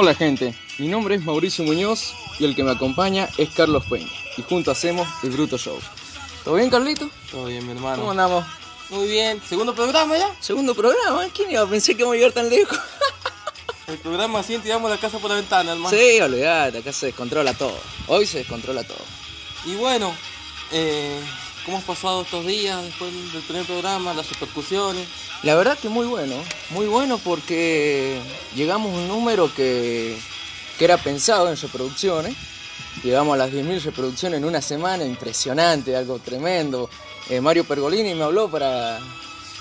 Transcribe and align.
Hola 0.00 0.14
gente, 0.14 0.54
mi 0.78 0.86
nombre 0.86 1.16
es 1.16 1.24
Mauricio 1.24 1.64
Muñoz 1.64 2.14
y 2.38 2.44
el 2.44 2.54
que 2.54 2.62
me 2.62 2.70
acompaña 2.70 3.28
es 3.36 3.50
Carlos 3.50 3.84
Peña 3.86 4.06
y 4.36 4.42
juntos 4.42 4.78
hacemos 4.78 5.08
el 5.24 5.30
Bruto 5.30 5.58
Show. 5.58 5.76
¿Todo 6.44 6.54
bien 6.54 6.70
Carlito? 6.70 7.10
Todo 7.32 7.46
bien, 7.46 7.66
mi 7.66 7.74
¿Cómo 7.74 7.90
hermano. 7.90 8.10
andamos? 8.12 8.44
Muy 8.90 9.08
bien. 9.08 9.42
¿Segundo 9.44 9.74
programa 9.74 10.16
ya? 10.16 10.32
Segundo 10.38 10.72
programa, 10.76 11.26
¿eh? 11.26 11.30
¿quién 11.34 11.50
iba? 11.50 11.66
Pensé 11.66 11.96
que 11.96 12.02
íbamos 12.02 12.14
a 12.14 12.16
llegar 12.16 12.30
tan 12.30 12.48
lejos. 12.48 12.78
El 13.88 13.98
programa 13.98 14.38
así 14.38 14.56
tiramos 14.58 14.88
la 14.88 14.98
casa 14.98 15.18
por 15.18 15.30
la 15.30 15.36
ventana, 15.36 15.72
hermano. 15.72 15.90
Sí, 15.90 16.20
olvidate, 16.20 16.78
acá 16.78 16.92
se 16.92 17.06
descontrola 17.06 17.52
todo. 17.54 17.76
Hoy 18.06 18.24
se 18.24 18.38
descontrola 18.38 18.84
todo. 18.84 19.02
Y 19.64 19.74
bueno, 19.74 20.14
eh, 20.70 21.20
¿cómo 21.64 21.78
has 21.78 21.82
pasado 21.82 22.22
estos 22.22 22.46
días 22.46 22.84
después 22.84 23.12
del 23.32 23.42
primer 23.42 23.66
programa, 23.66 24.14
las 24.14 24.30
repercusiones? 24.30 25.08
La 25.42 25.54
verdad 25.54 25.78
que 25.78 25.88
muy 25.88 26.06
bueno, 26.06 26.34
muy 26.70 26.86
bueno 26.86 27.18
porque 27.18 28.20
llegamos 28.56 28.92
a 28.92 28.96
un 28.96 29.08
número 29.08 29.52
que, 29.54 30.18
que 30.78 30.84
era 30.84 30.96
pensado 30.98 31.48
en 31.48 31.56
reproducciones. 31.56 32.34
Llegamos 33.04 33.34
a 33.34 33.38
las 33.38 33.50
10.000 33.52 33.80
reproducciones 33.82 34.38
en 34.38 34.44
una 34.44 34.60
semana, 34.60 35.04
impresionante, 35.04 35.94
algo 35.94 36.18
tremendo. 36.18 36.90
Eh, 37.30 37.40
Mario 37.40 37.62
Pergolini 37.64 38.14
me 38.14 38.24
habló 38.24 38.50
para, 38.50 38.98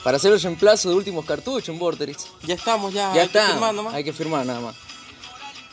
para 0.04 0.18
hacer 0.18 0.34
el 0.34 0.42
reemplazo 0.42 0.90
de 0.90 0.96
últimos 0.96 1.24
cartuchos 1.26 1.70
en 1.70 1.78
Vorterix. 1.78 2.26
Ya 2.44 2.56
estamos, 2.56 2.92
ya. 2.92 3.14
Ya 3.14 3.22
hay 3.22 3.28
que 3.28 3.38
está, 3.38 3.52
firmar 3.52 3.76
nomás. 3.76 3.94
hay 3.94 4.04
que 4.04 4.14
firmar 4.14 4.46
nada 4.46 4.60
más. 4.62 4.76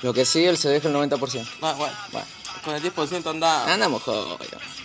Lo 0.03 0.13
que 0.13 0.27
sí, 0.27 0.45
él 0.45 0.59
se 0.59 0.69
deja 0.69 0.89
el 0.89 0.95
90%. 0.95 1.47
Ah, 1.63 1.75
bueno, 1.79 1.95
Bueno, 2.13 2.27
con 2.65 2.75
el 2.75 2.83
10% 2.83 3.27
anda 3.31 3.73
andamos 3.73 4.03
jodidos. 4.03 4.39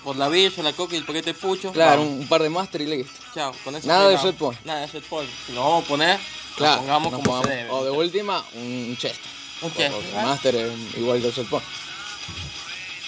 por 0.03 0.15
la 0.15 0.27
birra, 0.29 0.63
la 0.63 0.73
coca 0.73 0.95
y 0.95 0.97
el 0.99 1.05
paquete 1.05 1.33
de 1.33 1.39
pucho. 1.39 1.71
Claro, 1.71 2.01
Vamos. 2.01 2.19
un, 2.19 2.27
par 2.27 2.41
de 2.43 2.49
máster 2.49 2.81
y 2.81 2.85
listo. 2.87 3.13
Chao, 3.33 3.53
con 3.63 3.75
eso 3.75 3.87
Nada 3.87 4.09
de. 4.09 4.17
Red 4.17 4.35
Bull. 4.35 4.57
Nada 4.65 4.81
de 4.81 4.87
Red. 4.87 5.03
Si 5.47 5.53
lo 5.53 5.61
vamos 5.63 5.83
a 5.83 5.87
poner, 5.87 6.19
Claro, 6.55 6.75
lo 6.75 6.79
pongamos 6.81 7.11
como 7.13 7.23
pongamos- 7.23 7.47
se 7.47 7.55
debe. 7.55 7.69
O 7.71 7.83
de 7.85 7.91
última, 7.91 8.45
un 8.53 8.97
chest. 8.99 9.19
Un 9.61 9.73
chest, 9.73 9.91
Porque 9.93 10.07
¿verdad? 10.07 10.23
Master 10.25 10.55
es 10.55 10.71
igual 10.97 11.21
que 11.21 11.27
el 11.27 11.33
Serpón. 11.33 11.61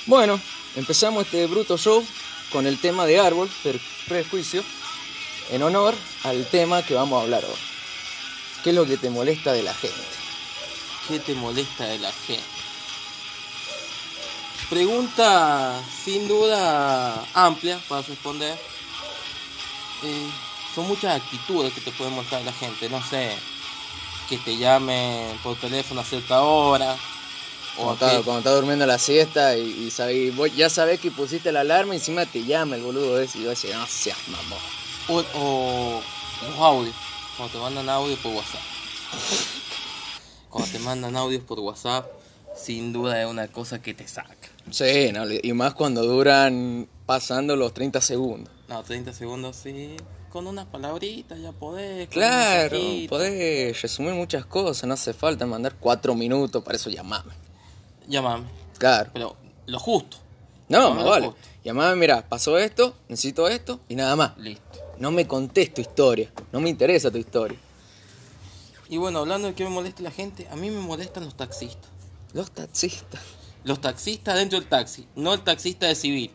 Bueno, 0.06 0.40
empezamos 0.76 1.26
este 1.26 1.46
bruto 1.48 1.78
show 1.78 2.04
con 2.52 2.66
el 2.68 2.80
tema 2.80 3.06
de 3.06 3.20
árbol, 3.20 3.50
per- 3.64 3.80
prejuicio, 4.08 4.64
en 5.52 5.64
honor 5.64 5.96
al 6.24 6.46
tema 6.48 6.84
que 6.84 6.94
vamos 6.94 7.20
a 7.20 7.24
hablar 7.24 7.44
hoy. 7.46 7.60
¿Qué 8.64 8.70
es 8.72 8.76
lo 8.76 8.86
que 8.86 8.98
te 8.98 9.10
molesta 9.10 9.54
de 9.54 9.64
la 9.64 9.74
gente? 9.74 9.98
¿Qué 11.08 11.20
te 11.20 11.34
molesta 11.34 11.86
de 11.86 12.00
la 12.00 12.12
gente? 12.12 12.44
Pregunta 14.72 15.84
sin 16.06 16.30
duda 16.30 17.26
amplia 17.34 17.78
para 17.90 18.04
responder. 18.04 18.58
Eh, 20.02 20.30
son 20.74 20.88
muchas 20.88 21.22
actitudes 21.22 21.74
que 21.74 21.82
te 21.82 21.92
pueden 21.92 22.14
mostrar 22.14 22.42
la 22.44 22.54
gente. 22.54 22.88
No 22.90 23.04
sé, 23.06 23.36
que 24.30 24.38
te 24.38 24.56
llamen 24.56 25.38
por 25.44 25.58
teléfono 25.58 26.00
a 26.00 26.06
cierta 26.06 26.42
hora. 26.44 26.96
O 27.78 27.84
Cuando 27.98 28.20
que- 28.20 28.24
cuando 28.24 28.56
durmiendo 28.56 28.86
la 28.86 28.98
siesta 28.98 29.58
y, 29.58 29.92
y 30.10 30.30
vos 30.30 30.56
ya 30.56 30.70
sabés 30.70 31.02
que 31.02 31.12
pusiste 31.12 31.52
la 31.52 31.60
alarma 31.62 31.94
y 31.94 31.98
encima 31.98 32.26
te 32.26 32.46
llama 32.46 32.78
el 32.78 32.82
boludo 32.82 33.20
ese 33.20 33.40
y 33.40 33.44
yo 33.44 33.50
decía, 33.50 33.78
no 33.78 33.86
seas 33.88 34.18
mamón. 34.30 34.60
o, 35.10 35.24
o 35.38 36.02
los 36.48 36.58
audios. 36.60 36.96
Cuando 37.36 37.58
te 37.58 37.60
mandan 37.62 37.90
audios 37.90 38.20
por 38.20 38.32
WhatsApp. 38.32 38.62
Cuando 40.50 40.72
te 40.72 40.80
mandan 40.80 41.18
audios 41.18 41.44
por 41.44 41.60
WhatsApp, 41.60 42.08
sin 42.56 42.94
duda 42.94 43.22
es 43.22 43.28
una 43.28 43.50
cosa 43.50 43.82
que 43.82 43.94
te 43.94 44.08
saca. 44.08 44.36
Sí, 44.70 45.12
no, 45.12 45.26
y 45.30 45.54
más 45.54 45.74
cuando 45.74 46.04
duran 46.04 46.88
pasando 47.06 47.56
los 47.56 47.74
30 47.74 48.00
segundos. 48.02 48.54
No, 48.70 48.84
30 48.84 49.14
segundos 49.14 49.56
sí. 49.58 49.96
Con 50.30 50.48
unas 50.48 50.66
palabritas 50.68 51.40
ya 51.42 51.52
podés. 51.52 52.08
Claro, 52.08 52.78
podés 53.10 53.82
resumir 53.82 54.14
muchas 54.14 54.46
cosas, 54.46 54.86
no 54.88 54.94
hace 54.94 55.14
falta 55.14 55.46
mandar 55.46 55.76
cuatro 55.78 56.16
minutos, 56.16 56.64
para 56.64 56.78
eso 56.78 56.90
llamame. 56.90 57.34
Llámame. 58.08 58.46
Claro. 58.78 59.10
Pero 59.14 59.36
lo 59.66 59.80
justo. 59.80 60.18
No, 60.70 60.78
Llámame 60.80 60.96
me 60.96 61.04
lo 61.04 61.10
vale. 61.10 61.26
justo. 61.28 61.42
Llamame, 61.66 61.96
mira, 61.98 62.28
pasó 62.30 62.58
esto, 62.58 62.96
necesito 63.10 63.48
esto 63.50 63.82
y 63.90 63.96
nada 63.96 64.16
más. 64.16 64.38
Listo. 64.38 64.80
No 65.00 65.12
me 65.12 65.28
contés 65.28 65.74
tu 65.74 65.82
historia, 65.82 66.32
no 66.54 66.62
me 66.62 66.70
interesa 66.70 67.12
tu 67.12 67.18
historia. 67.18 67.58
Y 68.88 68.98
bueno, 68.98 69.20
hablando 69.20 69.48
de 69.50 69.54
que 69.54 69.64
me 69.66 69.70
molesta 69.70 70.02
la 70.04 70.12
gente, 70.12 70.48
a 70.50 70.56
mí 70.56 70.70
me 70.70 70.80
molestan 70.80 71.26
los 71.26 71.36
taxistas. 71.36 71.90
Los 72.34 72.52
taxistas. 72.52 73.22
Los 73.64 73.80
taxistas 73.82 74.36
dentro 74.36 74.60
del 74.60 74.68
taxi, 74.68 75.08
no 75.16 75.34
el 75.34 75.42
taxista 75.42 75.88
de 75.88 75.96
civil. 75.96 76.32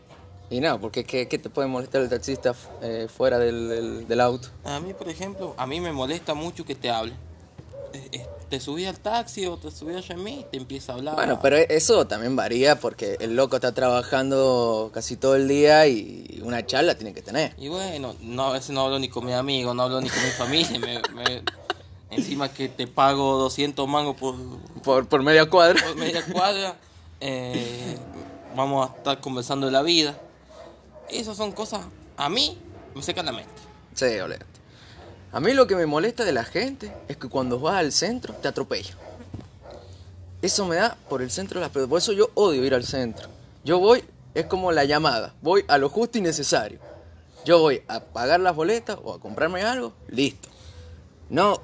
Y 0.49 0.61
no, 0.61 0.79
porque 0.79 1.03
¿qué, 1.03 1.27
qué 1.27 1.37
te 1.37 1.49
puede 1.49 1.67
molestar 1.67 2.01
el 2.01 2.09
taxista 2.09 2.55
eh, 2.81 3.07
fuera 3.13 3.37
del, 3.37 3.67
del- 3.67 4.07
del 4.07 4.21
auto? 4.21 4.47
A 4.63 4.79
mí, 4.79 4.93
por 4.93 5.09
ejemplo, 5.09 5.53
a 5.57 5.67
mí 5.67 5.81
me 5.81 5.91
molesta 5.91 6.33
mucho 6.33 6.63
que 6.63 6.73
te 6.73 6.89
hablen. 6.89 7.15
Eh, 7.93 8.09
eh, 8.13 8.25
Te 8.49 8.61
subí 8.61 8.85
al 8.85 8.97
taxi 8.97 9.45
o 9.45 9.57
te 9.57 9.69
subí 9.71 9.93
a 9.95 10.15
mí 10.15 10.45
te 10.49 10.55
empieza 10.57 10.93
a 10.93 10.95
hablar. 10.95 11.15
Bueno, 11.15 11.39
pero 11.41 11.57
eso 11.57 12.07
también 12.07 12.37
varía 12.37 12.79
porque 12.79 13.17
el 13.19 13.35
loco 13.35 13.57
está 13.57 13.73
trabajando 13.73 14.89
casi 14.93 15.17
todo 15.17 15.35
el 15.35 15.49
día 15.49 15.85
y 15.87 16.39
una 16.43 16.65
charla 16.65 16.95
tiene 16.95 17.13
que 17.13 17.21
tener. 17.21 17.53
Y 17.57 17.67
bueno, 17.67 18.15
no, 18.21 18.43
a 18.45 18.53
veces 18.53 18.69
no 18.69 18.81
hablo 18.81 18.99
ni 18.99 19.09
con 19.09 19.25
mi 19.25 19.33
amigo, 19.33 19.73
no 19.73 19.83
hablo 19.83 19.99
ni 19.99 20.09
con 20.09 20.23
mi 20.23 20.29
familia. 20.31 20.79
me- 20.79 21.01
me- 21.13 21.43
encima 22.09 22.47
que 22.53 22.69
te 22.69 22.87
pago 22.87 23.37
200 23.37 23.85
mangos 23.85 24.15
por, 24.15 24.35
Por, 24.81 25.07
por 25.09 25.23
media 25.23 25.49
cuadra. 25.49 25.83
por 25.83 25.95
media 25.97 26.23
cuadra, 26.25 26.77
eh, 27.19 27.97
vamos 28.55 28.89
a 28.89 28.95
estar 28.95 29.19
conversando 29.19 29.65
de 29.65 29.71
la 29.71 29.81
vida. 29.81 30.17
Esas 31.09 31.37
son 31.37 31.51
cosas, 31.51 31.81
a 32.17 32.29
mí, 32.29 32.57
me 32.93 33.01
secan 33.01 33.25
la 33.25 33.31
mente. 33.31 33.51
Sí, 33.93 34.05
olvídate. 34.19 34.45
A 35.31 35.39
mí 35.39 35.53
lo 35.53 35.67
que 35.67 35.75
me 35.75 35.85
molesta 35.85 36.23
de 36.23 36.31
la 36.31 36.43
gente 36.43 36.93
es 37.07 37.17
que 37.17 37.29
cuando 37.29 37.59
vas 37.59 37.75
al 37.75 37.91
centro 37.91 38.33
te 38.33 38.47
atropella. 38.47 38.95
Eso 40.41 40.65
me 40.65 40.75
da 40.75 40.97
por 41.09 41.21
el 41.21 41.31
centro 41.31 41.59
de 41.59 41.65
las 41.65 41.87
Por 41.87 41.97
eso 41.97 42.13
yo 42.13 42.29
odio 42.35 42.63
ir 42.63 42.73
al 42.73 42.85
centro. 42.85 43.27
Yo 43.63 43.79
voy, 43.79 44.03
es 44.33 44.45
como 44.45 44.71
la 44.71 44.85
llamada. 44.85 45.33
Voy 45.41 45.65
a 45.67 45.77
lo 45.77 45.89
justo 45.89 46.17
y 46.17 46.21
necesario. 46.21 46.79
Yo 47.43 47.59
voy 47.59 47.81
a 47.87 47.99
pagar 47.99 48.39
las 48.39 48.55
boletas 48.55 48.97
o 49.03 49.13
a 49.13 49.19
comprarme 49.19 49.63
algo, 49.63 49.93
listo. 50.07 50.49
No, 51.29 51.61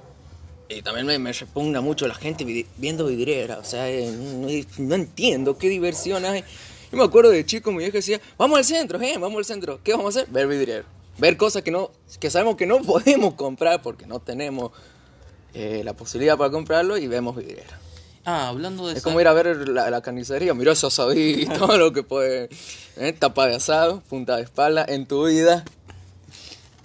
y 0.69 0.81
también 0.81 1.05
me, 1.05 1.19
me 1.19 1.31
repugna 1.33 1.81
mucho 1.81 2.07
la 2.07 2.15
gente 2.15 2.45
viendo 2.77 3.05
vidriera. 3.07 3.57
O 3.59 3.63
sea, 3.63 3.89
eh, 3.89 4.11
no, 4.11 4.47
no 4.85 4.95
entiendo 4.95 5.57
qué 5.57 5.69
diversión 5.69 6.25
hay. 6.25 6.43
Yo 6.91 6.97
me 6.97 7.03
acuerdo 7.03 7.31
de 7.31 7.45
chico, 7.45 7.71
mi 7.71 7.79
vieja 7.79 7.93
decía, 7.97 8.19
vamos 8.37 8.57
al 8.57 8.65
centro, 8.65 9.01
eh, 9.01 9.15
vamos 9.19 9.37
al 9.39 9.45
centro. 9.45 9.79
¿Qué 9.83 9.91
vamos 9.91 10.15
a 10.15 10.19
hacer? 10.21 10.31
Ver 10.31 10.47
vidriero. 10.47 10.85
Ver 11.17 11.37
cosas 11.37 11.61
que 11.63 11.71
no, 11.71 11.91
que 12.19 12.29
sabemos 12.29 12.55
que 12.55 12.65
no 12.65 12.81
podemos 12.83 13.33
comprar 13.35 13.81
porque 13.81 14.05
no 14.05 14.19
tenemos 14.19 14.71
eh, 15.53 15.81
la 15.83 15.93
posibilidad 15.93 16.37
para 16.37 16.49
comprarlo 16.51 16.97
y 16.97 17.07
vemos 17.07 17.35
vidriera. 17.35 17.79
Ah, 18.25 18.47
hablando 18.47 18.85
de 18.87 18.93
Es 18.93 18.99
esa- 18.99 19.03
como 19.03 19.19
ir 19.19 19.27
a 19.27 19.33
ver 19.33 19.67
la, 19.69 19.89
la 19.89 20.01
carnicería, 20.01 20.53
mirá 20.53 20.71
ese 20.71 20.87
asadito, 20.87 21.53
todo 21.59 21.77
lo 21.77 21.91
que 21.93 22.03
puede. 22.03 22.49
¿eh? 22.95 23.11
Tapa 23.13 23.47
de 23.47 23.55
asado, 23.55 24.01
punta 24.09 24.37
de 24.37 24.43
espalda, 24.43 24.85
en 24.87 25.05
tu 25.05 25.27
vida. 25.27 25.65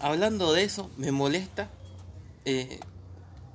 Hablando 0.01 0.53
de 0.53 0.63
eso, 0.65 0.91
me 0.97 1.11
molesta 1.13 1.69
eh, 2.45 2.79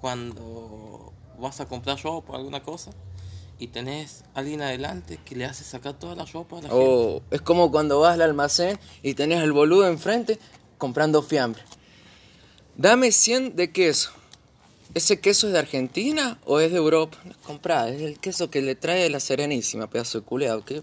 cuando 0.04 1.14
vas 1.40 1.62
a 1.62 1.66
comprar 1.66 1.98
ropa 2.04 2.34
o 2.34 2.36
alguna 2.36 2.62
cosa 2.62 2.92
y 3.58 3.68
tenés 3.68 4.26
a 4.36 4.40
alguien 4.40 4.62
adelante 4.62 5.18
que 5.24 5.34
le 5.38 5.46
hace 5.46 5.64
sacar 5.64 5.94
toda 5.98 6.14
la 6.14 6.26
ropa 6.26 6.58
a 6.58 6.62
la 6.64 6.68
gente. 6.68 6.84
O 6.86 7.22
es 7.32 7.40
como 7.42 7.72
cuando 7.72 8.02
vas 8.02 8.16
al 8.16 8.22
almacén 8.22 8.78
y 9.02 9.14
tenés 9.14 9.40
al 9.42 9.54
boludo 9.54 9.88
enfrente 9.88 10.38
comprando 10.78 11.24
fiambre. 11.24 11.64
Dame 12.76 13.14
100 13.14 13.56
de 13.56 13.72
queso. 13.72 14.12
¿Ese 14.94 15.22
queso 15.22 15.48
es 15.48 15.54
de 15.54 15.60
Argentina 15.60 16.38
o 16.46 16.60
es 16.60 16.70
de 16.72 16.78
Europa? 16.80 17.18
Comprá, 17.46 17.88
es 17.88 18.02
el 18.02 18.20
queso 18.20 18.50
que 18.50 18.62
le 18.62 18.76
trae 18.76 19.10
la 19.10 19.22
Serenísima, 19.22 19.90
pedazo 19.90 20.20
de 20.20 20.26
culeado. 20.26 20.66
¿qué? 20.66 20.82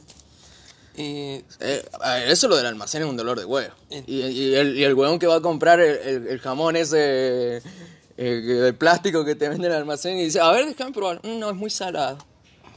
Eh, 0.97 1.45
Eh, 1.61 1.85
eso 2.29 2.49
lo 2.49 2.57
del 2.57 2.65
almacén 2.67 3.03
es 3.03 3.09
un 3.09 3.19
dolor 3.19 3.39
de 3.39 3.45
huevo. 3.45 3.75
Eh. 3.91 4.03
Y, 4.07 4.21
y 4.21 4.55
el, 4.55 4.79
y 4.79 4.85
el 4.85 4.95
huevón 4.95 5.19
que 5.19 5.27
va 5.27 5.37
a 5.37 5.41
comprar 5.43 5.79
el, 5.81 5.99
el- 5.99 6.27
el 6.29 6.41
jamón 6.41 6.77
ese 6.77 7.61
eh, 8.23 8.41
de 8.43 8.73
plástico 8.75 9.25
que 9.25 9.35
te 9.35 9.49
vende 9.49 9.67
en 9.67 9.73
el 9.73 9.79
almacén 9.79 10.19
y 10.19 10.25
dice, 10.25 10.41
a 10.41 10.51
ver, 10.51 10.67
déjame 10.67 10.93
probar. 10.93 11.21
"Mm, 11.25 11.39
no, 11.39 11.49
es 11.49 11.57
muy 11.57 11.71
salado. 11.71 12.19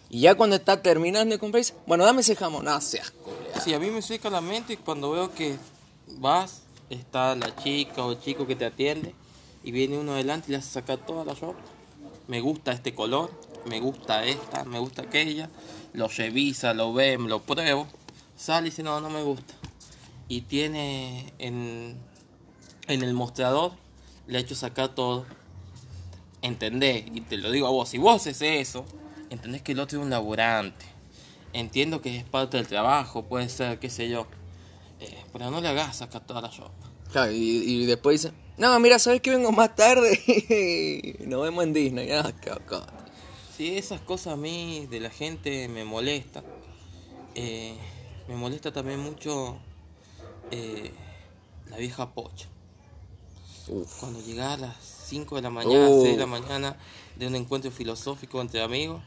Y 0.10 0.22
ya 0.22 0.36
cuando 0.36 0.56
está 0.56 0.82
terminando 0.82 1.36
de 1.36 1.40
comprar, 1.40 1.60
dice, 1.62 1.74
bueno, 1.86 2.06
dame 2.06 2.22
ese 2.22 2.36
jamón. 2.36 2.64
No 2.66 2.80
seas 2.80 3.14
sí, 3.62 3.74
a 3.74 3.80
mí 3.80 3.90
me 3.92 4.02
seca 4.02 4.30
la 4.30 4.42
mente 4.42 4.78
cuando 4.78 5.12
veo 5.12 5.34
que 5.34 5.58
vas, 6.18 6.62
está 6.90 7.36
la 7.36 7.56
chica 7.56 8.06
o 8.06 8.12
el 8.14 8.20
chico 8.20 8.48
que 8.48 8.56
te 8.56 8.66
atiende 8.66 9.14
y 9.64 9.72
viene 9.72 9.98
uno 9.98 10.14
adelante 10.14 10.46
y 10.48 10.52
le 10.52 10.58
hace 10.58 10.70
sacar 10.72 10.98
toda 10.98 11.26
la 11.26 11.34
ropa. 11.34 11.60
Me 12.28 12.40
gusta 12.42 12.72
este 12.72 12.94
color, 12.96 13.32
me 13.66 13.80
gusta 13.80 14.24
esta, 14.26 14.64
me 14.64 14.80
gusta 14.80 15.02
aquella. 15.04 15.50
Lo 15.94 16.08
revisa, 16.08 16.74
lo 16.74 16.94
ve, 16.94 17.18
lo 17.18 17.42
pruebo. 17.42 17.88
Sale 18.38 18.68
y 18.68 18.70
dice, 18.70 18.82
no, 18.84 19.00
no 19.02 19.10
me 19.10 19.24
gusta. 19.24 19.54
Y 20.28 20.42
tiene 20.42 21.34
en, 21.38 21.98
en 22.88 23.04
el 23.04 23.14
mostrador, 23.14 23.74
le 24.28 24.38
ha 24.38 24.42
hecho 24.42 24.56
sacar 24.56 24.96
todo. 24.96 25.26
Entendés, 26.42 27.06
y 27.14 27.22
te 27.22 27.38
lo 27.38 27.52
digo 27.52 27.68
a 27.68 27.72
vos, 27.72 27.90
si 27.90 27.98
vos 27.98 28.22
haces 28.22 28.42
eso, 28.42 28.86
entendés 29.30 29.62
que 29.62 29.72
el 29.72 29.80
otro 29.80 30.00
es 30.00 30.04
un 30.04 30.10
laburante. 30.10 30.86
Entiendo 31.54 32.02
que 32.02 32.18
es 32.18 32.24
parte 32.24 32.58
del 32.58 32.68
trabajo, 32.68 33.24
puede 33.24 33.48
ser, 33.50 33.80
qué 33.80 33.90
sé 33.90 34.10
yo. 34.10 34.28
Eh, 35.00 35.24
pero 35.32 35.52
no 35.52 35.62
le 35.62 35.70
hagas 35.70 35.98
sacar 35.98 36.26
toda 36.26 36.42
la 36.42 36.50
ropa. 36.50 36.90
Claro, 37.12 37.32
y, 37.32 37.38
y 37.38 37.86
después 37.86 38.22
dice, 38.22 38.34
no, 38.56 38.80
mira, 38.80 39.00
¿sabes 39.00 39.22
que 39.22 39.32
vengo 39.32 39.52
más 39.52 39.76
tarde? 39.76 40.20
Nos 41.26 41.42
vemos 41.42 41.64
en 41.64 41.74
Disney. 41.74 42.12
Ah. 42.12 42.32
Sí, 43.58 43.78
esas 43.78 44.00
cosas 44.02 44.34
a 44.34 44.36
mí 44.36 44.88
de 44.92 45.00
la 45.00 45.10
gente 45.10 45.68
me 45.68 45.84
molestan. 45.84 46.44
Eh, 47.34 47.76
me 48.28 48.36
molesta 48.36 48.72
también 48.72 49.00
mucho 49.00 49.58
eh, 50.52 50.92
la 51.70 51.78
vieja 51.78 52.14
pocha. 52.14 52.48
Uf. 53.68 54.00
Cuando 54.00 54.22
llegaba 54.22 54.54
a 54.54 54.58
las 54.58 54.76
5 55.08 55.36
de 55.38 55.42
la 55.42 55.50
mañana, 55.50 55.90
Uh. 55.90 56.02
6 56.04 56.16
de 56.16 56.20
la 56.20 56.26
mañana, 56.28 56.78
de 57.16 57.28
un 57.28 57.36
encuentro 57.36 57.72
filosófico 57.72 58.42
entre 58.42 58.62
amigos, 58.62 59.02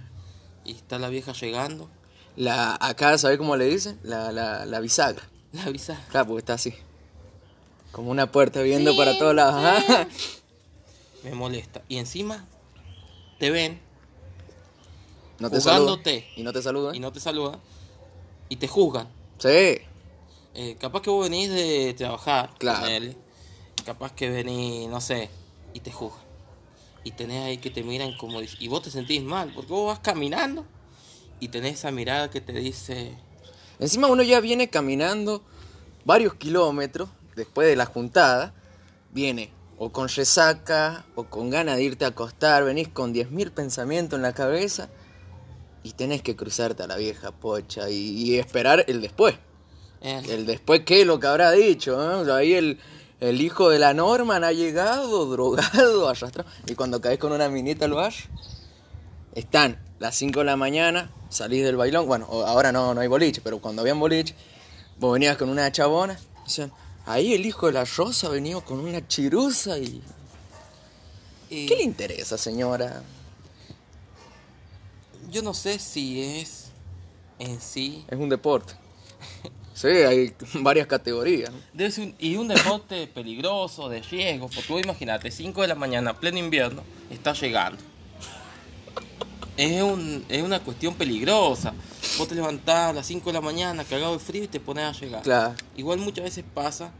y 0.65 0.73
está 0.73 0.99
la 0.99 1.09
vieja 1.09 1.33
llegando, 1.33 1.89
La, 2.37 2.77
acá, 2.81 3.17
¿sabés 3.19 3.39
cómo 3.39 3.57
le 3.57 3.67
dicen? 3.67 3.99
La, 4.03 4.31
la, 4.33 4.67
la 4.67 4.81
bisagra. 4.81 5.23
la 5.53 5.65
avisa. 5.65 5.99
Claro, 6.11 6.27
porque 6.29 6.41
está 6.41 6.55
así. 6.55 6.75
Como 7.93 8.11
una 8.11 8.31
puerta 8.31 8.61
viendo 8.63 8.95
para 8.97 9.17
todos 9.19 9.35
lados. 9.35 9.55
Ajá. 9.65 10.07
Me 11.25 11.35
molesta. 11.35 11.83
Y 11.89 11.97
encima 11.97 12.45
te 13.39 13.51
ven 13.51 13.81
No 15.39 15.49
te 15.51 15.61
saludan. 15.63 15.83
Jugándote. 15.97 16.29
Y 16.37 16.43
no 16.43 16.53
te 16.53 16.61
saludan. 16.63 16.95
y 16.95 17.01
no 17.01 17.11
te 17.13 17.21
saludan 17.21 17.59
y 18.49 18.57
te 18.57 18.69
juzgan. 18.69 19.09
Sí. 19.39 19.79
Eh, 20.55 20.77
capaz 20.79 21.01
que 21.03 21.11
vos 21.11 21.29
venís 21.29 21.51
de 21.51 21.95
trabajar, 21.95 22.51
Claro. 22.59 22.81
ponele. 22.83 23.17
Capaz 23.87 24.13
que 24.13 24.29
venís, 24.29 24.89
no 24.89 25.01
sé, 25.01 25.31
y 25.73 25.81
te 25.81 25.93
juzgan. 25.93 26.27
Y 27.05 27.13
tenés 27.13 27.45
ahí 27.45 27.59
que 27.59 27.71
te 27.71 27.85
miran 27.85 28.17
como... 28.17 28.41
Y 28.43 28.69
vos 28.69 28.83
te 28.83 28.91
sentís 28.91 29.23
mal, 29.23 29.53
porque 29.55 29.71
vos 29.73 29.87
vas 29.87 30.01
caminando 30.01 30.67
y 31.39 31.49
tenés 31.49 31.75
esa 31.75 31.91
mirada 31.93 32.29
que 32.31 32.41
te 32.41 32.53
dice... 32.53 33.17
Encima 33.79 34.09
uno 34.09 34.23
ya 34.23 34.41
viene 34.41 34.69
caminando 34.69 35.43
varios 36.05 36.35
kilómetros 36.35 37.09
después 37.37 37.69
de 37.69 37.77
la 37.77 37.87
juntada. 37.87 38.55
Viene 39.13 39.51
o 39.79 39.93
con 39.93 40.09
resaca 40.09 41.05
o 41.15 41.25
con 41.25 41.51
ganas 41.51 41.77
de 41.77 41.85
irte 41.85 42.05
a 42.05 42.09
acostar. 42.09 42.65
Venís 42.65 42.89
con 42.89 43.15
10.000 43.15 43.53
pensamientos 43.53 44.17
en 44.17 44.23
la 44.23 44.33
cabeza. 44.35 44.89
Y 45.85 45.93
tenés 45.93 46.23
que 46.23 46.35
cruzarte 46.35 46.83
a 46.83 46.87
la 46.89 46.97
vieja 46.97 47.31
pocha 47.31 47.89
y, 47.89 47.95
y 47.95 48.39
esperar 48.39 48.85
el 48.89 49.01
después. 49.01 49.37
eh, 50.01 50.23
El 50.29 50.45
después, 50.47 50.81
¿qué 50.85 51.03
es 51.03 51.07
lo 51.07 51.21
que 51.21 51.29
habrá 51.29 51.53
dicho? 51.53 52.25
eh? 52.27 52.33
Ahí 52.33 52.55
el, 52.55 52.81
el 53.21 53.41
hijo 53.41 53.71
de 53.71 53.79
la 53.79 53.95
Norman 53.95 54.45
ha 54.45 54.53
llegado, 54.53 55.27
drogado, 55.27 56.09
arrastrado. 56.11 56.49
Y 56.67 56.75
cuando 56.75 57.01
caes 57.01 57.19
con 57.19 57.33
una 57.33 57.49
minita 57.49 57.85
al 57.87 57.95
bar, 57.95 58.13
están 59.35 59.79
las 59.99 60.15
5 60.17 60.41
de 60.41 60.45
la 60.45 60.57
mañana, 60.57 61.11
salís 61.29 61.65
del 61.65 61.77
bailón. 61.77 62.07
Bueno, 62.07 62.27
ahora 62.27 62.73
no, 62.73 62.95
no 62.95 63.01
hay 63.01 63.09
boliche, 63.09 63.41
pero 63.43 63.59
cuando 63.59 63.83
habían 63.83 63.99
boliche, 63.99 64.35
vos 64.99 65.13
venías 65.13 65.37
con 65.37 65.49
una 65.49 65.71
chabona. 65.73 66.19
Decían, 66.45 66.73
ahí 67.07 67.35
el 67.35 67.47
hijo 67.47 67.67
de 67.67 67.73
la 67.73 67.85
Rosa 67.85 68.29
venía 68.29 68.61
con 68.61 68.79
una 68.79 69.07
chirusa 69.07 69.79
y... 69.79 70.03
y 71.51 71.67
¿Qué 71.67 71.77
le 71.77 71.83
interesa, 71.83 72.37
señora? 72.37 73.03
yo 75.31 75.43
no 75.43 75.55
sé 75.55 75.79
si 75.79 76.23
es 76.23 76.67
en 77.39 77.61
sí... 77.61 78.05
Es 78.09 78.19
un 78.19 78.29
deporte. 78.29 78.75
Sí, 79.77 79.89
hay 79.89 80.33
varias 80.55 80.87
categorías. 80.87 81.51
¿no? 81.53 81.59
Debe 81.75 81.91
ser 81.91 82.05
un- 82.09 82.15
y 82.19 82.37
un 82.37 82.49
deporte 82.49 83.07
peligroso, 83.15 83.89
de 83.91 84.01
riesgo, 84.03 84.49
porque 84.49 84.73
vos 84.73 84.83
imagínate, 84.83 85.31
5 85.31 85.61
de 85.63 85.69
la 85.69 85.75
mañana, 85.75 86.19
pleno 86.19 86.39
invierno, 86.39 86.83
está 87.11 87.35
llegando. 87.35 87.79
Es, 89.57 89.83
un, 89.83 90.25
es 90.29 90.43
una 90.43 90.61
cuestión 90.61 90.95
peligrosa. 90.95 91.75
Vos 92.19 92.29
te 92.29 92.35
levantás 92.35 92.91
a 92.91 92.93
las 92.93 93.07
5 93.07 93.31
de 93.31 93.33
la 93.35 93.41
mañana, 93.41 93.85
cagado 93.85 94.15
de 94.15 94.19
frío 94.19 94.45
y 94.45 94.49
te 94.49 94.61
pones 94.61 94.85
a 94.85 94.93
llegar. 94.93 95.23
Claro. 95.23 95.55
Igual 95.77 95.99
muchas 95.99 96.25
veces 96.25 96.45
pasa 96.55 96.91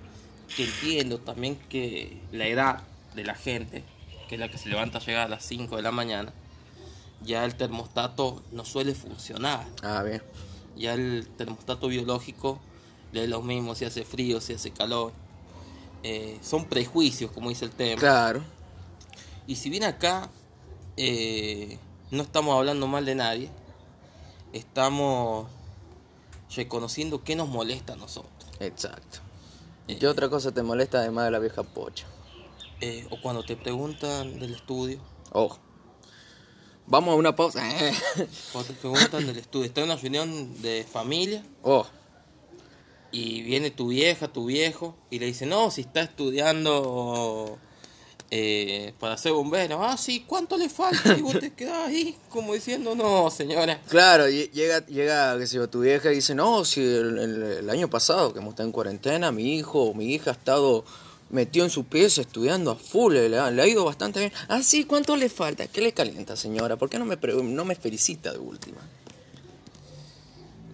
que 0.55 0.65
entiendo 0.65 1.19
también 1.19 1.57
que 1.69 2.19
la 2.33 2.47
edad 2.47 2.83
de 3.15 3.25
la 3.25 3.35
gente, 3.35 3.83
que 4.29 4.35
es 4.37 4.41
la 4.41 4.51
que 4.51 4.59
se 4.59 4.69
levanta 4.69 4.99
a 4.99 5.01
llegar 5.01 5.27
a 5.27 5.29
las 5.29 5.45
5 5.45 5.77
de 5.77 5.83
la 5.83 5.91
mañana, 5.93 6.33
ya 7.23 7.45
el 7.45 7.55
termostato 7.57 8.43
no 8.53 8.65
suele 8.65 8.95
funcionar. 8.95 9.65
Ah, 9.83 10.03
bien. 10.03 10.23
Ya 10.77 10.95
el 10.95 11.29
termostato 11.37 11.89
biológico 11.89 12.59
le 13.13 13.25
es 13.25 13.31
lo 13.31 13.43
mismo 13.43 13.75
si 13.75 13.85
hace 13.85 14.05
frío, 14.05 14.41
si 14.41 14.55
hace 14.55 14.71
calor. 14.71 15.13
Eh, 16.03 16.39
son 16.43 16.67
prejuicios, 16.67 17.31
como 17.31 17.49
dice 17.49 17.65
el 17.65 17.71
tema. 17.73 18.01
Claro. 18.01 18.43
Y 19.47 19.57
si 19.57 19.71
bien 19.71 19.85
acá 19.85 20.29
eh, 20.97 21.79
no 22.11 22.23
estamos 22.23 22.57
hablando 22.57 22.87
mal 22.87 23.05
de 23.05 23.15
nadie, 23.15 23.51
estamos 24.53 25.49
reconociendo 26.55 27.25
qué 27.25 27.37
nos 27.37 27.49
molesta 27.49 27.95
a 27.95 27.97
nosotros. 27.97 28.33
Exacto. 28.61 29.19
Eh, 29.89 29.99
¿Qué 29.99 30.07
otra 30.07 30.29
cosa 30.29 30.53
te 30.53 30.63
molesta 30.63 30.99
además 30.99 31.27
de 31.27 31.31
la 31.31 31.39
vieja 31.39 31.63
pocha? 31.63 32.07
Eh, 32.81 33.07
o 33.11 33.21
cuando 33.21 33.45
te 33.45 33.57
preguntan 33.57 34.39
del 34.39 34.55
estudio, 34.55 35.01
Oh. 35.33 35.57
Vamos 36.89 37.13
a 37.13 37.17
una 37.17 37.35
pausa. 37.35 37.63
cuando 38.53 38.73
te 38.73 38.79
preguntan 38.81 39.27
del 39.27 39.39
estudio, 39.39 39.67
está 39.67 39.81
en 39.81 39.87
una 39.87 39.97
reunión 39.97 40.63
de 40.63 40.85
familia 40.91 41.43
oh. 41.63 41.87
y 43.11 43.43
viene 43.43 43.71
tu 43.71 43.89
vieja, 43.89 44.29
tu 44.29 44.47
viejo, 44.47 44.97
y 45.11 45.19
le 45.19 45.27
dice, 45.27 45.47
no, 45.47 45.71
si 45.71 45.81
está 45.81 46.03
estudiando 46.03 47.59
eh, 48.31 48.93
para 49.01 49.17
ser 49.19 49.33
bombero, 49.33 49.83
ah, 49.83 49.97
sí, 49.97 50.25
¿cuánto 50.27 50.57
le 50.57 50.69
falta? 50.69 51.17
Y 51.17 51.23
vos 51.23 51.39
te 51.41 51.53
quedás 51.57 51.89
ahí 51.89 52.17
como 52.29 52.55
diciendo, 52.55 52.95
no, 52.95 53.31
señora. 53.31 53.81
Claro, 53.89 54.29
lle- 54.29 54.51
llega, 54.53 54.85
llega, 54.87 55.37
qué 55.39 55.47
sé 55.49 55.57
yo, 55.57 55.69
tu 55.69 55.81
vieja 55.81 56.13
y 56.13 56.17
dice, 56.17 56.35
no, 56.37 56.65
si 56.65 56.81
el, 56.83 57.19
el- 57.19 57.43
el 57.43 57.71
año 57.71 57.89
pasado 57.91 58.33
que 58.33 58.39
hemos 58.39 58.51
estado 58.53 58.69
en 58.69 58.73
cuarentena, 58.73 59.33
mi 59.33 59.57
hijo 59.57 59.83
o 59.83 59.95
mi 59.95 60.13
hija 60.15 60.31
ha 60.31 60.35
estado 60.35 60.85
metido 61.31 61.65
en 61.65 61.71
su 61.71 61.85
pieza 61.85 62.21
estudiando 62.21 62.71
a 62.71 62.77
full, 62.77 63.15
le 63.15 63.39
ha, 63.39 63.51
le 63.51 63.63
ha 63.63 63.67
ido 63.67 63.85
bastante 63.85 64.21
bien. 64.21 64.33
Ah, 64.49 64.63
sí, 64.63 64.85
¿cuánto 64.85 65.17
le 65.17 65.29
falta? 65.29 65.67
¿Qué 65.67 65.81
le 65.81 65.93
calienta, 65.93 66.37
señora? 66.37 66.77
¿Por 66.77 66.89
qué 66.89 66.99
no 66.99 67.05
me, 67.05 67.17
no 67.17 67.65
me 67.65 67.75
felicita 67.75 68.33
de 68.33 68.39
última? 68.39 68.79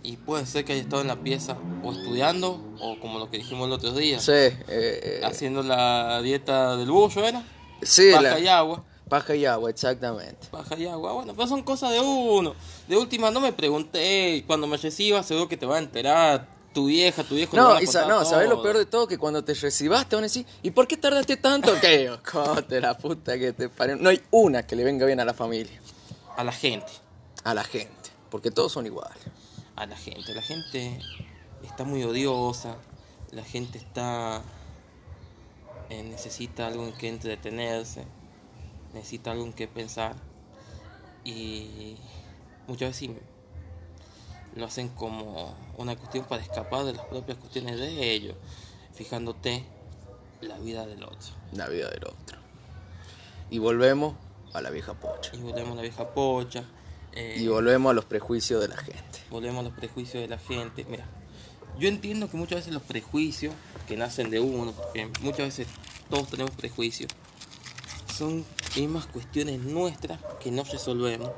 Y 0.03 0.17
puede 0.17 0.47
ser 0.47 0.65
que 0.65 0.73
haya 0.73 0.83
estado 0.83 1.03
en 1.03 1.09
la 1.09 1.23
pieza 1.23 1.59
o 1.83 1.93
estudiando, 1.93 2.61
o 2.81 2.99
como 2.99 3.19
lo 3.19 3.31
que 3.31 3.39
dijimos 3.39 3.67
el 3.67 3.73
otro 3.73 3.93
día, 3.93 4.19
Sí, 4.21 4.33
eh, 4.33 4.57
eh, 4.69 5.21
haciendo 5.25 5.63
la 5.63 6.21
dieta 6.23 6.77
del 6.77 6.91
bullo, 6.91 7.25
¿era? 7.25 7.43
sí, 7.83 8.11
Paja 8.13 8.23
la- 8.23 8.41
y 8.41 8.49
agua. 8.49 8.85
paja 9.09 9.35
y 9.37 9.45
agua, 9.47 9.71
exactamente. 9.71 10.49
Paja 10.51 10.77
y 10.77 10.87
agua, 10.87 11.13
bueno, 11.13 11.35
pero 11.35 11.47
son 11.47 11.63
cosas 11.63 11.93
de 11.93 12.01
uno. 12.01 12.55
De 12.89 12.97
última, 12.97 13.31
no 13.31 13.41
me 13.41 13.53
pregunté, 13.53 14.43
cuando 14.47 14.67
me 14.67 14.77
reciba 14.77 15.23
seguro 15.23 15.49
que 15.49 15.57
te 15.57 15.67
va 15.67 15.77
a 15.77 15.81
enterar 15.81 16.49
tu 16.73 16.87
vieja, 16.87 17.23
tu 17.25 17.35
viejo. 17.35 17.57
No, 17.57 17.73
a 17.75 17.83
y 17.83 17.87
sa- 17.87 18.01
contar 18.03 18.19
no, 18.21 18.25
¿sabes 18.25 18.49
lo 18.49 18.63
peor 18.63 18.79
de 18.79 18.87
todo? 18.87 19.07
Que 19.07 19.19
cuando 19.19 19.45
te 19.45 19.55
recibas 19.55 20.09
te 20.09 20.17
van 20.17 20.25
a 20.25 20.27
decir, 20.27 20.47
¿y 20.63 20.71
por 20.71 20.87
qué 20.89 20.97
tardaste 20.97 21.37
tanto? 21.37 21.73
¿Qué? 21.81 22.11
Cote 22.31 22.81
la 22.81 22.97
puta 22.97 23.39
que 23.39 23.53
te 23.53 23.69
parió. 23.69 23.97
No 23.97 24.09
hay 24.09 24.21
una 24.31 24.67
que 24.67 24.77
le 24.77 24.85
venga 24.85 25.07
bien 25.07 25.21
a 25.21 25.25
la 25.25 25.35
familia, 25.35 25.81
A 26.37 26.45
la 26.45 26.53
gente, 26.53 26.91
a 27.45 27.55
la 27.55 27.65
gente, 27.65 28.11
porque 28.31 28.51
todos 28.51 28.73
son 28.73 28.87
iguales. 28.87 29.19
a 29.77 29.87
la 29.87 29.97
gente. 29.97 30.35
La 30.35 30.43
gente 30.43 30.99
está 31.65 31.85
muy 31.85 32.03
odiosa, 32.05 32.77
la 33.31 33.43
gente 33.45 33.79
está... 33.79 34.43
eh, 35.91 36.03
necesita 36.03 36.67
algo 36.67 36.85
en 36.85 36.93
que 36.93 37.09
entretenerse, 37.09 38.05
necesita 38.95 39.31
algo 39.33 39.45
en 39.45 39.53
que 39.53 39.69
pensar. 39.69 40.15
Y 41.25 41.97
muchas 42.67 42.91
veces 42.91 43.11
lo 44.55 44.67
hacen 44.67 44.89
como 44.91 45.55
una 45.79 45.97
cuestión 45.97 46.25
para 46.25 46.43
escapar 46.43 46.85
de 46.85 46.93
las 46.93 47.05
propias 47.07 47.39
cuestiones 47.39 47.79
de 47.79 48.13
ellos, 48.13 48.35
fijándote 48.95 49.65
la 50.41 50.59
vida 50.59 50.87
del 50.87 51.05
otro. 51.05 51.35
La 51.53 51.69
vida 51.69 51.89
del 51.91 52.05
otro. 52.05 52.39
Y 53.51 53.59
volvemos 53.59 54.15
a 54.53 54.61
la 54.61 54.71
vieja 54.71 54.95
pocha. 54.95 55.33
Y 55.35 55.41
volvemos 55.41 55.73
a 55.73 55.77
la 55.77 55.83
vieja 55.83 56.13
pocha, 56.13 56.65
eh, 57.13 57.37
Y 57.39 57.47
volvemos 57.47 57.91
a 57.91 57.95
los 57.95 58.05
prejuicios 58.07 58.61
de 58.61 58.69
la 58.69 58.77
gente. 58.77 59.21
volvemos 59.31 59.61
a 59.61 59.63
los 59.69 59.73
prejuicios 59.73 60.23
de 60.23 60.29
la 60.29 60.39
gente. 60.39 60.85
Mira, 60.89 61.07
yo 61.79 61.89
entiendo 61.89 62.31
que 62.31 62.37
muchas 62.37 62.61
veces 62.61 62.73
los 62.73 62.83
prejuicios 62.83 63.55
que 63.87 63.97
nacen 63.97 64.31
de 64.31 64.41
uno, 64.41 64.73
porque 64.73 65.09
muchas 65.21 65.47
veces 65.47 65.67
todos 66.11 66.29
tenemos 66.29 66.53
prejuicios, 66.53 67.11
son 68.15 68.45
mismas 68.77 69.07
cuestiones 69.07 69.61
nuestras 69.61 70.21
que 70.41 70.51
no 70.51 70.65
resolvemos. 70.65 71.31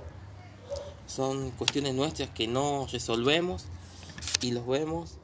Son 1.06 1.50
cuestiones 1.52 1.94
nuestras 1.94 2.30
que 2.30 2.46
no 2.46 2.86
resolvemos 2.90 3.66
y 4.40 4.52
los 4.52 4.66
vemos 4.66 5.18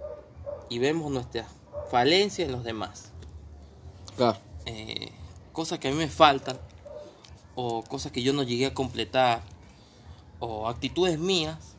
y 0.68 0.78
vemos 0.78 1.10
nuestras 1.10 1.46
falencias 1.90 2.46
en 2.46 2.52
los 2.52 2.64
demás. 2.64 3.12
Claro. 4.16 4.38
eh, 4.66 5.12
cosas 5.52 5.78
que 5.78 5.88
a 5.88 5.90
mí 5.90 5.96
me 5.96 6.08
faltan 6.08 6.58
o 7.54 7.82
cosas 7.82 8.12
que 8.12 8.22
yo 8.22 8.32
no 8.32 8.42
llegué 8.42 8.66
a 8.66 8.74
completar 8.74 9.42
o 10.38 10.68
actitudes 10.68 11.18
mías 11.18 11.76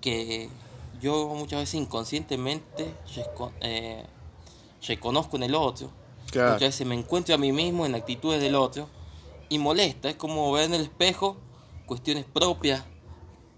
que 0.00 0.48
yo 1.00 1.28
muchas 1.28 1.60
veces 1.60 1.74
inconscientemente 1.76 2.94
eh, 3.60 4.04
reconozco 4.86 5.36
en 5.36 5.42
el 5.44 5.54
otro. 5.54 5.90
Claro. 6.30 6.52
Muchas 6.52 6.68
veces 6.68 6.86
me 6.86 6.94
encuentro 6.94 7.34
a 7.34 7.38
mí 7.38 7.52
mismo 7.52 7.86
en 7.86 7.94
actitudes 7.94 8.40
del 8.40 8.54
otro 8.54 8.88
y 9.48 9.58
molesta. 9.58 10.08
Es 10.08 10.16
como 10.16 10.50
ver 10.52 10.64
en 10.64 10.74
el 10.74 10.82
espejo 10.82 11.36
cuestiones 11.86 12.24
propias 12.24 12.84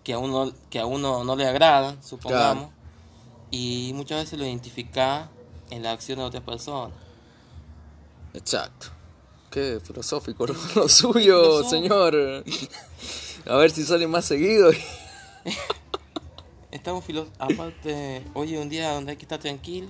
que 0.05 0.13
a 0.13 0.19
uno, 0.19 0.53
que 0.71 0.79
a 0.79 0.87
uno 0.87 1.25
no 1.25 1.35
le 1.35 1.47
agradan, 1.47 2.03
supongamos. 2.03 2.71
Y 3.51 3.93
muchas 3.95 4.23
veces 4.23 4.39
lo 4.39 4.45
identifica 4.45 5.31
en 5.71 5.83
la 5.83 5.93
acción 5.93 6.19
de 6.19 6.25
otras 6.27 6.43
personas. 6.43 6.93
Exacto. 8.35 8.89
Qué 9.51 9.81
filosófico 9.83 10.47
lo, 10.49 10.55
lo 10.75 10.89
suyo, 10.89 11.65
señor. 11.65 12.45
A 13.47 13.57
ver 13.57 13.71
si 13.71 13.85
sale 13.85 14.07
más 14.07 14.27
seguido. 14.27 14.71
Estamos 16.71 17.05
filos... 17.05 17.29
Aparte, 17.39 18.25
hoy 18.35 18.55
es 18.55 18.61
un 18.61 18.69
día 18.69 18.93
donde 18.93 19.13
hay 19.13 19.17
que 19.17 19.25
estar 19.25 19.39
tranquilo. 19.39 19.89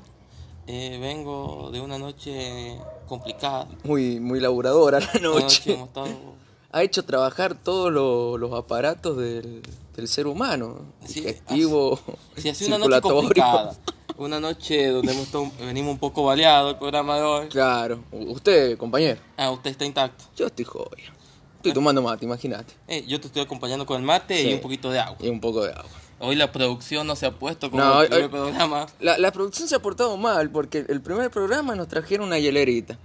Eh, 0.66 0.98
vengo 1.00 1.70
de 1.72 1.80
una 1.80 1.98
noche 1.98 2.78
complicada. 3.08 3.68
Muy, 3.84 4.20
muy 4.20 4.38
laburadora 4.38 5.00
la 5.00 5.06
noche 5.20 5.20
noche. 5.20 5.72
hemos 5.74 5.88
estado... 5.88 6.43
Ha 6.74 6.82
hecho 6.82 7.04
trabajar 7.04 7.54
todos 7.54 7.92
lo- 7.92 8.36
los 8.36 8.52
aparatos 8.52 9.16
del, 9.16 9.62
del 9.94 10.08
ser 10.08 10.26
humano. 10.26 10.80
Sí, 11.06 11.20
Digestivo, 11.20 12.00
Sí, 12.36 12.48
ha 12.48 12.54
sido 12.54 12.74
una 12.76 12.86
noche 12.86 13.00
complicada. 13.00 13.76
Una 14.16 14.40
noche 14.40 14.88
donde 14.88 15.12
hemos 15.12 15.28
venimos 15.60 15.92
un 15.92 15.98
poco 15.98 16.24
baleados 16.24 16.72
el 16.72 16.78
programa 16.78 17.16
de 17.16 17.22
hoy. 17.22 17.48
Claro. 17.48 18.02
Usted, 18.10 18.76
compañero. 18.76 19.20
Ah, 19.36 19.50
usted 19.52 19.70
está 19.70 19.84
intacto. 19.84 20.24
Yo 20.36 20.46
estoy 20.46 20.64
joya. 20.64 21.12
Estoy 21.56 21.72
tomando 21.72 22.02
mate, 22.02 22.24
imagínate. 22.24 22.74
Eh, 22.88 23.04
yo 23.06 23.20
te 23.20 23.28
estoy 23.28 23.42
acompañando 23.42 23.86
con 23.86 23.96
el 23.98 24.02
mate 24.02 24.40
y 24.40 24.46
Sí. 24.48 24.54
un 24.54 24.60
poquito 24.60 24.90
de 24.90 24.98
agua. 24.98 25.16
Y 25.20 25.28
un 25.28 25.40
poco 25.40 25.62
de 25.64 25.70
agua. 25.72 25.90
Hoy 26.18 26.34
la 26.36 26.50
producción 26.50 27.06
no 27.06 27.14
se 27.16 27.26
ha 27.26 27.30
puesto 27.32 27.70
como 27.70 27.84
No, 27.84 28.02
el 28.02 28.08
primer 28.08 28.24
hoy- 28.24 28.30
programa. 28.30 28.86
La, 29.00 29.16
la 29.18 29.30
producción 29.32 29.68
se 29.68 29.76
ha 29.76 29.78
portado 29.80 30.16
mal 30.16 30.50
porque 30.50 30.84
el 30.88 31.00
primer 31.00 31.30
programa 31.30 31.74
nos 31.76 31.86
trajeron 31.88 32.26
una 32.26 32.38
hielerita. 32.38 32.98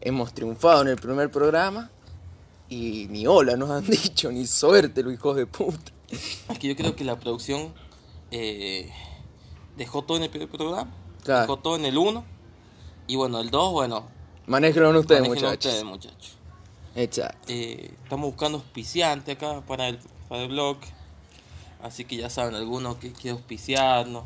Hemos 0.00 0.32
triunfado 0.32 0.80
en 0.82 0.88
el 0.88 0.96
primer 0.96 1.30
programa 1.30 1.90
y 2.72 3.06
ni 3.08 3.26
hola 3.26 3.56
nos 3.56 3.70
han 3.70 3.84
dicho, 3.88 4.32
ni 4.32 4.46
suerte 4.46 5.02
los 5.02 5.12
hijos 5.12 5.36
de 5.36 5.46
puta. 5.46 5.92
Es 6.10 6.58
que 6.58 6.68
yo 6.68 6.76
creo 6.76 6.96
que 6.96 7.04
la 7.04 7.18
producción 7.18 7.72
eh, 8.30 8.90
dejó 9.76 10.02
todo 10.02 10.16
en 10.16 10.24
el 10.24 10.30
primer 10.30 10.48
programa. 10.48 10.90
Claro. 11.22 11.42
Dejó 11.42 11.58
todo 11.58 11.76
en 11.76 11.84
el 11.84 11.98
1. 11.98 12.24
Y 13.06 13.16
bueno, 13.16 13.40
el 13.40 13.50
2, 13.50 13.72
bueno. 13.72 14.06
Manéjenlo 14.46 14.98
ustedes, 14.98 15.26
muchachos. 15.26 15.66
ustedes, 15.66 15.84
muchachos. 15.84 16.36
Exacto. 16.94 17.46
Eh, 17.48 17.94
estamos 18.02 18.26
buscando 18.26 18.58
auspiciante 18.58 19.32
acá 19.32 19.62
para 19.66 19.88
el, 19.88 19.98
para 20.28 20.42
el 20.42 20.48
blog. 20.48 20.78
Así 21.82 22.04
que 22.04 22.16
ya 22.16 22.30
saben, 22.30 22.54
algunos 22.54 22.96
que 22.96 23.12
quieren 23.12 23.38
auspiciarnos. 23.38 24.24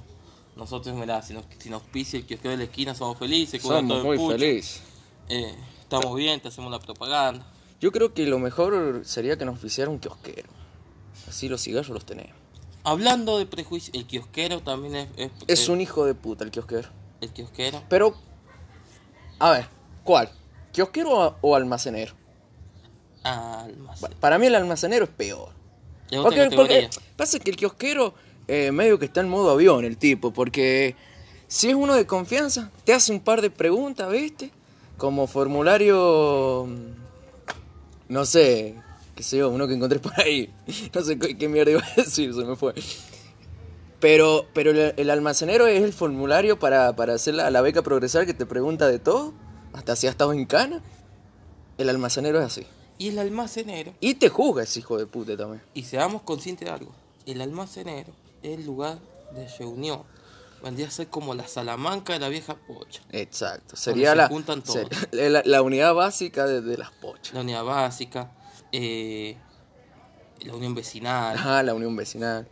Nosotros, 0.57 0.95
mirá, 0.97 1.23
si 1.23 1.35
nos, 1.35 1.45
si 1.59 1.69
nos 1.69 1.83
auspicia 1.83 2.19
el 2.19 2.27
kiosquero 2.27 2.53
de 2.53 2.59
la 2.59 2.65
esquina, 2.65 2.95
somos 2.95 3.19
felices. 3.19 3.61
todo 3.63 3.77
Somos 3.77 3.99
el 3.99 4.05
muy 4.05 4.19
felices. 4.19 4.83
Eh, 5.29 5.55
estamos 5.81 6.15
bien, 6.17 6.41
te 6.41 6.49
hacemos 6.49 6.71
la 6.71 6.79
propaganda. 6.79 7.47
Yo 7.81 7.93
creo 7.93 8.15
que 8.15 8.27
lo 8.27 8.39
mejor 8.39 9.03
sería 9.05 9.37
que 9.37 9.45
nos 9.45 9.57
oficiara 9.57 9.91
un 9.91 9.99
kiosquero. 9.99 10.49
Así 11.29 11.49
los 11.49 11.63
cigarros 11.63 11.91
los 11.91 12.05
tenemos. 12.07 12.33
Hablando 12.85 13.39
de 13.39 13.47
prejuicio, 13.47 13.93
el 13.95 14.07
kiosquero 14.07 14.61
también 14.61 14.95
es, 15.17 15.31
es- 15.47 15.69
un 15.69 15.81
hijo 15.81 16.05
de 16.07 16.15
puta 16.15 16.45
el 16.45 16.51
kiosquero. 16.51 16.89
el 17.21 17.31
kiosquero. 17.31 17.83
Pero, 17.89 18.15
a 19.39 19.51
ver, 19.51 19.69
¿cuál? 20.05 20.31
¿Kiosquero 20.73 21.37
o, 21.41 21.57
almacenero? 21.57 22.13
Almacén. 23.25 24.01
Bueno, 24.01 24.17
para 24.21 24.39
mí 24.39 24.47
el 24.47 24.55
almacenero 24.55 25.05
es 25.05 25.11
peor. 25.11 25.49
Es 26.11 26.21
Porque, 26.21 26.49
porque 26.55 26.89
pasa 27.17 27.39
que 27.41 27.51
el 27.51 27.57
kiosquero 27.57 28.15
eh, 28.47 28.71
medio 28.71 28.99
que 28.99 29.07
está 29.07 29.21
en 29.21 29.29
modo 29.29 29.51
avión 29.51 29.85
el 29.85 29.97
tipo, 29.97 30.33
porque 30.33 30.95
si 31.49 31.69
es 31.71 31.75
uno 31.75 31.95
de 31.95 32.07
confianza, 32.07 32.71
te 32.85 32.93
hace 32.95 33.11
un 33.13 33.21
par 33.21 33.43
de 33.43 33.51
preguntas, 33.51 34.11
¿viste? 34.13 34.53
Como 34.97 35.27
formulario, 35.27 36.67
mm, 36.69 37.06
no 38.09 38.25
sé, 38.25 38.75
qué 39.15 39.23
sé 39.23 39.39
yo, 39.39 39.51
uno 39.51 39.67
que 39.67 39.75
encontré 39.75 39.99
por 40.01 40.19
ahí, 40.21 40.53
no 40.95 41.01
sé 41.03 41.19
qué, 41.19 41.37
qué 41.37 41.49
mierda 41.49 41.73
iba 41.73 41.83
a 41.85 41.95
decir, 41.97 42.33
se 42.35 42.45
me 42.45 42.57
fue. 42.57 42.75
Pero, 44.01 44.47
pero 44.53 44.71
el, 44.73 44.95
el 44.97 45.11
almacenero 45.11 45.67
es 45.67 45.83
el 45.83 45.93
formulario 45.93 46.59
para, 46.59 46.95
para 46.95 47.15
hacer 47.15 47.35
la, 47.35 47.51
la 47.51 47.61
beca 47.63 47.83
progresar 47.83 48.27
que 48.27 48.35
te 48.35 48.45
pregunta 48.47 48.89
de 48.89 48.99
todo, 48.99 49.33
hasta 49.73 49.97
si 49.97 50.07
has 50.07 50.13
estado 50.13 50.33
en 50.33 50.45
cana. 50.45 50.83
El 51.79 51.89
almacenero 51.89 52.39
es 52.41 52.45
así. 52.47 52.67
Y 52.99 53.09
el 53.09 53.19
almacenero, 53.19 53.93
Y 54.01 54.15
te 54.15 54.29
juzga 54.29 54.63
ese 54.63 54.81
hijo 54.81 54.97
de 54.99 55.07
puta 55.07 55.37
también. 55.37 55.63
y 55.75 55.83
seamos 55.85 56.23
conscientes 56.23 56.67
de 56.67 56.73
algo, 56.75 56.93
el 57.27 57.41
almacenero 57.41 58.13
es 58.43 58.59
el 58.59 58.65
lugar 58.67 58.99
de 59.35 59.49
reunión. 59.59 60.03
Vendría 60.63 60.89
a 60.89 60.91
ser 60.91 61.09
como 61.09 61.35
la 61.35 61.47
Salamanca 61.47 62.15
de 62.15 62.19
la 62.19 62.29
vieja 62.29 62.55
pocha. 62.57 63.03
Exacto, 63.13 63.77
sería 63.77 64.11
se 64.11 64.17
la, 64.17 64.29
juntan 64.29 64.63
todos. 64.63 64.89
ser- 64.89 65.09
la, 65.31 65.43
la 65.45 65.63
unidad 65.63 65.95
básica 65.95 66.47
de, 66.47 66.61
de 66.63 66.77
las 66.79 66.91
pochas. 66.93 67.35
La 67.35 67.41
unidad 67.43 67.63
básica, 67.65 68.33
eh, 68.73 69.37
la 70.41 70.55
unión 70.55 70.75
vecinal. 70.75 71.37
Ajá, 71.37 71.63
la 71.63 71.75
unión 71.75 71.95
vecinal. 71.95 72.49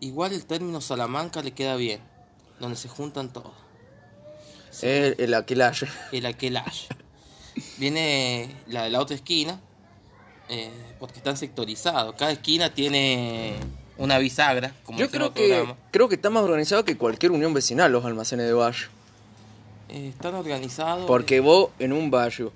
Igual 0.00 0.32
el 0.32 0.44
término 0.44 0.80
Salamanca 0.80 1.42
le 1.42 1.52
queda 1.52 1.76
bien, 1.76 2.00
donde 2.60 2.76
se 2.76 2.88
juntan 2.88 3.32
todos. 3.32 3.52
El, 4.82 5.14
el 5.18 5.32
aquelaje. 5.34 5.86
El 6.12 6.26
aquelaje. 6.26 6.88
Viene 7.78 8.54
la 8.66 8.82
de 8.84 8.90
la 8.90 9.00
otra 9.00 9.16
esquina, 9.16 9.58
eh, 10.50 10.70
porque 11.00 11.18
están 11.18 11.36
sectorizados. 11.38 12.14
Cada 12.16 12.32
esquina 12.32 12.74
tiene 12.74 13.56
una 13.98 14.18
bisagra, 14.18 14.74
como 14.84 14.98
Yo 14.98 15.06
dice 15.06 15.16
creo 15.18 15.32
que, 15.32 15.48
programa. 15.48 15.76
creo 15.90 16.08
que 16.08 16.14
está 16.16 16.30
más 16.30 16.42
organizado 16.42 16.84
que 16.84 16.96
cualquier 16.96 17.32
unión 17.32 17.54
vecinal 17.54 17.90
los 17.92 18.04
almacenes 18.04 18.46
de 18.46 18.52
barrio. 18.52 18.88
Eh, 19.88 20.08
están 20.08 20.34
organizados. 20.34 21.06
Porque 21.06 21.40
vos 21.40 21.70
en 21.78 21.92
un 21.92 22.10
barrio 22.10 22.52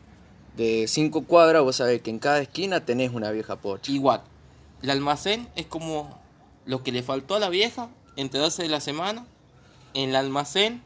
de 0.56 0.86
cinco 0.88 1.22
cuadras, 1.24 1.62
vos 1.62 1.76
sabés 1.76 2.02
que 2.02 2.10
en 2.10 2.18
cada 2.18 2.40
esquina 2.40 2.84
tenés 2.84 3.12
una 3.12 3.30
vieja 3.30 3.56
pocha. 3.56 3.90
Igual, 3.90 4.22
el 4.82 4.90
almacén 4.90 5.48
es 5.56 5.66
como 5.66 6.18
lo 6.66 6.82
que 6.82 6.92
le 6.92 7.02
faltó 7.02 7.34
a 7.36 7.38
la 7.38 7.48
vieja 7.48 7.88
enterarse 8.16 8.62
de 8.62 8.68
la 8.68 8.80
semana. 8.80 9.24
En 9.94 10.10
el 10.10 10.16
almacén 10.16 10.82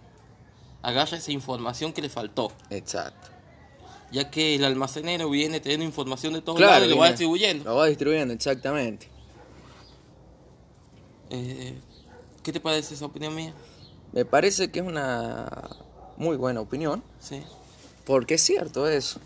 agarra 0.82 1.16
esa 1.16 1.32
información 1.32 1.92
que 1.92 2.02
le 2.02 2.08
faltó. 2.08 2.52
Exacto. 2.70 3.28
Ya 4.12 4.30
que 4.30 4.54
el 4.54 4.64
almacenero 4.64 5.28
viene 5.30 5.58
teniendo 5.60 5.84
información 5.84 6.34
de 6.34 6.42
todos 6.42 6.58
Claro, 6.58 6.72
lados 6.74 6.86
y 6.86 6.90
lo 6.90 6.98
va 6.98 7.08
distribuyendo. 7.08 7.64
Lo 7.64 7.76
va 7.76 7.86
distribuyendo, 7.86 8.32
exactamente. 8.34 9.08
Eh, 11.34 11.74
¿Qué 12.42 12.52
te 12.52 12.60
parece 12.60 12.94
esa 12.94 13.06
opinión 13.06 13.34
mía? 13.34 13.52
Me 14.12 14.24
parece 14.24 14.70
que 14.70 14.80
es 14.80 14.86
una 14.86 15.50
muy 16.16 16.36
buena 16.36 16.60
opinión. 16.60 17.02
Sí. 17.18 17.42
Porque 18.04 18.34
es 18.34 18.42
cierto 18.42 18.86
eso. 18.86 19.18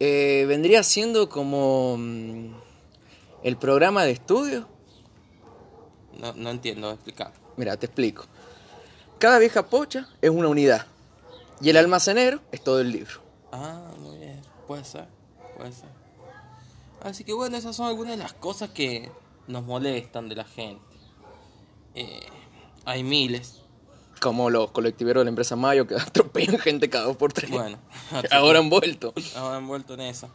Eh, 0.00 0.44
vendría 0.48 0.82
siendo 0.82 1.28
como 1.28 1.96
mm, 1.96 2.54
el 3.44 3.56
programa 3.56 4.04
de 4.04 4.12
estudio. 4.12 4.66
No, 6.18 6.32
no 6.32 6.50
entiendo, 6.50 6.90
explicar. 6.90 7.32
Mira, 7.56 7.76
te 7.76 7.86
explico. 7.86 8.24
Cada 9.18 9.38
vieja 9.38 9.68
pocha 9.68 10.08
es 10.20 10.30
una 10.30 10.48
unidad. 10.48 10.86
Y 11.60 11.70
el 11.70 11.76
almacenero 11.76 12.40
es 12.50 12.64
todo 12.64 12.80
el 12.80 12.90
libro. 12.90 13.20
Ah, 13.52 13.92
muy 14.00 14.18
bien. 14.18 14.42
Puede 14.66 14.84
ser, 14.84 15.06
puede 15.56 15.70
ser. 15.70 15.88
Así 17.02 17.22
que 17.22 17.32
bueno, 17.32 17.56
esas 17.56 17.76
son 17.76 17.86
algunas 17.86 18.16
de 18.16 18.22
las 18.22 18.32
cosas 18.32 18.70
que 18.70 19.10
nos 19.46 19.64
molestan 19.64 20.28
de 20.28 20.36
la 20.36 20.44
gente. 20.44 20.82
Eh, 21.94 22.20
hay 22.84 23.02
miles. 23.02 23.58
Como 24.20 24.50
los 24.50 24.70
colectiveros 24.70 25.20
de 25.22 25.24
la 25.24 25.28
empresa 25.30 25.56
Mayo 25.56 25.86
que 25.86 25.94
atropellan 26.00 26.58
gente 26.58 26.88
cada 26.88 27.06
dos 27.06 27.16
por 27.16 27.32
tres. 27.32 27.50
Bueno, 27.50 27.78
Ahora 28.30 28.58
han 28.60 28.70
vuelto. 28.70 29.12
ahora 29.36 29.56
han 29.56 29.66
vuelto 29.66 29.94
en 29.94 30.02
esa. 30.02 30.28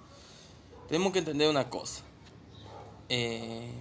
Tenemos 0.87 1.11
que 1.13 1.19
entender 1.19 1.49
una 1.49 1.69
cosa. 1.69 2.03
Eh, 3.09 3.71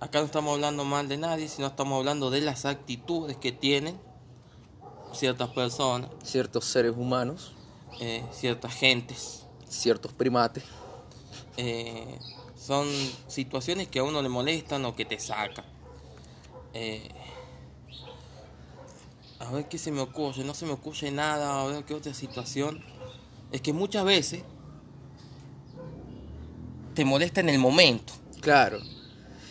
acá 0.00 0.20
no 0.20 0.26
estamos 0.26 0.54
hablando 0.54 0.84
mal 0.84 1.08
de 1.08 1.16
nadie, 1.16 1.48
sino 1.48 1.66
estamos 1.68 1.98
hablando 1.98 2.30
de 2.30 2.40
las 2.42 2.64
actitudes 2.66 3.36
que 3.36 3.52
tienen 3.52 3.98
ciertas 5.12 5.48
personas, 5.50 6.10
Ciertos 6.22 6.64
seres 6.64 6.94
humanos, 6.96 7.52
eh, 8.00 8.24
ciertas 8.32 8.74
gentes. 8.74 9.46
ciertos 9.68 10.12
primates. 10.12 10.64
Eh, 11.56 12.18
son 12.64 12.88
situaciones 13.28 13.88
que 13.88 13.98
a 13.98 14.04
uno 14.04 14.22
le 14.22 14.30
molestan 14.30 14.86
o 14.86 14.96
que 14.96 15.04
te 15.04 15.20
sacan. 15.20 15.66
Eh, 16.72 17.10
a 19.38 19.50
ver 19.50 19.68
qué 19.68 19.76
se 19.76 19.90
me 19.90 20.00
ocurre, 20.00 20.44
no 20.44 20.54
se 20.54 20.64
me 20.64 20.72
ocurre 20.72 21.10
nada, 21.10 21.60
a 21.60 21.66
ver 21.66 21.84
qué 21.84 21.92
otra 21.92 22.14
situación. 22.14 22.82
Es 23.52 23.60
que 23.60 23.74
muchas 23.74 24.06
veces 24.06 24.44
te 26.94 27.04
molesta 27.04 27.40
en 27.40 27.50
el 27.50 27.58
momento. 27.58 28.14
Claro. 28.40 28.78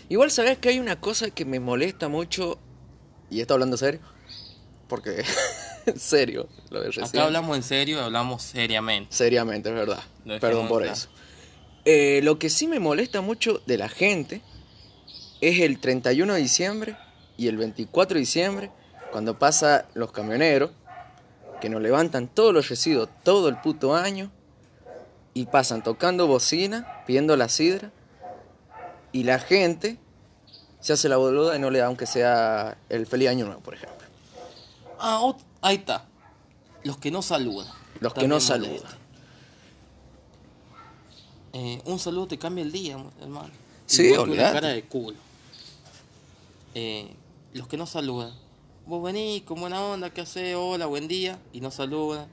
Igual 0.09 0.31
sabes 0.31 0.57
que 0.57 0.69
hay 0.69 0.79
una 0.79 0.99
cosa 0.99 1.29
que 1.29 1.45
me 1.45 1.59
molesta 1.59 2.07
mucho. 2.07 2.57
Y 3.29 3.41
está 3.41 3.53
hablando 3.53 3.77
serio. 3.77 4.01
Porque. 4.87 5.23
en 5.85 5.99
serio, 5.99 6.49
lo 6.71 6.79
de 6.81 6.87
recién. 6.87 7.05
Acá 7.05 7.25
hablamos 7.25 7.55
en 7.55 7.63
serio 7.63 7.97
y 7.97 7.99
hablamos 7.99 8.41
seriamente. 8.41 9.15
Seriamente, 9.15 9.69
es 9.69 9.75
verdad. 9.75 10.03
Perdón 10.41 10.67
por 10.67 10.83
eso. 10.83 11.09
Eh, 11.85 12.21
lo 12.23 12.39
que 12.39 12.49
sí 12.49 12.67
me 12.67 12.79
molesta 12.79 13.21
mucho 13.21 13.61
de 13.65 13.77
la 13.77 13.89
gente 13.89 14.41
es 15.41 15.59
el 15.59 15.79
31 15.79 16.33
de 16.33 16.41
diciembre 16.41 16.97
y 17.35 17.47
el 17.47 17.57
24 17.57 18.15
de 18.15 18.19
diciembre, 18.19 18.71
cuando 19.11 19.37
pasa 19.37 19.85
los 19.93 20.11
camioneros, 20.11 20.71
que 21.59 21.69
nos 21.69 21.81
levantan 21.81 22.27
todos 22.27 22.53
los 22.53 22.69
residuos 22.69 23.09
todo 23.23 23.49
el 23.49 23.57
puto 23.57 23.95
año 23.95 24.31
y 25.33 25.45
pasan 25.45 25.83
tocando 25.83 26.27
bocina, 26.27 27.03
pidiendo 27.05 27.35
la 27.35 27.49
sidra, 27.49 27.91
y 29.11 29.23
la 29.23 29.39
gente 29.39 29.97
se 30.79 30.93
hace 30.93 31.09
la 31.09 31.17
boluda 31.17 31.55
y 31.55 31.59
no 31.59 31.69
le 31.69 31.79
da 31.79 31.85
aunque 31.85 32.05
sea 32.05 32.77
el 32.89 33.07
feliz 33.07 33.29
año 33.29 33.45
nuevo, 33.45 33.61
por 33.61 33.73
ejemplo. 33.73 34.07
Ah, 34.99 35.33
ahí 35.61 35.77
está. 35.77 36.05
Los 36.83 36.97
que 36.97 37.11
no 37.11 37.21
saludan. 37.21 37.67
Los 37.99 38.13
que 38.13 38.27
no 38.27 38.39
saludan. 38.39 39.02
Eh, 41.53 41.81
un 41.85 41.99
saludo 41.99 42.27
te 42.27 42.37
cambia 42.37 42.63
el 42.63 42.71
día, 42.71 42.97
hermano. 43.21 43.49
Sí, 43.85 44.11
que 44.11 44.17
una 44.19 44.51
cara 44.51 44.69
de 44.69 44.83
culo. 44.83 45.17
Eh, 46.75 47.07
los 47.53 47.67
que 47.67 47.77
no 47.77 47.85
saludan. 47.85 48.33
Vos 48.85 49.03
venís 49.03 49.43
con 49.43 49.59
buena 49.59 49.81
onda, 49.83 50.09
¿qué 50.09 50.21
haces? 50.21 50.55
Hola, 50.57 50.87
buen 50.87 51.07
día. 51.07 51.39
Y 51.53 51.61
no 51.61 51.71
saludan. 51.71 52.27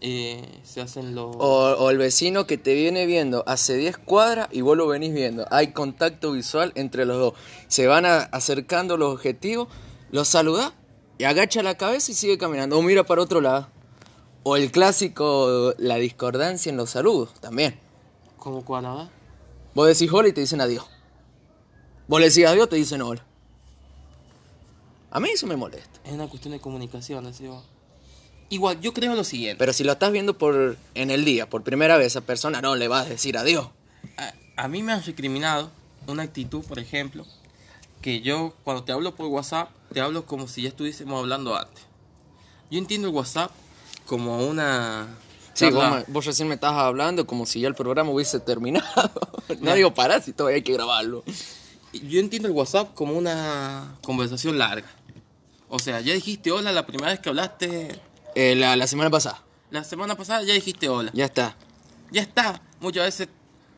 Eh, 0.00 0.44
se 0.64 0.80
hacen 0.80 1.14
los... 1.14 1.34
O, 1.38 1.76
o 1.78 1.90
el 1.90 1.96
vecino 1.98 2.46
que 2.46 2.58
te 2.58 2.74
viene 2.74 3.06
viendo 3.06 3.44
hace 3.46 3.76
10 3.76 3.98
cuadras 3.98 4.48
y 4.50 4.60
vos 4.60 4.76
lo 4.76 4.86
venís 4.88 5.14
viendo. 5.14 5.46
Hay 5.50 5.72
contacto 5.72 6.32
visual 6.32 6.72
entre 6.74 7.04
los 7.06 7.18
dos. 7.18 7.34
Se 7.68 7.86
van 7.86 8.04
a- 8.04 8.22
acercando 8.22 8.96
los 8.96 9.14
objetivos, 9.14 9.68
los 10.10 10.28
saludás 10.28 10.72
y 11.18 11.24
agacha 11.24 11.62
la 11.62 11.76
cabeza 11.76 12.10
y 12.12 12.14
sigue 12.14 12.36
caminando. 12.36 12.76
O 12.78 12.82
mira 12.82 13.04
para 13.04 13.22
otro 13.22 13.40
lado. 13.40 13.68
O 14.42 14.56
el 14.56 14.72
clásico, 14.72 15.72
la 15.78 15.96
discordancia 15.96 16.70
en 16.70 16.76
los 16.76 16.90
saludos 16.90 17.32
también. 17.40 17.78
¿Cómo 18.42 18.64
cuál, 18.64 18.86
a 18.86 18.94
ver? 18.94 19.08
Vos 19.72 19.86
decís 19.86 20.12
hola 20.12 20.26
y 20.26 20.32
te 20.32 20.40
dicen 20.40 20.60
adiós. 20.60 20.84
Vos 22.08 22.18
le 22.18 22.28
decís 22.28 22.44
adiós, 22.44 22.68
te 22.68 22.74
dicen 22.74 23.00
hola. 23.00 23.24
A 25.12 25.20
mí 25.20 25.28
eso 25.30 25.46
me 25.46 25.54
molesta. 25.54 26.00
Es 26.04 26.10
una 26.10 26.26
cuestión 26.26 26.50
de 26.50 26.58
comunicación, 26.58 27.22
decís 27.22 27.46
vos. 27.46 27.62
Igual, 28.48 28.80
yo 28.80 28.92
creo 28.92 29.14
lo 29.14 29.22
siguiente. 29.22 29.60
Pero 29.60 29.72
si 29.72 29.84
lo 29.84 29.92
estás 29.92 30.10
viendo 30.10 30.38
por 30.38 30.76
en 30.96 31.12
el 31.12 31.24
día, 31.24 31.48
por 31.48 31.62
primera 31.62 31.96
vez, 31.96 32.06
a 32.06 32.18
esa 32.18 32.20
persona 32.22 32.60
no 32.60 32.74
le 32.74 32.88
vas 32.88 33.06
a 33.06 33.10
decir 33.10 33.38
adiós. 33.38 33.68
A, 34.16 34.64
a 34.64 34.66
mí 34.66 34.82
me 34.82 34.92
han 34.92 35.04
recriminado 35.04 35.70
una 36.08 36.24
actitud, 36.24 36.64
por 36.64 36.80
ejemplo, 36.80 37.24
que 38.00 38.22
yo 38.22 38.54
cuando 38.64 38.82
te 38.82 38.90
hablo 38.90 39.14
por 39.14 39.26
WhatsApp, 39.26 39.70
te 39.92 40.00
hablo 40.00 40.26
como 40.26 40.48
si 40.48 40.62
ya 40.62 40.68
estuviésemos 40.70 41.16
hablando 41.16 41.54
antes. 41.54 41.84
Yo 42.72 42.78
entiendo 42.78 43.06
el 43.06 43.14
WhatsApp 43.14 43.52
como 44.04 44.44
una... 44.44 45.06
Sí, 45.54 45.70
vos, 45.70 46.04
vos 46.08 46.24
recién 46.24 46.48
me 46.48 46.54
estabas 46.54 46.82
hablando 46.82 47.26
como 47.26 47.46
si 47.46 47.60
ya 47.60 47.68
el 47.68 47.74
programa 47.74 48.10
hubiese 48.10 48.40
terminado. 48.40 49.10
no 49.60 49.74
digo 49.74 49.92
parar 49.92 50.22
si 50.22 50.32
todavía 50.32 50.56
hay 50.56 50.62
que 50.62 50.72
grabarlo. 50.72 51.24
Yo 51.92 52.20
entiendo 52.20 52.48
el 52.48 52.54
WhatsApp 52.54 52.94
como 52.94 53.14
una 53.14 53.96
conversación 54.02 54.58
larga. 54.58 54.88
O 55.68 55.78
sea, 55.78 56.00
ya 56.00 56.14
dijiste 56.14 56.50
hola 56.50 56.72
la 56.72 56.86
primera 56.86 57.10
vez 57.10 57.20
que 57.20 57.28
hablaste. 57.28 58.00
Eh, 58.34 58.54
la, 58.54 58.76
la 58.76 58.86
semana 58.86 59.10
pasada. 59.10 59.42
La 59.70 59.84
semana 59.84 60.16
pasada 60.16 60.42
ya 60.42 60.54
dijiste 60.54 60.88
hola. 60.88 61.10
Ya 61.14 61.26
está. 61.26 61.56
Ya 62.10 62.22
está. 62.22 62.62
Muchas 62.80 63.04
veces 63.04 63.28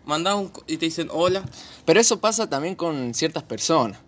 mandas 0.04 0.34
un... 0.36 0.52
y 0.66 0.76
te 0.76 0.86
dicen 0.86 1.08
hola. 1.12 1.44
Pero 1.84 2.00
eso 2.00 2.20
pasa 2.20 2.48
también 2.48 2.76
con 2.76 3.14
ciertas 3.14 3.42
personas. 3.42 3.98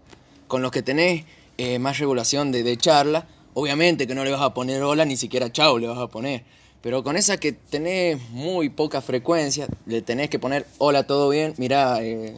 Con 0.47 0.63
los 0.63 0.71
que 0.71 0.83
tenés 0.83 1.25
eh, 1.59 1.79
más 1.81 1.99
regulación 1.99 2.53
de, 2.53 2.63
de 2.63 2.77
charla. 2.77 3.27
Obviamente 3.55 4.07
que 4.07 4.15
no 4.15 4.25
le 4.25 4.31
vas 4.31 4.43
a 4.43 4.55
poner 4.55 4.83
hola, 4.83 5.05
ni 5.05 5.17
siquiera 5.17 5.51
chao 5.51 5.79
le 5.79 5.89
vas 5.89 5.99
a 5.99 6.09
poner. 6.09 6.45
Pero 6.83 7.03
con 7.03 7.17
esa 7.17 7.39
que 7.39 7.53
tenés 7.53 8.21
muy 8.31 8.69
poca 8.69 9.01
frecuencia, 9.01 9.67
le 9.87 10.03
tenés 10.03 10.31
que 10.31 10.39
poner 10.39 10.67
hola, 10.79 11.07
todo 11.07 11.29
bien. 11.29 11.55
Mirá, 11.57 12.03
eh, 12.03 12.37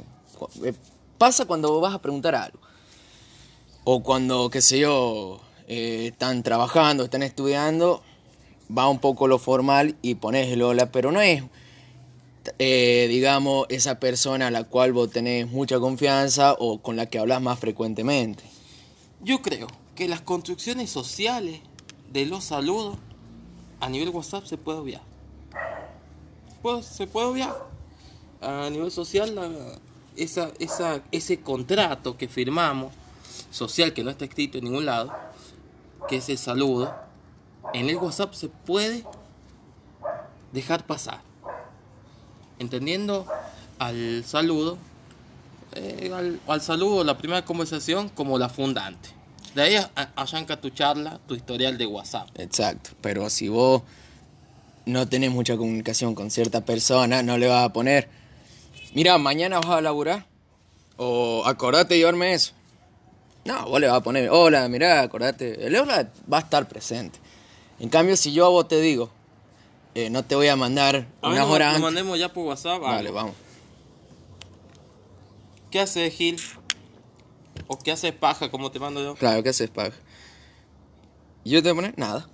eh, 0.64 0.72
pasa 1.18 1.44
cuando 1.44 1.80
vas 1.80 1.94
a 1.94 2.00
preguntar 2.00 2.34
algo. 2.34 2.58
O 3.84 4.02
cuando, 4.02 4.50
qué 4.50 4.60
sé 4.60 4.78
yo, 4.78 5.40
eh, 5.66 6.08
están 6.12 6.42
trabajando, 6.42 7.04
están 7.04 7.22
estudiando, 7.22 8.02
va 8.76 8.88
un 8.88 8.98
poco 8.98 9.28
lo 9.28 9.38
formal 9.38 9.96
y 10.02 10.14
pones 10.14 10.48
el 10.48 10.62
hola, 10.62 10.90
pero 10.92 11.12
no 11.12 11.20
es, 11.20 11.42
eh, 12.58 13.06
digamos, 13.08 13.66
esa 13.68 13.98
persona 13.98 14.46
a 14.46 14.50
la 14.50 14.64
cual 14.64 14.92
vos 14.92 15.10
tenés 15.10 15.50
mucha 15.50 15.78
confianza 15.78 16.54
o 16.58 16.78
con 16.80 16.96
la 16.96 17.06
que 17.06 17.18
hablas 17.18 17.42
más 17.42 17.58
frecuentemente. 17.58 18.44
Yo 19.20 19.42
creo 19.42 19.66
que 19.94 20.08
las 20.08 20.20
construcciones 20.20 20.90
sociales 20.90 21.60
de 22.12 22.26
los 22.26 22.44
saludos 22.44 22.96
a 23.80 23.88
nivel 23.88 24.10
WhatsApp 24.10 24.44
se 24.44 24.56
puede 24.56 24.78
obviar. 24.78 25.02
Pues 26.62 26.86
se 26.86 27.06
puede 27.06 27.26
obviar. 27.26 27.56
A 28.40 28.68
nivel 28.70 28.90
social, 28.90 29.78
esa, 30.16 30.52
ese 31.10 31.40
contrato 31.40 32.16
que 32.16 32.28
firmamos, 32.28 32.92
social 33.50 33.92
que 33.92 34.04
no 34.04 34.10
está 34.10 34.24
escrito 34.24 34.58
en 34.58 34.64
ningún 34.64 34.86
lado, 34.86 35.12
que 36.08 36.16
es 36.16 36.28
el 36.28 36.38
saludo, 36.38 36.94
en 37.74 37.88
el 37.88 37.96
WhatsApp 37.96 38.32
se 38.34 38.48
puede 38.48 39.04
dejar 40.52 40.86
pasar. 40.86 41.20
Entendiendo 42.58 43.26
al 43.78 44.24
saludo 44.24 44.78
eh, 45.74 46.10
al, 46.14 46.40
al 46.46 46.60
saludo, 46.60 47.04
la 47.04 47.18
primera 47.18 47.44
conversación, 47.44 48.08
como 48.08 48.38
la 48.38 48.48
fundante. 48.48 49.10
De 49.58 49.64
ahí 49.64 49.76
arranca 50.14 50.60
tu 50.60 50.70
charla, 50.70 51.18
tu 51.26 51.34
historial 51.34 51.76
de 51.76 51.84
WhatsApp. 51.84 52.28
Exacto, 52.38 52.90
pero 53.00 53.28
si 53.28 53.48
vos 53.48 53.82
no 54.86 55.08
tenés 55.08 55.32
mucha 55.32 55.56
comunicación 55.56 56.14
con 56.14 56.30
cierta 56.30 56.60
persona, 56.64 57.24
no 57.24 57.36
le 57.38 57.48
vas 57.48 57.64
a 57.64 57.72
poner, 57.72 58.08
mira, 58.94 59.18
mañana 59.18 59.58
vas 59.58 59.70
a 59.70 59.80
laburar, 59.80 60.26
o 60.96 61.42
acordate 61.44 61.94
de 61.94 61.98
llevarme 61.98 62.34
eso. 62.34 62.52
No, 63.44 63.66
vos 63.68 63.80
le 63.80 63.88
vas 63.88 63.96
a 63.96 64.00
poner, 64.04 64.30
hola, 64.30 64.68
mirá, 64.68 65.00
acordate, 65.00 65.66
el 65.66 65.74
hola 65.74 66.08
va 66.32 66.36
a 66.36 66.40
estar 66.42 66.68
presente. 66.68 67.18
En 67.80 67.88
cambio, 67.88 68.16
si 68.16 68.32
yo 68.32 68.46
a 68.46 68.50
vos 68.50 68.68
te 68.68 68.80
digo, 68.80 69.10
eh, 69.96 70.08
no 70.08 70.22
te 70.24 70.36
voy 70.36 70.46
a 70.46 70.54
mandar 70.54 71.08
A 71.20 71.30
unas 71.30 71.40
nos- 71.40 71.50
horas 71.50 71.68
antes. 71.70 71.82
mandemos 71.82 72.16
ya 72.16 72.32
por 72.32 72.46
WhatsApp. 72.46 72.80
Vale, 72.80 73.08
algo. 73.08 73.12
vamos. 73.14 73.34
¿Qué 75.72 75.80
hace 75.80 76.08
Gil? 76.12 76.40
¿O 77.66 77.78
qué 77.78 77.92
hace 77.92 78.12
paja 78.12 78.50
como 78.50 78.70
te 78.70 78.78
mando 78.78 79.02
yo? 79.02 79.14
Claro, 79.14 79.42
¿qué 79.42 79.50
haces, 79.50 79.70
paja? 79.70 79.92
¿Y 81.44 81.50
yo 81.50 81.62
te 81.62 81.70
voy 81.72 81.78
a 81.78 81.82
poner? 81.82 81.98
Nada. 81.98 82.28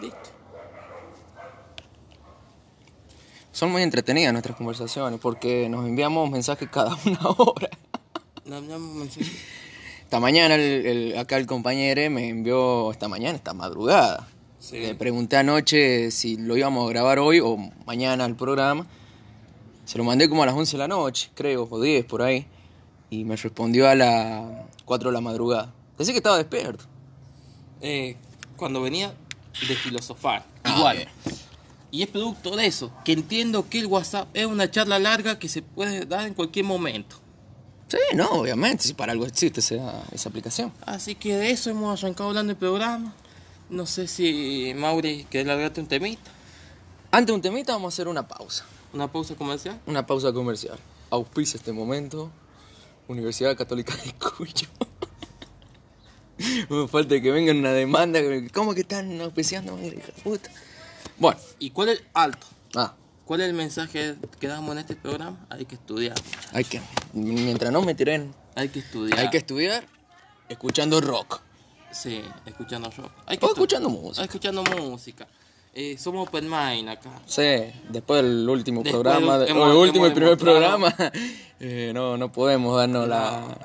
Listo. 0.00 0.30
Son 3.52 3.70
muy 3.70 3.82
entretenidas 3.82 4.32
nuestras 4.32 4.56
conversaciones 4.56 5.20
porque 5.20 5.68
nos 5.68 5.86
enviamos 5.86 6.28
mensajes 6.30 6.68
cada 6.70 6.96
una 7.06 7.20
hora. 7.38 7.68
No, 8.44 8.60
no, 8.60 8.78
mensaje. 8.78 9.30
Esta 10.02 10.20
mañana, 10.20 10.56
el, 10.56 10.86
el- 10.86 11.18
acá 11.18 11.36
el 11.36 11.46
compañero 11.46 12.10
me 12.10 12.28
envió, 12.28 12.90
esta 12.90 13.08
mañana, 13.08 13.36
esta 13.36 13.54
madrugada. 13.54 14.28
Sí. 14.58 14.78
Le 14.78 14.94
pregunté 14.94 15.36
anoche 15.36 16.10
si 16.10 16.36
lo 16.36 16.56
íbamos 16.56 16.86
a 16.86 16.90
grabar 16.90 17.18
hoy 17.18 17.40
o 17.40 17.56
mañana 17.86 18.24
el 18.24 18.34
programa. 18.34 18.86
Se 19.84 19.98
lo 19.98 20.04
mandé 20.04 20.28
como 20.28 20.42
a 20.42 20.46
las 20.46 20.54
11 20.54 20.72
de 20.72 20.78
la 20.78 20.88
noche, 20.88 21.30
creo, 21.34 21.68
o 21.70 21.80
10 21.80 22.04
por 22.06 22.22
ahí. 22.22 22.46
Y 23.14 23.24
me 23.24 23.36
respondió 23.36 23.88
a 23.88 23.94
las 23.94 24.44
4 24.84 25.10
de 25.10 25.14
la 25.14 25.20
madrugada. 25.20 25.72
Decía 25.96 26.12
que 26.12 26.18
estaba 26.18 26.36
despierto. 26.36 26.84
Eh, 27.80 28.16
cuando 28.56 28.80
venía 28.82 29.14
de 29.68 29.76
filosofar. 29.76 30.44
Ah, 30.64 30.74
Igual. 30.76 31.08
Y 31.92 32.02
es 32.02 32.08
producto 32.08 32.56
de 32.56 32.66
eso, 32.66 32.90
que 33.04 33.12
entiendo 33.12 33.68
que 33.68 33.78
el 33.78 33.86
WhatsApp 33.86 34.28
es 34.34 34.46
una 34.46 34.68
charla 34.68 34.98
larga 34.98 35.38
que 35.38 35.48
se 35.48 35.62
puede 35.62 36.06
dar 36.06 36.26
en 36.26 36.34
cualquier 36.34 36.64
momento. 36.64 37.16
Sí, 37.86 37.98
no, 38.16 38.28
obviamente, 38.30 38.82
si 38.82 38.94
para 38.94 39.12
algo 39.12 39.26
existe 39.26 39.60
esa, 39.60 40.02
esa 40.10 40.28
aplicación. 40.28 40.72
Así 40.86 41.14
que 41.14 41.36
de 41.36 41.50
eso 41.52 41.70
hemos 41.70 42.02
arrancado 42.02 42.30
hablando 42.30 42.50
el 42.50 42.58
programa. 42.58 43.14
No 43.70 43.86
sé 43.86 44.08
si 44.08 44.72
Mauri 44.76 45.24
quiere 45.30 45.46
largarte 45.46 45.80
un 45.80 45.86
temita, 45.86 46.30
Antes 47.12 47.28
de 47.28 47.32
un 47.34 47.42
temita 47.42 47.74
vamos 47.74 47.92
a 47.92 47.94
hacer 47.94 48.08
una 48.08 48.26
pausa. 48.26 48.64
una 48.92 49.06
pausa 49.12 49.36
comercial. 49.36 49.78
Una 49.86 50.04
pausa 50.04 50.32
comercial. 50.32 50.78
Auspicia 51.10 51.58
este 51.58 51.72
momento. 51.72 52.30
Universidad 53.08 53.56
Católica 53.56 53.94
de 53.96 54.12
Cuyo. 54.14 54.66
Me 56.68 56.88
falta 56.88 57.20
que 57.20 57.30
vengan 57.30 57.58
una 57.58 57.72
demanda. 57.72 58.20
¿Cómo 58.52 58.74
que 58.74 58.80
están 58.80 59.20
auspiciando? 59.20 59.78
Puta. 60.22 60.50
Bueno, 61.18 61.38
¿Y 61.58 61.70
cuál 61.70 61.90
es 61.90 62.02
alto? 62.12 62.46
ah, 62.74 62.94
¿Cuál 63.24 63.40
es 63.42 63.48
el 63.48 63.54
mensaje 63.54 64.16
que 64.40 64.48
damos 64.48 64.72
en 64.72 64.78
este 64.78 64.96
programa? 64.96 65.46
Hay 65.50 65.64
que 65.64 65.76
estudiar. 65.76 66.16
hay 66.52 66.64
que. 66.64 66.80
Mientras 67.12 67.72
no 67.72 67.82
me 67.82 67.94
tiren, 67.94 68.34
Hay 68.54 68.68
que 68.68 68.80
estudiar. 68.80 69.18
hay 69.18 69.30
que 69.30 69.38
estudiar 69.38 69.84
escuchando 70.48 71.00
rock. 71.00 71.40
Sí, 71.92 72.20
escuchando 72.44 72.90
rock. 72.90 73.12
Hay 73.26 73.38
que 73.38 73.46
O 73.46 73.48
escuchando 73.50 73.88
música. 73.88 74.24
Escuchando 74.24 74.64
música. 74.64 75.28
Eh, 75.76 75.96
somos 75.98 76.28
open 76.28 76.44
mind 76.50 76.88
acá. 76.88 77.10
Sí, 77.26 77.42
después 77.88 78.22
del 78.22 78.48
último 78.48 78.82
Después 78.82 79.02
programa, 79.02 79.38
de- 79.38 79.50
hemos- 79.50 79.68
o 79.68 79.70
el 79.72 79.76
último 79.88 80.06
y 80.06 80.10
primer 80.10 80.36
programa, 80.38 80.94
eh, 81.60 81.92
no, 81.94 82.16
no 82.16 82.30
podemos 82.32 82.76
darnos 82.76 83.08
la. 83.08 83.56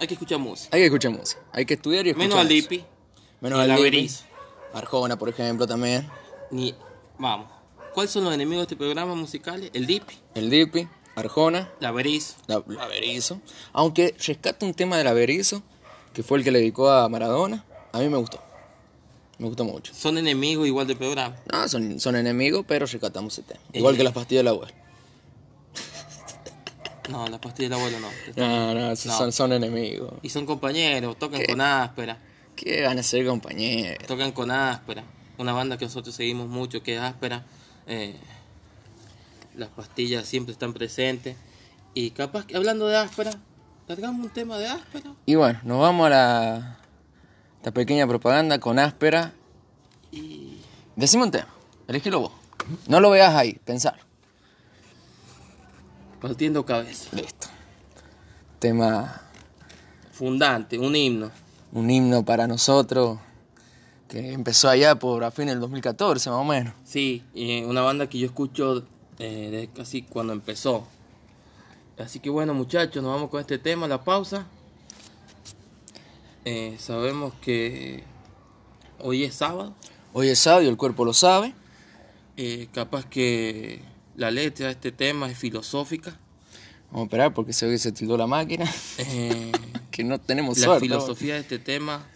Hay 0.00 0.06
que 0.06 0.14
escuchar 0.14 0.38
música. 0.38 0.74
Hay 0.74 0.82
que 0.82 0.86
escuchar 0.86 1.12
música, 1.12 1.40
hay 1.52 1.64
que 1.64 1.74
estudiar 1.74 2.06
y 2.06 2.10
escuchar. 2.10 2.28
Menos 2.28 2.40
al 2.40 2.46
música. 2.46 2.70
Lipi. 2.74 2.84
Menos 3.40 3.60
al 3.60 3.74
Lipi. 3.90 4.10
Arjona, 4.74 5.18
por 5.18 5.28
ejemplo, 5.28 5.66
también. 5.66 6.08
Ni... 6.50 6.74
Vamos. 7.18 7.46
¿Cuáles 7.94 8.10
son 8.10 8.24
los 8.24 8.32
enemigos 8.34 8.62
de 8.62 8.74
este 8.74 8.76
programa 8.76 9.14
musicales? 9.14 9.70
El 9.74 9.86
Dipi, 9.86 10.14
El 10.34 10.48
Dipi, 10.48 10.88
Arjona, 11.14 11.70
la 11.78 11.92
Berizo. 11.92 12.36
la, 12.46 12.62
la 12.66 12.86
Berizo. 12.86 13.40
Aunque 13.74 14.14
rescato 14.26 14.64
un 14.64 14.72
tema 14.72 14.96
de 14.96 15.04
la 15.04 15.12
Berizo, 15.12 15.62
que 16.14 16.22
fue 16.22 16.38
el 16.38 16.44
que 16.44 16.50
le 16.50 16.60
dedicó 16.60 16.90
a 16.90 17.08
Maradona, 17.08 17.64
a 17.92 17.98
mí 17.98 18.08
me 18.08 18.16
gustó. 18.16 18.40
Me 19.38 19.46
gustó 19.46 19.64
mucho. 19.64 19.92
Son 19.94 20.16
enemigos 20.18 20.66
igual 20.66 20.86
del 20.86 20.96
programa. 20.96 21.36
No, 21.52 21.68
son, 21.68 22.00
son 22.00 22.16
enemigos, 22.16 22.64
pero 22.66 22.86
rescatamos 22.86 23.34
ese 23.34 23.42
tema. 23.42 23.60
Igual 23.72 23.96
que 23.96 24.04
las 24.04 24.12
pastillas 24.12 24.40
de 24.40 24.44
la 24.44 24.50
abuela. 24.50 24.72
No, 27.10 27.26
la 27.26 27.40
pastilla 27.40 27.68
del 27.68 27.78
abuelo 27.78 27.98
no. 28.00 28.08
No, 28.36 28.74
no. 28.74 28.96
Son, 28.96 29.32
son 29.32 29.52
enemigos. 29.52 30.14
Y 30.22 30.28
son 30.28 30.46
compañeros, 30.46 31.18
tocan 31.18 31.40
¿Qué? 31.40 31.46
con 31.46 31.60
áspera. 31.60 32.18
¿Qué 32.54 32.82
van 32.82 32.98
a 32.98 33.02
ser 33.02 33.26
compañeros? 33.26 34.06
Tocan 34.06 34.32
con 34.32 34.50
áspera. 34.50 35.04
Una 35.38 35.52
banda 35.52 35.78
que 35.78 35.86
nosotros 35.86 36.14
seguimos 36.14 36.48
mucho, 36.48 36.82
que 36.82 36.96
es 36.96 37.00
áspera. 37.00 37.44
Eh, 37.86 38.16
las 39.56 39.68
pastillas 39.70 40.26
siempre 40.26 40.52
están 40.52 40.72
presentes. 40.72 41.36
Y 41.94 42.10
capaz 42.10 42.46
que 42.46 42.56
hablando 42.56 42.86
de 42.86 42.96
áspera, 42.96 43.32
cargamos 43.88 44.24
un 44.24 44.32
tema 44.32 44.58
de 44.58 44.68
áspera. 44.68 45.12
Y 45.26 45.34
bueno, 45.34 45.60
nos 45.64 45.80
vamos 45.80 46.06
a 46.06 46.10
la 46.10 46.78
esta 47.56 47.70
pequeña 47.70 48.06
propaganda 48.06 48.58
con 48.58 48.78
áspera. 48.78 49.32
Y 50.10 50.58
Decime 50.96 51.24
un 51.24 51.30
tema, 51.30 51.48
elegilo 51.88 52.20
vos. 52.20 52.32
No 52.86 53.00
lo 53.00 53.10
veas 53.10 53.34
ahí, 53.34 53.54
pensar. 53.64 53.98
Partiendo 56.22 56.64
cabeza. 56.64 57.14
Listo. 57.16 57.48
Tema, 58.60 59.20
Fundante, 60.12 60.78
un 60.78 60.94
himno. 60.94 61.32
un 61.72 61.90
himno 61.90 62.24
para 62.24 62.46
nosotros 62.46 63.18
que 64.08 64.32
empezó 64.32 64.68
allá 64.68 64.94
por 64.94 65.24
a 65.24 65.32
fin 65.32 65.46
del 65.46 65.58
2014 65.58 66.30
más 66.30 66.38
o 66.38 66.44
menos. 66.44 66.74
Sí, 66.84 67.24
y 67.34 67.64
una 67.64 67.80
banda 67.80 68.08
que 68.08 68.18
yo 68.18 68.26
escucho 68.26 68.84
eh, 69.18 69.48
desde 69.50 69.68
casi 69.68 70.02
cuando 70.02 70.32
empezó. 70.32 70.86
Así 71.98 72.20
que 72.20 72.30
bueno 72.30 72.54
muchachos, 72.54 73.02
nos 73.02 73.12
vamos 73.12 73.28
con 73.28 73.40
este 73.40 73.58
tema, 73.58 73.88
la 73.88 74.04
pausa. 74.04 74.46
Eh, 76.44 76.76
sabemos 76.78 77.34
que 77.40 78.04
hoy 79.00 79.24
es 79.24 79.34
sábado. 79.34 79.74
Hoy 80.12 80.28
es 80.28 80.38
sábado 80.38 80.62
y 80.62 80.68
el 80.68 80.76
cuerpo 80.76 81.04
lo 81.04 81.14
sabe. 81.14 81.52
Eh, 82.36 82.68
capaz 82.72 83.06
que 83.06 83.82
la 84.16 84.30
letra 84.30 84.66
de 84.66 84.72
este 84.72 84.92
tema 84.92 85.30
es 85.30 85.38
filosófica. 85.38 86.16
Vamos 86.90 87.04
a 87.04 87.06
esperar 87.06 87.34
porque 87.34 87.52
se 87.52 87.66
ve 87.66 87.72
que 87.72 87.78
se 87.78 87.92
tildó 87.92 88.16
la 88.16 88.26
máquina. 88.26 88.64
Eh, 88.98 89.52
que 89.90 90.04
no 90.04 90.18
tenemos 90.20 90.58
la 90.58 90.66
suerte. 90.66 90.86
filosofía 90.86 91.34
de 91.34 91.40
este 91.40 91.58
tema 91.58 92.06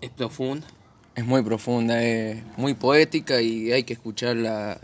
es 0.00 0.10
profunda. 0.10 0.66
Es 1.14 1.24
muy 1.26 1.42
profunda, 1.42 2.00
es 2.02 2.40
muy 2.56 2.74
poética 2.74 3.40
y 3.42 3.72
hay 3.72 3.82
que 3.82 3.94
escucharla 3.94 4.80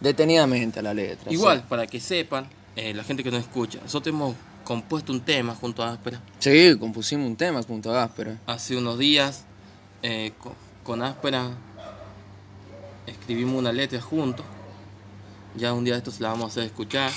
detenidamente 0.00 0.78
a 0.80 0.82
la 0.82 0.94
letra. 0.94 1.30
Igual, 1.30 1.64
para 1.68 1.86
que 1.86 2.00
sepan, 2.00 2.48
eh, 2.76 2.94
la 2.94 3.04
gente 3.04 3.22
que 3.22 3.30
nos 3.30 3.40
escucha, 3.42 3.78
nosotros 3.82 4.14
hemos 4.14 4.34
compuesto 4.64 5.12
un 5.12 5.20
tema 5.20 5.54
junto 5.54 5.82
a 5.82 5.92
Áspera. 5.92 6.22
Sí, 6.38 6.74
compusimos 6.78 7.26
un 7.26 7.36
tema 7.36 7.62
junto 7.62 7.92
a 7.92 8.04
Áspera. 8.04 8.38
Hace 8.46 8.76
unos 8.78 8.98
días, 8.98 9.44
eh, 10.02 10.32
co- 10.38 10.54
con, 10.82 11.02
Áspera, 11.02 11.50
escribimos 13.06 13.56
una 13.56 13.72
letra 13.72 14.00
juntos. 14.00 14.44
Ya 15.56 15.72
un 15.72 15.84
día 15.84 15.94
de 15.94 15.98
estos 15.98 16.20
la 16.20 16.28
vamos 16.28 16.44
a 16.44 16.48
hacer 16.48 16.64
escuchar. 16.64 17.10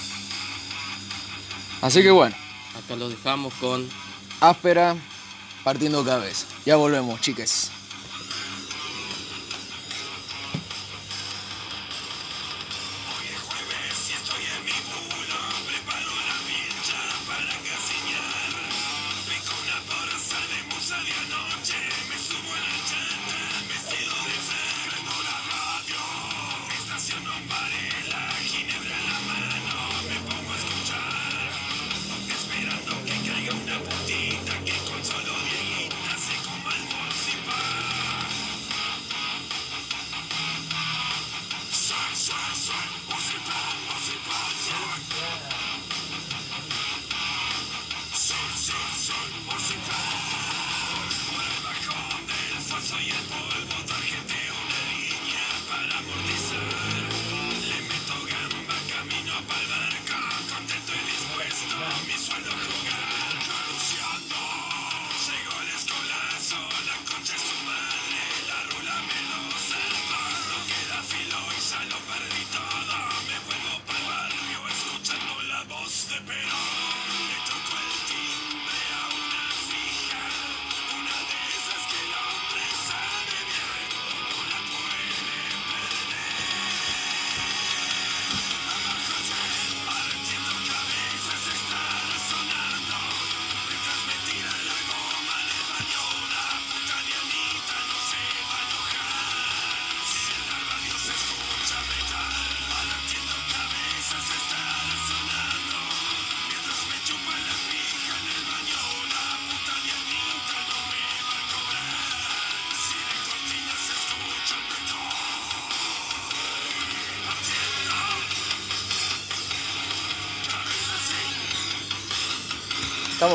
Así 1.82 2.02
que 2.02 2.12
bueno, 2.12 2.36
Acá 2.76 2.96
lo 2.96 3.08
dejamos 3.08 3.54
con 3.56 3.88
Áspera 4.39 4.96
partiendo 5.63 6.04
cabeza. 6.04 6.48
Ya 6.65 6.76
volvemos, 6.76 7.22
chicas. 7.22 7.72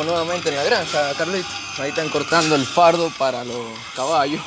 Nuevamente 0.09 0.49
en 0.49 0.57
la 0.57 0.65
granja, 0.65 1.15
Carlito. 1.17 1.49
Ahí 1.79 1.91
están 1.91 2.09
cortando 2.09 2.55
el 2.57 2.67
fardo 2.67 3.11
para 3.19 3.45
los 3.45 3.67
caballos. 3.95 4.41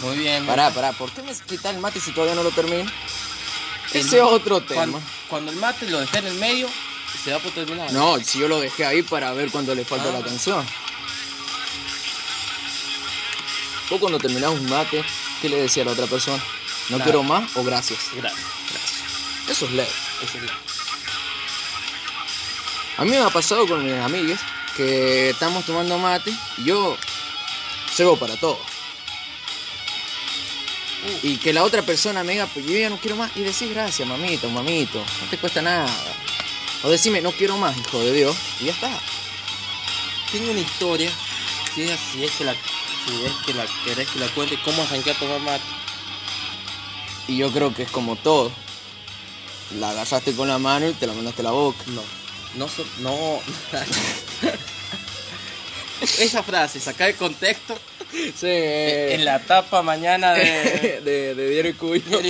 Muy 0.00 0.16
bien. 0.18 0.46
Pará, 0.46 0.70
pará, 0.70 0.92
¿por 0.92 1.10
qué 1.10 1.22
me 1.22 1.34
quitas 1.34 1.74
el 1.74 1.80
mate 1.80 2.00
si 2.00 2.12
todavía 2.12 2.34
no 2.34 2.42
lo 2.42 2.50
termino? 2.50 2.90
Ese 3.92 4.16
es 4.18 4.22
otro 4.22 4.60
tema. 4.60 4.76
Cuando, 4.82 5.02
cuando 5.28 5.50
el 5.52 5.56
mate 5.58 5.88
lo 5.90 5.98
dejé 6.00 6.18
en 6.18 6.26
el 6.28 6.34
medio, 6.34 6.68
se 7.24 7.30
da 7.30 7.38
por 7.38 7.50
terminar. 7.52 7.92
No, 7.92 8.18
si 8.22 8.38
yo 8.38 8.46
lo 8.48 8.60
dejé 8.60 8.86
ahí 8.86 9.02
para 9.02 9.32
ver 9.32 9.50
cuándo 9.50 9.74
le 9.74 9.84
falta 9.84 10.10
Ah. 10.10 10.12
la 10.18 10.24
canción. 10.24 10.64
Vos 13.90 13.98
cuando 13.98 14.18
terminás 14.18 14.50
un 14.50 14.68
mate, 14.70 15.04
¿qué 15.42 15.48
le 15.48 15.56
decía 15.62 15.82
a 15.82 15.86
la 15.86 15.92
otra 15.92 16.06
persona? 16.06 16.40
¿No 16.90 16.98
Nada. 16.98 17.04
quiero 17.04 17.22
más 17.24 17.56
o 17.56 17.64
gracias? 17.64 17.98
Gracias. 18.14 18.46
Eso 19.48 19.64
es 19.66 19.72
ley. 19.72 19.88
Esa 20.22 20.38
es 20.38 20.44
la- 20.44 20.52
A 22.98 23.04
mí 23.04 23.10
me 23.10 23.18
ha 23.18 23.30
pasado 23.30 23.66
con 23.66 23.84
mis 23.84 23.94
amigas 23.94 24.40
que 24.80 25.30
estamos 25.30 25.66
tomando 25.66 25.98
mate 25.98 26.32
y 26.58 26.64
yo 26.64 26.96
cebo 27.94 28.16
para 28.16 28.36
todo. 28.36 28.58
Y 31.22 31.36
que 31.36 31.52
la 31.52 31.64
otra 31.64 31.82
persona 31.82 32.22
me 32.24 32.32
diga, 32.32 32.46
pues 32.46 32.64
yo 32.66 32.72
ya 32.78 32.88
no 32.88 32.96
quiero 32.98 33.16
más. 33.16 33.30
Y 33.36 33.40
decís 33.40 33.70
gracias, 33.70 34.06
mamito, 34.08 34.48
mamito. 34.48 34.98
No 34.98 35.28
te 35.30 35.36
cuesta 35.38 35.60
nada. 35.60 35.86
O 36.82 36.88
decime, 36.88 37.20
no 37.20 37.32
quiero 37.32 37.56
más, 37.58 37.76
hijo 37.76 38.00
de 38.00 38.12
Dios. 38.12 38.36
Y 38.60 38.66
ya 38.66 38.72
está. 38.72 38.90
Tengo 40.32 40.50
una 40.50 40.60
historia, 40.60 41.10
si 41.74 41.82
es, 41.82 42.00
si 42.12 42.24
es 42.24 42.30
que 42.32 42.44
la, 42.44 42.54
si 42.54 43.24
es 43.26 43.32
que 43.44 43.52
la 43.54 43.66
querés 43.84 44.08
que 44.08 44.18
la 44.18 44.28
cuente, 44.28 44.58
cómo 44.64 44.82
arranqué 44.82 45.10
a 45.10 45.18
tomar 45.18 45.40
mate. 45.40 45.64
Y 47.28 47.36
yo 47.36 47.50
creo 47.52 47.74
que 47.74 47.82
es 47.82 47.90
como 47.90 48.16
todo. 48.16 48.50
La 49.78 49.90
agarraste 49.90 50.34
con 50.34 50.48
la 50.48 50.58
mano 50.58 50.88
y 50.88 50.92
te 50.94 51.06
la 51.06 51.12
mandaste 51.12 51.42
a 51.42 51.44
la 51.44 51.50
boca. 51.50 51.82
No, 51.88 52.02
no, 52.54 52.68
so- 52.68 52.86
no. 53.00 53.40
Esa 56.20 56.42
frase, 56.42 56.80
sacar 56.80 57.10
el 57.10 57.16
contexto 57.16 57.78
Sí. 58.12 58.46
en 58.48 59.24
la 59.24 59.38
tapa 59.38 59.82
mañana 59.82 60.32
de, 60.34 61.00
de, 61.04 61.34
de 61.34 61.48
Diario 61.50 61.76
Cuyo. 61.78 62.20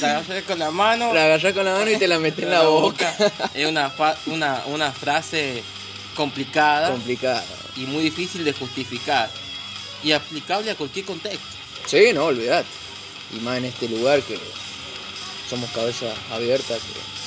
la 0.00 0.18
agarré 0.18 0.42
con 0.44 0.58
la 0.58 0.70
mano. 0.70 1.12
La 1.12 1.24
agarrás 1.24 1.52
con 1.54 1.64
la 1.64 1.72
mano 1.74 1.90
y 1.90 1.96
te 1.96 2.06
la 2.06 2.18
metes 2.20 2.44
en 2.44 2.50
la 2.50 2.62
boca. 2.62 3.14
Es 3.52 3.66
una, 3.66 3.92
una, 4.26 4.62
una 4.66 4.92
frase 4.92 5.62
complicada 6.14 6.90
Complicado. 6.90 7.42
y 7.76 7.80
muy 7.86 8.02
difícil 8.04 8.44
de 8.44 8.52
justificar 8.52 9.28
y 10.04 10.12
aplicable 10.12 10.70
a 10.70 10.74
cualquier 10.76 11.04
contexto. 11.04 11.46
Sí, 11.86 12.12
no, 12.14 12.26
olvidate. 12.26 12.68
Y 13.36 13.40
más 13.40 13.58
en 13.58 13.64
este 13.66 13.88
lugar 13.88 14.20
que 14.22 14.38
somos 15.50 15.68
cabezas 15.70 16.14
abiertas. 16.30 16.78
que 16.78 17.17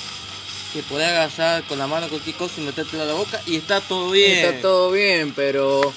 Que 0.74 0.84
podés 0.84 1.10
agarrar 1.10 1.64
con 1.64 1.78
la 1.78 1.88
mano 1.88 2.08
cualquier 2.08 2.36
cosa 2.36 2.62
y 2.62 2.64
metértela 2.64 3.04
a 3.04 3.08
la 3.08 3.14
boca 3.14 3.42
y 3.46 3.58
está 3.58 3.82
todo 3.82 4.12
bien. 4.12 4.46
Está 4.46 4.62
todo 4.62 4.92
bien, 4.92 5.34
pero 5.34 5.94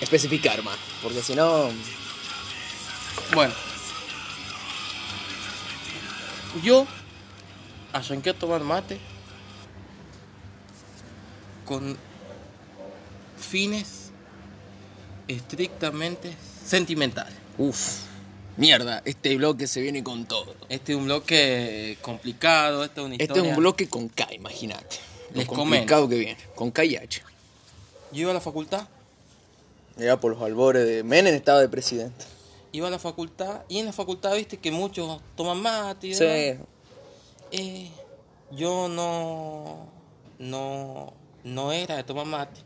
especificar 0.00 0.62
más, 0.62 0.76
porque 1.02 1.22
si 1.22 1.34
no, 1.34 1.70
Bueno. 3.34 3.54
Yo 6.62 6.86
arranqué 7.94 8.30
a 8.30 8.34
tomar 8.34 8.60
mate 8.62 9.00
con 11.64 11.96
fines 13.38 14.10
estrictamente 15.28 16.36
sentimentales. 16.64 17.34
Uf, 17.56 18.00
mierda, 18.56 19.02
este 19.04 19.36
bloque 19.36 19.66
se 19.66 19.80
viene 19.80 20.02
con 20.04 20.26
todo. 20.26 20.54
Este 20.68 20.92
es 20.92 20.98
un 20.98 21.04
bloque 21.06 21.96
complicado, 22.02 22.84
esta 22.84 23.00
es 23.00 23.04
una 23.06 23.14
Este 23.14 23.24
historia. 23.24 23.42
es 23.42 23.48
un 23.56 23.56
bloque 23.62 23.88
con 23.88 24.08
K, 24.08 24.28
imagínate. 24.34 24.96
Lo 25.30 25.38
Les 25.38 25.46
complicado 25.48 26.08
que 26.08 26.16
viene, 26.16 26.36
con 26.54 26.70
K 26.70 26.84
y 26.84 26.96
H. 26.96 27.22
Yo 28.12 28.20
iba 28.22 28.30
a 28.30 28.34
la 28.34 28.40
facultad, 28.40 28.86
Ya 29.96 30.18
por 30.20 30.32
los 30.32 30.42
albores 30.42 30.86
de 30.86 31.02
Menem 31.02 31.34
estaba 31.34 31.60
de 31.60 31.68
presidente. 31.68 32.24
iba 32.72 32.88
a 32.88 32.90
la 32.90 32.98
facultad 32.98 33.62
y 33.68 33.78
en 33.78 33.86
la 33.86 33.92
facultad 33.92 34.34
viste 34.34 34.58
que 34.58 34.70
muchos 34.70 35.20
toman 35.36 35.60
mate 35.60 36.08
y 36.08 36.14
Sí. 36.14 36.24
demás. 36.24 36.66
Eh, 37.50 37.90
yo 38.50 38.88
no, 38.88 39.86
no, 40.38 41.12
no 41.44 41.72
era 41.72 41.96
de 41.96 42.04
tomar 42.04 42.24
mate. 42.26 42.60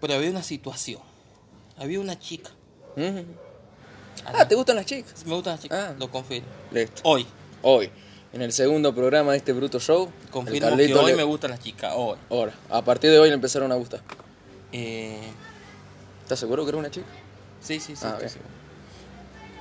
Pero 0.00 0.14
había 0.14 0.30
una 0.30 0.42
situación. 0.42 1.00
Había 1.76 2.00
una 2.00 2.18
chica. 2.18 2.50
A 2.96 3.00
Ah, 4.26 4.46
¿te 4.46 4.54
gustan 4.54 4.76
las 4.76 4.86
chicas? 4.86 5.24
Me 5.26 5.34
gusta 5.34 5.50
la 5.52 5.58
chica, 5.58 5.88
Ah. 5.90 5.94
lo 5.98 6.10
confirmo. 6.10 6.48
Listo. 6.70 7.00
Hoy, 7.04 7.26
Hoy, 7.62 7.90
en 8.32 8.40
el 8.42 8.52
segundo 8.52 8.94
programa 8.94 9.32
de 9.32 9.38
este 9.38 9.52
bruto 9.52 9.78
show, 9.80 10.10
confirmo 10.30 10.76
que 10.76 10.94
hoy 10.94 11.10
le- 11.10 11.16
me 11.16 11.22
gustan 11.24 11.50
las 11.50 11.60
chicas, 11.60 11.92
hoy. 11.94 12.16
Ahora, 12.30 12.54
a 12.70 12.82
partir 12.82 13.10
de 13.10 13.18
hoy 13.18 13.28
le 13.28 13.34
empezaron 13.34 13.70
a 13.70 13.74
gustar. 13.74 14.00
Eh, 14.72 15.20
¿Estás 16.22 16.38
seguro 16.38 16.64
que 16.64 16.70
era 16.70 16.78
una 16.78 16.90
chica? 16.90 17.06
sí, 17.60 17.78
sí, 17.80 17.94
sí. 17.96 18.02
Ah, 18.06 18.12
estoy 18.14 18.28
seguro. 18.30 18.50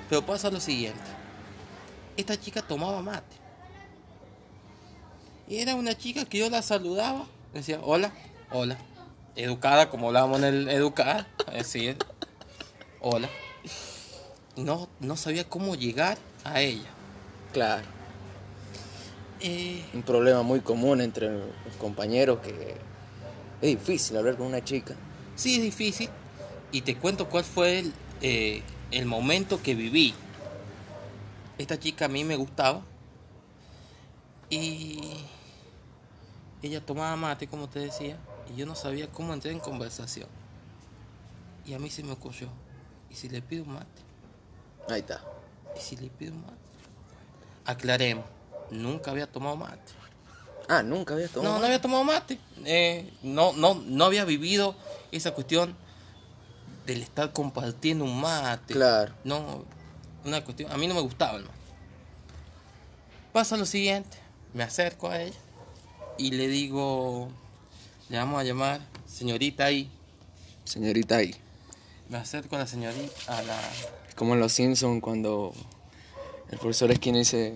Pero 0.10 0.26
pasa 0.26 0.50
lo 0.50 0.60
siguiente. 0.60 1.02
Esta 2.16 2.40
chica 2.40 2.62
tomaba 2.62 3.02
mate. 3.02 3.36
Y 5.48 5.58
era 5.58 5.76
una 5.76 5.98
chica 5.98 6.26
que 6.26 6.38
yo 6.38 6.50
la 6.50 6.62
saludaba. 6.62 7.26
Decía, 7.54 7.80
hola, 7.84 8.12
hola. 8.52 8.78
Educada, 9.36 9.90
como 9.90 10.08
hablábamos 10.08 10.38
en 10.40 10.44
el 10.46 10.70
educar. 10.70 11.28
Es 11.48 11.54
decir, 11.74 11.98
hola. 13.02 13.30
No, 14.60 14.90
no 15.00 15.16
sabía 15.16 15.48
cómo 15.48 15.76
llegar 15.76 16.18
a 16.44 16.62
ella. 16.62 16.90
Claro. 17.54 17.88
Eh, 19.40 19.86
Un 19.94 20.04
problema 20.04 20.42
muy 20.42 20.60
común 20.60 21.02
entre 21.02 21.30
los 21.30 21.76
compañeros 21.80 22.40
que 22.40 22.76
es 23.62 23.80
difícil 23.80 24.18
hablar 24.18 24.36
con 24.36 24.48
una 24.48 24.64
chica. 24.64 24.96
sí, 25.36 25.56
es 25.56 25.62
difícil. 25.62 26.10
Y 26.72 26.82
te 26.82 26.96
cuento 26.98 27.30
cuál 27.30 27.44
fue 27.44 27.80
el, 27.80 27.94
eh, 28.22 28.62
el 28.92 29.06
momento 29.06 29.62
que 29.64 29.76
viví. 29.76 30.14
Esta 31.58 31.80
chica 31.80 32.06
a 32.06 32.08
mí 32.10 32.24
me 32.24 32.36
gustaba. 32.36 32.82
Y 34.50 35.00
ella 36.62 36.86
tomaba 36.86 37.16
mate, 37.16 37.48
como 37.48 37.70
te 37.70 37.80
decía. 37.80 38.18
Y 38.54 38.58
yo 38.58 38.66
no 38.66 38.76
sabía 38.76 39.08
cómo 39.12 39.34
entrar 39.34 39.54
en 39.54 39.60
conversación. 39.60 40.28
Y 41.66 41.74
a 41.74 41.80
mí 41.80 41.90
se 41.90 42.04
me 42.04 42.12
ocurrió. 42.12 42.50
¿Y 43.10 43.16
si 43.16 43.30
le 43.30 43.42
pido 43.42 43.64
un 43.64 43.74
mate? 43.74 44.09
Ahí 44.90 45.02
está. 45.02 45.22
¿Y 45.76 45.80
si 45.80 45.96
le 45.98 46.10
pido 46.10 46.34
mate? 46.36 46.54
Aclaremos. 47.66 48.26
Nunca 48.72 49.12
había 49.12 49.28
tomado 49.28 49.56
mate. 49.56 49.94
Ah, 50.68 50.84
nunca 50.84 51.16
habías 51.16 51.32
tomado. 51.32 51.54
No, 51.54 51.60
no 51.60 51.66
había 51.66 51.82
tomado 51.82 52.04
mate. 52.04 52.40
Eh, 52.66 53.12
no, 53.24 53.54
no, 53.54 53.76
no 53.76 54.06
había 54.06 54.26
vivido 54.26 54.76
esa 55.12 55.32
cuestión 55.32 55.76
del 56.86 57.02
estar 57.02 57.34
compartiendo 57.34 58.06
un 58.06 58.22
mate. 58.22 58.74
Claro. 58.74 59.14
No, 59.24 59.66
una 60.26 60.44
cuestión. 60.44 60.72
A 60.72 60.78
mí 60.78 60.88
no 60.88 60.94
me 60.94 61.02
gustaba 61.02 61.38
el 61.38 61.44
mate. 61.44 61.58
Pasa 63.34 63.58
lo 63.58 63.66
siguiente. 63.66 64.18
Me 64.54 64.64
acerco 64.64 65.10
a 65.10 65.22
ella 65.22 65.38
y 66.18 66.32
le 66.32 66.48
digo, 66.48 67.30
le 68.10 68.18
vamos 68.18 68.42
a 68.42 68.44
llamar 68.44 68.82
señorita 69.08 69.66
ahí. 69.66 69.90
Señorita 70.66 71.18
ahí. 71.18 71.36
Me 72.10 72.18
acerco 72.18 72.56
a 72.56 72.60
la 72.60 72.68
señorita, 72.68 73.38
a 73.38 73.42
la... 73.44 73.60
Como 74.20 74.34
en 74.34 74.42
Los 74.42 74.52
Simpsons 74.52 75.02
cuando 75.02 75.54
el 76.52 76.58
profesor 76.60 76.94
Skinner 76.94 77.20
dice 77.20 77.56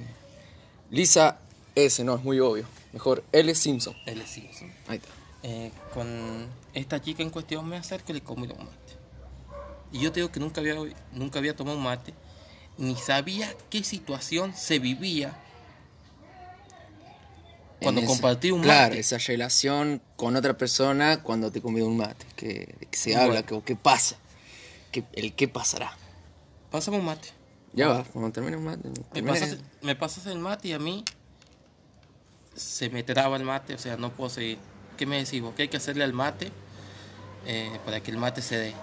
Lisa 0.92 1.40
S, 1.76 2.02
no, 2.06 2.16
es 2.16 2.24
muy 2.24 2.40
obvio. 2.40 2.66
Mejor 2.94 3.22
L 3.34 3.54
Simpson. 3.54 3.94
L. 4.06 4.26
Simpson. 4.26 4.72
Ahí 4.88 4.96
está. 4.96 5.10
Eh, 5.44 5.72
con 5.94 6.48
esta 6.74 7.02
chica 7.02 7.22
en 7.22 7.32
cuestión 7.32 7.68
me 7.68 7.76
acerco 7.76 8.14
y 8.14 8.16
le 8.16 8.22
convido 8.22 8.54
un 8.56 8.64
mate. 8.64 8.78
Y 9.92 10.00
yo 10.00 10.14
te 10.14 10.22
digo 10.22 10.32
que 10.32 10.40
nunca 10.40 10.62
había, 10.62 10.76
nunca 11.12 11.40
había 11.40 11.54
tomado 11.54 11.76
un 11.76 11.84
mate, 11.84 12.14
ni 12.78 12.96
sabía 12.96 13.54
qué 13.70 13.84
situación 13.84 14.56
se 14.56 14.80
vivía 14.80 15.38
cuando 17.82 18.00
ese- 18.00 18.08
compartí 18.08 18.52
un 18.52 18.62
Claro, 18.62 18.90
mate. 18.92 19.00
esa 19.02 19.18
relación 19.18 20.02
con 20.16 20.38
otra 20.38 20.58
persona 20.58 21.22
cuando 21.24 21.52
te 21.52 21.62
convida 21.62 21.86
un 21.88 21.98
mate. 21.98 22.26
Que, 22.38 22.74
que 22.90 22.98
se 22.98 23.10
Bueno. 23.10 23.24
habla, 23.26 23.44
que, 23.44 23.62
qué 23.64 23.76
pasa. 23.76 24.16
Que, 24.94 25.04
el 25.14 25.34
qué 25.34 25.50
pasará. 25.50 25.98
Pásame 26.74 26.98
un 26.98 27.06
mate. 27.06 27.30
Ya 27.74 27.88
va, 27.88 28.04
cuando 28.04 28.32
termine 28.32 28.58
un 28.58 28.64
mate. 28.66 28.90
Me 29.14 29.22
pasas, 29.22 29.58
me 29.84 29.96
pasas 29.96 30.26
el 30.26 30.40
mate 30.40 30.70
y 30.70 30.74
a 30.74 30.80
mí 30.80 31.06
se 32.56 32.90
me 32.90 33.04
traba 33.04 33.38
el 33.38 33.44
mate, 33.44 33.76
o 33.76 33.78
sea, 33.78 33.96
no 33.96 34.12
puedo 34.12 34.32
seguir. 34.32 34.58
¿Qué 34.98 35.06
me 35.06 35.24
decís 35.24 35.40
vos? 35.40 35.54
¿Qué 35.56 35.62
hay 35.64 35.68
que 35.68 35.78
hacerle 35.78 36.04
al 36.04 36.14
mate 36.14 36.52
eh, 37.46 37.80
para 37.86 38.00
que 38.02 38.10
el 38.10 38.18
mate 38.18 38.42
se 38.42 38.58
dé? 38.58 38.74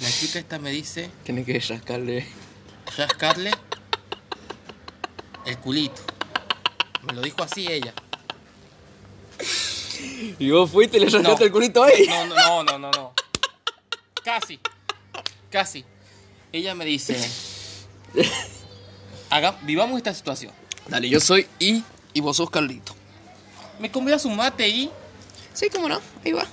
La 0.00 0.08
chica 0.08 0.38
esta 0.38 0.60
me 0.60 0.70
dice 0.70 1.10
Tienes 1.24 1.44
que 1.44 1.58
rascarle. 1.58 2.24
rascarle 2.96 3.50
el 5.44 5.58
culito. 5.58 6.02
Me 7.02 7.14
lo 7.14 7.20
dijo 7.22 7.42
así 7.42 7.66
ella. 7.66 7.92
Y 10.38 10.50
vos 10.52 10.70
fuiste 10.70 10.98
y 10.98 11.00
le 11.00 11.06
rascaste 11.06 11.40
No. 11.40 11.46
el 11.46 11.50
culito 11.52 11.82
ahí. 11.82 12.06
No, 12.08 12.26
no, 12.26 12.36
no, 12.36 12.62
no, 12.62 12.78
no, 12.78 12.90
no. 12.92 13.12
Casi. 14.24 14.60
Casi. 15.50 15.84
Ella 16.52 16.74
me 16.74 16.84
dice, 16.84 17.16
haga, 19.30 19.58
vivamos 19.62 19.96
esta 19.96 20.12
situación. 20.12 20.52
Dale, 20.86 21.08
yo 21.08 21.20
soy 21.20 21.46
I 21.58 21.82
y 22.12 22.20
vos 22.20 22.36
sos 22.36 22.50
Carlito. 22.50 22.94
Me 23.78 23.90
convidas 23.90 24.24
un 24.24 24.36
mate 24.36 24.68
y 24.68 24.90
Sí, 25.54 25.68
cómo 25.70 25.88
no, 25.88 26.00
ahí 26.24 26.32
va. 26.32 26.46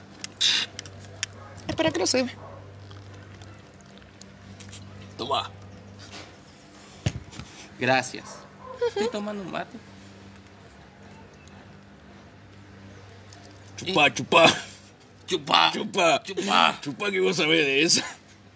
Espera 1.68 1.92
que 1.92 2.00
lo 2.00 2.08
se 2.08 2.26
Toma. 5.18 5.52
Gracias. 7.78 8.26
Estoy 8.88 9.10
tomando 9.10 9.44
un 9.44 9.52
mate. 9.52 9.78
Chupá, 13.78 14.14
chupá. 14.14 14.46
Chupá. 15.26 15.72
Chupá. 15.74 16.24
Chupá. 16.24 16.80
Chupá 16.82 17.12
que 17.12 17.20
vos 17.20 17.38
sabés 17.38 17.66
de 17.66 17.84
eso. 17.84 18.02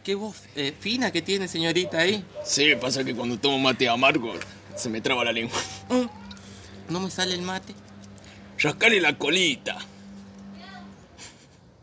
Qué 0.04 0.16
voz 0.16 0.36
eh, 0.56 0.74
fina 0.78 1.12
que 1.12 1.22
tiene, 1.22 1.48
señorita, 1.48 2.00
ahí. 2.00 2.26
Sí, 2.44 2.76
pasa 2.76 3.04
que 3.04 3.16
cuando 3.16 3.39
tomo 3.39 3.58
mate 3.60 3.88
amargo 3.88 4.34
se 4.76 4.89
me 4.89 5.00
traba 5.02 5.24
la 5.24 5.32
lengua. 5.32 5.58
Mm. 5.89 6.92
No 6.92 7.00
me 7.00 7.10
sale 7.10 7.34
el 7.36 7.42
mate. 7.42 7.74
Rascale 8.60 9.00
la 9.00 9.18
colita. 9.18 9.78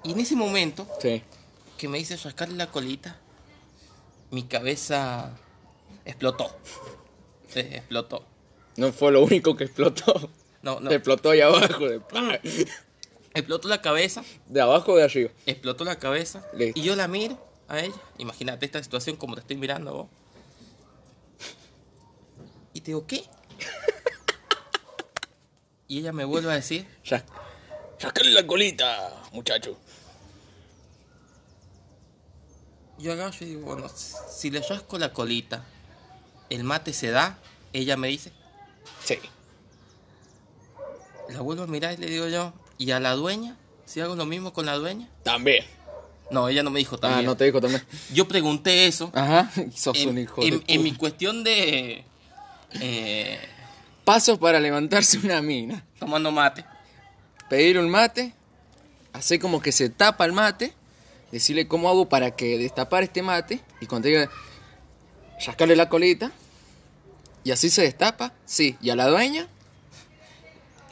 Y 0.05 0.13
en 0.13 0.21
ese 0.21 0.37
momento 0.37 0.87
Sí. 1.01 1.23
que 1.79 1.89
me 1.89 1.99
dice 1.99 2.17
rascarle 2.17 2.57
la 2.57 2.71
colita, 2.71 3.19
mi 4.31 4.43
cabeza 4.45 5.37
explotó. 6.05 6.55
Sí, 7.49 7.61
explotó. 7.61 8.25
No 8.77 8.93
fue 8.93 9.13
lo 9.13 9.25
único 9.25 9.57
que 9.57 9.65
explotó. 9.65 10.31
No, 10.63 10.79
no. 10.79 10.91
Explotó 10.91 11.31
ahí 11.31 11.41
abajo. 11.41 11.89
De, 11.89 12.01
Explotó 13.33 13.67
la 13.69 13.81
cabeza, 13.81 14.23
de 14.47 14.61
abajo 14.61 14.93
o 14.93 14.97
de 14.97 15.05
arriba. 15.05 15.31
explotó 15.47 15.85
la 15.85 15.99
cabeza. 15.99 16.45
Listo. 16.55 16.79
Y 16.79 16.83
yo 16.83 16.97
la 16.97 17.09
miro 17.09 17.39
a 17.71 17.81
ella. 17.81 17.95
Imagínate 18.19 18.67
esta 18.67 18.83
situación 18.83 19.17
como 19.17 19.35
te 19.35 19.41
estoy 19.43 19.57
mirando 19.57 19.95
vos. 19.95 20.09
Y 22.75 22.81
te 22.81 22.87
digo, 22.87 23.07
¿qué? 23.07 23.25
Y 25.89 25.99
ella 25.99 26.13
me 26.13 26.25
vuelve 26.25 26.53
a 26.53 26.55
decir, 26.55 26.87
Rascale 27.99 28.31
la 28.31 28.47
colita, 28.47 29.13
muchacho. 29.33 29.77
yo 32.99 33.13
agarro 33.13 33.37
y 33.41 33.45
digo, 33.47 33.63
bueno, 33.63 33.89
si 33.89 34.51
le 34.51 34.61
rasco 34.61 34.99
la 34.99 35.13
colita, 35.13 35.65
el 36.51 36.65
mate 36.65 36.93
se 36.93 37.11
da, 37.11 37.39
ella 37.73 37.97
me 37.97 38.09
dice, 38.09 38.31
Sí. 39.05 39.19
la 41.31 41.41
vuelvo 41.41 41.63
a 41.65 41.67
mirar 41.67 41.95
y 41.95 41.97
le 41.97 42.07
digo 42.09 42.29
yo, 42.29 42.53
¿y 42.79 42.91
a 42.91 43.01
la 43.01 43.13
dueña? 43.15 43.57
¿Si 43.87 44.01
hago 44.01 44.15
lo 44.17 44.27
mismo 44.27 44.53
con 44.53 44.67
la 44.67 44.75
dueña? 44.77 45.09
También. 45.25 45.65
No, 46.31 46.49
ella 46.49 46.63
no 46.63 46.71
me 46.71 46.79
dijo 46.79 46.97
Ah, 46.97 47.01
también. 47.01 47.27
no 47.27 47.37
te 47.37 47.45
dijo 47.45 47.61
también. 47.61 47.83
Yo 48.13 48.27
pregunté 48.29 48.87
eso 48.87 49.11
Ajá. 49.15 49.51
Sos 49.75 49.99
en, 49.99 50.11
un 50.11 50.19
hijo 50.19 50.43
en- 50.43 50.59
de 50.61 50.65
en 50.69 50.83
mi 50.83 50.93
cuestión 50.93 51.43
de 51.45 52.05
eh, 52.81 53.39
Pasos 54.05 54.39
para 54.39 54.61
levantarse 54.61 55.19
una 55.19 55.43
mina. 55.43 55.85
tomando 55.99 56.31
mate. 56.33 56.65
Pedir 57.49 57.79
un 57.79 57.89
mate. 57.91 58.33
Hacer 59.13 59.39
como 59.41 59.61
que 59.61 59.73
se 59.73 59.89
tapa 59.91 60.25
el 60.25 60.33
mate. 60.33 60.73
Decirle 61.33 61.67
cómo 61.69 61.89
hago 61.89 62.09
para 62.09 62.31
que 62.33 62.59
destapar 62.59 63.03
este 63.03 63.23
mate. 63.23 63.61
Y 63.81 63.87
cuando 63.87 64.09
diga 64.09 64.31
rascarle 65.45 65.77
la 65.77 65.89
colita. 65.89 66.33
¿Y 67.45 67.51
así 67.53 67.71
se 67.71 67.83
destapa? 67.83 68.33
Sí. 68.45 68.77
¿Y 68.81 68.91
a 68.91 68.97
la 68.97 69.07
dueña? 69.09 69.49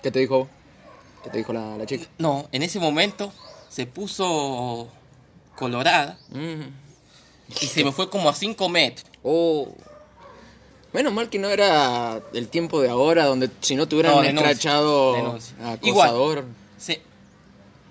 ¿Qué 0.03 0.11
te 0.11 0.19
dijo? 0.21 0.49
¿Qué 1.25 1.31
te 1.31 1.39
dijo 1.39 1.53
la, 1.53 1.77
la 1.77 1.87
chica? 1.87 2.07
No, 2.19 2.49
en 2.53 2.63
ese 2.63 2.79
momento 2.79 3.33
se 3.69 3.87
puso 3.87 4.89
colorada 5.59 6.19
Mm. 6.31 6.63
y 7.61 7.67
se 7.67 7.85
me 7.85 7.91
fue 7.93 8.09
como 8.09 8.29
a 8.29 8.35
5 8.35 8.69
metros. 8.69 9.07
Oh. 9.23 9.69
Menos 10.93 11.13
mal 11.13 11.29
que 11.29 11.39
no 11.39 11.49
era 11.49 12.21
el 12.33 12.49
tiempo 12.49 12.81
de 12.81 12.89
ahora, 12.89 13.27
donde 13.27 13.51
si 13.61 13.75
no 13.77 13.87
te 13.87 13.95
hubieran 13.97 14.15
No, 14.15 14.23
escrachado 14.23 15.37
acosador. 15.63 16.45
Se- 16.79 17.03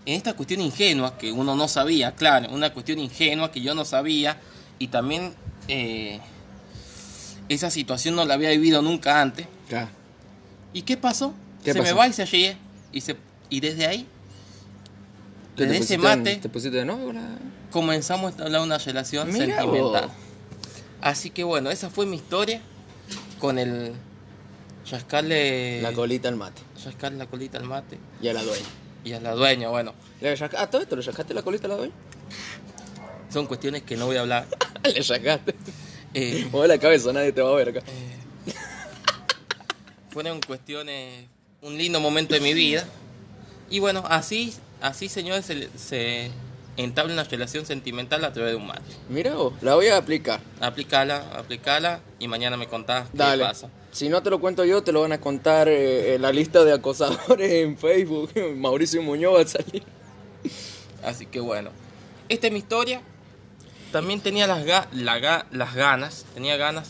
en 0.06 0.14
esta 0.16 0.34
cuestión 0.36 0.62
ingenua 0.62 1.18
que 1.18 1.32
uno 1.32 1.54
no 1.56 1.68
sabía, 1.68 2.16
claro, 2.16 2.50
una 2.52 2.74
cuestión 2.74 2.98
ingenua 3.00 3.52
que 3.52 3.62
yo 3.62 3.76
no 3.76 3.84
sabía 3.86 4.40
y 4.80 4.88
también 4.88 5.36
eh, 5.68 6.20
esa 7.50 7.70
situación 7.70 8.16
no 8.16 8.24
la 8.26 8.34
había 8.36 8.50
vivido 8.52 8.82
nunca 8.82 9.22
antes. 9.22 9.48
Claro. 9.68 9.90
¿Y 10.74 10.82
qué 10.84 10.96
pasó? 10.98 11.34
¿Qué 11.64 11.74
se 11.74 11.80
pasó? 11.80 11.92
me 11.94 11.98
va 12.00 12.08
y 12.08 12.14
se 12.14 12.26
ríe. 12.26 12.58
Y, 12.92 13.02
se, 13.02 13.16
y 13.50 13.60
desde 13.60 13.86
ahí, 13.86 14.04
¿Qué, 14.04 14.08
desde 15.66 15.78
te 15.78 15.84
ese 15.84 15.94
en- 15.96 16.02
mate, 16.02 16.36
¿Te 16.38 16.50
pusiste 16.50 16.78
de 16.78 16.86
la- 16.86 17.38
comenzamos 17.72 18.40
a 18.40 18.44
hablar 18.44 18.62
una 18.62 18.78
relación 18.78 19.32
Mira 19.32 19.58
sentimental. 19.62 20.06
vos. 20.06 20.12
Así 21.02 21.30
que 21.30 21.44
bueno, 21.44 21.70
esa 21.72 21.90
fue 21.90 22.06
mi 22.06 22.16
historia 22.18 22.62
con 23.40 23.60
el 23.60 23.94
La 25.82 25.92
colita 25.94 26.28
al 26.30 26.36
mate. 26.38 26.62
la 27.18 27.26
colita 27.28 27.58
al 27.58 27.66
mate 27.66 27.98
Y 28.22 28.28
a 28.30 28.34
la 28.34 28.42
dueña. 28.44 28.66
y 29.04 29.14
a 29.14 29.20
la 29.20 29.34
dueña. 29.36 29.70
Bueno, 29.70 29.94
¿Le 30.22 30.36
rasca- 30.36 30.58
ah, 30.58 30.70
todo 30.70 30.82
esto 30.82 30.96
le 30.96 31.02
rascaste 31.02 31.34
la 31.34 31.42
colita 31.44 31.68
a 31.68 31.70
la 31.70 31.76
dueña? 31.78 31.94
son 33.32 33.46
cuestiones 33.46 33.84
que 33.84 33.98
no 33.98 34.06
voy 34.06 34.16
a 34.16 34.22
hablar. 34.22 34.48
le 34.84 35.02
rascaste. 35.02 35.56
Eh, 36.14 36.48
Mueve 36.52 36.70
la 36.70 36.78
cabeza, 36.80 37.12
nadie 37.14 37.32
te 37.34 37.42
va 37.42 37.52
a 37.52 37.56
ver 37.56 37.70
acá. 37.70 37.82
fueron 40.10 40.40
cuestiones, 40.42 41.26
un 41.62 41.78
lindo 41.78 42.00
momento 42.00 42.34
de 42.34 42.40
mi 42.40 42.54
vida. 42.54 42.86
Y 43.70 43.80
bueno, 43.80 44.04
así, 44.08 44.54
así 44.82 45.10
señores, 45.10 45.46
se, 45.46 45.70
se 45.78 46.32
entabla 46.78 47.14
una 47.14 47.24
relación 47.24 47.66
sentimental 47.66 48.24
a 48.26 48.34
través 48.34 48.52
de 48.54 48.58
un 48.58 48.68
mate. 48.68 48.82
Mira 49.10 49.36
vos, 49.36 49.54
la 49.62 49.76
voy 49.76 49.88
a 49.88 49.98
aplicar. 49.98 50.40
Aplicala, 50.60 51.18
aplicala 51.36 52.02
y 52.20 52.28
mañana 52.28 52.58
me 52.58 52.68
contás 52.68 53.08
qué 53.12 53.18
pasa. 53.44 53.70
Si 53.92 54.10
no 54.10 54.22
te 54.22 54.30
lo 54.30 54.40
cuento 54.40 54.64
yo, 54.64 54.84
te 54.84 54.92
lo 54.92 55.02
van 55.02 55.12
a 55.14 55.20
contar 55.20 55.68
eh, 55.70 56.16
en 56.16 56.22
la 56.22 56.32
lista 56.32 56.64
de 56.64 56.74
acosadores 56.74 57.52
en 57.52 57.78
Facebook. 57.78 58.30
Mauricio 58.58 59.02
Muñoz 59.02 59.36
va 59.38 59.42
a 59.42 59.48
salir. 59.48 59.84
Así 61.04 61.26
que 61.26 61.40
bueno, 61.40 61.72
esta 62.30 62.48
es 62.48 62.54
mi 62.54 62.60
historia. 62.60 63.02
También 63.92 64.20
tenía 64.20 64.46
las, 64.48 64.66
ga- 64.66 64.88
la 64.92 65.18
ga- 65.20 65.46
las 65.52 65.74
ganas, 65.74 66.26
tenía 66.34 66.58
ganas 66.58 66.90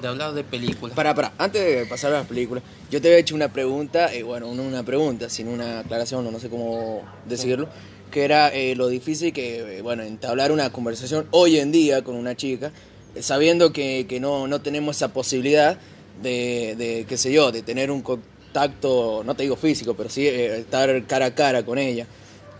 de 0.00 0.08
hablar 0.08 0.32
de 0.32 0.44
películas. 0.44 0.94
Para, 0.94 1.14
para, 1.14 1.32
antes 1.38 1.64
de 1.64 1.86
pasar 1.86 2.12
a 2.12 2.18
las 2.18 2.26
películas, 2.26 2.62
yo 2.90 3.00
te 3.00 3.08
había 3.08 3.18
hecho 3.18 3.34
una 3.34 3.52
pregunta, 3.52 4.12
eh, 4.12 4.22
bueno, 4.22 4.52
no 4.54 4.62
una 4.62 4.82
pregunta, 4.82 5.28
sino 5.28 5.50
una 5.50 5.80
aclaración, 5.80 6.26
o 6.26 6.30
no 6.30 6.38
sé 6.38 6.48
cómo 6.48 7.02
decirlo, 7.26 7.68
que 8.10 8.24
era 8.24 8.48
eh, 8.48 8.74
lo 8.74 8.88
difícil 8.88 9.32
que, 9.32 9.78
eh, 9.78 9.82
bueno, 9.82 10.02
entablar 10.02 10.52
una 10.52 10.70
conversación 10.70 11.26
hoy 11.30 11.58
en 11.58 11.72
día 11.72 12.02
con 12.02 12.14
una 12.14 12.34
chica, 12.36 12.72
sabiendo 13.20 13.72
que, 13.72 14.06
que 14.08 14.20
no, 14.20 14.46
no 14.46 14.60
tenemos 14.60 14.96
esa 14.96 15.12
posibilidad 15.12 15.78
de, 16.22 16.74
de, 16.76 17.06
qué 17.08 17.16
sé 17.16 17.32
yo, 17.32 17.52
de 17.52 17.62
tener 17.62 17.90
un 17.90 18.02
contacto, 18.02 19.22
no 19.24 19.34
te 19.34 19.42
digo 19.42 19.56
físico, 19.56 19.94
pero 19.94 20.08
sí 20.08 20.26
estar 20.26 21.04
cara 21.06 21.26
a 21.26 21.34
cara 21.34 21.64
con 21.64 21.78
ella. 21.78 22.06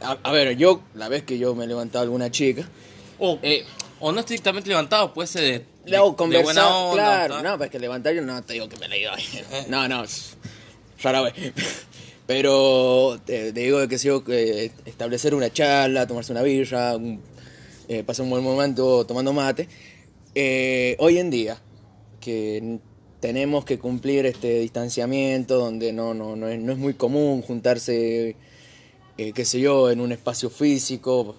A, 0.00 0.16
a 0.22 0.32
ver, 0.32 0.56
yo, 0.56 0.82
la 0.94 1.08
vez 1.08 1.22
que 1.22 1.38
yo 1.38 1.54
me 1.54 1.64
he 1.64 1.66
levantado 1.66 2.00
a 2.00 2.02
alguna 2.04 2.30
chica, 2.30 2.68
o, 3.18 3.38
eh, 3.42 3.64
o 4.00 4.12
no 4.12 4.20
estrictamente 4.20 4.68
levantado, 4.68 5.12
puede 5.12 5.26
ser 5.28 5.42
de, 5.84 5.90
Luego 5.90 6.16
de 6.28 6.42
buena 6.42 6.68
onda, 6.68 7.02
claro, 7.02 7.34
¿tá? 7.36 7.42
no, 7.42 7.58
pues 7.58 7.70
que 7.70 7.78
levantar 7.78 8.14
yo 8.14 8.22
no 8.22 8.42
te 8.42 8.52
digo 8.54 8.68
que 8.68 8.76
me 8.76 8.88
le 8.88 9.00
iba 9.00 9.12
No, 9.68 9.88
no, 9.88 10.04
es 10.04 10.36
rara 11.02 11.22
vez. 11.22 11.34
Pero 12.26 13.18
te, 13.24 13.52
te 13.52 13.60
digo 13.60 13.86
que 13.88 13.98
sigo 13.98 14.22
que 14.22 14.70
establecer 14.84 15.34
una 15.34 15.50
charla, 15.50 16.06
tomarse 16.06 16.32
una 16.32 16.42
birra, 16.42 16.94
un- 16.96 17.22
eh, 17.88 18.02
pasar 18.04 18.24
un 18.24 18.30
buen 18.30 18.44
momento 18.44 19.06
tomando 19.06 19.32
mate. 19.32 19.66
Eh, 20.34 20.94
hoy 20.98 21.18
en 21.18 21.30
día, 21.30 21.56
que 22.20 22.78
tenemos 23.20 23.64
que 23.64 23.78
cumplir 23.78 24.26
este 24.26 24.58
distanciamiento, 24.60 25.56
donde 25.58 25.92
no, 25.94 26.12
no, 26.12 26.36
no, 26.36 26.48
es, 26.48 26.60
no 26.60 26.72
es 26.72 26.78
muy 26.78 26.92
común 26.94 27.40
juntarse, 27.40 28.36
eh, 29.18 29.32
qué 29.32 29.44
sé 29.44 29.60
yo, 29.60 29.90
en 29.90 30.00
un 30.00 30.12
espacio 30.12 30.48
físico. 30.48 31.36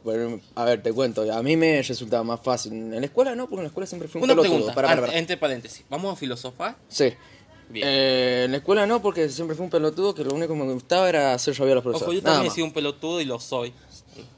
A 0.56 0.66
ver, 0.66 0.84
te 0.84 0.94
cuento, 0.94 1.22
a 1.34 1.42
mí 1.42 1.56
me 1.58 1.82
resultaba 1.82 2.24
más 2.24 2.42
fácil. 2.42 2.74
En 2.74 2.92
la 3.00 3.06
escuela 3.06 3.34
no, 3.36 3.46
porque 3.46 3.58
en 3.62 3.64
la 3.64 3.68
escuela 3.70 3.88
siempre 3.88 4.08
fui 4.08 4.20
un 4.20 4.26
Una 4.26 4.34
pelotudo. 4.34 4.52
pregunta, 4.56 4.76
Para, 4.76 4.88
para, 4.90 5.02
para. 5.08 5.18
entre 5.18 5.38
paréntesis, 5.38 5.84
¿vamos 5.90 6.14
a 6.14 6.16
filosofar? 6.16 6.76
Sí. 6.90 7.14
Bien. 7.70 7.88
Eh, 7.88 8.42
en 8.46 8.52
la 8.52 8.58
escuela 8.58 8.86
no, 8.86 9.02
porque 9.02 9.30
siempre 9.30 9.56
fui 9.56 9.64
un 9.64 9.70
pelotudo 9.70 10.14
que 10.16 10.24
lo 10.24 10.34
único 10.34 10.54
que 10.54 10.60
me 10.60 10.74
gustaba 10.74 11.08
era 11.08 11.34
hacer 11.34 11.54
llover 11.54 11.74
a 11.74 11.76
los 11.76 11.86
Ojo, 11.86 11.92
profesores. 11.92 12.20
yo 12.20 12.24
Nada 12.24 12.36
también 12.38 12.52
he 12.52 12.56
sido 12.56 12.66
un 12.68 12.74
pelotudo 12.74 13.22
y 13.22 13.26
lo 13.26 13.40
soy. 13.40 13.74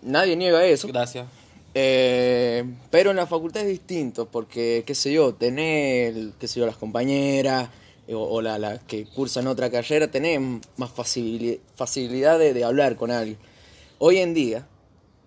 Nadie 0.02 0.36
niega 0.36 0.64
eso. 0.66 0.88
Gracias. 0.88 1.26
Eh, 1.74 2.66
pero 2.90 3.12
en 3.12 3.16
la 3.16 3.26
facultad 3.28 3.62
es 3.64 3.70
distinto, 3.70 4.28
porque, 4.28 4.84
qué 4.86 4.94
sé 4.94 5.14
yo, 5.14 5.34
tener, 5.34 6.14
qué 6.38 6.48
sé 6.48 6.60
yo, 6.60 6.66
las 6.66 6.76
compañeras 6.76 7.70
eh, 8.12 8.16
o, 8.16 8.22
o 8.22 8.42
la, 8.42 8.60
las 8.60 8.84
que 8.84 9.06
cursan 9.06 9.48
otra 9.48 9.70
carrera, 9.70 10.12
tenés 10.12 10.40
más 10.78 10.94
facili- 10.94 11.60
facilidad 11.76 12.38
de, 12.38 12.54
de 12.54 12.64
hablar 12.64 12.96
con 12.96 13.10
alguien. 13.10 13.38
Hoy 14.00 14.18
en 14.18 14.34
día, 14.34 14.68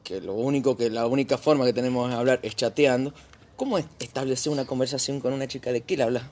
que 0.03 0.21
lo 0.21 0.35
único 0.35 0.77
que 0.77 0.91
la 0.91 1.07
única 1.07 1.39
forma 1.39 1.65
que 1.65 1.73
tenemos 1.73 2.11
de 2.11 2.17
hablar 2.17 2.41
es 2.43 2.55
chateando, 2.55 3.15
¿cómo 3.57 3.79
es 3.79 3.87
establecer 3.99 4.53
una 4.53 4.67
conversación 4.67 5.21
con 5.21 5.33
una 5.33 5.47
chica? 5.47 5.73
¿De 5.73 5.81
qué 5.81 5.97
le 5.97 6.03
hablas? 6.03 6.25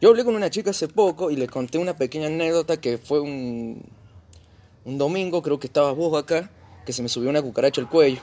Yo 0.00 0.10
hablé 0.10 0.24
con 0.24 0.34
una 0.34 0.50
chica 0.50 0.70
hace 0.70 0.88
poco 0.88 1.30
y 1.30 1.36
le 1.36 1.46
conté 1.46 1.78
una 1.78 1.96
pequeña 1.96 2.26
anécdota 2.26 2.80
que 2.80 2.98
fue 2.98 3.20
un, 3.20 3.82
un 4.84 4.98
domingo, 4.98 5.42
creo 5.42 5.58
que 5.60 5.68
estabas 5.68 5.96
vos 5.96 6.20
acá, 6.20 6.50
que 6.84 6.92
se 6.92 7.02
me 7.02 7.08
subió 7.08 7.30
una 7.30 7.40
cucaracha 7.40 7.80
al 7.80 7.88
cuello. 7.88 8.20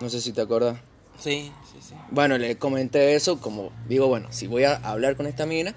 No 0.00 0.10
sé 0.10 0.20
si 0.20 0.32
te 0.32 0.40
acordás. 0.40 0.80
Sí, 1.18 1.52
sí, 1.72 1.78
sí. 1.80 1.94
Bueno, 2.10 2.36
le 2.38 2.56
comenté 2.58 3.14
eso 3.14 3.40
como, 3.40 3.70
digo, 3.88 4.08
bueno, 4.08 4.28
si 4.32 4.46
voy 4.46 4.64
a 4.64 4.76
hablar 4.76 5.16
con 5.16 5.26
esta 5.26 5.46
mina, 5.46 5.74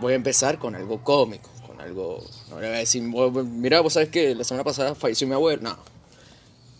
voy 0.00 0.12
a 0.12 0.16
empezar 0.16 0.58
con 0.58 0.74
algo 0.74 1.02
cómico, 1.02 1.50
con 1.66 1.80
algo... 1.80 2.22
No 2.50 2.60
le 2.60 2.66
voy 2.68 2.76
a 2.76 2.80
decir, 2.80 3.02
"Vos- 3.10 3.32
vos- 3.32 3.92
sabés 3.92 4.08
que 4.10 4.34
la 4.34 4.44
semana 4.44 4.64
pasada 4.64 4.94
falleció 4.94 5.26
mi 5.26 5.34
abuelo. 5.34 5.62
No. 5.62 5.76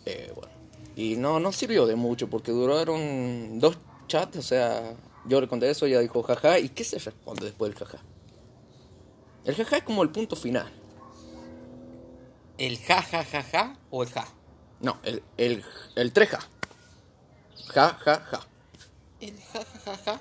Eh, 0.07 0.33
bueno. 0.35 0.53
Y 0.97 1.17
no, 1.17 1.41
no 1.41 1.51
sirvió 1.53 1.87
de 1.87 1.97
mucho 1.97 2.29
porque 2.29 2.53
duraron 2.53 3.59
dos 3.59 3.79
chats, 4.07 4.37
o 4.37 4.43
sea, 4.43 4.95
yo 5.27 5.41
le 5.41 5.49
conté 5.49 5.71
eso, 5.71 5.87
ella 5.87 5.99
dijo 6.01 6.23
jaja, 6.23 6.59
¿y 6.59 6.69
qué 6.69 6.85
se 6.85 6.99
responde 6.99 7.47
después 7.47 7.71
del 7.75 7.79
jaja? 7.79 7.99
El 9.45 9.55
jaja 9.57 9.79
es 9.79 9.83
como 9.83 10.03
el 10.03 10.11
punto 10.11 10.37
final. 10.37 10.71
¿El 12.59 12.79
ja, 12.79 13.03
ja, 13.03 13.25
ja, 13.25 13.43
ja 13.43 13.77
o 13.91 14.03
el 14.05 14.09
ja? 14.11 14.27
No, 14.81 14.99
el, 15.03 15.23
el, 15.37 15.65
el 15.97 16.13
tres 16.13 16.31
ja. 17.75 17.89
Ja, 17.89 17.99
ja, 18.05 18.27
ja. 18.31 18.47
El 19.21 19.35
ja, 19.53 19.61
ja, 19.85 19.97
ja, 19.97 20.21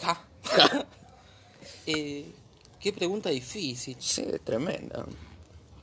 Ja. 0.56 0.86
Eh, 1.90 2.26
qué 2.80 2.92
pregunta 2.92 3.30
difícil. 3.30 3.96
Sí, 3.98 4.22
tremenda. 4.44 5.06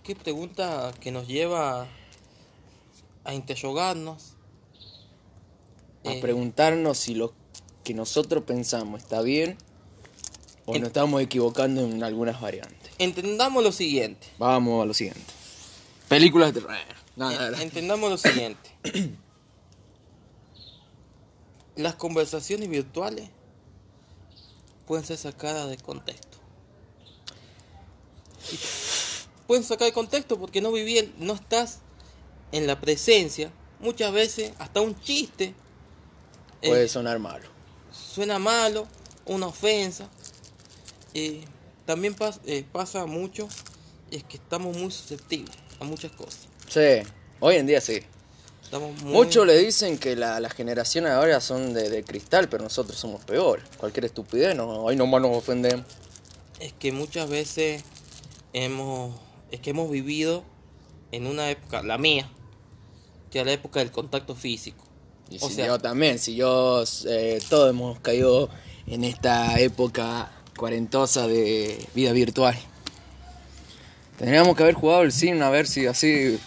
Qué 0.03 0.15
pregunta 0.15 0.93
que 0.99 1.11
nos 1.11 1.27
lleva 1.27 1.87
a 3.23 3.33
interrogarnos. 3.33 4.33
a 6.05 6.11
Eh, 6.13 6.21
preguntarnos 6.21 6.99
si 6.99 7.15
lo 7.15 7.33
que 7.83 7.95
nosotros 7.95 8.43
pensamos 8.43 9.01
está 9.01 9.21
bien 9.21 9.57
o 10.67 10.77
nos 10.77 10.87
estamos 10.89 11.21
equivocando 11.23 11.81
en 11.81 12.03
algunas 12.03 12.39
variantes. 12.39 12.91
Entendamos 12.99 13.63
lo 13.63 13.71
siguiente. 13.71 14.27
Vamos 14.37 14.83
a 14.83 14.85
lo 14.85 14.93
siguiente. 14.93 15.33
Películas 16.07 16.53
de 16.53 16.61
terror. 16.61 16.77
No, 17.15 17.31
no, 17.31 17.39
no. 17.39 17.47
En- 17.57 17.61
Entendamos 17.63 18.09
lo 18.11 18.17
siguiente. 18.17 18.69
Las 21.75 21.95
conversaciones 21.95 22.69
virtuales 22.69 23.29
pueden 24.87 25.05
ser 25.05 25.17
sacadas 25.17 25.69
de 25.69 25.77
contexto. 25.77 26.37
Y 28.51 28.59
pueden 29.47 29.63
sacar 29.63 29.87
de 29.87 29.93
contexto 29.93 30.37
porque 30.39 30.61
no 30.61 30.71
viví, 30.71 31.13
no 31.17 31.33
estás 31.33 31.79
en 32.51 32.67
la 32.67 32.79
presencia. 32.79 33.51
Muchas 33.79 34.11
veces 34.13 34.53
hasta 34.59 34.81
un 34.81 34.99
chiste 35.01 35.53
eh, 36.61 36.69
Puede 36.69 36.87
sonar 36.87 37.19
malo. 37.19 37.47
suena 37.91 38.39
malo, 38.39 38.87
una 39.25 39.47
ofensa. 39.47 40.07
Eh, 41.13 41.43
también 41.85 42.15
pas- 42.15 42.39
eh, 42.45 42.65
pasa 42.71 43.05
mucho, 43.05 43.47
es 44.11 44.23
que 44.23 44.37
estamos 44.37 44.75
muy 44.77 44.91
susceptibles 44.91 45.55
a 45.79 45.83
muchas 45.83 46.11
cosas. 46.13 46.47
Sí, 46.69 47.07
hoy 47.39 47.55
en 47.57 47.67
día 47.67 47.81
sí. 47.81 48.01
Estamos 48.75 49.01
muy... 49.03 49.13
Muchos 49.13 49.47
le 49.47 49.57
dicen 49.57 49.97
que 49.97 50.17
la, 50.17 50.41
las 50.41 50.51
generaciones 50.53 51.11
ahora 51.11 51.39
son 51.39 51.73
de, 51.73 51.89
de 51.89 52.03
cristal, 52.03 52.49
pero 52.49 52.61
nosotros 52.61 52.97
somos 52.99 53.23
peores. 53.23 53.63
Cualquier 53.77 54.03
estupidez, 54.03 54.53
no, 54.53 54.67
hoy 54.83 54.97
nomás 54.97 55.21
nos 55.21 55.33
ofendemos. 55.37 55.85
Es 56.59 56.73
que 56.73 56.91
muchas 56.91 57.29
veces 57.29 57.83
hemos, 58.51 59.15
es 59.49 59.61
que 59.61 59.69
hemos 59.69 59.89
vivido 59.89 60.43
en 61.13 61.25
una 61.25 61.49
época, 61.49 61.83
la 61.83 61.97
mía, 61.97 62.29
que 63.31 63.39
era 63.39 63.45
la 63.45 63.53
época 63.53 63.79
del 63.79 63.91
contacto 63.91 64.35
físico. 64.35 64.83
Y 65.29 65.37
O 65.41 65.47
si 65.47 65.55
sea- 65.55 65.67
yo 65.67 65.79
también, 65.79 66.19
si 66.19 66.35
yo, 66.35 66.83
eh, 67.07 67.41
todos 67.49 67.69
hemos 67.69 68.01
caído 68.01 68.49
en 68.87 69.05
esta 69.05 69.57
época 69.57 70.31
cuarentosa 70.57 71.29
de 71.29 71.79
vida 71.95 72.11
virtual. 72.11 72.57
Tendríamos 74.17 74.53
que 74.57 74.63
haber 74.63 74.75
jugado 74.75 75.03
el 75.03 75.13
sim 75.13 75.41
a 75.41 75.49
ver 75.49 75.65
si 75.65 75.87
así 75.87 76.37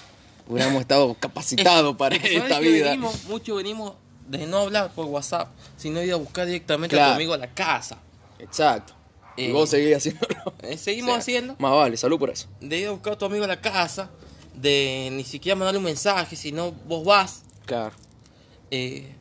hubiéramos 0.48 0.80
estado 0.80 1.14
capacitados 1.18 1.96
para 1.96 2.16
¿Sabes 2.20 2.32
esta 2.34 2.58
vida. 2.60 2.86
Venimos, 2.90 3.24
mucho 3.24 3.54
venimos 3.56 3.92
de 4.28 4.46
no 4.46 4.58
hablar 4.58 4.92
por 4.94 5.06
WhatsApp, 5.06 5.48
sino 5.76 6.02
ir 6.02 6.12
a 6.12 6.16
buscar 6.16 6.46
directamente 6.46 6.98
a 7.00 7.08
tu 7.08 7.12
amigo 7.14 7.34
a 7.34 7.38
la 7.38 7.52
casa. 7.54 7.98
Exacto. 8.38 8.94
Y 9.36 9.46
Eh, 9.46 9.52
vos 9.52 9.70
seguís 9.70 9.96
haciéndolo. 9.96 10.54
Eh, 10.62 10.76
seguimos 10.76 11.10
O 11.10 11.12
sea, 11.14 11.20
haciendo 11.20 11.56
Más 11.58 11.72
vale, 11.72 11.96
salud 11.96 12.18
por 12.18 12.30
eso. 12.30 12.48
de 12.60 12.78
ir 12.78 12.88
a 12.88 12.90
buscar 12.90 13.12
a 13.14 13.18
tu 13.18 13.24
amigo 13.24 13.44
a 13.44 13.48
la 13.48 13.60
casa, 13.60 14.10
de 14.54 15.08
ni 15.12 15.22
siquiera 15.24 15.54
mandarle 15.56 15.78
un 15.78 15.84
mensaje, 15.84 16.34
sino 16.36 16.72
vos 16.72 17.04
vas, 17.04 17.42
Claro. 17.64 17.94
eh, 18.70 19.14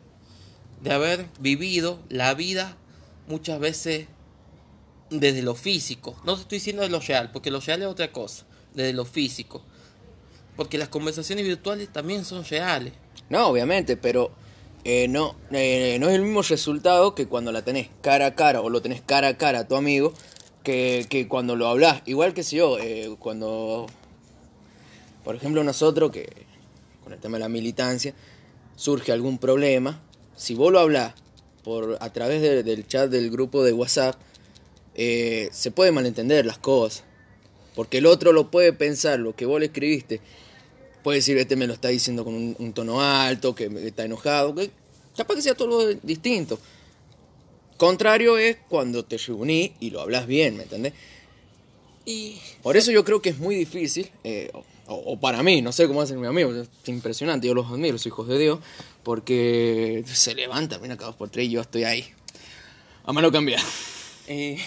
de 0.82 0.92
haber 0.94 1.28
vivido 1.40 2.00
la 2.10 2.34
vida 2.34 2.76
muchas 3.28 3.60
veces 3.60 4.08
desde 5.10 5.42
lo 5.42 5.56
físico. 5.56 6.16
No 6.26 6.36
te 6.36 6.42
estoy 6.42 6.58
diciendo 6.58 6.82
de 6.84 6.90
lo 6.90 7.00
real, 7.00 7.32
porque 7.32 7.50
lo 7.52 7.60
real 7.62 7.82
es 7.82 7.88
otra 7.88 8.12
cosa, 8.12 8.46
desde 8.74 8.94
lo 8.94 9.06
físico. 9.06 9.64
Porque 10.58 10.78
las 10.78 10.90
conversaciones 10.90 11.46
virtuales 11.46 11.88
también 11.94 12.26
son 12.26 12.44
reales. 12.44 12.92
No, 13.30 13.48
obviamente, 13.48 13.96
pero 13.96 14.32
eh, 14.84 15.08
no, 15.08 15.36
eh, 15.52 15.98
no 16.00 16.10
es 16.10 16.16
el 16.16 16.24
mismo 16.24 16.42
resultado 16.42 17.16
que 17.16 17.28
cuando 17.28 17.52
la 17.52 17.62
tenés 17.62 17.90
cara 18.02 18.26
a 18.26 18.36
cara 18.36 18.62
o 18.62 18.70
lo 18.70 18.82
tenés 18.82 19.02
cara 19.02 19.30
a 19.30 19.38
cara 19.38 19.60
a 19.60 19.68
tu 19.68 19.76
amigo 19.76 20.14
que, 20.64 21.06
que 21.10 21.28
cuando 21.28 21.56
lo 21.56 21.68
hablas. 21.68 22.02
Igual 22.06 22.34
que 22.34 22.44
si 22.44 22.58
yo, 22.58 22.80
eh, 22.80 23.16
cuando, 23.20 23.86
por 25.24 25.36
ejemplo, 25.36 25.64
nosotros, 25.64 26.12
que 26.12 26.28
con 27.04 27.14
el 27.14 27.20
tema 27.20 27.38
de 27.38 27.44
la 27.44 27.50
militancia, 27.50 28.14
surge 28.76 29.12
algún 29.12 29.38
problema, 29.38 30.02
si 30.36 30.56
vos 30.56 30.72
lo 30.72 30.80
hablas 30.80 31.14
por, 31.64 31.98
a 32.02 32.12
través 32.12 32.42
de- 32.42 32.64
del 32.64 32.88
chat 32.88 33.10
del 33.10 33.30
grupo 33.30 33.64
de 33.64 33.74
WhatsApp, 33.74 34.16
eh, 34.96 35.50
se 35.52 35.70
puede 35.72 35.92
malentender 35.92 36.46
las 36.46 36.58
cosas. 36.58 37.04
Porque 37.76 38.00
el 38.00 38.08
otro 38.08 38.32
lo 38.34 38.50
puede 38.50 38.74
pensar, 38.74 39.20
lo 39.20 39.36
que 39.36 39.46
vos 39.46 39.60
le 39.60 39.68
escribiste, 39.68 40.20
puede 41.08 41.20
decir, 41.20 41.38
este 41.38 41.56
me 41.56 41.68
lo 41.68 41.74
está 41.74 41.88
diciendo 41.88 42.26
con 42.26 42.34
un, 42.34 42.54
un 42.60 42.74
tono 42.74 43.00
alto, 43.00 43.56
que 43.56 43.72
está 43.86 44.04
enojado, 44.04 44.54
que 44.54 44.72
capaz 45.16 45.36
que 45.36 45.42
sea 45.42 45.56
todo 45.56 45.94
distinto. 46.04 46.60
Contrario 47.78 48.38
es 48.38 48.58
cuando 48.68 49.06
te 49.06 49.18
reunís 49.18 49.72
y 49.80 49.90
lo 49.90 50.02
hablas 50.02 50.28
bien, 50.28 50.58
¿me 50.58 50.64
entendés? 50.64 50.92
Y 52.06 52.36
Por 52.62 52.76
eso 52.76 52.92
yo 52.92 53.06
creo 53.06 53.22
que 53.22 53.30
es 53.30 53.38
muy 53.38 53.56
difícil, 53.56 54.12
eh, 54.26 54.52
o, 54.54 54.96
o 54.96 55.18
para 55.18 55.42
mí, 55.44 55.62
no 55.62 55.72
sé 55.72 55.88
cómo 55.88 56.02
hacen 56.02 56.20
mis 56.20 56.28
amigos, 56.28 56.68
es 56.84 56.90
impresionante, 56.90 57.48
yo 57.48 57.54
los 57.54 57.68
admiro, 57.68 57.94
los 57.94 58.06
hijos 58.06 58.28
de 58.28 58.38
Dios, 58.38 58.60
porque 59.04 60.04
se 60.12 60.36
levantan, 60.36 60.82
mira, 60.82 60.98
cada 60.98 61.12
dos 61.12 61.16
por 61.16 61.30
tres 61.30 61.46
y 61.48 61.52
yo 61.52 61.62
estoy 61.62 61.86
ahí. 61.86 62.06
A 63.06 63.14
mano 63.14 63.32
cambiar. 63.32 63.62
Eh, 64.28 64.58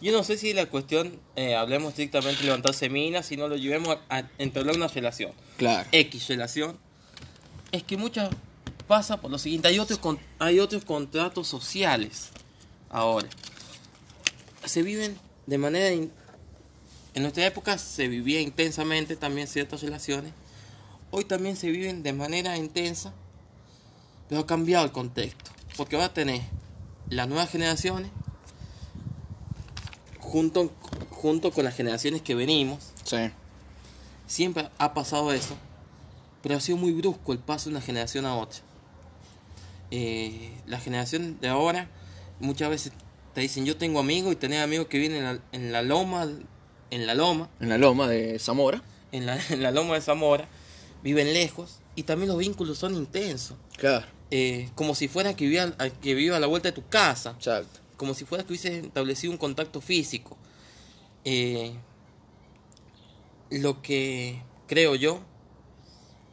yo 0.00 0.12
no 0.12 0.22
sé 0.24 0.36
si 0.38 0.52
la 0.52 0.66
cuestión, 0.66 1.18
eh, 1.36 1.54
hablemos 1.56 1.90
estrictamente 1.90 2.38
de 2.40 2.44
levantarse 2.46 2.88
minas, 2.88 3.26
si 3.26 3.36
no 3.36 3.48
lo 3.48 3.56
llevemos 3.56 3.98
a, 4.08 4.18
a 4.18 4.24
entablar 4.38 4.76
una 4.76 4.88
relación. 4.88 5.32
Claro. 5.56 5.88
X 5.92 6.28
relación. 6.28 6.78
Es 7.72 7.82
que 7.82 7.96
muchas 7.96 8.30
pasa 8.86 9.20
por 9.20 9.30
lo 9.30 9.38
siguiente, 9.38 9.68
hay 9.68 9.78
otros, 9.78 9.98
con- 9.98 10.18
hay 10.38 10.60
otros 10.60 10.84
contratos 10.84 11.46
sociales 11.48 12.28
ahora. 12.90 13.28
Se 14.64 14.82
viven 14.82 15.18
de 15.46 15.58
manera... 15.58 15.92
in- 15.92 16.12
en 17.14 17.22
nuestra 17.22 17.44
época 17.46 17.76
se 17.78 18.06
vivía 18.06 18.40
intensamente 18.40 19.16
también 19.16 19.48
ciertas 19.48 19.82
relaciones. 19.82 20.32
Hoy 21.10 21.24
también 21.24 21.56
se 21.56 21.68
viven 21.70 22.02
de 22.02 22.12
manera 22.12 22.56
intensa, 22.56 23.12
pero 24.28 24.42
ha 24.42 24.46
cambiado 24.46 24.84
el 24.84 24.92
contexto. 24.92 25.50
Porque 25.76 25.96
va 25.96 26.04
a 26.06 26.14
tener 26.14 26.42
las 27.10 27.26
nuevas 27.26 27.50
generaciones 27.50 28.10
junto, 30.28 30.70
junto 31.10 31.50
con 31.50 31.64
las 31.64 31.74
generaciones 31.74 32.22
que 32.22 32.34
venimos. 32.34 32.92
Sí. 33.04 33.30
Siempre 34.26 34.68
ha 34.78 34.92
pasado 34.94 35.32
eso, 35.32 35.56
pero 36.42 36.56
ha 36.56 36.60
sido 36.60 36.76
muy 36.78 36.92
brusco 36.92 37.32
el 37.32 37.38
paso 37.38 37.70
de 37.70 37.76
una 37.76 37.80
generación 37.84 38.26
a 38.26 38.36
otra. 38.36 38.60
Eh, 39.90 40.52
la 40.66 40.78
generación 40.78 41.38
de 41.40 41.48
ahora 41.48 41.88
muchas 42.40 42.68
veces 42.68 42.92
te 43.34 43.40
dicen 43.40 43.64
yo 43.64 43.78
tengo 43.78 44.00
amigos 44.00 44.32
y 44.32 44.36
tenés 44.36 44.60
amigos 44.62 44.86
que 44.88 44.98
vienen 44.98 45.18
en 45.18 45.24
la, 45.24 45.40
en 45.52 45.72
la 45.72 45.82
loma, 45.82 46.28
en 46.90 47.06
la 47.06 47.14
loma, 47.14 47.48
En 47.58 47.70
la 47.70 47.78
loma 47.78 48.06
de 48.06 48.38
Zamora. 48.38 48.82
en 49.12 49.24
la, 49.24 49.38
en 49.48 49.62
la 49.62 49.70
loma 49.70 49.94
de 49.94 50.02
Zamora, 50.02 50.46
viven 51.02 51.32
lejos 51.32 51.78
y 51.96 52.02
también 52.02 52.28
los 52.28 52.38
vínculos 52.38 52.76
son 52.78 52.94
intensos. 52.94 53.56
Claro. 53.78 54.06
Eh, 54.30 54.68
como 54.74 54.94
si 54.94 55.08
fuera 55.08 55.34
que 55.34 55.46
viva, 55.46 55.72
que 56.02 56.14
viva 56.14 56.36
a 56.36 56.40
la 56.40 56.46
vuelta 56.46 56.68
de 56.68 56.72
tu 56.72 56.86
casa 56.86 57.30
Exacto. 57.30 57.80
Como 57.98 58.14
si 58.14 58.24
fuera 58.24 58.44
que 58.44 58.52
hubiese 58.52 58.78
establecido 58.78 59.32
un 59.32 59.38
contacto 59.38 59.82
físico. 59.82 60.38
Eh, 61.24 61.74
lo 63.50 63.82
que 63.82 64.40
creo 64.66 64.94
yo, 64.94 65.20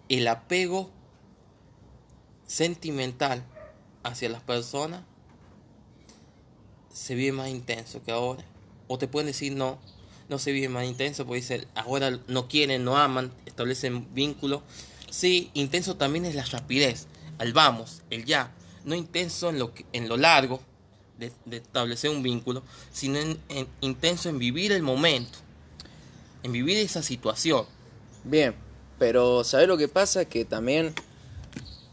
el 0.07 0.27
apego 0.27 0.91
sentimental 2.45 3.43
hacia 4.03 4.29
las 4.29 4.43
personas 4.43 5.01
se 6.93 7.15
vive 7.15 7.31
más 7.31 7.49
intenso 7.49 8.03
que 8.03 8.11
ahora. 8.11 8.45
O 8.87 8.99
te 8.99 9.07
pueden 9.07 9.27
decir 9.27 9.53
no, 9.53 9.79
no 10.29 10.37
se 10.37 10.51
vive 10.51 10.69
más 10.69 10.85
intenso 10.85 11.25
porque 11.25 11.67
ahora 11.73 12.19
no 12.27 12.47
quieren, 12.47 12.85
no 12.85 12.95
aman, 12.95 13.33
establecen 13.47 14.13
vínculos. 14.13 14.61
Sí, 15.09 15.49
intenso 15.55 15.97
también 15.97 16.25
es 16.25 16.35
la 16.35 16.45
rapidez, 16.45 17.07
al 17.39 17.53
vamos, 17.53 18.03
el 18.11 18.23
ya. 18.23 18.53
No 18.83 18.93
intenso 18.93 19.49
en 19.49 19.57
lo, 19.57 19.73
en 19.93 20.07
lo 20.07 20.17
largo 20.17 20.61
de, 21.17 21.31
de 21.45 21.57
establecer 21.57 22.09
un 22.09 22.23
vínculo, 22.23 22.63
sino 22.91 23.17
en- 23.19 23.37
en- 23.49 23.67
intenso 23.81 24.29
en 24.29 24.39
vivir 24.39 24.71
el 24.71 24.81
momento, 24.83 25.39
en 26.43 26.51
vivir 26.51 26.77
esa 26.77 27.01
situación. 27.01 27.65
Bien, 28.23 28.55
pero 28.99 29.43
¿sabes 29.43 29.67
lo 29.67 29.77
que 29.77 29.87
pasa? 29.87 30.25
Que 30.25 30.45
también 30.45 30.93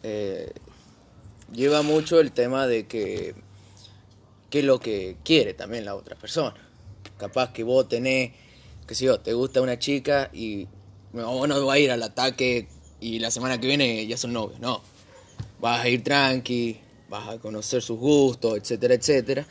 eh, 0.03 0.53
lleva 1.53 1.83
mucho 1.83 2.21
el 2.21 2.33
tema 2.33 2.67
de 2.67 2.87
que 2.87 3.35
qué 4.51 4.59
es 4.61 4.65
lo 4.65 4.81
que 4.81 5.17
quiere 5.25 5.55
también 5.55 5.85
la 5.85 5.95
otra 5.95 6.17
persona. 6.17 6.55
Capaz 7.17 7.53
que 7.53 7.63
vos 7.63 7.89
tenés, 7.89 8.33
qué 8.87 8.95
sé 8.95 9.07
yo, 9.07 9.21
te 9.21 9.33
gusta 9.33 9.61
una 9.63 9.79
chica 9.79 10.29
y 10.33 10.67
vos 11.13 11.49
no 11.49 11.65
vas 11.65 11.77
a 11.77 11.79
ir 11.79 11.91
al 11.91 12.03
ataque 12.03 12.69
y 13.01 13.19
la 13.19 13.31
semana 13.31 13.59
que 13.61 13.67
viene 13.67 14.07
ya 14.07 14.17
son 14.17 14.33
novios, 14.33 14.61
no. 14.61 14.83
Vas 15.61 15.81
a 15.85 15.89
ir 15.89 16.03
tranqui, 16.05 16.79
vas 17.13 17.29
a 17.29 17.39
conocer 17.39 17.83
sus 17.83 17.99
gustos, 17.99 18.57
etcétera, 18.57 18.95
etcétera. 18.95 19.45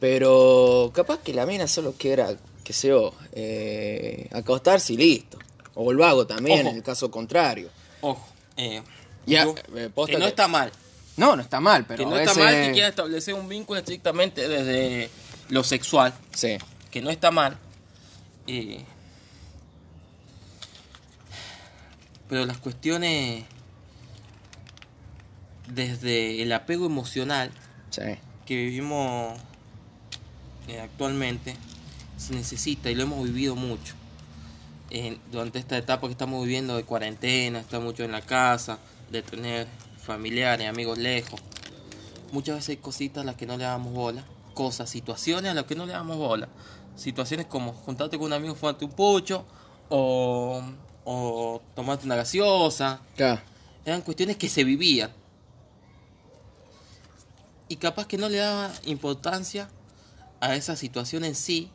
Pero 0.00 0.90
capaz 0.94 1.18
que 1.18 1.34
la 1.34 1.44
mina 1.44 1.66
solo 1.68 1.92
quiera, 1.98 2.34
qué 2.64 2.72
sé 2.72 2.88
yo, 2.88 3.12
eh, 3.32 4.26
acostarse 4.32 4.94
y 4.94 4.96
listo. 4.96 5.38
O 5.74 5.90
el 5.90 5.98
vago 5.98 6.26
también, 6.26 6.60
Ojo. 6.60 6.70
en 6.70 6.76
el 6.76 6.82
caso 6.82 7.10
contrario. 7.10 7.68
Ojo, 8.00 8.26
eh, 8.56 8.82
Ya, 9.26 9.44
yo- 9.44 9.54
eh, 9.76 9.90
que 10.06 10.12
no 10.14 10.20
que- 10.20 10.26
está 10.28 10.48
mal, 10.48 10.72
No, 11.18 11.34
no 11.36 11.42
está 11.42 11.60
mal, 11.60 11.84
pero 11.84 11.98
que 11.98 12.06
no 12.06 12.14
a 12.14 12.22
está 12.22 12.32
mal 12.34 12.54
que 12.54 12.72
quiera 12.72 12.88
establecer 12.88 13.34
un 13.34 13.48
vínculo 13.48 13.80
estrictamente 13.80 14.48
desde 14.48 15.10
lo 15.50 15.62
sexual, 15.64 16.14
Sí, 16.32 16.56
que 16.90 17.02
no 17.02 17.10
está 17.10 17.30
mal. 17.32 17.58
pero 22.28 22.44
las 22.46 22.58
cuestiones 22.58 23.44
desde 25.74 26.42
el 26.42 26.52
apego 26.52 26.86
emocional 26.86 27.50
sí. 27.90 28.02
que 28.46 28.56
vivimos 28.56 29.38
eh, 30.68 30.80
actualmente 30.80 31.56
se 32.16 32.34
necesita 32.34 32.90
y 32.90 32.94
lo 32.94 33.02
hemos 33.04 33.22
vivido 33.24 33.54
mucho 33.54 33.94
en- 34.90 35.18
durante 35.30 35.58
esta 35.58 35.76
etapa 35.76 36.06
que 36.06 36.12
estamos 36.12 36.42
viviendo 36.42 36.76
de 36.76 36.84
cuarentena, 36.84 37.60
estar 37.60 37.80
mucho 37.80 38.04
en 38.04 38.12
la 38.12 38.22
casa, 38.22 38.78
de 39.10 39.22
tener 39.22 39.66
familiares, 40.02 40.66
amigos 40.68 40.98
lejos. 40.98 41.40
Muchas 42.32 42.56
veces 42.56 42.70
hay 42.70 42.76
cositas 42.78 43.22
a 43.22 43.26
las 43.26 43.36
que 43.36 43.46
no 43.46 43.56
le 43.56 43.64
damos 43.64 43.92
bola, 43.92 44.24
cosas, 44.54 44.88
situaciones 44.90 45.50
a 45.50 45.54
las 45.54 45.64
que 45.64 45.74
no 45.74 45.86
le 45.86 45.92
damos 45.92 46.16
bola. 46.16 46.48
Situaciones 46.96 47.46
como 47.46 47.72
juntarte 47.72 48.16
con 48.18 48.26
un 48.26 48.32
amigo, 48.32 48.54
fumarte 48.54 48.84
un 48.84 48.90
pucho 48.92 49.44
o, 49.90 50.60
o 51.04 51.62
tomarte 51.76 52.04
una 52.06 52.16
gaseosa, 52.16 53.00
eran 53.84 54.02
cuestiones 54.02 54.36
que 54.36 54.48
se 54.48 54.64
vivían. 54.64 55.10
Y 57.68 57.76
capaz 57.76 58.06
que 58.06 58.16
no 58.18 58.28
le 58.28 58.38
daba 58.38 58.72
importancia 58.84 59.68
a 60.40 60.54
esa 60.54 60.76
situación 60.76 61.24
en 61.24 61.34
sí. 61.34 61.70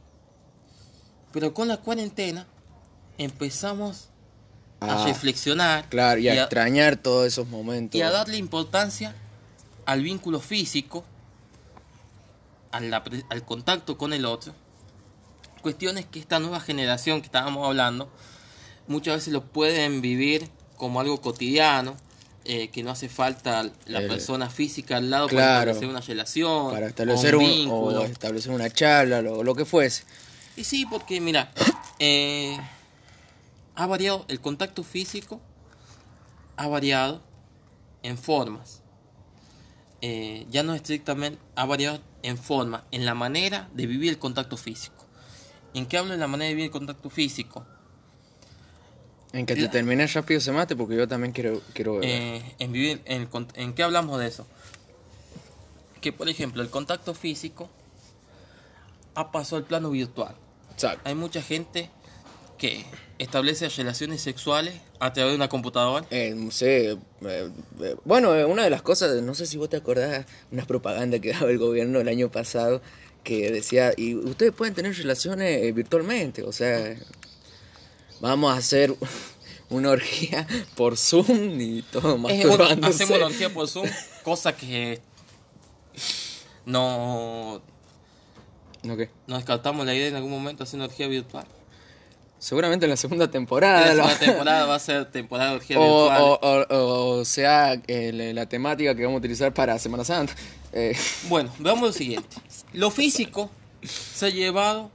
Pero 1.31 1.53
con 1.53 1.67
la 1.67 1.77
cuarentena 1.77 2.47
empezamos 3.17 4.09
a 4.79 5.01
Ah, 5.03 5.05
reflexionar 5.05 5.87
Claro, 5.89 6.19
y 6.19 6.27
a 6.29 6.35
y 6.35 6.37
a- 6.37 6.41
extrañar 6.43 6.97
todos 6.97 7.25
esos 7.27 7.47
momentos. 7.47 7.97
y 7.97 8.01
a 8.01 8.09
darle 8.11 8.37
importancia 8.37 9.15
al 9.85 10.01
vínculo 10.01 10.39
físico, 10.39 11.03
al 12.71 13.43
contacto 13.45 13.97
con 13.97 14.13
el 14.13 14.25
otro. 14.25 14.53
Cuestiones 15.61 16.05
que 16.05 16.19
esta 16.19 16.39
nueva 16.39 16.59
generación 16.59 17.21
que 17.21 17.27
estábamos 17.27 17.65
hablando 17.67 18.09
muchas 18.87 19.15
veces 19.17 19.31
lo 19.33 19.43
pueden 19.43 20.01
vivir 20.01 20.49
como 20.77 20.99
algo 20.99 21.21
cotidiano, 21.21 21.95
eh, 22.45 22.69
que 22.69 22.83
no 22.83 22.91
hace 22.91 23.07
falta 23.09 23.63
la 23.85 23.99
El- 23.99 24.07
persona 24.07 24.49
física 24.49 24.97
al 24.97 25.09
lado 25.09 25.27
Claro. 25.27 25.59
para 25.61 25.71
establecer 25.71 25.89
una 25.89 26.01
relación, 26.01 26.71
Para 26.73 26.85
o 26.85 26.89
establecer 26.89 27.35
un 27.35 27.43
un, 27.43 27.67
o 27.69 28.01
establecer 28.03 28.51
una 28.51 28.69
charla, 28.69 29.21
lo, 29.21 29.43
lo 29.43 29.55
que 29.55 29.65
fuese. 29.65 30.03
Y 30.55 30.63
sí, 30.65 30.85
porque 30.85 31.19
mira, 31.21 31.51
eh, 31.99 32.57
ha 33.75 33.85
variado 33.87 34.25
el 34.27 34.39
contacto 34.41 34.83
físico, 34.83 35.39
ha 36.57 36.67
variado 36.67 37.21
en 38.03 38.17
formas. 38.17 38.81
Eh, 40.01 40.45
ya 40.51 40.63
no 40.63 40.73
estrictamente, 40.75 41.39
ha 41.55 41.65
variado 41.65 42.01
en 42.23 42.37
forma, 42.37 42.83
en 42.91 43.05
la 43.05 43.13
manera 43.15 43.69
de 43.73 43.87
vivir 43.87 44.09
el 44.09 44.19
contacto 44.19 44.57
físico. 44.57 45.05
¿En 45.73 45.85
qué 45.85 45.97
hablo 45.97 46.11
de 46.11 46.17
la 46.17 46.27
manera 46.27 46.49
de 46.49 46.55
vivir 46.55 46.65
el 46.65 46.71
contacto 46.71 47.09
físico? 47.09 47.65
En 49.33 49.45
que 49.47 49.55
te 49.55 49.61
La- 49.61 49.71
termines 49.71 50.13
rápido 50.13 50.39
se 50.39 50.51
mate, 50.51 50.75
porque 50.75 50.95
yo 50.95 51.07
también 51.07 51.33
quiero, 51.33 51.61
quiero 51.73 51.95
beber. 51.95 52.09
Eh, 52.09 52.55
en 52.59 52.71
vivir, 52.71 53.01
en, 53.05 53.27
¿En 53.55 53.73
qué 53.73 53.83
hablamos 53.83 54.19
de 54.19 54.27
eso? 54.27 54.45
Que 56.01 56.13
por 56.13 56.29
ejemplo, 56.29 56.61
el 56.61 56.69
contacto 56.69 57.13
físico 57.13 57.69
ha 59.15 59.31
pasado 59.31 59.57
al 59.57 59.63
plano 59.63 59.89
virtual. 59.89 60.35
Exacto. 60.71 61.01
Hay 61.05 61.15
mucha 61.15 61.41
gente 61.41 61.89
que 62.57 62.85
establece 63.17 63.67
relaciones 63.69 64.21
sexuales 64.21 64.75
a 64.99 65.13
través 65.13 65.31
de 65.31 65.35
una 65.37 65.49
computadora. 65.49 66.05
Eh, 66.11 66.33
no 66.35 66.51
sé, 66.51 66.91
eh, 66.91 66.97
eh, 67.21 67.95
bueno, 68.05 68.35
eh, 68.35 68.45
una 68.45 68.63
de 68.63 68.69
las 68.69 68.81
cosas, 68.81 69.21
no 69.21 69.33
sé 69.35 69.45
si 69.47 69.57
vos 69.57 69.69
te 69.69 69.77
acordás, 69.77 70.25
una 70.51 70.65
propaganda 70.65 71.19
que 71.19 71.31
daba 71.33 71.49
el 71.49 71.57
gobierno 71.57 71.99
el 71.99 72.07
año 72.07 72.29
pasado 72.31 72.81
que 73.23 73.49
decía, 73.51 73.93
y 73.95 74.15
ustedes 74.15 74.51
pueden 74.51 74.73
tener 74.73 74.93
relaciones 74.95 75.63
eh, 75.63 75.71
virtualmente, 75.71 76.43
o 76.43 76.51
sea, 76.51 76.93
vamos 78.23 78.53
a 78.53 78.57
hacer 78.57 78.95
una 79.69 79.89
orgía 79.91 80.47
por 80.75 80.97
Zoom 80.97 81.59
y 81.59 81.81
todo 81.83 82.17
masturbándose. 82.17 83.03
hacemos 83.03 83.19
la 83.19 83.25
orgía 83.27 83.53
por 83.53 83.67
Zoom, 83.67 83.87
cosa 84.23 84.55
que 84.55 85.01
no, 86.65 87.61
¿No 88.83 88.97
qué? 88.97 89.09
no 89.27 89.35
descartamos 89.35 89.85
la 89.85 89.93
idea 89.93 90.07
en 90.07 90.15
algún 90.15 90.31
momento 90.31 90.63
de 90.63 90.67
hacer 90.67 90.77
una 90.79 90.85
orgía 90.87 91.07
virtual. 91.07 91.45
Seguramente 92.39 92.85
en 92.85 92.89
la 92.89 92.97
segunda 92.97 93.29
temporada. 93.31 93.79
la 93.87 93.93
lo- 93.93 94.03
segunda 94.03 94.19
temporada 94.19 94.65
va 94.65 94.75
a 94.75 94.79
ser 94.79 95.09
temporada 95.11 95.51
de 95.51 95.55
orgía 95.57 95.79
o, 95.79 96.09
virtual. 96.09 96.21
o- 96.21 96.39
o- 96.75 97.19
o 97.19 97.25
sea, 97.25 97.73
eh, 97.87 98.11
la- 98.13 98.33
la 98.33 98.49
temática 98.49 98.93
que 98.95 99.03
vamos 99.03 99.17
a 99.17 99.19
utilizar 99.19 99.53
para 99.53 99.77
Semana 99.79 100.03
Santa. 100.03 100.33
Eh, 100.73 100.95
Bueno, 101.29 101.53
veamos 101.59 101.83
lo 101.83 101.93
siguiente. 101.93 102.27
Lo 102.73 102.91
físico 102.91 103.49
se 103.81 104.25
ha 104.25 104.29
llevado 104.29 104.91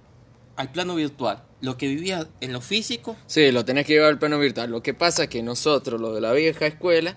al 0.59 0.73
plano 0.73 0.97
virtual. 0.97 1.43
Lo 1.61 1.79
que 1.79 1.87
vivía 1.87 2.29
en 2.41 2.53
lo 2.53 2.61
físico, 2.61 3.17
Sí, 3.27 3.51
lo 3.53 3.65
tenés 3.65 3.87
que 3.87 3.95
llevar 3.95 4.11
al 4.11 4.19
plano 4.19 4.39
virtual. 4.39 4.71
Lo 4.71 4.83
que 4.83 4.93
pasa 4.93 5.25
es 5.25 5.29
que 5.29 5.43
nosotros, 5.43 6.01
los 6.01 6.15
de 6.15 6.21
la 6.21 6.33
vieja 6.33 6.67
escuela, 6.67 7.17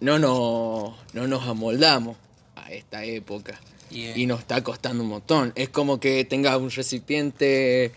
no 0.00 0.18
nos, 0.18 0.94
no 1.14 1.26
nos 1.26 1.46
amoldamos 1.48 2.18
a 2.54 2.70
esta 2.70 3.04
época. 3.04 3.58
Yeah. 3.90 4.16
Y 4.16 4.26
nos 4.26 4.40
está 4.40 4.62
costando 4.62 5.02
un 5.02 5.08
montón. 5.08 5.52
Es 5.56 5.70
como 5.70 6.00
que 6.00 6.24
tengas 6.26 6.56
un 6.58 6.70
recipiente 6.70 7.92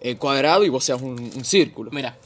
eh, 0.00 0.16
cuadrado 0.16 0.64
y 0.64 0.68
vos 0.68 0.84
seas 0.84 1.00
un, 1.00 1.18
un 1.18 1.44
círculo. 1.44 1.90
mira, 1.90 2.18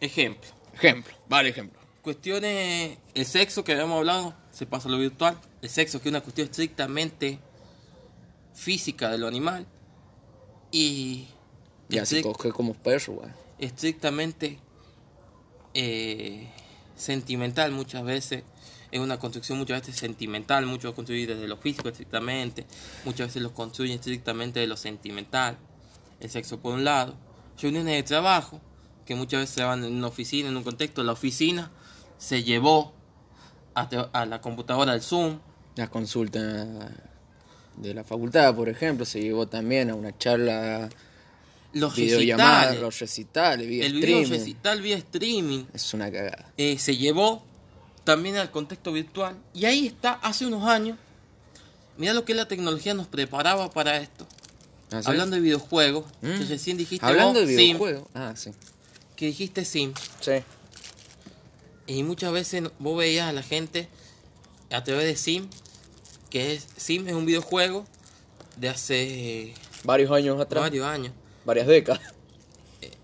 ejemplo. 0.00 0.50
Ejemplo, 0.74 1.14
vale 1.28 1.50
ejemplo. 1.50 1.78
Cuestiones, 2.02 2.98
el 3.14 3.26
sexo 3.26 3.62
que 3.62 3.72
habíamos 3.72 3.98
hablado 3.98 4.34
se 4.50 4.66
pasa 4.66 4.88
a 4.88 4.90
lo 4.90 4.98
virtual. 4.98 5.38
El 5.62 5.68
sexo 5.68 6.00
que 6.00 6.08
es 6.08 6.12
una 6.12 6.20
cuestión 6.20 6.48
estrictamente 6.48 7.38
física 8.54 9.08
de 9.10 9.18
lo 9.18 9.28
animal 9.28 9.66
y 10.70 11.28
si 11.88 11.96
estric- 11.96 12.22
coges 12.22 12.52
como 12.52 12.74
perro, 12.74 13.14
weón. 13.14 13.32
estrictamente 13.58 14.58
eh, 15.74 16.48
sentimental 16.96 17.72
muchas 17.72 18.04
veces. 18.04 18.44
Es 18.90 18.98
una 18.98 19.20
construcción 19.20 19.56
muchas 19.58 19.82
veces 19.82 19.96
sentimental, 19.96 20.66
muchos 20.66 20.94
construyen 20.94 21.28
desde 21.28 21.46
lo 21.46 21.56
físico 21.56 21.88
estrictamente, 21.88 22.66
muchas 23.04 23.28
veces 23.28 23.40
lo 23.42 23.54
construyen 23.54 23.96
estrictamente 23.96 24.58
de 24.58 24.66
lo 24.66 24.76
sentimental. 24.76 25.56
El 26.18 26.28
sexo 26.28 26.58
por 26.58 26.74
un 26.74 26.84
lado. 26.84 27.14
Reuniones 27.60 27.94
de 27.94 28.02
trabajo, 28.02 28.60
que 29.06 29.14
muchas 29.14 29.42
veces 29.42 29.54
se 29.54 29.62
van 29.62 29.84
en 29.84 29.94
una 29.94 30.08
oficina, 30.08 30.48
en 30.48 30.56
un 30.56 30.64
contexto, 30.64 31.04
la 31.04 31.12
oficina 31.12 31.70
se 32.18 32.42
llevó 32.42 32.92
a, 33.74 33.82
a 34.12 34.26
la 34.26 34.40
computadora 34.40 34.92
al 34.92 35.02
Zoom, 35.02 35.38
La 35.76 35.88
consulta 35.88 36.90
de 37.82 37.94
la 37.94 38.04
facultad, 38.04 38.54
por 38.54 38.68
ejemplo, 38.68 39.04
se 39.04 39.20
llevó 39.20 39.46
también 39.48 39.90
a 39.90 39.94
una 39.94 40.16
charla, 40.18 40.88
los 41.72 41.96
recitales, 41.96 42.80
los 42.80 42.98
recitales, 42.98 43.66
vía 43.68 43.86
el 43.86 43.94
video 43.94 44.18
streaming. 44.20 44.38
recital 44.38 44.82
vía 44.82 44.96
streaming, 44.96 45.64
Es 45.72 45.94
una 45.94 46.10
cagada. 46.10 46.52
eh, 46.56 46.78
se 46.78 46.96
llevó 46.96 47.42
también 48.04 48.36
al 48.36 48.50
contexto 48.50 48.92
virtual. 48.92 49.36
Y 49.54 49.64
ahí 49.66 49.86
está, 49.86 50.12
hace 50.14 50.46
unos 50.46 50.64
años, 50.68 50.98
mira 51.96 52.12
lo 52.12 52.24
que 52.24 52.34
la 52.34 52.48
tecnología 52.48 52.94
nos 52.94 53.06
preparaba 53.06 53.70
para 53.70 53.98
esto. 53.98 54.26
¿Ah? 54.92 55.00
Hablando 55.04 55.36
de 55.36 55.42
videojuegos, 55.42 56.04
Mm. 56.20 56.38
que 56.38 56.44
recién 56.46 56.76
dijiste 56.76 57.06
Hablando 57.06 57.40
vos, 57.40 57.48
de 57.48 57.54
Sim, 57.56 57.66
videojuegos. 57.66 58.08
Ah, 58.14 58.32
sí. 58.36 58.50
que 59.16 59.26
dijiste 59.26 59.64
Sim. 59.64 59.92
Sí. 60.20 60.32
Y 61.86 62.02
muchas 62.02 62.32
veces 62.32 62.64
vos 62.78 62.98
veías 62.98 63.28
a 63.28 63.32
la 63.32 63.42
gente 63.42 63.88
a 64.70 64.82
través 64.84 65.04
de 65.04 65.16
Sim, 65.16 65.48
que 66.30 66.54
es 66.54 66.66
Sim 66.76 67.06
es 67.08 67.14
un 67.14 67.26
videojuego 67.26 67.84
de 68.56 68.68
hace 68.68 69.54
Varios 69.84 70.10
años 70.10 70.40
atrás. 70.40 70.62
varios 70.64 70.86
años. 70.86 71.12
Varias 71.44 71.66
décadas. 71.66 72.00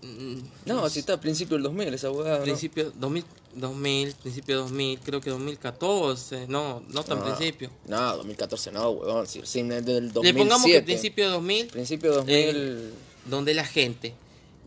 Mm, 0.01 0.39
No, 0.65 0.85
así 0.85 0.99
está 0.99 1.13
a 1.13 1.19
principios 1.19 1.57
del 1.57 1.63
2000 1.63 1.93
esa 1.93 2.09
hueá. 2.11 2.37
¿no? 2.39 2.43
Principio 2.43 2.91
2000, 2.95 3.25
2000, 3.55 4.13
principio 4.15 4.57
2000, 4.59 4.99
creo 4.99 5.21
que 5.21 5.29
2014, 5.29 6.47
no, 6.47 6.81
no 6.89 7.03
tan 7.03 7.19
No. 7.19 7.25
principio. 7.25 7.69
No, 7.87 8.17
2014 8.17 8.71
no, 8.71 8.89
huevón. 8.91 9.27
Si 9.27 9.41
cine 9.45 9.77
es 9.79 9.85
del 9.85 10.11
2007. 10.13 10.33
Le 10.33 10.33
pongamos 10.33 10.65
que 10.67 10.81
principio 10.81 11.25
de 11.25 11.31
2000, 11.31 11.67
Principio 11.67 12.13
2000. 12.13 12.93
donde 13.25 13.53
la 13.53 13.65
gente 13.65 14.13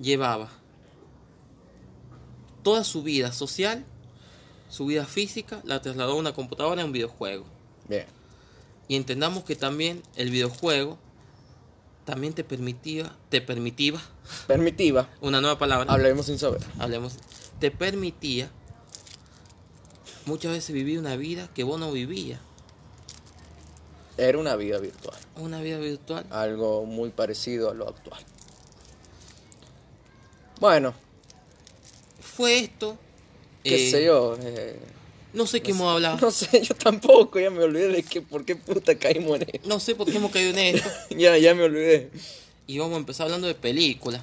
llevaba 0.01 0.51
toda 2.63 2.85
su 2.85 3.03
vida 3.03 3.33
social, 3.33 3.85
su 4.69 4.87
vida 4.87 5.07
física, 5.07 5.61
la 5.65 5.81
trasladó 5.81 6.13
a 6.13 6.17
una 6.17 6.33
computadora 6.35 6.81
en 6.83 6.89
un 6.89 6.93
videojuego. 6.93 7.45
Bien. 7.89 8.07
Y 8.91 8.97
entendamos 8.97 9.45
que 9.45 9.55
también 9.55 10.03
el 10.17 10.31
videojuego 10.31 10.99
también 12.05 12.33
te 12.33 12.43
permitía, 12.43 13.15
te 13.29 13.41
permitía, 13.41 14.01
Permitiva. 14.49 15.09
una 15.21 15.41
nueva 15.41 15.59
palabra, 15.61 15.93
Hablemos 15.93 16.27
sin 16.27 16.41
saber. 16.41 16.61
hablemos, 16.81 17.13
te 17.61 17.71
permitía 17.71 18.51
muchas 20.27 20.51
veces 20.51 20.75
vivir 20.75 20.99
una 20.99 21.15
vida 21.15 21.49
que 21.55 21.63
vos 21.63 21.79
no 21.79 21.93
vivías, 21.93 22.41
Era 24.17 24.39
una 24.39 24.57
vida 24.57 24.79
virtual. 24.79 25.17
una 25.37 25.61
vida 25.61 25.79
virtual. 25.79 26.27
Algo 26.31 26.85
muy 26.85 27.11
parecido 27.11 27.71
a 27.71 27.75
lo 27.75 27.89
actual. 27.89 28.25
Bueno, 30.59 30.95
Fue 32.21 32.59
esto, 32.59 32.99
qué 33.63 33.87
eh, 33.87 33.91
sé 33.93 34.05
yo. 34.05 34.37
eh, 34.41 34.81
no 35.33 35.47
sé 35.47 35.61
qué 35.61 35.71
hemos 35.73 35.93
hablado, 35.93 36.19
no 36.21 36.31
sé, 36.31 36.63
yo 36.63 36.75
tampoco. 36.75 37.39
Ya 37.39 37.51
me 37.51 37.63
olvidé 37.63 37.89
de 37.89 38.03
que, 38.03 38.23
por 38.23 38.45
qué 38.45 38.57
puta 38.57 38.97
caímos 38.97 39.41
en 39.41 39.49
esto. 39.53 39.69
no 39.69 39.81
sé 39.81 39.95
por 39.95 40.07
qué 40.07 40.17
hemos 40.17 40.31
caído 40.31 40.51
en 40.51 40.77
esto, 40.77 40.89
ya, 41.17 41.37
ya 41.39 41.55
me 41.55 41.65
olvidé. 41.65 42.11
y 42.67 42.79
vamos 42.79 42.95
a 42.95 42.99
empezar 42.99 43.27
hablando 43.27 43.47
de 43.47 43.55
películas. 43.55 44.23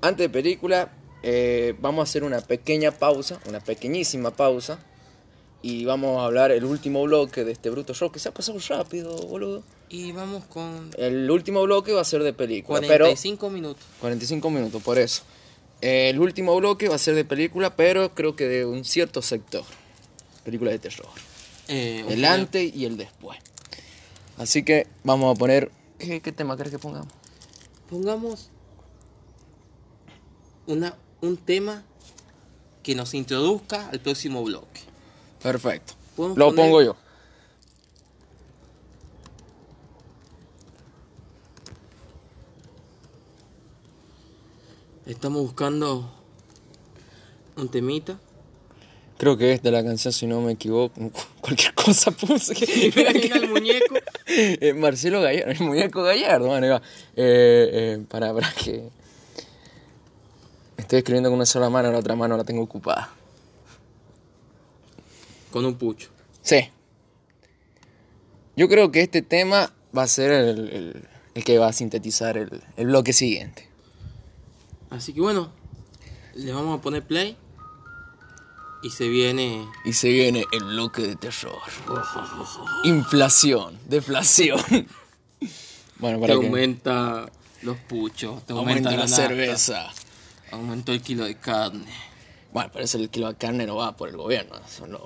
Antes 0.00 0.24
de 0.24 0.28
película, 0.30 0.92
eh, 1.22 1.74
vamos 1.80 2.00
a 2.00 2.02
hacer 2.04 2.24
una 2.24 2.40
pequeña 2.40 2.90
pausa, 2.90 3.40
una 3.46 3.60
pequeñísima 3.60 4.30
pausa. 4.32 4.78
Y 5.64 5.84
vamos 5.84 6.20
a 6.20 6.24
hablar 6.24 6.50
el 6.50 6.64
último 6.64 7.04
bloque 7.04 7.44
de 7.44 7.52
este 7.52 7.70
bruto 7.70 7.94
show 7.94 8.10
que 8.10 8.18
se 8.18 8.28
ha 8.28 8.34
pasado 8.34 8.58
rápido, 8.68 9.16
boludo. 9.16 9.62
Y 9.88 10.10
vamos 10.10 10.44
con 10.46 10.90
El 10.98 11.30
último 11.30 11.62
bloque 11.62 11.92
va 11.92 12.00
a 12.00 12.04
ser 12.04 12.24
de 12.24 12.32
película, 12.32 12.80
pero 12.80 13.04
45 13.04 13.50
minutos. 13.50 13.84
45 14.00 14.50
minutos, 14.50 14.82
por 14.82 14.98
eso. 14.98 15.22
El 15.80 16.18
último 16.18 16.56
bloque 16.56 16.88
va 16.88 16.96
a 16.96 16.98
ser 16.98 17.14
de 17.14 17.24
película, 17.24 17.76
pero 17.76 18.12
creo 18.12 18.34
que 18.34 18.48
de 18.48 18.64
un 18.64 18.84
cierto 18.84 19.22
sector. 19.22 19.62
Película 20.44 20.70
de 20.70 20.78
terror. 20.78 21.08
Eh, 21.68 22.04
El 22.08 22.24
antes 22.24 22.74
y 22.74 22.84
el 22.84 22.96
después. 22.96 23.38
Así 24.38 24.62
que 24.64 24.86
vamos 25.04 25.34
a 25.34 25.38
poner... 25.38 25.70
¿Qué, 25.98 26.20
qué 26.20 26.32
tema 26.32 26.56
crees 26.56 26.72
que 26.72 26.78
pongamos? 26.78 27.12
Pongamos 27.88 28.50
una, 30.66 30.96
un 31.20 31.36
tema 31.36 31.84
que 32.82 32.94
nos 32.94 33.14
introduzca 33.14 33.88
al 33.90 34.00
próximo 34.00 34.42
bloque. 34.42 34.80
Perfecto. 35.42 35.94
Lo 36.16 36.34
poner- 36.34 36.54
pongo 36.56 36.82
yo. 36.82 36.96
Estamos 45.06 45.42
buscando 45.42 46.10
un 47.56 47.68
temita. 47.68 48.18
Creo 49.22 49.36
que 49.36 49.52
es 49.52 49.62
de 49.62 49.70
la 49.70 49.84
canción, 49.84 50.12
si 50.12 50.26
no 50.26 50.40
me 50.40 50.50
equivoco. 50.50 50.94
Cualquier 51.40 51.72
cosa 51.74 52.10
puse. 52.10 52.54
Mira 52.96 53.36
el 53.36 53.48
muñeco. 53.52 53.94
Eh, 54.26 54.74
Marcelo 54.74 55.20
Gallardo, 55.20 55.52
el 55.52 55.60
muñeco 55.60 56.02
Gallardo, 56.02 56.52
ahí 56.52 56.68
va. 56.68 56.82
Eh, 57.14 57.70
eh, 57.72 58.04
para, 58.10 58.34
para 58.34 58.52
que. 58.52 58.88
Estoy 60.76 60.98
escribiendo 60.98 61.28
con 61.30 61.36
una 61.36 61.46
sola 61.46 61.70
mano, 61.70 61.92
la 61.92 61.98
otra 61.98 62.16
mano 62.16 62.36
la 62.36 62.42
tengo 62.42 62.62
ocupada. 62.62 63.10
con 65.52 65.64
un 65.66 65.76
pucho. 65.76 66.08
Sí. 66.40 66.68
Yo 68.56 68.68
creo 68.68 68.90
que 68.90 69.02
este 69.02 69.22
tema 69.22 69.72
va 69.96 70.02
a 70.02 70.08
ser 70.08 70.32
el, 70.32 70.68
el- 70.70 71.08
el 71.34 71.44
que 71.44 71.58
va 71.58 71.68
a 71.68 71.72
sintetizar 71.72 72.36
el, 72.36 72.60
el 72.76 72.86
bloque 72.88 73.12
siguiente. 73.12 73.68
Así 74.90 75.12
que 75.14 75.20
bueno, 75.20 75.52
le 76.34 76.52
vamos 76.52 76.76
a 76.76 76.82
poner 76.82 77.04
play. 77.06 77.36
Y 78.82 78.90
se 78.90 79.08
viene. 79.08 79.66
Y 79.84 79.92
se 79.92 80.08
viene 80.08 80.44
el 80.52 80.64
bloque 80.64 81.02
de 81.02 81.16
terror. 81.16 81.58
Inflación, 82.84 83.78
deflación. 83.86 84.60
bueno, 85.98 86.16
Te 86.18 86.20
para 86.20 86.40
que 86.40 86.46
aumenta 86.46 87.30
los 87.62 87.76
puchos, 87.78 88.44
te 88.44 88.52
aumenta 88.52 88.90
aumenta, 88.90 88.96
la 88.96 89.08
cerveza. 89.08 89.88
Aumentó 90.50 90.92
el 90.92 91.00
kilo 91.00 91.24
de 91.24 91.36
carne. 91.36 91.86
Bueno, 92.52 92.70
pero 92.72 92.84
eso 92.84 92.98
el 92.98 93.08
kilo 93.08 93.28
de 93.28 93.36
carne 93.36 93.66
no 93.66 93.76
va 93.76 93.96
por 93.96 94.08
el 94.08 94.16
gobierno. 94.16 94.56
Son 94.68 94.90
los... 94.92 95.00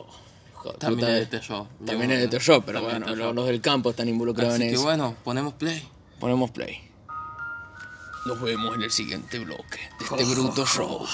También 0.80 1.08
es 1.08 1.14
de- 1.14 1.20
de 1.20 1.26
terror. 1.26 1.66
También 1.84 2.10
es 2.10 2.18
de 2.18 2.26
terror, 2.28 2.62
pero 2.66 2.82
bueno, 2.82 3.06
terror. 3.06 3.32
los 3.34 3.46
del 3.46 3.60
campo 3.60 3.90
están 3.90 4.08
involucrados 4.08 4.54
Así 4.54 4.64
en 4.64 4.68
que 4.70 4.74
eso. 4.74 4.82
bueno, 4.82 5.14
ponemos 5.22 5.52
play. 5.52 5.86
Ponemos 6.18 6.50
play. 6.50 6.90
Nos 8.24 8.40
vemos 8.40 8.74
en 8.74 8.82
el 8.82 8.90
siguiente 8.90 9.38
bloque 9.38 9.78
de 10.00 10.04
este 10.06 10.24
bruto 10.24 10.66
show. 10.66 11.06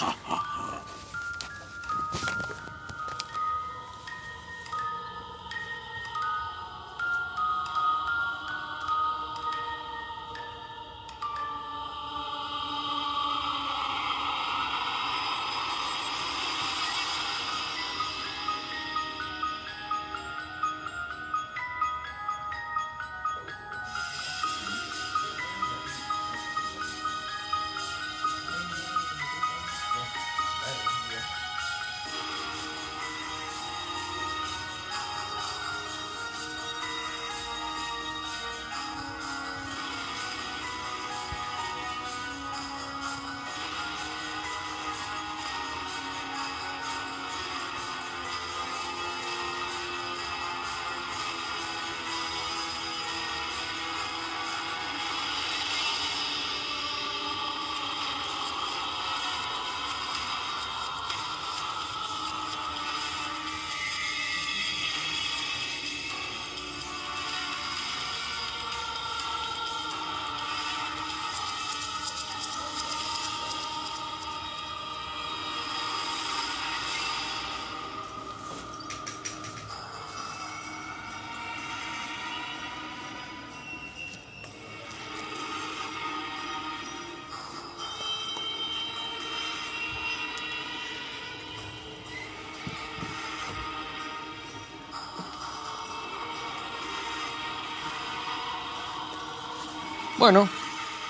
Bueno, 100.22 100.48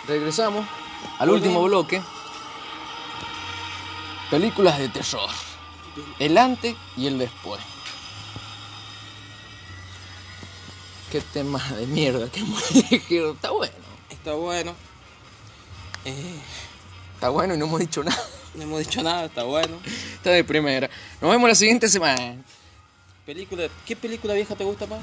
regresamos 0.09 0.67
al 1.19 1.29
último 1.29 1.61
Volvemos. 1.61 1.87
bloque. 1.87 2.03
Películas 4.31 4.79
de 4.79 4.89
terror. 4.89 5.29
El 6.19 6.39
antes 6.39 6.75
y 6.97 7.09
el 7.09 7.19
después. 7.19 7.61
Qué 11.11 11.21
tema 11.21 11.63
de 11.73 11.87
mierda 11.89 12.31
que 12.31 12.41
hemos 12.41 12.71
elegido. 12.75 13.33
Está 13.33 13.51
bueno. 13.51 13.75
Está 14.09 14.33
bueno. 14.33 14.75
Eh, 16.07 16.41
Está 17.17 17.29
bueno 17.29 17.55
y 17.55 17.59
no 17.59 17.67
hemos 17.67 17.81
dicho 17.81 18.03
nada. 18.03 18.25
no 18.55 18.63
hemos 18.63 18.79
dicho 18.79 19.03
nada, 19.03 19.27
está 19.27 19.43
bueno. 19.43 19.77
Está 20.15 20.31
de 20.31 20.43
primera. 20.43 20.89
Nos 21.21 21.31
vemos 21.31 21.51
la 21.51 21.55
siguiente 21.55 21.87
semana. 21.91 22.43
Película, 23.27 23.69
¿Qué 23.85 23.95
película 23.95 24.33
vieja 24.33 24.57
te 24.57 24.65
gusta 24.65 24.87
más? 24.87 25.01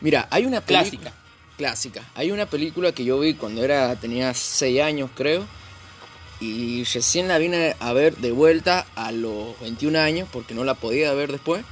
Mira, 0.00 0.26
hay 0.32 0.46
una 0.46 0.60
Clásica. 0.62 1.12
Clásica. 1.56 2.02
Hay 2.14 2.30
una 2.30 2.46
película 2.46 2.92
que 2.92 3.04
yo 3.04 3.18
vi 3.18 3.34
cuando 3.34 3.64
era 3.64 3.96
tenía 3.96 4.34
6 4.34 4.82
años, 4.82 5.10
creo. 5.14 5.44
Y 6.38 6.84
recién 6.84 7.28
la 7.28 7.38
vine 7.38 7.76
a 7.80 7.92
ver 7.94 8.16
de 8.18 8.30
vuelta 8.30 8.86
a 8.94 9.10
los 9.10 9.58
21 9.60 9.98
años 9.98 10.28
porque 10.30 10.54
no 10.54 10.64
la 10.64 10.74
podía 10.74 11.12
ver 11.14 11.32
después. 11.32 11.64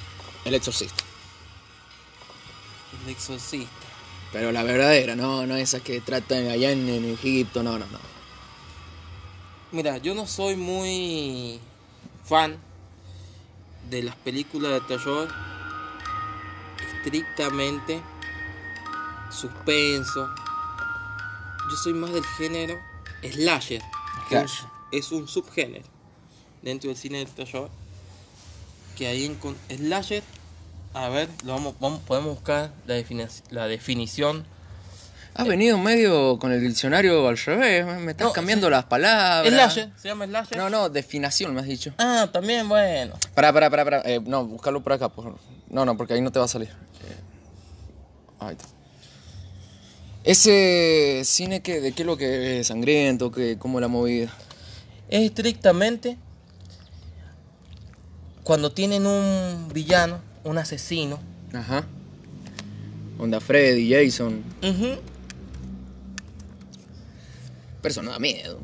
El 0.45 0.55
Exorcista. 0.55 1.05
El 3.05 3.11
exorcista. 3.11 3.71
Pero 4.33 4.53
la 4.53 4.63
verdadera, 4.63 5.15
no, 5.15 5.47
no 5.47 5.57
esas 5.57 5.83
que 5.83 6.01
tratan 6.01 6.49
allá 6.49 6.71
en, 6.73 6.89
en 6.89 7.05
Egipto, 7.05 7.63
no, 7.63 7.79
no, 7.79 7.87
no. 7.87 7.99
Mira, 9.71 9.99
yo 9.99 10.15
no 10.15 10.27
soy 10.27 10.57
muy 10.57 11.61
fan 12.25 12.57
de 13.91 14.03
las 14.03 14.17
películas 14.17 14.73
de 14.73 14.81
terror 14.83 15.29
estrictamente 17.05 18.01
suspenso. 19.35 20.29
Yo 21.71 21.77
soy 21.83 21.95
más 21.95 22.13
del 22.13 22.25
género 22.25 22.75
slasher, 23.23 23.83
que 24.29 24.37
es- 24.93 25.11
un 25.11 25.27
subgénero 25.29 25.85
dentro 26.63 26.89
del 26.89 26.97
cine 26.97 27.19
de 27.19 27.27
terror. 27.27 27.69
Que 28.97 29.09
ahí 29.09 29.25
en 29.25 29.35
con 29.35 29.57
slasher, 29.69 30.23
a 30.93 31.09
ver, 31.09 31.29
lo 31.45 31.53
vamos, 31.55 31.75
vamos 31.81 32.01
podemos 32.01 32.35
buscar 32.35 32.73
la, 32.87 32.95
defini- 32.97 33.43
la 33.51 33.67
definición. 33.67 34.45
Has 35.37 35.49
venido 35.49 35.77
medio 35.79 36.39
con 36.39 36.53
el 36.53 36.61
diccionario 36.61 37.27
al 37.27 37.37
revés, 37.37 37.85
me 38.01 38.13
estás 38.13 38.29
No, 38.29 38.33
cambiando 38.33 38.71
las 38.71 38.85
palabras. 38.85 39.53
Slasher, 39.53 39.91
se 39.97 40.07
llama 40.09 40.27
slasher. 40.27 40.57
No, 40.57 40.71
no, 40.71 40.89
definación 40.89 41.53
me 41.55 41.61
has 41.61 41.67
dicho. 41.67 41.93
Ah, 41.99 42.29
también 42.33 42.69
bueno. 42.69 43.15
Pará, 43.35 43.53
pará, 43.53 43.69
pará, 43.69 43.85
pará. 43.85 44.03
Eh, 44.05 44.21
no, 44.25 44.45
buscarlo 44.47 44.81
por 44.85 44.93
acá. 44.93 45.09
Por... 45.09 45.37
No, 45.71 45.85
no, 45.85 45.97
porque 45.97 46.15
ahí 46.15 46.21
no 46.21 46.31
te 46.31 46.39
va 46.39 46.45
a 46.45 46.49
salir. 46.49 46.69
Eh, 46.69 47.17
Ahí 48.39 48.53
está. 48.53 48.67
Ese 50.25 51.21
cine, 51.25 51.61
que, 51.61 51.81
¿de 51.81 51.93
qué 51.93 52.03
es 52.03 52.07
lo 52.07 52.17
que 52.17 52.61
es? 52.61 52.67
¿Sangriento? 52.69 53.31
¿Qué, 53.31 53.57
¿Cómo 53.59 53.79
la 53.81 53.89
movida? 53.89 54.33
es 55.11 55.21
estrictamente 55.27 56.17
cuando 58.43 58.73
tienen 58.73 59.07
un 59.07 59.69
villano, 59.73 60.19
un 60.45 60.57
asesino. 60.59 61.19
Ajá. 61.53 61.87
Onda 63.19 63.39
Freddy, 63.41 63.91
Jason. 63.93 64.43
Pero 67.83 67.93
eso 67.93 68.03
no 68.03 68.11
da 68.13 68.19
miedo. 68.19 68.59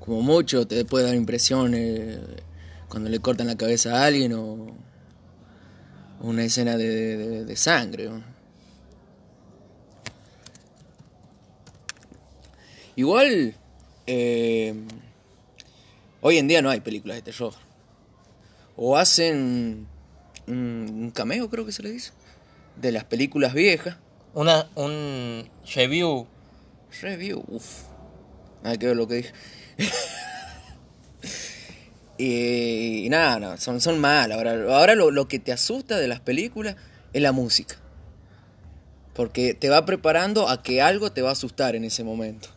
Como 0.00 0.22
mucho 0.22 0.66
te 0.66 0.84
puede 0.84 1.06
dar 1.06 1.14
impresión 1.14 1.72
eh, 1.74 2.18
cuando 2.88 3.08
le 3.10 3.20
cortan 3.20 3.46
la 3.46 3.56
cabeza 3.56 4.02
a 4.02 4.06
alguien 4.06 4.32
o 4.34 4.74
una 6.20 6.44
escena 6.44 6.76
de, 6.76 7.16
de- 7.16 7.44
de 7.44 7.56
sangre. 7.56 8.08
¿no? 8.08 8.22
Igual, 12.96 13.54
eh, 14.06 14.74
hoy 16.22 16.38
en 16.38 16.48
día 16.48 16.62
no 16.62 16.70
hay 16.70 16.80
películas 16.80 17.16
de 17.16 17.22
terror. 17.22 17.52
O 18.74 18.96
hacen 18.96 19.86
un, 20.46 21.12
cameo, 21.14 21.50
creo 21.50 21.66
que 21.66 21.72
se 21.72 21.82
le 21.82 21.90
dice, 21.90 22.12
de 22.76 22.92
las 22.92 23.04
películas 23.04 23.52
viejas. 23.52 23.98
Una, 24.32 24.70
un 24.76 25.46
review. 25.74 26.26
Review, 27.02 27.44
uff. 27.48 27.82
Nada 28.62 28.78
que 28.78 28.86
ver 28.86 28.96
lo 28.96 29.06
que 29.06 29.14
dije. 29.16 29.32
y, 32.16 33.04
y 33.04 33.08
nada, 33.10 33.38
no, 33.38 33.58
son, 33.58 33.82
son 33.82 33.98
malas. 33.98 34.38
Ahora, 34.38 34.52
ahora 34.74 34.94
lo, 34.94 35.10
lo 35.10 35.28
que 35.28 35.38
te 35.38 35.52
asusta 35.52 35.98
de 35.98 36.08
las 36.08 36.20
películas 36.20 36.76
es 37.12 37.20
la 37.20 37.32
música. 37.32 37.76
Porque 39.12 39.52
te 39.52 39.68
va 39.68 39.84
preparando 39.84 40.48
a 40.48 40.62
que 40.62 40.80
algo 40.80 41.12
te 41.12 41.20
va 41.20 41.28
a 41.28 41.32
asustar 41.32 41.76
en 41.76 41.84
ese 41.84 42.02
momento. 42.02 42.55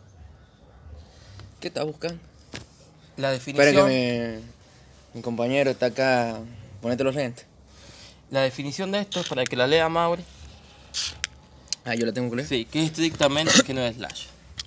¿Qué 1.60 1.68
estás 1.68 1.84
buscando? 1.84 2.18
La 3.16 3.34
Espera 3.34 3.66
definición. 3.66 3.88
que 3.88 4.40
mi, 5.12 5.18
mi 5.18 5.22
compañero 5.22 5.70
está 5.70 5.86
acá 5.86 6.40
Ponete 6.80 7.04
los 7.04 7.14
lentes. 7.14 7.44
La 8.30 8.42
definición 8.42 8.90
de 8.90 9.00
esto 9.00 9.20
es 9.20 9.28
para 9.28 9.44
que 9.44 9.56
la 9.56 9.66
lea 9.66 9.88
Mauri. 9.88 10.22
Ah, 11.84 11.94
yo 11.94 12.06
la 12.06 12.12
tengo 12.12 12.30
que 12.30 12.36
leer. 12.36 12.48
Sí, 12.48 12.64
que 12.64 12.80
es 12.80 12.86
estrictamente 12.86 13.52
que 13.66 13.74
no 13.74 13.82
es 13.82 13.96
slash. 13.96 14.26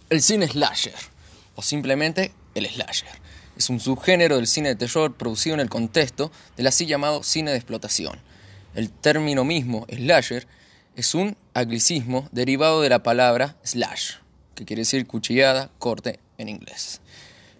El 0.09 0.21
cine 0.21 0.47
slasher, 0.47 0.93
o 1.55 1.61
simplemente 1.61 2.33
el 2.53 2.67
slasher, 2.67 3.09
es 3.57 3.69
un 3.69 3.79
subgénero 3.79 4.35
del 4.35 4.47
cine 4.47 4.69
de 4.69 4.75
terror 4.75 5.15
producido 5.15 5.55
en 5.55 5.59
el 5.59 5.69
contexto 5.69 6.31
del 6.55 6.67
así 6.67 6.85
llamado 6.85 7.23
cine 7.23 7.51
de 7.51 7.57
explotación. 7.57 8.19
El 8.75 8.91
término 8.91 9.43
mismo, 9.43 9.87
slasher, 9.89 10.45
es 10.95 11.15
un 11.15 11.35
anglicismo 11.55 12.29
derivado 12.31 12.81
de 12.81 12.89
la 12.89 13.01
palabra 13.01 13.55
slash, 13.63 14.15
que 14.53 14.65
quiere 14.65 14.81
decir 14.81 15.07
cuchillada, 15.07 15.71
corte 15.79 16.19
en 16.37 16.49
inglés. 16.49 17.01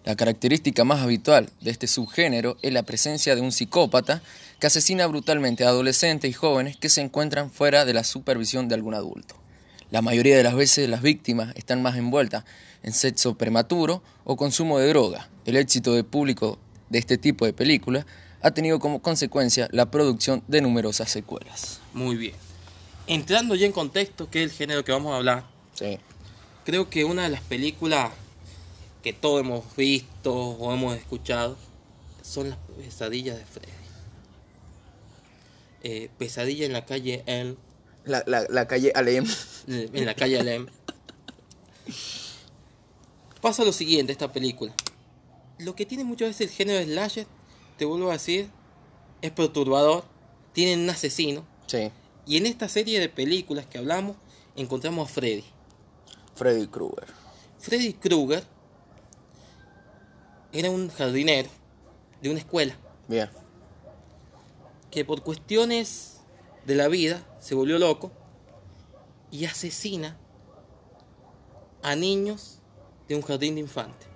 La 0.04 0.16
característica 0.16 0.84
más 0.84 1.00
habitual 1.00 1.48
de 1.62 1.70
este 1.70 1.86
subgénero 1.86 2.58
es 2.60 2.72
la 2.72 2.82
presencia 2.82 3.34
de 3.34 3.40
un 3.40 3.52
psicópata 3.52 4.20
que 4.60 4.66
asesina 4.66 5.06
brutalmente 5.06 5.64
a 5.64 5.68
adolescentes 5.68 6.30
y 6.30 6.34
jóvenes 6.34 6.76
que 6.76 6.90
se 6.90 7.00
encuentran 7.00 7.50
fuera 7.50 7.84
de 7.86 7.94
la 7.94 8.04
supervisión 8.04 8.68
de 8.68 8.74
algún 8.74 8.94
adulto. 8.94 9.34
La 9.90 10.02
mayoría 10.02 10.36
de 10.36 10.42
las 10.42 10.54
veces 10.54 10.88
las 10.88 11.00
víctimas 11.02 11.54
están 11.56 11.80
más 11.82 11.96
envueltas 11.96 12.44
en 12.82 12.92
sexo 12.92 13.36
prematuro 13.38 14.02
o 14.24 14.36
consumo 14.36 14.78
de 14.78 14.88
droga. 14.88 15.28
El 15.46 15.56
éxito 15.56 15.94
de 15.94 16.04
público 16.04 16.58
de 16.90 16.98
este 16.98 17.16
tipo 17.16 17.46
de 17.46 17.52
películas 17.54 18.04
ha 18.42 18.50
tenido 18.50 18.78
como 18.78 19.00
consecuencia 19.00 19.68
la 19.70 19.90
producción 19.90 20.42
de 20.48 20.60
numerosas 20.60 21.10
secuelas. 21.10 21.80
Muy 21.94 22.16
bien. 22.16 22.34
Entrando 23.06 23.54
ya 23.54 23.64
en 23.66 23.72
contexto, 23.72 24.28
que 24.30 24.42
es 24.42 24.50
el 24.50 24.56
género 24.56 24.84
que 24.84 24.92
vamos 24.92 25.12
a 25.12 25.16
hablar, 25.16 25.44
Sí. 25.74 25.98
creo 26.64 26.90
que 26.90 27.04
una 27.04 27.22
de 27.22 27.30
las 27.30 27.40
películas 27.40 28.10
que 29.04 29.12
todos 29.12 29.40
hemos 29.40 29.76
visto 29.76 30.34
o 30.34 30.72
hemos 30.72 30.96
escuchado 30.96 31.58
son 32.22 32.48
las 32.48 32.58
pesadillas 32.78 33.36
de 33.36 33.44
Freddy. 33.44 33.72
Eh, 35.82 36.10
pesadilla 36.16 36.64
en 36.64 36.72
la 36.72 36.86
calle 36.86 37.22
El, 37.26 37.58
La, 38.06 38.24
la, 38.26 38.46
la 38.48 38.66
calle 38.66 38.92
Alem. 38.94 39.26
en 39.68 40.06
la 40.06 40.14
calle 40.14 40.40
Alem. 40.40 40.68
Pasa 43.42 43.62
lo 43.62 43.72
siguiente 43.72 44.10
esta 44.10 44.32
película. 44.32 44.72
Lo 45.58 45.76
que 45.76 45.84
tiene 45.84 46.02
muchas 46.04 46.28
veces 46.28 46.48
el 46.48 46.56
género 46.56 46.78
de 46.78 46.86
slasher, 46.86 47.26
te 47.76 47.84
vuelvo 47.84 48.08
a 48.08 48.14
decir, 48.14 48.48
es 49.20 49.32
perturbador. 49.32 50.04
Tienen 50.54 50.80
un 50.80 50.88
asesino. 50.88 51.44
Sí. 51.66 51.90
Y 52.26 52.38
en 52.38 52.46
esta 52.46 52.70
serie 52.70 52.98
de 53.00 53.10
películas 53.10 53.66
que 53.66 53.76
hablamos, 53.76 54.16
encontramos 54.56 55.10
a 55.10 55.12
Freddy. 55.12 55.44
Freddy 56.36 56.66
Krueger. 56.68 57.08
Freddy 57.60 57.92
Krueger 57.92 58.53
era 60.54 60.70
un 60.70 60.88
jardinero 60.88 61.50
de 62.22 62.30
una 62.30 62.38
escuela 62.38 62.74
Bien. 63.08 63.28
que 64.90 65.04
por 65.04 65.22
cuestiones 65.22 66.20
de 66.64 66.76
la 66.76 66.88
vida 66.88 67.22
se 67.40 67.54
volvió 67.54 67.78
loco 67.78 68.12
y 69.30 69.44
asesina 69.44 70.16
a 71.82 71.96
niños 71.96 72.60
de 73.08 73.16
un 73.16 73.22
jardín 73.22 73.56
de 73.56 73.60
infantes. 73.60 74.08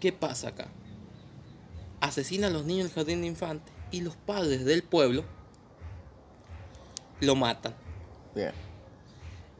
¿Qué 0.00 0.12
pasa 0.12 0.48
acá? 0.48 0.68
Asesina 2.00 2.48
a 2.48 2.50
los 2.50 2.64
niños 2.64 2.88
del 2.88 2.94
jardín 2.94 3.20
de 3.22 3.28
infantes 3.28 3.72
y 3.90 4.00
los 4.00 4.16
padres 4.16 4.64
del 4.64 4.82
pueblo 4.82 5.24
lo 7.20 7.34
matan. 7.36 7.74
Bien. 8.34 8.52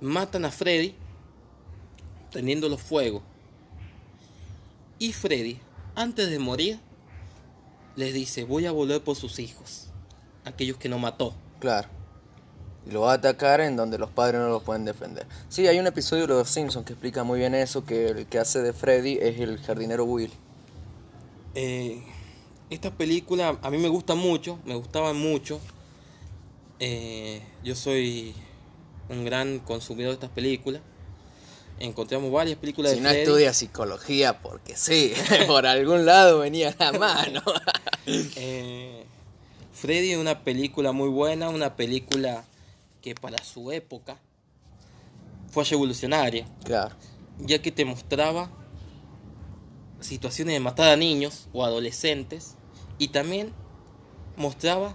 Matan 0.01 0.45
a 0.45 0.51
Freddy 0.51 0.95
teniéndolo 2.31 2.77
fuego. 2.77 3.23
Y 4.99 5.13
Freddy, 5.13 5.59
antes 5.95 6.31
de 6.31 6.39
morir, 6.39 6.81
les 7.97 8.15
dice, 8.15 8.45
voy 8.45 8.67
a 8.67 8.73
volver 8.73 9.03
por 9.03 9.17
sus 9.17 9.39
hijos, 9.39 9.89
aquellos 10.45 10.77
que 10.79 10.89
no 10.89 10.99
mató. 10.99 11.35
Claro. 11.61 11.89
Y 12.87 12.93
lo 12.93 13.03
va 13.03 13.13
a 13.13 13.15
atacar 13.17 13.61
en 13.61 13.77
donde 13.77 13.99
los 13.99 14.11
padres 14.11 14.41
no 14.41 14.49
los 14.49 14.63
pueden 14.63 14.85
defender. 14.85 15.27
Sí, 15.49 15.67
hay 15.67 15.79
un 15.79 15.87
episodio 15.87 16.27
de 16.27 16.35
Los 16.35 16.49
Simpsons 16.49 16.87
que 16.87 16.93
explica 16.93 17.25
muy 17.25 17.41
bien 17.41 17.55
eso, 17.55 17.85
que 17.85 18.09
el 18.09 18.27
que 18.27 18.39
hace 18.39 18.63
de 18.63 18.73
Freddy 18.73 19.19
es 19.21 19.41
el 19.41 19.59
jardinero 19.59 20.05
Will. 20.05 20.31
Eh, 21.55 22.03
esta 22.71 22.91
película 22.91 23.59
a 23.61 23.71
mí 23.71 23.79
me 23.79 23.89
gusta 23.89 24.15
mucho, 24.15 24.59
me 24.65 24.77
gustaba 24.77 25.13
mucho. 25.13 25.61
Eh, 26.79 27.43
yo 27.65 27.75
soy 27.75 28.35
un 29.09 29.25
gran 29.25 29.59
consumidor 29.59 30.11
de 30.11 30.15
estas 30.15 30.31
películas. 30.31 30.83
Encontramos 31.79 32.33
varias 32.33 32.59
películas 32.59 32.93
Si 32.93 32.97
de 32.99 33.03
no 33.03 33.09
Freddy. 33.11 33.23
estudia 33.25 33.53
psicología, 33.53 34.41
porque 34.41 34.77
sí, 34.77 35.13
por 35.47 35.67
algún 35.67 36.07
lado 36.07 36.39
venía 36.39 36.75
la 36.79 36.93
mano. 36.99 37.43
Eh, 38.07 39.05
Freddy 39.73 40.13
es 40.13 40.19
una 40.19 40.43
película 40.43 40.93
muy 40.93 41.09
buena, 41.11 41.51
una 41.51 41.77
película 41.77 42.45
que 43.03 43.15
para 43.15 43.43
su 43.45 43.71
época 43.73 44.19
fue 45.51 45.65
revolucionaria, 45.65 46.47
claro. 46.65 46.97
ya 47.39 47.61
que 47.61 47.71
te 47.71 47.85
mostraba 47.85 48.51
situaciones 50.01 50.55
de 50.55 50.61
matar 50.61 50.89
a 50.89 50.97
niños 50.97 51.49
o 51.53 51.65
adolescentes 51.65 52.55
y 52.99 53.09
también 53.09 53.53
mostraba 54.37 54.95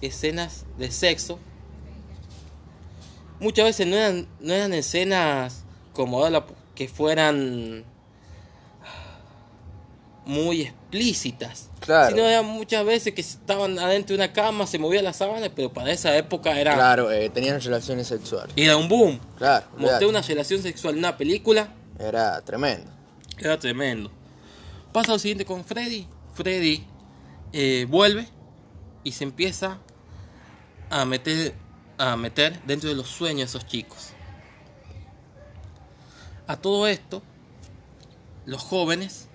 escenas 0.00 0.64
de 0.78 0.90
sexo. 0.90 1.38
Muchas 3.38 3.64
veces 3.66 3.86
no 3.86 3.96
eran, 3.96 4.28
no 4.40 4.54
eran 4.54 4.72
escenas 4.72 5.64
como 5.92 6.18
ahora 6.24 6.44
que 6.74 6.88
fueran 6.88 7.84
muy 10.24 10.62
explícitas. 10.62 11.68
Claro. 11.80 12.14
Sino 12.14 12.26
eran 12.28 12.46
muchas 12.46 12.84
veces 12.84 13.12
que 13.12 13.20
estaban 13.20 13.78
adentro 13.78 14.16
de 14.16 14.22
una 14.24 14.32
cama, 14.32 14.66
se 14.66 14.78
movía 14.78 15.02
la 15.02 15.12
sábana, 15.12 15.48
pero 15.54 15.72
para 15.72 15.90
esa 15.90 16.16
época 16.16 16.58
era, 16.60 16.74
Claro, 16.74 17.10
eh, 17.10 17.28
tenían 17.28 17.60
relaciones 17.60 18.06
sexuales. 18.06 18.52
era 18.56 18.76
un 18.76 18.88
boom. 18.88 19.18
Claro. 19.36 19.66
Mostré 19.76 20.06
una 20.06 20.22
relación 20.22 20.62
sexual 20.62 20.94
en 20.94 20.98
una 21.00 21.16
película, 21.16 21.74
Era 21.98 22.40
tremendo. 22.42 22.90
era 23.38 23.58
tremendo. 23.58 24.10
Pasa 24.92 25.10
lo 25.12 25.18
siguiente 25.18 25.44
con 25.44 25.64
Freddy. 25.64 26.06
Freddy 26.34 26.84
eh, 27.52 27.86
vuelve 27.88 28.28
y 29.02 29.10
se 29.12 29.24
empieza 29.24 29.78
a 30.88 31.04
meter, 31.04 31.52
a 31.98 32.16
meter 32.16 32.62
dentro 32.64 32.88
de 32.90 32.94
los 32.94 33.08
sueños 33.08 33.52
de 33.52 33.58
esos 33.58 33.66
chicos. 33.68 34.11
A 36.52 36.56
todo 36.56 36.86
esto, 36.86 37.22
los 38.44 38.60
jóvenes 38.60 39.26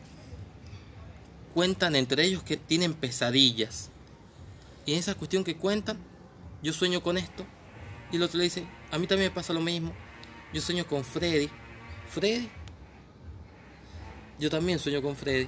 cuentan 1.55 1.95
entre 1.95 2.23
ellos 2.23 2.43
que 2.43 2.57
tienen 2.57 2.93
pesadillas. 2.93 3.89
Y 4.85 4.93
en 4.93 4.99
esa 4.99 5.15
cuestión 5.15 5.43
que 5.43 5.57
cuentan, 5.57 5.97
yo 6.61 6.73
sueño 6.73 7.01
con 7.01 7.17
esto. 7.17 7.43
Y 8.11 8.17
el 8.17 8.21
otro 8.21 8.37
le 8.37 8.43
dice, 8.43 8.67
a 8.91 8.99
mí 8.99 9.07
también 9.07 9.31
me 9.31 9.35
pasa 9.35 9.51
lo 9.51 9.61
mismo. 9.61 9.93
Yo 10.53 10.61
sueño 10.61 10.85
con 10.85 11.03
Freddy. 11.03 11.49
¿Freddy? 12.11 12.49
Yo 14.37 14.51
también 14.51 14.77
sueño 14.77 15.01
con 15.01 15.15
Freddy. 15.15 15.47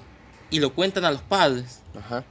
Y 0.49 0.59
lo 0.59 0.73
cuentan 0.73 1.05
a 1.05 1.11
los 1.11 1.21
padres. 1.21 1.81
Ajá. 1.95 2.25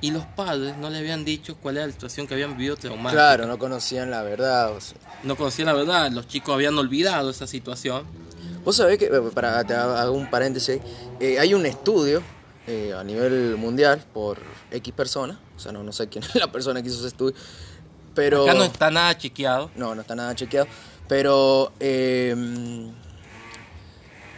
Y 0.00 0.10
los 0.10 0.24
padres 0.24 0.78
no 0.78 0.88
le 0.88 1.00
habían 1.00 1.26
dicho 1.26 1.58
cuál 1.58 1.76
era 1.76 1.86
la 1.86 1.92
situación 1.92 2.26
que 2.26 2.32
habían 2.32 2.56
vivido 2.56 2.76
traumática. 2.76 3.12
Claro, 3.12 3.46
no 3.46 3.58
conocían 3.58 4.10
la 4.10 4.22
verdad. 4.22 4.72
o 4.72 4.80
sea. 4.80 4.96
No 5.22 5.36
conocían 5.36 5.66
la 5.66 5.74
verdad. 5.74 6.10
Los 6.10 6.26
chicos 6.28 6.54
habían 6.54 6.78
olvidado 6.78 7.28
esa 7.28 7.46
situación. 7.46 8.21
Vos 8.64 8.76
sabés 8.76 8.98
que, 8.98 9.06
eh, 9.06 9.20
para 9.34 9.64
te 9.64 9.74
hago 9.74 10.12
un 10.12 10.30
paréntesis, 10.30 10.80
eh, 11.20 11.38
hay 11.38 11.54
un 11.54 11.66
estudio 11.66 12.22
eh, 12.66 12.94
a 12.96 13.02
nivel 13.02 13.56
mundial 13.56 14.04
por 14.12 14.38
X 14.70 14.94
personas, 14.94 15.36
o 15.56 15.58
sea, 15.58 15.72
no, 15.72 15.82
no 15.82 15.92
sé 15.92 16.08
quién 16.08 16.22
es 16.22 16.34
la 16.36 16.50
persona 16.52 16.80
que 16.80 16.88
hizo 16.88 16.98
ese 16.98 17.08
estudio, 17.08 17.34
pero... 18.14 18.44
Acá 18.44 18.54
no 18.54 18.64
está 18.64 18.90
nada 18.90 19.16
chequeado. 19.16 19.70
No, 19.74 19.94
no 19.94 20.02
está 20.02 20.14
nada 20.14 20.34
chequeado. 20.34 20.66
Pero, 21.08 21.72
eh, 21.80 22.34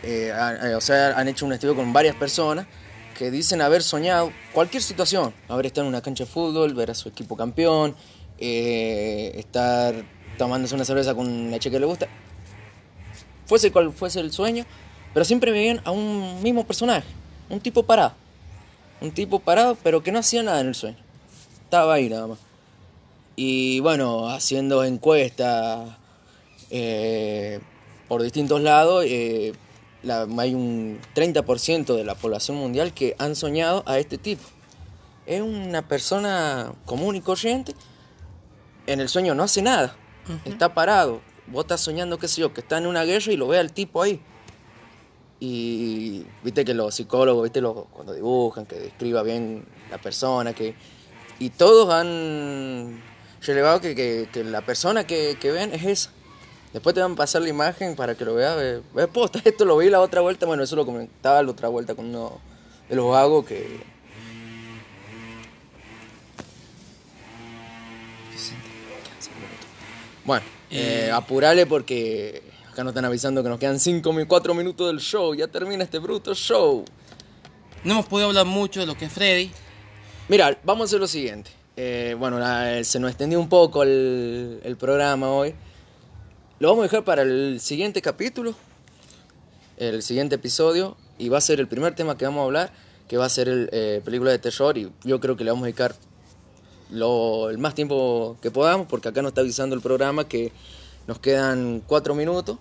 eh, 0.02 0.74
o 0.76 0.80
sea, 0.80 1.18
han 1.18 1.28
hecho 1.28 1.46
un 1.46 1.52
estudio 1.52 1.74
con 1.76 1.92
varias 1.92 2.16
personas 2.16 2.66
que 3.16 3.30
dicen 3.30 3.60
haber 3.60 3.82
soñado 3.82 4.32
cualquier 4.52 4.82
situación. 4.82 5.34
Haber 5.48 5.66
estado 5.66 5.86
en 5.86 5.88
una 5.88 6.02
cancha 6.02 6.24
de 6.24 6.30
fútbol, 6.30 6.74
ver 6.74 6.90
a 6.90 6.94
su 6.94 7.08
equipo 7.08 7.36
campeón, 7.36 7.94
estar 8.38 9.94
tomándose 10.36 10.74
una 10.74 10.84
cerveza 10.84 11.14
con 11.14 11.50
la 11.50 11.58
chica 11.58 11.74
que 11.74 11.80
le 11.80 11.86
gusta. 11.86 12.08
Fuese 13.46 13.70
cual 13.72 13.92
fuese 13.92 14.20
el 14.20 14.32
sueño, 14.32 14.64
pero 15.12 15.24
siempre 15.24 15.50
veían 15.52 15.80
a 15.84 15.90
un 15.90 16.42
mismo 16.42 16.64
personaje, 16.64 17.06
un 17.50 17.60
tipo 17.60 17.82
parado. 17.82 18.12
Un 19.00 19.12
tipo 19.12 19.38
parado, 19.40 19.76
pero 19.82 20.02
que 20.02 20.12
no 20.12 20.18
hacía 20.18 20.42
nada 20.42 20.60
en 20.60 20.68
el 20.68 20.74
sueño. 20.74 20.96
Estaba 21.64 21.94
ahí 21.94 22.08
nada 22.08 22.26
más. 22.28 22.38
Y 23.36 23.80
bueno, 23.80 24.28
haciendo 24.28 24.84
encuestas 24.84 25.90
eh, 26.70 27.60
por 28.08 28.22
distintos 28.22 28.60
lados, 28.60 29.04
eh, 29.06 29.52
la- 30.02 30.26
hay 30.38 30.54
un 30.54 30.98
30% 31.14 31.94
de 31.96 32.04
la 32.04 32.14
población 32.14 32.56
mundial 32.56 32.92
que 32.94 33.14
han 33.18 33.34
soñado 33.36 33.82
a 33.86 33.98
este 33.98 34.18
tipo. 34.18 34.42
Es 35.26 35.40
una 35.42 35.86
persona 35.88 36.72
común 36.86 37.16
y 37.16 37.20
corriente. 37.20 37.74
En 38.86 39.00
el 39.00 39.08
sueño 39.08 39.34
no 39.34 39.42
hace 39.44 39.62
nada. 39.62 39.96
Está 40.44 40.74
parado. 40.74 41.20
Vos 41.46 41.64
estás 41.64 41.80
soñando, 41.82 42.18
qué 42.18 42.26
sé 42.28 42.40
yo, 42.40 42.52
que 42.54 42.60
está 42.62 42.78
en 42.78 42.86
una 42.86 43.04
guerra 43.04 43.32
y 43.32 43.36
lo 43.36 43.46
ve 43.48 43.58
al 43.58 43.72
tipo 43.72 44.02
ahí. 44.02 44.20
Y 45.40 46.24
viste 46.42 46.64
que 46.64 46.72
los 46.74 46.94
psicólogos, 46.94 47.42
viste, 47.42 47.60
lo- 47.60 47.84
cuando 47.92 48.14
dibujan, 48.14 48.64
que 48.66 48.76
describa 48.76 49.22
bien 49.22 49.64
la 49.90 49.98
persona, 49.98 50.52
que 50.54 50.74
Y 51.40 51.50
todos 51.50 51.92
han 51.92 53.02
relevado 53.42 53.80
que, 53.80 53.94
que- 53.96 54.28
que 54.32 54.44
la 54.44 54.62
persona 54.64 55.04
que, 55.04 55.36
que 55.40 55.50
ven 55.50 55.74
es 55.74 55.84
esa. 55.84 56.10
Después 56.72 56.94
te 56.94 57.00
van 57.02 57.12
a 57.12 57.16
pasar 57.16 57.42
la 57.42 57.48
imagen 57.48 57.96
para 57.96 58.14
que 58.14 58.24
lo 58.24 58.34
veas. 58.34 58.56
Ve, 58.56 58.82
ve, 58.94 59.08
posta, 59.08 59.40
esto 59.44 59.64
lo 59.64 59.76
vi 59.76 59.90
la 59.90 60.00
otra 60.00 60.20
vuelta. 60.20 60.46
Bueno, 60.46 60.62
eso 60.62 60.76
lo 60.76 60.86
comentaba 60.86 61.42
la 61.42 61.50
otra 61.50 61.68
vuelta 61.68 61.94
con 61.96 62.06
uno 62.06 62.40
de 62.88 62.94
los 62.96 63.10
vagos 63.10 63.44
que. 63.46 63.80
Bueno, 70.24 70.44
eh, 70.70 71.10
apurale 71.12 71.66
porque 71.66 72.42
acá 72.72 72.82
nos 72.84 72.90
están 72.92 73.04
avisando 73.04 73.42
que 73.42 73.48
nos 73.48 73.58
quedan 73.58 73.78
5 73.78 74.12
4 74.26 74.54
minutos 74.54 74.86
del 74.88 74.98
show. 75.00 75.34
Ya 75.34 75.46
termina 75.48 75.84
este 75.84 75.98
bruto 75.98 76.34
show. 76.34 76.84
No 77.84 77.92
hemos 77.92 78.06
podido 78.06 78.28
hablar 78.28 78.46
mucho 78.46 78.80
de 78.80 78.86
lo 78.86 78.96
que 78.96 79.04
es 79.06 79.12
Freddy. 79.12 79.50
Mira, 80.28 80.58
vamos 80.64 80.82
a 80.82 80.84
hacer 80.86 81.00
lo 81.00 81.06
siguiente. 81.06 81.50
Eh, 81.76 82.16
bueno, 82.18 82.38
la- 82.38 82.82
se 82.84 82.98
nos 83.00 83.10
extendió 83.10 83.38
un 83.40 83.48
poco 83.48 83.82
el, 83.82 84.60
el 84.64 84.76
programa 84.76 85.30
hoy. 85.30 85.54
Lo 86.60 86.68
vamos 86.68 86.82
a 86.82 86.86
dejar 86.86 87.04
para 87.04 87.22
el 87.22 87.58
siguiente 87.60 88.00
capítulo, 88.00 88.54
el 89.76 90.02
siguiente 90.02 90.36
episodio, 90.36 90.96
y 91.18 91.28
va 91.28 91.38
a 91.38 91.40
ser 91.40 91.60
el 91.60 91.66
primer 91.68 91.94
tema 91.94 92.16
que 92.16 92.24
vamos 92.24 92.40
a 92.40 92.44
hablar, 92.44 92.72
que 93.08 93.16
va 93.16 93.26
a 93.26 93.28
ser 93.28 93.48
el 93.48 93.68
eh, 93.72 94.00
película 94.04 94.30
de 94.30 94.38
terror, 94.38 94.78
y 94.78 94.90
yo 95.02 95.20
creo 95.20 95.36
que 95.36 95.44
le 95.44 95.50
vamos 95.50 95.64
a 95.64 95.66
dedicar 95.66 95.94
lo, 96.94 97.50
el 97.50 97.58
más 97.58 97.74
tiempo 97.74 98.36
que 98.40 98.50
podamos, 98.50 98.86
porque 98.86 99.08
acá 99.08 99.22
nos 99.22 99.30
está 99.30 99.40
avisando 99.40 99.74
el 99.74 99.82
programa 99.82 100.26
que 100.28 100.52
nos 101.06 101.18
quedan 101.18 101.82
cuatro 101.86 102.14
minutos, 102.14 102.58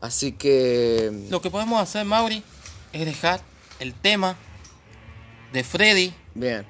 así 0.00 0.32
que... 0.32 1.26
Lo 1.30 1.40
que 1.40 1.50
podemos 1.50 1.80
hacer, 1.80 2.04
Mauri, 2.04 2.42
es 2.92 3.04
dejar 3.04 3.40
el 3.78 3.94
tema 3.94 4.36
de 5.52 5.62
Freddy 5.64 6.12
Bien, 6.34 6.66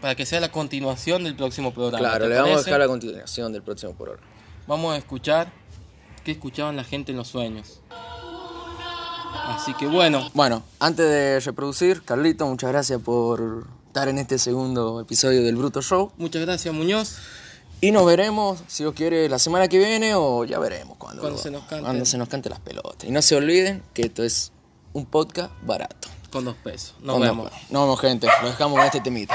para 0.00 0.14
que 0.14 0.26
sea 0.26 0.40
la 0.40 0.50
continuación 0.50 1.24
del 1.24 1.36
próximo 1.36 1.72
programa. 1.72 1.98
claro, 1.98 2.24
¿te 2.24 2.30
le 2.30 2.36
vamos 2.36 2.58
a 2.60 2.62
dejar 2.62 2.80
la 2.80 2.88
continuación 2.88 3.52
del 3.52 3.62
próximo 3.62 3.94
programa. 3.94 4.26
Vamos 4.66 4.94
a 4.94 4.98
escuchar 4.98 5.50
qué 6.24 6.32
escuchaban 6.32 6.76
la 6.76 6.84
gente 6.84 7.12
en 7.12 7.18
los 7.18 7.28
sueños. 7.28 7.80
Así 9.32 9.74
que 9.74 9.86
bueno, 9.86 10.30
Bueno, 10.34 10.62
antes 10.78 11.06
de 11.06 11.40
reproducir, 11.40 12.02
Carlito, 12.02 12.46
muchas 12.46 12.70
gracias 12.70 13.00
por 13.00 13.66
estar 13.90 14.08
en 14.08 14.18
este 14.18 14.38
segundo 14.38 15.00
episodio 15.00 15.42
del 15.42 15.56
Bruto 15.56 15.82
Show. 15.82 16.12
muchas 16.16 16.40
gracias 16.42 16.72
Muñoz. 16.72 17.16
Y 17.80 17.90
nos 17.90 18.06
veremos, 18.06 18.60
si 18.68 18.84
Dios 18.84 18.94
quiere, 18.94 19.28
la 19.28 19.40
semana 19.40 19.66
que 19.66 19.78
viene 19.78 20.14
o 20.14 20.44
ya 20.44 20.60
veremos 20.60 20.96
cuando, 20.96 21.22
Cuando 21.22 21.38
se 21.40 21.50
nos 21.50 21.64
cante. 21.64 21.82
cuando 21.84 22.04
se 22.04 22.16
nos 22.16 22.28
cante 22.28 22.48
las 22.50 22.60
pelotas. 22.60 23.08
Y 23.08 23.10
no 23.10 23.20
se 23.20 23.34
olviden 23.34 23.82
que 23.92 24.02
esto 24.02 24.22
es 24.22 24.52
un 24.92 25.06
podcast 25.06 25.50
barato. 25.62 26.06
Con 26.30 26.44
dos 26.44 26.54
pesos. 26.62 26.94
Nos 27.00 27.18
Nos 27.18 27.20
vemos. 27.20 27.50
Nos 27.70 27.82
vemos, 27.82 28.00
gente. 28.00 28.28
Lo 28.42 28.48
dejamos 28.50 28.76
con 28.78 28.86
este 28.86 29.00
temita. 29.00 29.34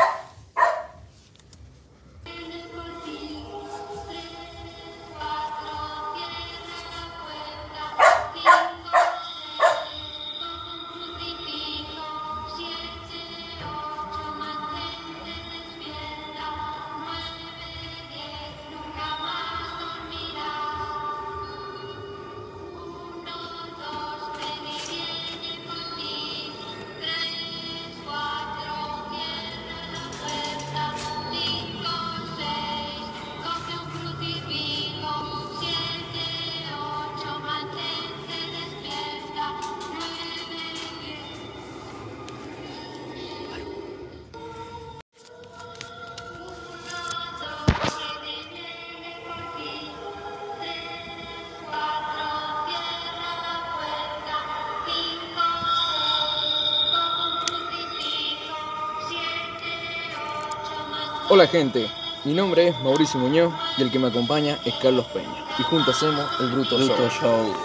Hola 61.46 61.52
gente, 61.52 61.88
mi 62.24 62.34
nombre 62.34 62.70
es 62.70 62.82
Mauricio 62.82 63.20
Muñoz 63.20 63.54
y 63.78 63.84
el 63.84 63.92
que 63.92 64.00
me 64.00 64.08
acompaña 64.08 64.58
es 64.66 64.74
Carlos 64.82 65.06
Peña. 65.14 65.46
Y 65.60 65.62
juntos 65.62 65.96
hacemos 65.96 66.26
el 66.40 66.50
Bruto, 66.50 66.76
Bruto 66.76 67.08
Show. 67.08 67.22
Show. 67.22 67.56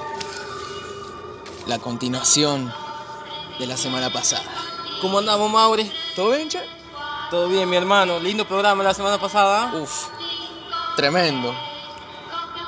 La 1.66 1.78
continuación 1.78 2.70
de 3.58 3.66
la 3.66 3.78
semana 3.78 4.10
pasada. 4.10 4.44
¿Cómo 5.00 5.18
andamos, 5.18 5.50
Mauri? 5.50 5.90
¿Todo 6.14 6.32
bien, 6.32 6.50
che? 6.50 6.60
Todo 7.30 7.48
bien, 7.48 7.70
mi 7.70 7.76
hermano. 7.76 8.20
Lindo 8.20 8.44
programa 8.46 8.84
la 8.84 8.92
semana 8.92 9.16
pasada. 9.16 9.72
Uf, 9.74 10.08
tremendo. 10.94 11.54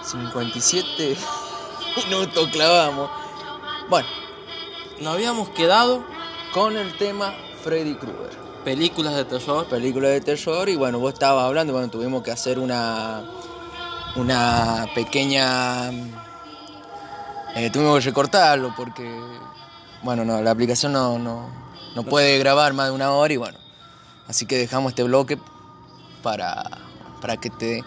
57 0.05 1.15
minutos 2.09 2.49
clavamos. 2.53 3.11
Bueno, 3.91 4.09
Nos 4.99 5.13
habíamos 5.13 5.51
quedado 5.51 6.03
con 6.55 6.79
el 6.79 6.97
tema 6.97 7.35
Freddy 7.63 7.97
Krueger. 7.97 8.42
Películas 8.65 9.15
de 9.17 9.25
terror. 9.25 9.67
Película 9.67 10.09
de 10.09 10.21
terror 10.21 10.69
y 10.69 10.77
bueno, 10.77 10.99
vos 10.99 11.13
estabas 11.13 11.45
hablando, 11.45 11.73
bueno, 11.73 11.89
tuvimos 11.91 12.23
que 12.23 12.31
hacer 12.31 12.59
una 12.59 13.25
una 14.15 14.87
pequeña 14.95 15.91
eh, 17.55 17.71
tuvimos 17.73 17.99
que 17.99 18.07
recortarlo 18.07 18.75
porque 18.77 19.03
bueno, 20.03 20.25
no, 20.25 20.43
la 20.43 20.51
aplicación 20.51 20.93
no, 20.93 21.19
no, 21.19 21.49
no 21.95 22.03
puede 22.03 22.39
grabar 22.39 22.75
más 22.75 22.89
de 22.89 22.93
una 22.93 23.13
hora 23.13 23.33
y 23.33 23.37
bueno, 23.39 23.59
así 24.27 24.47
que 24.47 24.59
dejamos 24.59 24.93
este 24.93 25.03
bloque 25.03 25.39
para 26.23 26.63
para 27.21 27.37
que 27.37 27.51
te 27.51 27.83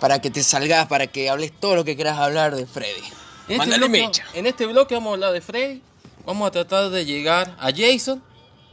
para 0.00 0.20
que 0.20 0.30
te 0.30 0.42
salgas, 0.42 0.86
para 0.86 1.06
que 1.06 1.30
hables 1.30 1.52
todo 1.58 1.76
lo 1.76 1.84
que 1.84 1.94
quieras 1.96 2.18
hablar 2.18 2.54
de 2.54 2.66
Freddy. 2.66 3.02
En 3.48 3.60
este, 3.60 3.78
bloque, 3.78 4.10
en 4.34 4.46
este 4.46 4.66
bloque 4.66 4.94
vamos 4.94 5.10
a 5.10 5.14
hablar 5.14 5.32
de 5.32 5.40
Freddy. 5.40 5.82
Vamos 6.26 6.48
a 6.48 6.50
tratar 6.50 6.90
de 6.90 7.04
llegar 7.04 7.56
a 7.58 7.70
Jason 7.74 8.22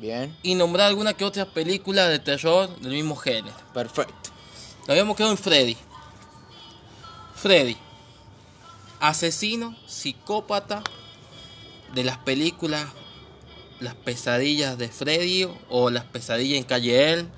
Bien, 0.02 0.36
y 0.42 0.56
nombrar 0.56 0.88
alguna 0.88 1.14
que 1.14 1.24
otra 1.24 1.46
película 1.46 2.10
de 2.10 2.18
terror 2.18 2.76
del 2.80 2.94
mismo 2.94 3.16
género. 3.16 3.56
perfecto. 3.72 4.32
Nos 4.80 4.90
habíamos 4.90 5.16
quedado 5.16 5.32
en 5.32 5.38
Freddy. 5.38 5.78
Freddy. 7.36 7.78
Asesino, 9.00 9.78
psicópata 9.86 10.84
de 11.94 12.04
las 12.04 12.18
películas 12.18 12.88
Las 13.80 13.94
pesadillas 13.94 14.76
de 14.80 14.90
Freddy 14.90 15.48
o 15.70 15.92
Las 15.92 16.06
pesadillas 16.06 16.58
en 16.58 16.64
Calle 16.64 17.14
Elm. 17.14 17.30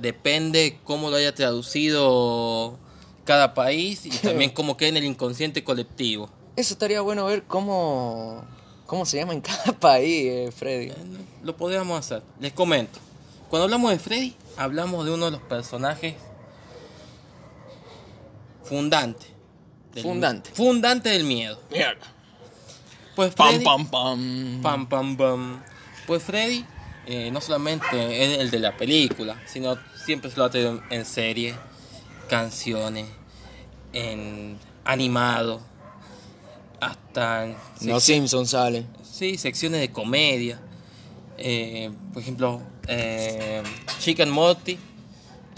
Depende 0.00 0.80
cómo 0.82 1.08
lo 1.08 1.16
haya 1.16 1.36
traducido 1.36 2.80
cada 3.24 3.54
país 3.54 4.06
y 4.06 4.10
también 4.10 4.50
cómo 4.54 4.76
queda 4.76 4.88
en 4.88 4.96
el 4.96 5.04
inconsciente 5.04 5.62
colectivo. 5.62 6.28
Eso 6.56 6.74
estaría 6.74 7.00
bueno 7.00 7.26
ver 7.26 7.44
cómo 7.44 8.44
cómo 8.92 9.06
se 9.06 9.16
llama 9.16 9.32
en 9.32 9.40
cada 9.40 9.72
país, 9.72 10.26
eh, 10.26 10.52
Freddy. 10.54 10.92
Lo 11.42 11.56
podríamos 11.56 11.98
hacer. 11.98 12.22
Les 12.40 12.52
comento. 12.52 12.98
Cuando 13.48 13.64
hablamos 13.64 13.90
de 13.90 13.98
Freddy, 13.98 14.36
hablamos 14.58 15.06
de 15.06 15.12
uno 15.12 15.24
de 15.24 15.30
los 15.30 15.40
personajes 15.40 16.14
fundante. 18.64 19.26
del- 19.94 20.02
Fundante. 20.02 20.50
Fundante 20.52 21.08
del 21.08 21.24
miedo. 21.24 21.58
Mierda. 21.70 22.06
Pues 23.16 23.34
Pam, 23.34 23.48
Freddy, 23.48 23.64
pam, 23.64 23.86
pam. 23.86 24.60
pam, 24.62 24.86
pam, 24.86 25.16
pam. 25.16 25.62
Pues 26.06 26.22
Freddy, 26.22 26.62
eh, 27.06 27.30
no 27.30 27.40
solamente 27.40 27.86
es 28.34 28.40
el 28.40 28.50
de 28.50 28.58
la 28.58 28.76
película, 28.76 29.40
sino 29.46 29.78
siempre 30.04 30.30
se 30.30 30.36
lo 30.36 30.44
ha 30.44 30.50
tenido 30.50 30.82
en 30.90 31.06
serie, 31.06 31.54
canciones, 32.28 33.06
en 33.94 34.58
animado, 34.84 35.62
hasta 36.82 37.44
en 37.44 37.56
Los 37.82 38.02
Simpsons 38.02 38.50
sale. 38.50 38.84
Sí, 39.02 39.38
secciones 39.38 39.80
de 39.80 39.92
comedia. 39.92 40.60
Eh, 41.38 41.90
por 42.12 42.22
ejemplo, 42.22 42.60
eh, 42.88 43.62
Chicken 44.00 44.30
Morty. 44.30 44.78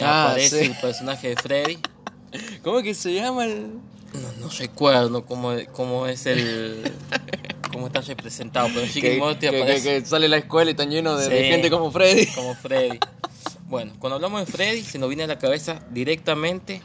Ah, 0.00 0.26
aparece 0.26 0.60
sí. 0.60 0.64
el 0.66 0.76
personaje 0.76 1.28
de 1.30 1.36
Freddy. 1.36 1.78
¿Cómo 2.62 2.78
es 2.78 2.84
que 2.84 2.94
se 2.94 3.14
llama 3.14 3.44
el...? 3.44 3.72
No, 4.12 4.32
no 4.38 4.48
recuerdo 4.48 5.24
cómo, 5.24 5.54
cómo 5.72 6.06
es 6.06 6.26
el. 6.26 6.92
cómo 7.72 7.86
está 7.88 8.00
representado, 8.02 8.68
pero 8.68 8.82
en 8.82 8.90
Chicken 8.90 9.18
Morty 9.18 9.40
que- 9.40 9.62
aparece 9.62 10.00
que 10.00 10.06
sale 10.06 10.28
la 10.28 10.36
escuela 10.36 10.70
y 10.70 10.72
están 10.72 10.90
llenos 10.90 11.26
de, 11.26 11.44
gente 11.44 11.70
como 11.70 11.90
Freddy. 11.90 12.26
como 12.26 12.54
Freddy. 12.54 12.98
Bueno, 13.66 13.92
cuando 13.98 14.16
hablamos 14.16 14.46
de 14.46 14.52
Freddy, 14.52 14.82
se 14.82 14.98
nos 14.98 15.08
viene 15.08 15.24
a 15.24 15.26
la 15.26 15.38
cabeza 15.38 15.80
directamente 15.90 16.80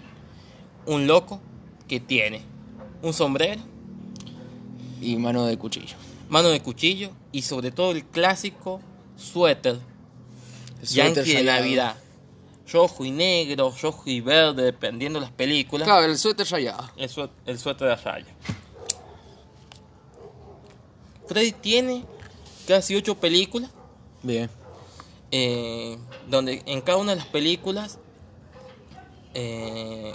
un 0.88 1.06
loco 1.06 1.40
que 1.88 2.00
tiene 2.00 2.42
un 3.04 3.14
sombrero, 3.14 3.62
Y 5.02 5.16
mano 5.18 5.45
de 5.45 5.58
cuchillo. 5.58 5.95
mano 6.30 6.50
de 6.50 6.62
cuchillo 6.62 7.12
y 7.32 7.41
sobre 7.41 7.72
todo 7.72 7.91
el 7.91 8.06
clásico 8.06 8.82
suéter 9.18 9.80
El 10.82 10.88
suéter 10.88 11.26
Yankee 11.26 11.34
de. 11.36 11.43
Navidad. 11.43 11.95
rojo 12.72 13.04
y 13.06 13.12
negro, 13.12 13.74
rojo 13.82 14.04
y 14.06 14.22
verde, 14.22 14.64
dependiendo 14.64 15.20
de 15.20 15.26
las 15.26 15.34
películas. 15.34 15.88
Claro, 15.88 16.06
el 16.06 16.18
suéter 16.18 16.47
rayado. 16.47 16.89
El, 16.97 17.10
sué- 17.10 17.30
el 17.47 17.58
suéter 17.58 17.88
de 17.88 17.95
raya. 17.95 18.28
Freddy 21.28 21.52
tiene 21.52 22.06
casi 22.68 22.95
ocho 22.95 23.16
películas, 23.16 23.70
Bien. 24.24 24.50
eh, 25.32 25.97
donde 26.28 26.62
en 26.66 26.82
cada 26.82 26.97
una 26.97 27.12
de 27.12 27.18
las 27.18 27.28
películas 27.28 28.00
eh, 29.34 30.14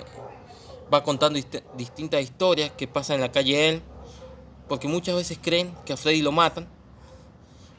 va 0.93 1.03
contando 1.05 1.39
dist- 1.39 1.63
distintas 1.77 2.21
historias 2.23 2.73
que 2.77 2.87
pasan 2.89 3.17
en 3.17 3.21
la 3.23 3.33
calle 3.33 3.69
él, 3.69 3.83
porque 4.69 4.89
muchas 4.89 5.15
veces 5.17 5.39
creen 5.41 5.75
que 5.85 5.93
a 5.93 5.97
Freddy 5.97 6.23
lo 6.23 6.33
matan, 6.33 6.67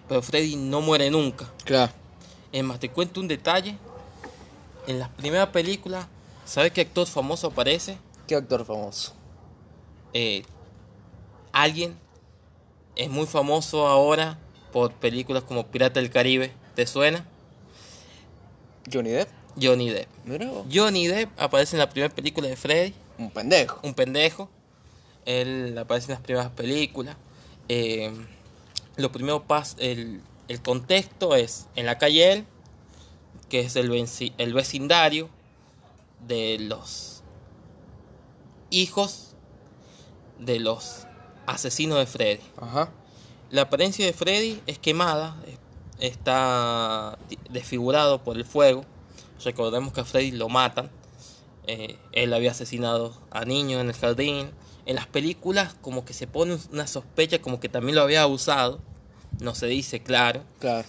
pero 0.07 0.21
Freddy 0.21 0.55
no 0.55 0.81
muere 0.81 1.09
nunca. 1.09 1.51
Claro. 1.63 1.91
Es 2.51 2.63
más, 2.63 2.79
te 2.79 2.89
cuento 2.89 3.19
un 3.19 3.27
detalle. 3.27 3.77
En 4.87 4.99
las 4.99 5.09
primeras 5.09 5.49
películas, 5.49 6.05
¿sabes 6.45 6.71
qué 6.71 6.81
actor 6.81 7.07
famoso 7.07 7.47
aparece? 7.47 7.97
¿Qué 8.27 8.35
actor 8.35 8.63
famoso? 8.65 9.13
Eh, 10.13 10.43
alguien 11.51 11.97
es 12.95 13.09
muy 13.09 13.25
famoso 13.25 13.87
ahora 13.87 14.37
por 14.71 14.93
películas 14.93 15.43
como 15.43 15.65
Pirata 15.67 15.99
del 15.99 16.11
Caribe. 16.11 16.53
¿Te 16.75 16.85
suena? 16.85 17.25
Johnny 18.91 19.09
Depp. 19.09 19.29
Johnny 19.59 19.89
Depp. 19.89 20.07
Mira. 20.25 20.49
Johnny 20.71 21.07
Depp 21.07 21.31
aparece 21.39 21.75
en 21.75 21.79
la 21.79 21.89
primera 21.89 22.13
película 22.13 22.47
de 22.47 22.55
Freddy, 22.55 22.93
Un 23.17 23.31
pendejo. 23.31 23.79
un 23.83 23.93
pendejo. 23.93 24.49
Él 25.25 25.75
aparece 25.77 26.07
en 26.11 26.13
las 26.15 26.21
primeras 26.21 26.49
películas. 26.51 27.15
Eh, 27.69 28.11
lo 28.97 29.11
primero 29.11 29.43
pas 29.43 29.75
el, 29.79 30.21
el 30.47 30.61
contexto 30.61 31.35
es 31.35 31.67
en 31.75 31.85
la 31.85 31.97
calle 31.97 32.31
él, 32.31 32.45
que 33.49 33.59
es 33.61 33.75
el, 33.75 33.91
el 34.37 34.53
vecindario 34.53 35.29
de 36.27 36.57
los 36.59 37.23
hijos 38.69 39.35
de 40.39 40.59
los 40.59 41.07
asesinos 41.45 41.97
de 41.99 42.05
Freddy. 42.05 42.41
Ajá. 42.57 42.91
La 43.51 43.63
apariencia 43.63 44.05
de 44.05 44.13
Freddy 44.13 44.61
es 44.67 44.79
quemada, 44.79 45.37
es- 45.47 45.59
está 45.99 47.17
desfigurado 47.49 48.21
por 48.23 48.35
el 48.37 48.43
fuego. 48.45 48.83
Recordemos 49.43 49.93
que 49.93 50.01
a 50.01 50.05
Freddy 50.05 50.31
lo 50.31 50.49
matan. 50.49 50.89
Eh, 51.67 51.97
él 52.11 52.33
había 52.33 52.51
asesinado 52.51 53.13
a 53.31 53.45
niños 53.45 53.81
en 53.81 53.87
el 53.87 53.93
jardín. 53.95 54.51
En 54.85 54.95
las 54.95 55.07
películas 55.07 55.75
como 55.81 56.05
que 56.05 56.13
se 56.13 56.27
pone 56.27 56.57
una 56.71 56.87
sospecha 56.87 57.41
como 57.41 57.59
que 57.59 57.69
también 57.69 57.95
lo 57.95 58.01
había 58.01 58.21
abusado. 58.21 58.79
No 59.39 59.55
se 59.55 59.67
dice 59.67 60.01
claro. 60.01 60.43
Claro. 60.59 60.87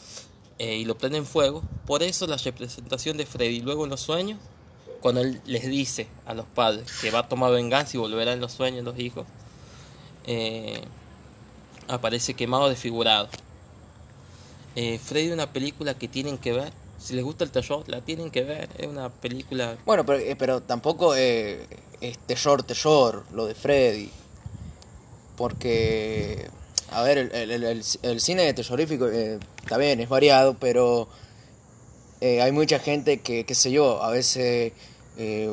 eh, 0.59 0.76
y 0.76 0.84
lo 0.84 0.97
prende 0.99 1.18
en 1.18 1.26
fuego. 1.26 1.62
Por 1.86 2.03
eso 2.03 2.26
la 2.26 2.36
representación 2.36 3.16
de 3.16 3.26
Freddy 3.26 3.61
luego 3.61 3.84
en 3.84 3.90
los 3.90 4.01
sueños, 4.01 4.38
cuando 5.01 5.20
él 5.20 5.40
les 5.47 5.66
dice 5.66 6.09
a 6.26 6.34
los 6.34 6.47
padres 6.47 6.90
que 7.01 7.11
va 7.11 7.20
a 7.20 7.28
tomar 7.28 7.53
venganza 7.53 7.97
y 7.97 8.01
volverá 8.01 8.32
en 8.32 8.40
los 8.40 8.53
sueños 8.53 8.84
los 8.84 8.99
hijos, 8.99 9.26
eh, 10.26 10.80
aparece 11.88 12.34
quemado, 12.34 12.68
desfigurado. 12.68 13.28
Eh, 14.74 14.99
Freddy 15.03 15.28
es 15.28 15.32
una 15.32 15.53
película 15.53 15.94
que 15.94 16.09
tienen 16.09 16.38
que 16.38 16.53
ver. 16.53 16.72
Si 16.99 17.14
les 17.14 17.24
gusta 17.24 17.44
el 17.44 17.51
terror, 17.51 17.84
la 17.88 18.01
tienen 18.01 18.30
que 18.30 18.42
ver. 18.42 18.68
Es 18.78 18.86
una 18.86 19.09
película... 19.11 19.76
Bueno, 19.86 20.05
pero, 20.05 20.18
eh, 20.18 20.34
pero 20.36 20.61
tampoco 20.62 21.14
eh, 21.14 21.66
es 22.01 22.18
terror, 22.18 22.62
terror, 22.62 23.24
lo 23.32 23.47
de 23.47 23.55
Freddy. 23.55 24.11
Porque, 25.36 26.49
a 26.90 27.03
ver, 27.03 27.18
el, 27.18 27.51
el- 27.51 27.82
el- 28.03 28.20
cine 28.20 28.53
terrorífico 28.55 29.07
eh, 29.09 29.38
está 29.62 29.76
bien, 29.76 30.01
es 30.01 30.09
variado, 30.09 30.55
pero 30.59 31.09
eh, 32.20 32.40
hay 32.40 32.53
mucha 32.53 32.78
gente 32.78 33.18
que, 33.20 33.44
qué 33.44 33.55
sé 33.55 33.70
yo, 33.70 34.03
a 34.03 34.11
veces 34.11 34.72
eh, 35.18 35.49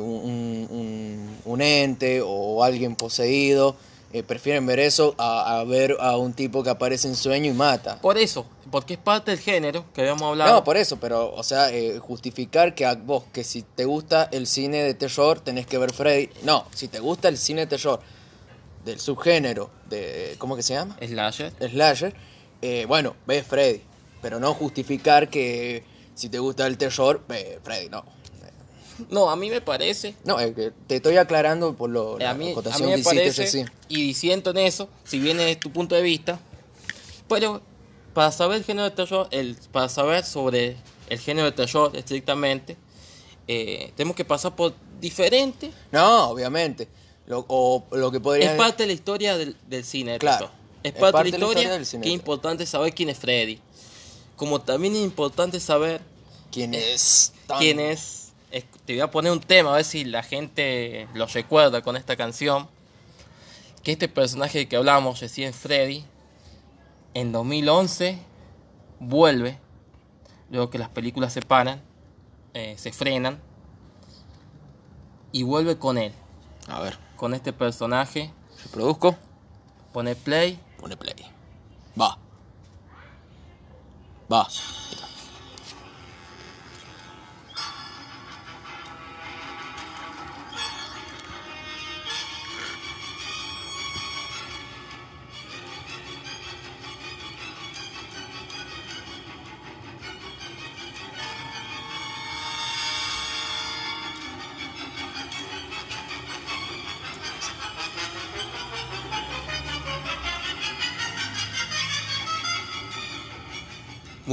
un- 0.70 1.38
un 1.44 1.60
ente 1.62 2.20
o 2.24 2.62
alguien 2.64 2.96
poseído 2.96 3.76
eh, 4.14 4.22
prefieren 4.22 4.64
ver 4.64 4.78
eso 4.78 5.16
a, 5.18 5.58
a 5.58 5.64
ver 5.64 5.96
a 5.98 6.16
un 6.16 6.34
tipo 6.34 6.62
que 6.62 6.70
aparece 6.70 7.08
en 7.08 7.16
sueño 7.16 7.50
y 7.50 7.52
mata. 7.52 8.00
Por 8.00 8.16
eso, 8.16 8.46
porque 8.70 8.94
es 8.94 9.00
parte 9.00 9.32
del 9.32 9.40
género 9.40 9.86
que 9.92 10.02
habíamos 10.02 10.22
hablado. 10.22 10.54
No, 10.54 10.62
por 10.62 10.76
eso, 10.76 11.00
pero, 11.00 11.34
o 11.34 11.42
sea, 11.42 11.70
eh, 11.72 11.98
justificar 11.98 12.76
que 12.76 12.86
a 12.86 12.94
vos, 12.94 13.24
que 13.32 13.42
si 13.42 13.62
te 13.62 13.84
gusta 13.84 14.28
el 14.30 14.46
cine 14.46 14.84
de 14.84 14.94
terror, 14.94 15.40
tenés 15.40 15.66
que 15.66 15.78
ver 15.78 15.92
Freddy. 15.92 16.30
No, 16.44 16.64
si 16.72 16.86
te 16.86 17.00
gusta 17.00 17.28
el 17.28 17.36
cine 17.36 17.62
de 17.62 17.66
terror 17.66 17.98
del 18.84 19.00
subgénero 19.00 19.70
de, 19.90 20.36
¿cómo 20.38 20.54
que 20.54 20.62
se 20.62 20.74
llama? 20.74 20.96
Slasher. 21.04 21.52
Slasher, 21.58 22.14
eh, 22.62 22.84
bueno, 22.86 23.16
ves 23.26 23.44
Freddy. 23.44 23.82
Pero 24.22 24.38
no 24.38 24.54
justificar 24.54 25.28
que 25.28 25.82
si 26.14 26.28
te 26.28 26.38
gusta 26.38 26.68
el 26.68 26.78
terror, 26.78 27.20
ve 27.26 27.58
Freddy, 27.64 27.88
no. 27.88 28.04
No, 29.10 29.30
a 29.30 29.36
mí 29.36 29.50
me 29.50 29.60
parece 29.60 30.14
No, 30.24 30.38
es 30.38 30.54
que 30.54 30.72
te 30.86 30.96
estoy 30.96 31.16
aclarando 31.16 31.74
por 31.74 31.90
lo, 31.90 32.16
Eh, 32.18 32.24
la 32.24 32.30
a 32.30 32.34
mí, 32.34 32.52
a 32.52 32.78
me 32.86 32.98
parece, 33.02 33.64
y 33.88 34.02
diciendo 34.02 34.50
en 34.50 34.58
eso, 34.58 34.88
si 35.04 35.18
bien 35.18 35.40
es 35.40 35.58
tu 35.60 35.70
punto 35.70 35.94
de 35.94 36.02
vista, 36.02 36.38
pero 37.28 37.60
para 38.12 38.30
saber 38.30 38.58
el 38.58 38.64
género 38.64 38.88
de 38.88 38.94
terror, 38.94 39.26
el, 39.30 39.56
para 39.72 39.88
saber 39.88 40.24
sobre 40.24 40.76
el 41.08 41.18
género 41.18 41.46
de 41.46 41.52
terror 41.52 41.90
estrictamente, 41.96 42.76
eh, 43.48 43.92
tenemos 43.96 44.16
que 44.16 44.24
pasar 44.24 44.54
por 44.54 44.72
diferentes. 45.00 45.70
No, 45.90 46.30
obviamente. 46.30 46.88
Lo, 47.26 47.44
o 47.48 47.84
lo 47.92 48.10
que 48.12 48.20
podría... 48.20 48.52
Es 48.52 48.58
parte 48.58 48.82
de 48.84 48.86
la 48.88 48.92
historia 48.92 49.36
del, 49.36 49.56
del 49.66 49.84
cine 49.84 50.12
de 50.12 50.18
Claro. 50.18 50.50
Es 50.82 50.92
Es 50.94 51.00
parte, 51.00 51.24
de 51.24 51.30
la 51.30 51.36
historia, 51.46 51.72
del 51.72 51.86
cine 51.86 52.02
que 52.02 52.08
de 52.10 52.14
es 52.14 52.20
terror. 52.20 52.34
importante 52.34 52.66
saber 52.66 52.94
quién 52.94 53.08
es 53.08 53.18
Freddy. 53.18 53.58
Como 54.36 54.60
también 54.60 54.94
es 54.94 55.02
importante 55.02 55.58
saber 55.58 56.00
¿Quién 56.52 56.74
es? 56.74 57.32
Tan- 57.46 57.58
quién 57.58 57.80
es. 57.80 58.23
Te 58.60 58.92
voy 58.92 59.00
a 59.00 59.10
poner 59.10 59.32
un 59.32 59.40
tema, 59.40 59.72
a 59.72 59.76
ver 59.76 59.84
si 59.84 60.04
la 60.04 60.22
gente 60.22 61.08
lo 61.14 61.26
recuerda 61.26 61.82
con 61.82 61.96
esta 61.96 62.16
canción. 62.16 62.68
Que 63.82 63.92
este 63.92 64.08
personaje 64.08 64.68
que 64.68 64.76
hablamos 64.76 65.20
recién, 65.20 65.52
Freddy, 65.52 66.04
en 67.14 67.32
2011 67.32 68.18
vuelve, 69.00 69.58
luego 70.50 70.70
que 70.70 70.78
las 70.78 70.88
películas 70.88 71.32
se 71.32 71.42
paran, 71.42 71.82
eh, 72.54 72.76
se 72.78 72.92
frenan, 72.92 73.40
y 75.32 75.42
vuelve 75.42 75.76
con 75.76 75.98
él, 75.98 76.12
A 76.68 76.80
ver, 76.80 76.96
con 77.16 77.34
este 77.34 77.52
personaje, 77.52 78.30
reproduzco. 78.62 79.16
pone 79.92 80.14
play. 80.14 80.60
Pone 80.78 80.96
play. 80.96 81.16
Va. 82.00 82.16
Va. 84.32 84.48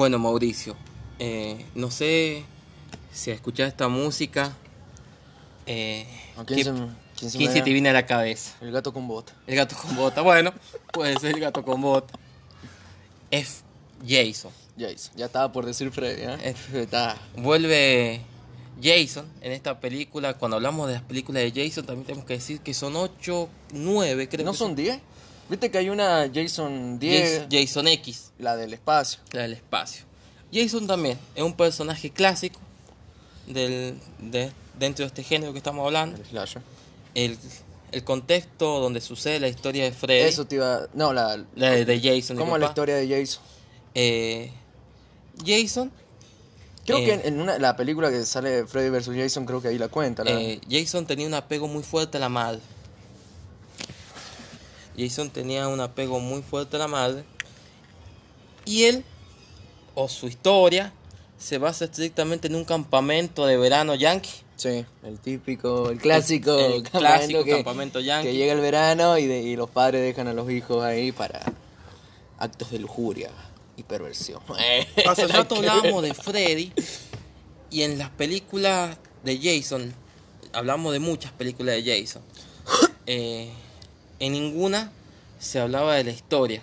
Bueno, 0.01 0.17
Mauricio, 0.17 0.75
eh, 1.19 1.63
no 1.75 1.91
sé 1.91 2.43
si 3.13 3.29
escuchar 3.29 3.67
esta 3.67 3.87
música, 3.87 4.51
eh, 5.67 6.07
¿A 6.35 6.43
¿qué- 6.43 6.55
quién 6.55 6.65
se, 6.65 6.71
quién 7.19 7.29
se 7.29 7.37
quién 7.37 7.53
te 7.53 7.71
viene 7.71 7.89
a 7.89 7.93
la 7.93 8.07
cabeza? 8.07 8.55
El 8.61 8.71
gato 8.71 8.91
con 8.93 9.07
bota. 9.07 9.31
El 9.45 9.55
gato 9.57 9.75
con 9.79 9.95
bota. 9.95 10.21
Bueno, 10.21 10.55
puede 10.91 11.19
ser 11.19 11.35
el 11.35 11.39
gato 11.39 11.61
con 11.61 11.81
bota. 11.81 12.17
Es 13.29 13.61
Jason. 14.03 14.51
Jason. 14.75 15.13
Ya 15.15 15.27
estaba 15.27 15.51
por 15.51 15.67
decir 15.67 15.91
Freddy, 15.91 16.23
¿eh? 16.23 16.55
Está. 16.73 17.15
Vuelve 17.37 18.21
Jason 18.81 19.27
en 19.41 19.51
esta 19.51 19.79
película. 19.79 20.33
Cuando 20.33 20.57
hablamos 20.57 20.87
de 20.87 20.93
las 20.95 21.03
películas 21.03 21.43
de 21.43 21.51
Jason, 21.63 21.85
también 21.85 22.07
tenemos 22.07 22.25
que 22.25 22.33
decir 22.33 22.61
que 22.61 22.73
son 22.73 22.95
8, 22.95 23.47
9, 23.73 24.27
creo 24.27 24.45
¿No 24.47 24.53
que 24.53 24.57
son 24.57 24.75
10? 24.75 24.99
Viste 25.51 25.69
que 25.69 25.77
hay 25.77 25.89
una 25.89 26.29
Jason 26.33 26.97
10, 26.97 27.47
Jason, 27.51 27.87
X, 27.89 28.31
la 28.39 28.55
del 28.55 28.73
espacio. 28.73 29.19
la 29.33 29.41
del 29.43 29.53
espacio. 29.53 30.05
Jason 30.53 30.87
también 30.87 31.19
es 31.35 31.43
un 31.43 31.53
personaje 31.53 32.09
clásico 32.09 32.59
del, 33.47 33.99
de, 34.19 34.51
dentro 34.79 35.03
de 35.03 35.07
este 35.07 35.23
género 35.23 35.51
que 35.51 35.57
estamos 35.59 35.85
hablando. 35.85 36.17
El 36.17 36.25
slasher. 36.25 36.61
El, 37.15 37.37
el 37.91 38.03
contexto 38.05 38.79
donde 38.79 39.01
sucede 39.01 39.39
la 39.41 39.49
historia 39.49 39.83
de 39.83 39.91
Freddy, 39.91 40.27
Eso 40.29 40.45
te 40.45 40.55
iba. 40.55 40.87
No, 40.93 41.11
la. 41.13 41.43
la 41.55 41.71
de, 41.71 41.83
de 41.85 41.99
Jason. 42.01 42.37
¿Cómo 42.37 42.57
la 42.57 42.67
historia 42.67 42.95
de 42.95 43.07
Jason? 43.09 43.43
Eh, 43.93 44.51
Jason 45.45 45.91
Creo 46.85 46.97
Eh. 46.99 47.05
que 47.05 47.13
en, 47.13 47.21
en 47.25 47.41
una, 47.41 47.59
la 47.59 47.75
película 47.75 48.09
que 48.09 48.23
sale 48.25 48.65
Freddy 48.65 48.89
vs. 48.89 49.09
Jason, 49.15 49.45
creo 49.45 49.61
que 49.61 49.67
ahí 49.67 49.77
la 49.77 49.89
cuenta. 49.89 50.23
la- 50.23 50.31
Eh, 50.31 50.59
Jason 50.69 51.05
tenía 51.05 51.27
un 51.27 51.33
apego 51.33 51.67
muy 51.67 51.83
fuerte 51.83 52.17
a 52.17 52.19
la 52.21 52.29
madre. 52.29 52.59
Jason 54.97 55.29
tenía 55.29 55.67
un 55.67 55.79
apego 55.79 56.19
muy 56.19 56.41
fuerte 56.41 56.75
a 56.75 56.79
la 56.79 56.87
madre. 56.87 57.23
Y 58.65 58.83
él, 58.83 59.03
o 59.95 60.07
su 60.07 60.27
historia, 60.27 60.93
se 61.37 61.57
basa 61.57 61.85
estrictamente 61.85 62.47
en 62.47 62.55
un 62.55 62.65
campamento 62.65 63.45
de 63.45 63.57
verano 63.57 63.95
yankee. 63.95 64.29
Sí, 64.55 64.85
el 65.03 65.17
típico, 65.19 65.89
el 65.89 65.97
clásico, 65.97 66.51
El 66.59 66.83
campamento 66.83 66.99
clásico 66.99 67.43
que, 67.43 67.51
campamento 67.51 67.99
yankee. 67.99 68.27
que 68.29 68.35
llega 68.35 68.53
el 68.53 68.59
verano 68.59 69.17
y, 69.17 69.25
de- 69.25 69.41
y 69.41 69.55
los 69.55 69.69
padres 69.71 70.03
dejan 70.03 70.27
a 70.27 70.33
los 70.33 70.51
hijos 70.51 70.83
ahí 70.83 71.11
para 71.11 71.41
actos 72.37 72.69
de 72.69 72.77
lujuria 72.77 73.31
y 73.75 73.81
perversión. 73.83 74.39
Hace 75.09 75.27
rato 75.27 75.55
hablábamos 75.55 76.03
de 76.03 76.13
Freddy 76.13 76.71
y 77.71 77.81
en 77.81 77.97
las 77.97 78.11
películas 78.11 78.97
de 79.23 79.39
Jason, 79.41 79.93
hablamos 80.53 80.93
de 80.93 80.99
muchas 80.99 81.31
películas 81.31 81.75
de 81.83 81.99
Jason. 82.01 82.21
Eh, 83.07 83.51
en 84.21 84.31
ninguna 84.33 84.91
se 85.39 85.59
hablaba 85.59 85.95
de 85.95 86.03
la 86.05 86.11
historia 86.11 86.61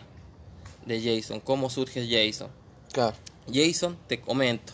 de 0.87 1.03
Jason, 1.03 1.41
cómo 1.41 1.69
surge 1.69 2.07
Jason. 2.09 2.49
Claro, 2.93 3.17
Jason, 3.53 3.99
te 4.07 4.21
comento, 4.21 4.73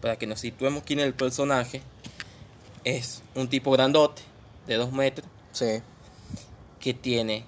para 0.00 0.16
que 0.16 0.26
nos 0.26 0.40
situemos 0.40 0.82
quién 0.84 0.98
es 1.00 1.06
el 1.06 1.14
personaje, 1.14 1.80
es 2.84 3.22
un 3.34 3.48
tipo 3.48 3.70
grandote 3.70 4.22
de 4.66 4.74
2 4.74 4.92
metros 4.92 5.26
sí, 5.52 5.80
que 6.80 6.92
tiene 6.92 7.44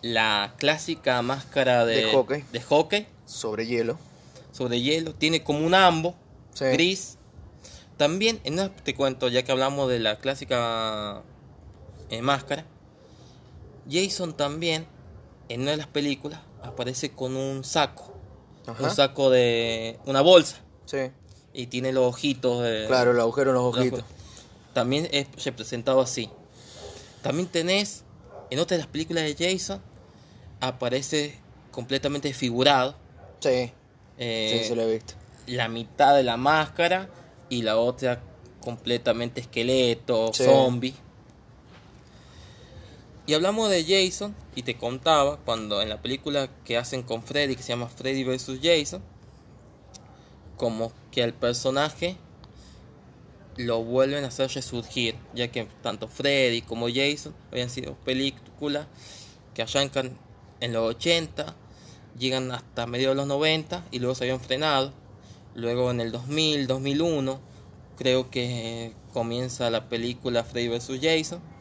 la 0.00 0.54
clásica 0.58 1.20
máscara 1.22 1.84
de, 1.84 1.96
De 2.06 2.12
hockey. 2.12 2.44
de 2.52 2.60
hockey 2.62 3.06
sobre 3.26 3.66
hielo. 3.66 3.98
sobre 4.52 4.80
hielo, 4.80 5.14
tiene 5.14 5.42
como 5.42 5.66
un 5.66 5.74
ambo 5.74 6.14
Sí. 6.54 6.64
gris. 6.66 7.18
También, 7.96 8.40
en 8.44 8.70
te 8.84 8.94
cuento, 8.94 9.28
ya 9.28 9.42
que 9.42 9.52
hablamos 9.52 9.88
de 9.88 9.98
la 9.98 10.18
clásica 10.18 11.22
eh, 12.10 12.22
máscara, 12.22 12.64
Jason 13.90 14.36
también, 14.36 14.86
en 15.48 15.62
una 15.62 15.72
de 15.72 15.76
las 15.78 15.86
películas, 15.86 16.40
aparece 16.62 17.10
con 17.12 17.36
un 17.36 17.64
saco, 17.64 18.12
Ajá. 18.66 18.82
un 18.84 18.90
saco 18.90 19.30
de 19.30 19.98
una 20.06 20.20
bolsa, 20.20 20.56
Sí, 20.84 21.10
y 21.52 21.66
tiene 21.66 21.92
los 21.92 22.04
ojitos 22.06 22.62
de... 22.62 22.84
claro, 22.86 23.10
el 23.12 23.20
agujero 23.20 23.50
en 23.50 23.54
los 23.56 23.64
ojitos. 23.76 24.04
También 24.74 25.08
es 25.10 25.26
representado 25.44 26.00
así. 26.00 26.30
También 27.22 27.48
tenés, 27.48 28.04
en 28.50 28.58
otra 28.58 28.76
de 28.76 28.82
las 28.84 28.90
películas 28.90 29.24
de 29.24 29.34
Jason, 29.52 29.80
aparece 30.60 31.38
completamente 31.70 32.32
figurado. 32.32 32.94
Sí, 33.40 33.72
eh, 34.18 34.60
sí, 34.62 34.68
se 34.68 34.76
lo 34.76 34.82
he 34.82 34.94
visto. 34.94 35.14
la 35.46 35.68
mitad 35.68 36.14
de 36.14 36.22
la 36.22 36.36
máscara 36.36 37.08
y 37.48 37.62
la 37.62 37.78
otra 37.78 38.20
completamente 38.60 39.40
esqueleto, 39.40 40.32
Sí. 40.32 40.44
zombie. 40.44 40.94
Y 43.28 43.34
hablamos 43.34 43.68
de 43.68 43.84
Jason 43.84 44.34
y 44.54 44.62
te 44.62 44.78
contaba 44.78 45.36
cuando 45.36 45.82
en 45.82 45.90
la 45.90 46.00
película 46.00 46.48
que 46.64 46.78
hacen 46.78 47.02
con 47.02 47.22
Freddy, 47.22 47.56
que 47.56 47.62
se 47.62 47.68
llama 47.68 47.86
Freddy 47.86 48.24
vs. 48.24 48.58
Jason, 48.62 49.02
como 50.56 50.92
que 51.12 51.22
al 51.22 51.34
personaje 51.34 52.16
lo 53.58 53.84
vuelven 53.84 54.24
a 54.24 54.28
hacer 54.28 54.50
resurgir, 54.50 55.14
ya 55.34 55.48
que 55.48 55.68
tanto 55.82 56.08
Freddy 56.08 56.62
como 56.62 56.88
Jason 56.88 57.34
habían 57.52 57.68
sido 57.68 57.96
películas 57.96 58.86
que 59.52 59.60
arrancan 59.60 60.16
en 60.60 60.72
los 60.72 60.88
80, 60.96 61.54
llegan 62.18 62.50
hasta 62.50 62.86
mediados 62.86 63.14
de 63.14 63.20
los 63.20 63.28
90 63.28 63.84
y 63.90 63.98
luego 63.98 64.14
se 64.14 64.24
habían 64.24 64.40
frenado. 64.40 64.94
Luego 65.54 65.90
en 65.90 66.00
el 66.00 66.12
2000, 66.12 66.66
2001, 66.66 67.40
creo 67.98 68.30
que 68.30 68.94
comienza 69.12 69.68
la 69.68 69.90
película 69.90 70.44
Freddy 70.44 70.68
vs. 70.68 70.98
Jason. 71.02 71.57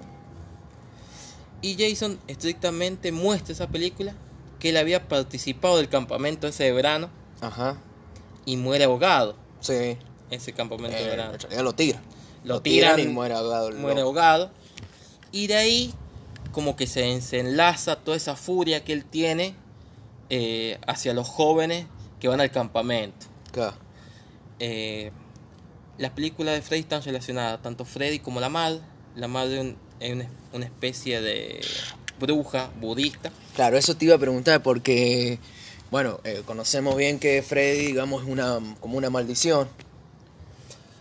Y 1.62 1.76
Jason 1.78 2.20
estrictamente 2.28 3.12
muestra 3.12 3.54
esa 3.54 3.68
película 3.68 4.14
que 4.60 4.70
él 4.70 4.78
había 4.78 5.08
participado 5.08 5.78
del 5.78 5.90
campamento 5.90 6.48
ese 6.48 6.64
de 6.66 6.72
verano 6.72 7.10
Ajá, 7.42 7.78
y 8.46 8.58
muere 8.58 8.86
ahogado 8.86 9.36
sí. 9.60 9.98
ese 10.32 10.54
campamento 10.54 10.98
de 10.98 11.04
Eh, 11.06 11.08
verano. 11.10 11.38
en 11.50 11.64
lo 11.64 11.74
tiran. 11.74 12.02
Lo 12.44 12.62
tiran 12.62 12.96
tiran, 12.96 13.10
y 13.12 13.14
muere 13.14 13.34
ahogado. 13.34 13.72
muere 13.72 14.02
ahogado. 14.02 14.52
Y 15.32 15.48
de 15.48 15.56
ahí 15.58 15.94
como 16.52 16.76
que 16.76 16.88
se 16.88 17.02
desenlaza 17.02 17.98
toda 17.98 18.16
esa 18.18 18.36
furia 18.36 18.84
que 18.84 18.94
él 18.94 19.04
tiene 19.06 19.56
eh, 20.30 20.80
hacia 20.88 21.14
los 21.14 21.28
jóvenes 21.28 21.86
que 22.20 22.28
van 22.28 22.42
al 22.42 22.52
campamento. 22.52 23.26
Claro. 23.52 23.76
Eh, 24.60 25.12
las 25.98 26.12
películas 26.12 26.56
de 26.56 26.62
Freddy 26.62 26.82
están 26.82 27.04
relacionadas, 27.04 27.62
tanto 27.62 27.86
Freddy 27.86 28.20
como 28.20 28.40
la 28.40 28.50
madre. 28.50 28.82
La 29.16 29.28
madre 29.28 29.76
es 30.00 30.14
una, 30.54 30.66
especie 30.66 31.22
de 31.22 31.62
bruja 32.20 32.70
budista. 32.80 33.32
Claro, 33.56 33.78
eso 33.78 33.96
te 33.96 34.06
iba 34.06 34.16
a 34.16 34.20
preguntar 34.20 34.62
porque, 34.64 35.40
bueno, 35.92 36.20
eh, 36.24 36.42
conocemos 36.46 36.96
bien 36.96 37.20
que 37.20 37.42
Freddy, 37.42 37.88
digamos, 37.88 38.24
es 38.24 38.30
una, 38.30 38.60
como 38.80 38.98
una 38.98 39.10
maldición. 39.10 39.68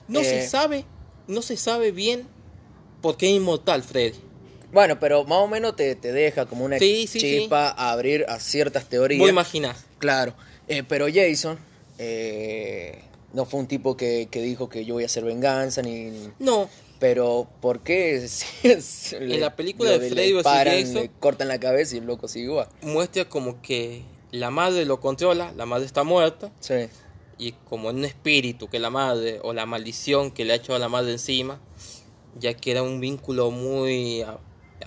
No 0.09 0.21
Eh. 0.21 0.25
se 0.25 0.49
sabe, 0.49 0.85
no 1.27 1.43
se 1.43 1.57
sabe 1.57 1.91
bien 1.93 2.25
por 3.03 3.17
qué 3.17 3.27
es 3.31 3.33
inmortal 3.37 3.83
Freddy. 3.83 4.19
Bueno, 4.73 4.99
pero 5.01 5.25
más 5.25 5.39
o 5.39 5.49
menos 5.49 5.77
te, 5.77 5.95
te 5.95 6.13
deja 6.13 6.47
como 6.47 6.65
una 6.65 6.79
Sí, 6.79 7.07
sí, 7.07 7.19
chispa 7.21 7.69
a 7.71 7.93
abrir 7.93 8.27
a 8.29 8.39
ciertas 8.41 8.89
teorías. 8.89 9.21
Vos 9.21 9.31
imaginás. 9.31 9.85
Claro, 9.99 10.35
eh, 10.69 10.83
pero 10.87 11.07
Jason 11.13 11.59
eh, 11.99 13.01
no 13.33 13.45
fue 13.47 13.61
un 13.61 13.67
tipo 13.69 13.97
que, 13.97 14.29
que 14.31 14.43
dijo 14.43 14.69
que 14.69 14.85
yo 14.85 14.95
voy 14.95 15.05
a 15.05 15.07
hacer 15.07 15.25
venganza, 15.25 15.83
ni- 15.83 16.31
No, 16.39 16.69
pero 16.99 17.49
¿por 17.61 17.81
qué? 17.81 18.27
Si 18.29 19.17
le- 19.19 19.39
la 19.39 19.55
película 19.57 19.91
le- 19.91 19.99
de 19.99 20.11
le 20.11 20.15
Freddy 20.15 20.43
paran, 20.43 20.75
Jason- 20.81 21.03
le 21.03 21.11
cortan 21.21 21.49
la 21.49 21.59
cabeza 21.61 21.95
y 21.95 21.99
el 21.99 22.07
loco 22.07 22.29
sigue 22.29 22.47
igual. 22.47 22.69
muestra 22.83 23.25
como 23.29 23.61
que 23.63 24.03
la 24.31 24.51
madre 24.51 24.85
lo 24.85 25.01
controla, 25.01 25.53
la 25.57 25.67
madre 25.67 25.87
está 25.87 26.03
muerta. 26.05 26.51
Sí, 26.61 26.89
y 27.39 27.53
como 27.69 27.91
en 27.91 27.97
un 27.97 28.05
espíritu 28.07 28.69
que 28.69 28.79
la 28.79 28.91
madre 28.91 29.41
o 29.43 29.53
la 29.53 29.67
maldición 29.67 30.31
que 30.31 30.45
le 30.45 30.53
ha 30.53 30.57
hecho 30.57 30.75
a 30.75 30.79
la 30.79 30.89
madre 30.89 31.13
encima, 31.13 31.61
ya 32.39 32.55
que 32.55 32.71
era 32.71 32.83
un 32.83 33.01
vínculo 33.01 33.51
muy 33.51 34.25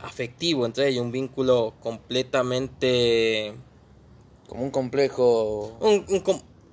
afectivo 0.02 0.66
entre 0.66 0.88
ellos, 0.90 1.04
un 1.04 1.12
vínculo 1.12 1.74
completamente 1.82 3.54
como 4.48 4.64
un 4.64 4.72
complejo. 4.72 5.78
un, 5.80 6.06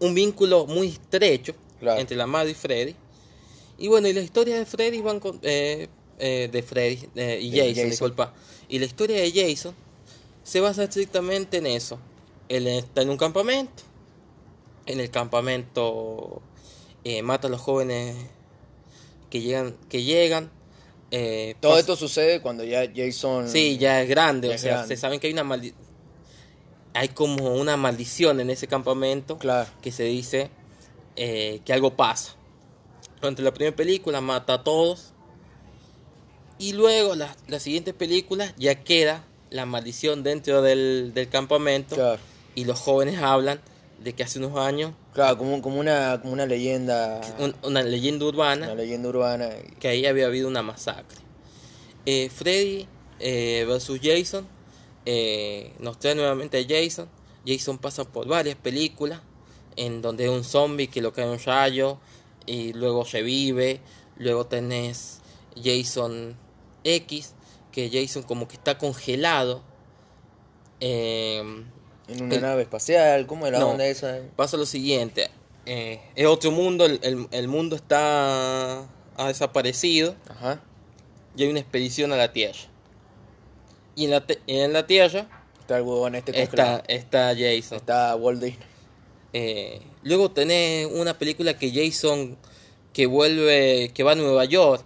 un 0.00 0.14
vínculo 0.14 0.66
muy 0.66 0.88
estrecho 0.88 1.54
Claro. 1.80 2.00
entre 2.00 2.16
la 2.16 2.26
madre 2.26 2.52
y 2.52 2.54
Freddy. 2.54 2.94
Y 3.78 3.88
bueno, 3.88 4.08
y 4.08 4.12
la 4.12 4.20
historia 4.20 4.56
de 4.58 4.64
Freddy 4.66 5.00
van 5.02 5.20
con- 5.20 5.38
eh, 5.42 5.88
eh, 6.18 6.48
de 6.50 6.62
Freddy 6.62 7.08
eh, 7.14 7.38
y 7.42 7.50
Jason, 7.50 7.74
Jason. 7.74 7.90
disculpa. 7.90 8.34
Y 8.68 8.78
la 8.78 8.86
historia 8.86 9.20
de 9.20 9.30
Jason 9.32 9.74
se 10.44 10.60
basa 10.60 10.84
estrictamente 10.84 11.58
en 11.58 11.66
eso. 11.66 11.98
Él 12.48 12.66
está 12.68 13.02
en 13.02 13.10
un 13.10 13.16
campamento. 13.16 13.82
En 14.86 15.00
el 15.00 15.10
campamento 15.10 16.40
eh, 17.04 17.22
mata 17.22 17.48
a 17.48 17.50
los 17.50 17.60
jóvenes 17.60 18.16
que 19.30 19.40
llegan, 19.40 19.76
que 19.88 20.02
llegan. 20.04 20.50
eh, 21.10 21.54
Todo 21.60 21.72
pasa- 21.72 21.80
esto 21.80 21.96
sucede 21.96 22.40
cuando 22.40 22.64
ya 22.64 22.90
Jason. 22.94 23.48
Sí, 23.48 23.76
ya 23.78 24.00
es 24.02 24.08
grande, 24.08 24.48
Ya 24.48 24.52
o 24.52 24.54
es 24.56 24.60
sea, 24.60 24.72
grande. 24.78 24.94
se 24.96 25.00
saben 25.00 25.20
que 25.20 25.26
hay 25.26 25.32
una 25.32 25.44
maldi- 25.44 25.74
hay 26.94 27.08
como 27.08 27.54
una 27.56 27.76
maldición 27.76 28.40
en 28.40 28.48
ese 28.50 28.66
campamento 28.68 29.36
Claro. 29.38 29.68
que 29.82 29.92
se 29.92 30.04
dice 30.04 30.50
eh, 31.16 31.60
que 31.64 31.72
algo 31.72 31.94
pasa. 31.96 32.35
Durante 33.26 33.42
la 33.42 33.52
primera 33.52 33.74
película 33.74 34.20
mata 34.20 34.54
a 34.54 34.62
todos 34.62 35.12
y 36.60 36.74
luego 36.74 37.16
las 37.16 37.36
las 37.48 37.60
siguientes 37.64 37.92
películas 37.92 38.54
ya 38.56 38.84
queda 38.84 39.24
la 39.50 39.66
maldición 39.66 40.22
dentro 40.22 40.62
del, 40.62 41.10
del 41.12 41.28
campamento 41.28 41.96
Claro, 41.96 42.20
y 42.54 42.66
los 42.66 42.78
jóvenes 42.78 43.18
hablan 43.20 43.60
de 43.98 44.12
que 44.14 44.22
hace 44.22 44.38
unos 44.38 44.56
años 44.56 44.92
claro 45.12 45.38
como, 45.38 45.60
como, 45.60 45.80
una, 45.80 46.20
como 46.22 46.34
una 46.34 46.46
leyenda. 46.46 47.20
un- 47.40 47.56
una 47.64 47.82
leyenda 47.82 48.26
urbana 48.26 48.66
Una 48.66 48.76
leyenda 48.76 49.08
urbana. 49.08 49.48
que 49.80 49.88
ahí 49.88 50.06
había 50.06 50.26
habido 50.26 50.46
una 50.46 50.62
masacre. 50.62 51.18
Eh, 52.06 52.30
Freddy 52.32 52.86
eh, 53.18 53.64
versus 53.66 53.98
Jason 54.00 54.46
eh, 55.04 55.72
nos 55.80 55.98
trae 55.98 56.14
nuevamente 56.14 56.58
a 56.58 56.62
Jason. 56.68 57.08
Jason 57.44 57.78
pasa 57.78 58.04
por 58.04 58.28
varias 58.28 58.54
películas 58.54 59.20
en 59.74 60.00
donde 60.00 60.26
es 60.26 60.30
un 60.30 60.44
zombie 60.44 60.86
que 60.86 61.00
lo 61.02 61.12
cae 61.12 61.28
un 61.28 61.40
rayo 61.40 61.98
y 62.46 62.72
luego 62.72 63.04
revive. 63.04 63.80
Luego 64.16 64.46
tenés 64.46 65.20
Jason 65.62 66.36
X, 66.84 67.34
que 67.72 67.90
Jason 67.92 68.22
como 68.22 68.48
que 68.48 68.54
está 68.56 68.78
congelado. 68.78 69.62
Eh, 70.80 71.38
En 72.08 72.22
una 72.22 72.34
El- 72.36 72.42
nave 72.42 72.62
espacial. 72.62 73.26
¿Cómo 73.26 73.46
era 73.46 73.58
la 73.58 73.64
No. 73.64 73.70
onda 73.72 73.86
esa? 73.86 74.20
pasa 74.36 74.56
lo 74.56 74.66
siguiente. 74.66 75.28
eh, 75.68 76.00
es 76.14 76.26
otro 76.26 76.52
mundo, 76.52 76.86
el, 76.86 77.00
el- 77.02 77.26
el 77.32 77.48
mundo 77.48 77.74
está 77.74 78.82
ha 79.16 79.26
desaparecido. 79.28 80.14
Ajá. 80.28 80.60
y 81.36 81.42
hay 81.42 81.50
una 81.50 81.58
expedición 81.60 82.12
a 82.12 82.16
la 82.16 82.32
Tierra. 82.32 82.58
Y 83.96 84.04
en 84.04 84.10
la, 84.12 84.24
en 84.46 84.72
la 84.72 84.86
Tierra 84.86 85.26
Está 85.60 85.78
el 85.78 85.82
huevón 85.82 86.14
este 86.14 86.40
está, 86.40 86.82
está 86.86 87.34
Jason. 87.36 87.78
Está 87.78 88.14
Walt 88.14 88.40
Disney. 88.40 88.64
Eh, 89.32 89.80
luego 90.02 90.30
tenés 90.30 90.86
una 90.90 91.18
película 91.18 91.58
que 91.58 91.70
Jason 91.70 92.36
que 92.92 93.06
vuelve, 93.06 93.90
que 93.94 94.02
va 94.02 94.12
a 94.12 94.14
Nueva 94.14 94.44
York 94.46 94.84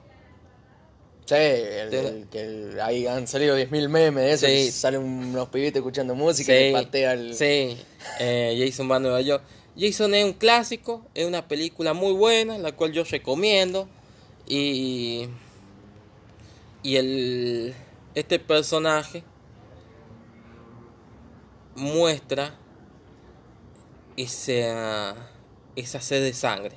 Sí, 1.31 1.37
el, 1.37 2.27
que 2.29 2.77
ahí 2.83 3.07
han 3.07 3.29
salido 3.29 3.57
10.000 3.57 3.89
memes 3.89 4.25
de 4.25 4.33
eso. 4.33 4.47
Sí. 4.49 4.73
Salen 4.73 5.03
unos 5.03 5.49
pibitos 5.51 5.77
escuchando 5.77 6.17
música 6.17 6.53
y 6.53 6.71
Sí, 6.71 6.73
patea 6.73 7.13
el. 7.13 7.37
sí, 7.37 7.77
eh, 8.19 8.57
Jason 8.59 8.91
va 8.91 8.97
a 8.97 8.99
Nueva 8.99 9.21
York. 9.21 9.45
Jason 9.79 10.13
es 10.15 10.25
un 10.25 10.33
clásico, 10.33 11.07
es 11.15 11.27
una 11.27 11.47
película 11.47 11.95
muy 11.95 12.15
buena, 12.15 12.59
la 12.59 12.73
cual 12.73 12.91
yo 12.91 13.05
recomiendo. 13.05 13.89
Y, 14.49 15.29
y 16.83 16.97
el, 16.97 17.75
este 18.17 18.41
personaje 18.41 19.23
muestra 21.77 22.59
esa, 24.17 25.15
esa 25.77 26.01
sed 26.01 26.23
de 26.23 26.33
sangre, 26.33 26.77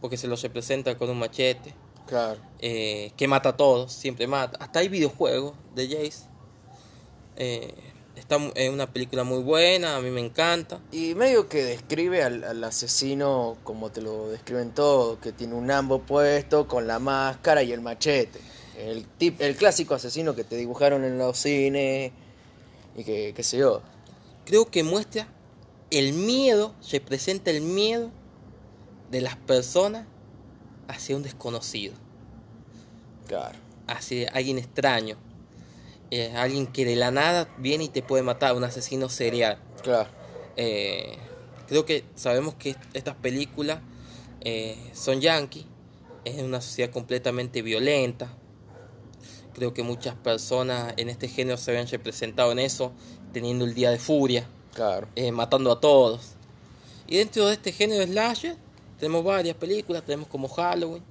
porque 0.00 0.16
se 0.16 0.26
lo 0.26 0.36
representa 0.36 0.96
con 0.96 1.10
un 1.10 1.18
machete, 1.18 1.74
Claro. 2.06 2.40
eh, 2.60 3.12
que 3.16 3.28
mata 3.28 3.50
a 3.50 3.56
todos, 3.56 3.92
siempre 3.92 4.26
mata. 4.26 4.58
Hasta 4.62 4.78
hay 4.80 4.88
videojuegos 4.88 5.54
de 5.74 5.88
Jace. 5.88 6.26
Eh, 7.36 7.74
está 8.16 8.36
es 8.54 8.70
una 8.70 8.90
película 8.92 9.24
muy 9.24 9.42
buena, 9.42 9.96
a 9.96 10.00
mí 10.00 10.10
me 10.10 10.20
encanta. 10.20 10.80
Y 10.90 11.14
medio 11.14 11.48
que 11.48 11.62
describe 11.64 12.22
al, 12.22 12.44
al 12.44 12.64
asesino 12.64 13.58
como 13.62 13.90
te 13.90 14.00
lo 14.00 14.28
describen 14.28 14.72
todos, 14.72 15.18
que 15.18 15.32
tiene 15.32 15.54
un 15.54 15.70
ambo 15.70 16.00
puesto 16.00 16.66
con 16.66 16.86
la 16.86 16.98
máscara 16.98 17.62
y 17.62 17.72
el 17.72 17.80
machete. 17.80 18.40
El, 18.76 19.06
tip, 19.06 19.40
el 19.40 19.56
clásico 19.56 19.94
asesino 19.94 20.34
que 20.34 20.44
te 20.44 20.56
dibujaron 20.56 21.04
en 21.04 21.18
los 21.18 21.36
cines 21.38 22.12
y 22.96 23.04
que, 23.04 23.32
qué 23.34 23.42
sé 23.42 23.58
yo. 23.58 23.82
Creo 24.44 24.66
que 24.70 24.82
muestra 24.82 25.28
el 25.90 26.12
miedo, 26.12 26.74
se 26.80 27.00
presenta 27.00 27.50
el 27.50 27.60
miedo 27.62 28.10
de 29.10 29.20
las 29.20 29.36
personas 29.36 30.06
hacia 30.86 31.16
un 31.16 31.22
desconocido, 31.22 31.94
Claro. 33.26 33.58
hacia 33.86 34.30
alguien 34.30 34.58
extraño, 34.58 35.16
eh, 36.10 36.32
alguien 36.36 36.66
que 36.66 36.84
de 36.84 36.96
la 36.96 37.10
nada 37.10 37.48
viene 37.58 37.84
y 37.84 37.88
te 37.88 38.02
puede 38.02 38.22
matar, 38.22 38.54
un 38.54 38.64
asesino 38.64 39.08
serial. 39.08 39.58
Claro. 39.82 40.08
Eh, 40.56 41.16
creo 41.68 41.84
que 41.84 42.04
sabemos 42.14 42.54
que 42.54 42.76
estas 42.94 43.14
películas 43.16 43.80
eh, 44.40 44.76
son 44.94 45.20
yankees, 45.20 45.64
es 46.24 46.42
una 46.42 46.60
sociedad 46.60 46.90
completamente 46.90 47.62
violenta. 47.62 48.28
Creo 49.54 49.74
que 49.74 49.82
muchas 49.82 50.14
personas 50.14 50.94
en 50.96 51.08
este 51.08 51.28
género 51.28 51.56
se 51.56 51.70
habían 51.70 51.88
representado 51.88 52.52
en 52.52 52.58
eso, 52.60 52.92
teniendo 53.32 53.64
el 53.64 53.74
día 53.74 53.90
de 53.90 53.98
furia, 53.98 54.46
Claro. 54.78 55.08
eh, 55.16 55.32
matando 55.32 55.72
a 55.72 55.80
todos. 55.80 56.20
Y 57.08 57.16
dentro 57.16 57.46
de 57.46 57.54
este 57.54 57.72
género 57.72 58.04
slasher 58.04 58.56
tenemos 59.00 59.24
varias 59.24 59.56
películas, 59.56 60.04
tenemos 60.04 60.28
como 60.28 60.48
Halloween. 60.48 61.02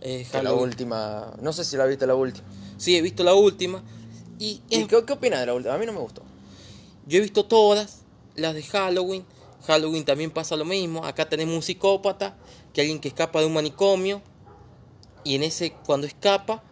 eh, 0.00 0.24
la 0.42 0.52
última. 0.54 1.34
No 1.42 1.52
sé 1.52 1.64
si 1.64 1.76
la 1.76 1.86
viste 1.86 2.06
la 2.06 2.14
última. 2.14 2.46
Sí, 2.78 2.96
he 2.96 3.02
visto 3.02 3.24
la 3.24 3.34
última. 3.34 3.82
Y, 4.38 4.62
¿Y 4.70 4.76
es- 4.82 4.86
qué, 4.86 5.04
qué 5.04 5.12
opinas 5.12 5.40
de 5.40 5.46
la 5.46 5.54
última? 5.54 5.74
A 5.74 5.78
mí 5.78 5.86
no 5.86 5.92
me 5.92 5.98
gustó. 5.98 6.22
Yo 7.06 7.18
he 7.18 7.20
visto 7.20 7.44
todas 7.44 8.02
las 8.36 8.54
de 8.54 8.62
Halloween. 8.62 9.24
Halloween 9.66 10.04
también 10.04 10.30
pasa 10.30 10.54
lo 10.56 10.64
mismo. 10.64 11.04
Acá 11.04 11.28
tenemos 11.28 11.54
un 11.56 11.62
psicópata, 11.62 12.36
que 12.72 12.80
alguien 12.80 13.00
que 13.00 13.08
escapa 13.08 13.40
de 13.40 13.46
un 13.46 13.52
manicomio. 13.54 14.22
Y 15.24 15.34
en 15.34 15.42
ese, 15.42 15.72
cuando 15.84 16.06
escapa, 16.06 16.62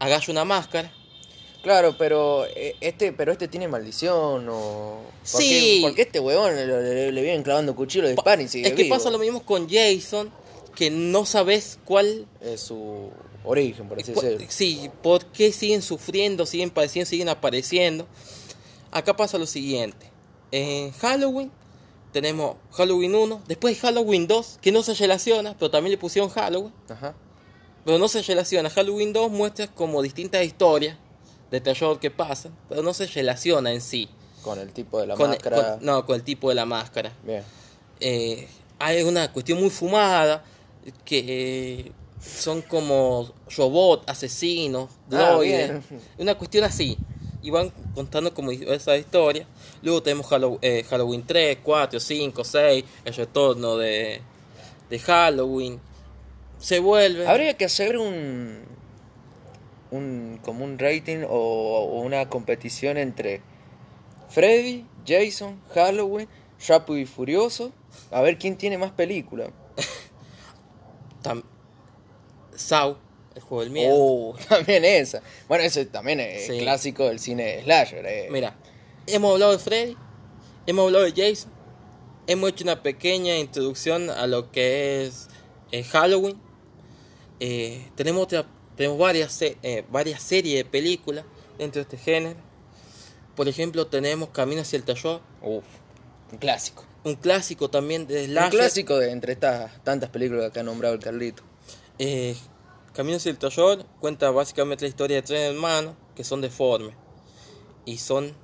agacha 0.00 0.32
una 0.32 0.44
máscara. 0.46 0.90
Claro, 1.62 1.96
pero 1.98 2.46
eh, 2.46 2.76
este, 2.80 3.12
pero 3.12 3.32
este 3.32 3.48
tiene 3.48 3.66
maldición 3.68 4.48
o. 4.48 5.00
¿Por 5.32 5.40
Sí. 5.42 5.48
qué, 5.48 5.78
porque 5.82 6.02
este 6.02 6.20
huevón 6.20 6.54
le, 6.54 6.66
le- 6.66 7.12
le 7.12 7.22
vienen 7.22 7.42
clavando 7.42 7.74
cuchillo, 7.74 8.06
disparan 8.06 8.42
y 8.44 8.48
sigue 8.48 8.68
es 8.68 8.74
que 8.74 8.84
vivo? 8.84 8.94
pasa 8.96 9.10
lo 9.10 9.18
mismo 9.18 9.42
con 9.44 9.68
Jason, 9.68 10.30
que 10.76 10.90
no 10.90 11.24
sabes 11.26 11.78
cuál. 11.84 12.26
Es 12.40 12.60
su 12.60 13.10
origen, 13.44 13.88
por 13.88 14.00
así 14.00 14.12
decirlo. 14.12 14.46
sí, 14.48 14.90
por 15.02 15.24
qué 15.26 15.50
siguen 15.52 15.82
sufriendo, 15.82 16.46
siguen 16.46 16.70
padeciendo, 16.70 17.08
siguen 17.10 17.28
apareciendo. 17.28 18.06
Acá 18.92 19.16
pasa 19.16 19.36
lo 19.38 19.46
siguiente. 19.46 20.06
En 20.52 20.92
Halloween 20.92 21.50
tenemos 22.12 22.56
Halloween 22.72 23.14
1, 23.16 23.42
después 23.48 23.78
Halloween 23.80 24.26
2, 24.28 24.58
que 24.62 24.70
no 24.72 24.82
se 24.84 24.94
relaciona, 24.94 25.54
pero 25.58 25.70
también 25.70 25.90
le 25.90 25.98
pusieron 25.98 26.30
Halloween. 26.30 26.72
Ajá. 26.88 27.14
Pero 27.84 27.98
no 27.98 28.06
se 28.08 28.22
relaciona. 28.22 28.70
Halloween 28.70 29.12
2 29.12 29.30
muestra 29.32 29.66
como 29.66 30.00
distintas 30.02 30.44
historias 30.44 30.96
de 31.50 31.60
terror 31.60 31.98
que 32.00 32.10
pasan, 32.10 32.56
pero 32.68 32.82
no 32.82 32.92
se 32.94 33.06
relaciona 33.06 33.72
en 33.72 33.80
sí. 33.80 34.08
Con 34.42 34.58
el 34.58 34.72
tipo 34.72 35.00
de 35.00 35.06
la 35.08 35.14
con, 35.16 35.30
máscara. 35.30 35.76
con- 35.76 35.84
no, 35.86 36.06
con 36.06 36.16
el 36.16 36.22
tipo 36.22 36.48
de 36.48 36.54
la 36.54 36.64
máscara. 36.66 37.12
Bien. 37.24 37.42
Eh, 38.00 38.46
hay 38.78 39.02
una 39.02 39.32
cuestión 39.32 39.58
muy 39.60 39.70
fumada 39.70 40.44
que 41.04 41.24
eh, 41.88 41.92
son 42.20 42.62
como 42.62 43.32
robots, 43.56 44.04
asesinos, 44.06 44.90
Ah, 45.10 45.32
droides. 45.32 45.82
una 46.18 46.34
cuestión 46.36 46.64
así. 46.64 46.96
Y 47.42 47.50
van 47.50 47.70
contando 47.94 48.32
como 48.34 48.50
esa 48.50 48.96
historia. 48.96 49.46
Luego 49.82 50.02
tenemos 50.02 50.26
Hallow- 50.26 50.58
eh, 50.62 50.84
Halloween 50.88 51.24
3, 51.24 51.58
4, 51.62 52.00
5, 52.00 52.42
6, 52.44 52.84
el 53.04 53.14
retorno 53.14 53.76
de, 53.76 54.20
de 54.90 54.98
Halloween. 54.98 55.80
Se 56.58 56.80
vuelve. 56.80 57.26
Habría 57.26 57.56
que 57.56 57.64
hacer 57.66 57.98
un. 57.98 58.64
Un 59.96 60.38
como 60.42 60.64
un 60.64 60.78
rating 60.78 61.24
o, 61.28 61.30
o 61.30 62.00
una 62.00 62.28
competición 62.28 62.96
entre 62.98 63.40
Freddy, 64.28 64.86
Jason, 65.06 65.60
Halloween, 65.74 66.28
Rápido 66.68 66.98
y 66.98 67.06
Furioso. 67.06 67.72
A 68.10 68.20
ver 68.22 68.38
quién 68.38 68.56
tiene 68.56 68.78
más 68.78 68.92
películas. 68.92 69.50
Tam- 71.22 71.44
Saw, 72.54 72.96
el 73.34 73.42
juego 73.42 73.62
del 73.62 73.70
miedo. 73.72 73.92
Oh, 73.94 74.34
también 74.48 74.84
esa. 74.84 75.22
Bueno, 75.48 75.64
ese 75.64 75.86
también 75.86 76.20
es 76.20 76.46
Sí. 76.46 76.58
clásico 76.58 77.04
del 77.06 77.18
cine 77.18 77.62
slasher. 77.62 78.04
eh. 78.06 78.28
Mira, 78.30 78.56
hemos 79.06 79.32
hablado 79.32 79.52
de 79.52 79.58
Freddy, 79.58 79.96
hemos 80.66 80.86
hablado 80.86 81.04
de 81.04 81.12
Jason, 81.12 81.52
hemos 82.26 82.50
hecho 82.50 82.64
una 82.64 82.82
pequeña 82.82 83.36
introducción 83.36 84.10
a 84.10 84.26
lo 84.26 84.50
que 84.50 85.04
es 85.06 85.28
eh, 85.72 85.82
Halloween. 85.84 86.40
Eh, 87.40 87.86
tenemos 87.96 88.22
otra, 88.24 88.46
tenemos 88.76 88.98
varias, 88.98 89.40
eh, 89.42 89.84
varias 89.90 90.22
series 90.22 90.58
de 90.58 90.64
películas 90.64 91.24
dentro 91.58 91.78
de 91.80 91.82
este 91.82 91.96
género. 91.96 92.36
Por 93.34 93.48
ejemplo, 93.48 93.86
tenemos 93.86 94.30
Camino 94.30 94.62
hacia 94.62 94.76
el 94.78 94.84
terror, 94.84 95.20
Uf, 95.42 95.64
un 96.32 96.38
clásico. 96.38 96.84
un 97.04 97.14
clásico 97.16 97.68
también 97.70 98.06
de 98.06 98.20
Un 98.24 98.26
slasher. 98.30 98.50
clásico 98.50 98.98
de 98.98 99.10
entre 99.10 99.32
estas 99.34 99.82
tantas 99.84 100.10
películas 100.10 100.50
que 100.52 100.60
ha 100.60 100.62
nombrado 100.62 100.94
el 100.94 101.00
Carlito. 101.00 101.42
Eh, 101.98 102.34
Camino 102.92 103.16
hacia 103.18 103.30
el 103.30 103.38
terror 103.38 103.84
cuenta 104.00 104.30
básicamente 104.30 104.84
la 104.84 104.88
historia 104.88 105.16
de 105.16 105.22
tres 105.22 105.40
hermanos 105.52 105.94
que 106.14 106.24
son 106.24 106.40
deformes 106.40 106.94
y 107.84 107.98
son 107.98 108.34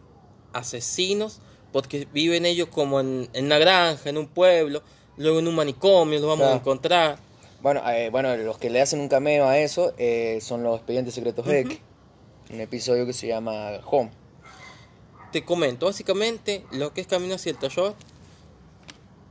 asesinos 0.53 1.41
porque 1.73 2.07
viven 2.13 2.45
ellos 2.45 2.69
como 2.69 3.01
en, 3.01 3.29
en 3.33 3.47
una 3.47 3.59
granja, 3.59 4.11
en 4.11 4.19
un 4.19 4.29
pueblo, 4.29 4.83
luego 5.17 5.39
en 5.39 5.49
un 5.49 5.55
manicomio, 5.55 6.19
los 6.21 6.29
vamos 6.29 6.49
a 6.49 6.55
encontrar. 6.57 7.19
Bueno, 7.63 7.81
eh, 7.89 8.11
bueno, 8.11 8.37
los 8.37 8.59
que 8.59 8.71
le 8.71 8.81
hacen 8.81 8.99
un 9.01 9.09
cameo 9.09 9.47
a 9.47 9.59
eso 9.59 9.95
eh, 9.97 10.41
son 10.43 10.63
los 10.65 10.77
expedientes 10.77 11.15
secretos 11.15 11.47
X. 11.47 11.79
Un 12.51 12.61
episodio 12.61 13.07
que 13.07 13.13
se 13.13 13.29
llama 13.29 13.81
Home. 13.87 14.11
Te 15.31 15.45
comento, 15.45 15.87
básicamente 15.87 16.65
lo 16.73 16.93
que 16.93 17.01
es 17.01 17.07
Camino 17.07 17.37
hacia 17.37 17.51
el 17.51 17.59
terror 17.59 17.95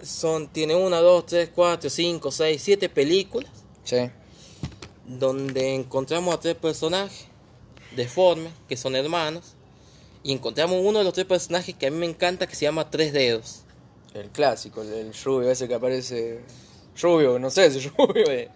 son, 0.01 0.47
tiene 0.47 0.73
una, 0.75 0.97
dos, 0.99 1.27
tres, 1.27 1.51
cuatro, 1.53 1.89
cinco, 1.89 2.31
seis, 2.31 2.61
siete 2.63 2.89
películas 2.89 3.51
Sí. 3.83 4.09
donde 5.05 5.75
encontramos 5.75 6.33
a 6.33 6.39
tres 6.39 6.55
personajes 6.55 7.27
deformes, 7.95 8.51
que 8.67 8.77
son 8.77 8.95
hermanos, 8.95 9.53
y 10.23 10.31
encontramos 10.31 10.79
uno 10.83 10.99
de 10.99 11.03
los 11.03 11.13
tres 11.13 11.27
personajes 11.27 11.75
que 11.75 11.87
a 11.87 11.91
mí 11.91 11.97
me 11.97 12.05
encanta, 12.07 12.47
que 12.47 12.55
se 12.55 12.63
llama 12.65 12.89
Tres 12.89 13.11
Dedos. 13.13 13.61
El 14.13 14.29
clásico, 14.29 14.81
el, 14.81 14.93
el 14.93 15.13
rubio 15.23 15.51
ese 15.51 15.67
que 15.67 15.75
aparece. 15.75 16.41
Rubio, 17.01 17.39
no 17.39 17.49
sé 17.49 17.71
si 17.71 17.77
es 17.79 17.91
rubio. 17.95 18.29
eh. 18.31 18.49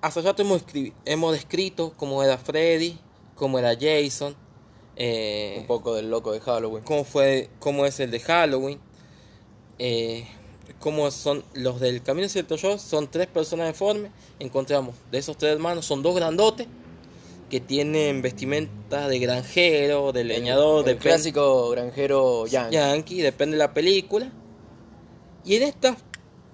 Hasta 0.00 0.20
ya 0.22 0.34
hemos, 0.38 0.64
escri- 0.66 0.92
hemos 1.04 1.32
descrito 1.32 1.92
cómo 1.96 2.22
era 2.22 2.38
Freddy, 2.38 2.98
cómo 3.34 3.58
era 3.58 3.74
Jason, 3.78 4.34
eh, 4.96 5.56
Un 5.60 5.66
poco 5.66 5.94
del 5.94 6.10
loco 6.10 6.32
de 6.32 6.40
Halloween. 6.40 6.84
cómo, 6.84 7.04
fue, 7.04 7.48
cómo 7.58 7.84
es 7.86 8.00
el 8.00 8.10
de 8.10 8.20
Halloween, 8.20 8.78
eh, 9.78 10.26
cómo 10.78 11.10
son 11.10 11.44
los 11.54 11.80
del 11.80 12.02
Camino 12.02 12.28
el 12.34 12.46
Terror, 12.46 12.78
son 12.78 13.10
tres 13.10 13.26
personas 13.26 13.66
deformes, 13.66 14.10
encontramos 14.38 14.94
de 15.10 15.18
esos 15.18 15.36
tres 15.36 15.52
hermanos, 15.52 15.84
son 15.86 16.02
dos 16.02 16.14
grandotes, 16.14 16.66
que 17.50 17.60
tienen 17.60 18.22
vestimenta 18.22 19.08
de 19.08 19.18
granjero, 19.18 20.12
de 20.12 20.22
leñador, 20.24 20.88
el 20.88 20.94
de 20.94 21.00
clásico 21.02 21.68
granjero 21.70 22.46
yankee. 22.46 22.74
yankee, 22.74 23.22
depende 23.22 23.56
de 23.56 23.58
la 23.58 23.74
película. 23.74 24.30
Y 25.44 25.56
en 25.56 25.64
estas, 25.64 25.96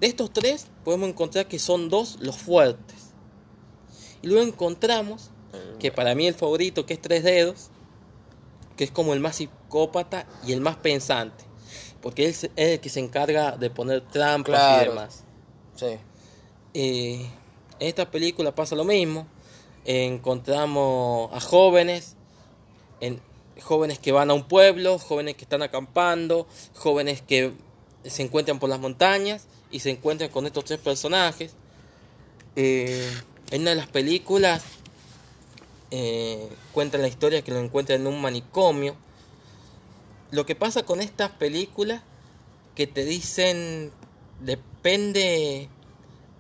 de 0.01 0.07
estos 0.07 0.33
tres, 0.33 0.67
podemos 0.85 1.09
encontrar 1.09 1.49
que 1.49 1.59
son 1.59 1.89
dos 1.89 2.19
los 2.21 2.37
fuertes. 2.37 3.13
Y 4.23 4.29
luego 4.29 4.47
encontramos 4.47 5.31
que 5.79 5.91
para 5.91 6.15
mí 6.15 6.27
el 6.27 6.35
favorito, 6.35 6.85
que 6.85 6.95
es 6.95 7.01
Tres 7.01 7.23
Dedos, 7.23 7.71
que 8.77 8.85
es 8.85 8.91
como 8.91 9.15
el 9.15 9.21
más 9.21 9.37
psicópata 9.37 10.27
y 10.47 10.53
el 10.53 10.61
más 10.61 10.77
pensante. 10.77 11.45
Porque 12.03 12.27
él 12.27 12.31
es 12.31 12.51
el 12.57 12.81
que 12.81 12.89
se 12.89 13.01
encarga 13.01 13.57
de 13.57 13.71
poner 13.71 14.03
trampas 14.03 14.83
y 14.83 14.89
demás. 14.89 15.25
Sí. 15.77 15.99
Eh, 16.75 17.27
en 17.79 17.89
esta 17.89 18.11
película 18.11 18.55
pasa 18.55 18.77
lo 18.77 18.85
mismo. 18.85 19.27
encontramos 19.85 21.33
a 21.33 21.41
jóvenes, 21.41 22.17
en, 23.01 23.21
jóvenes 23.63 23.99
que 23.99 24.13
van 24.13 24.31
a 24.31 24.35
un 24.35 24.45
pueblo, 24.45 24.99
jóvenes 24.99 25.37
que 25.37 25.45
están 25.45 25.63
acampando, 25.63 26.47
jóvenes 26.75 27.23
que 27.23 27.53
se 28.05 28.23
encuentran 28.23 28.59
por 28.59 28.69
las 28.69 28.79
montañas 28.79 29.47
y 29.71 29.81
se 29.81 29.91
encuentran 29.91 30.31
con 30.31 30.47
estos 30.47 30.65
tres 30.65 30.79
personajes. 30.79 31.53
Eh, 32.55 33.11
en 33.51 33.63
una 33.63 33.71
de 33.71 33.77
las 33.77 33.89
películas 33.89 34.63
eh, 35.91 36.49
cuentan 36.73 37.03
la 37.03 37.09
historia 37.09 37.43
que 37.43 37.53
lo 37.53 37.61
encuentran 37.61 38.01
en 38.01 38.07
un 38.07 38.21
manicomio. 38.21 38.97
Lo 40.31 40.47
que 40.47 40.55
pasa 40.55 40.83
con 40.83 41.01
estas 41.01 41.31
películas 41.31 42.03
que 42.75 42.87
te 42.87 43.05
dicen 43.05 43.93
depende 44.41 45.69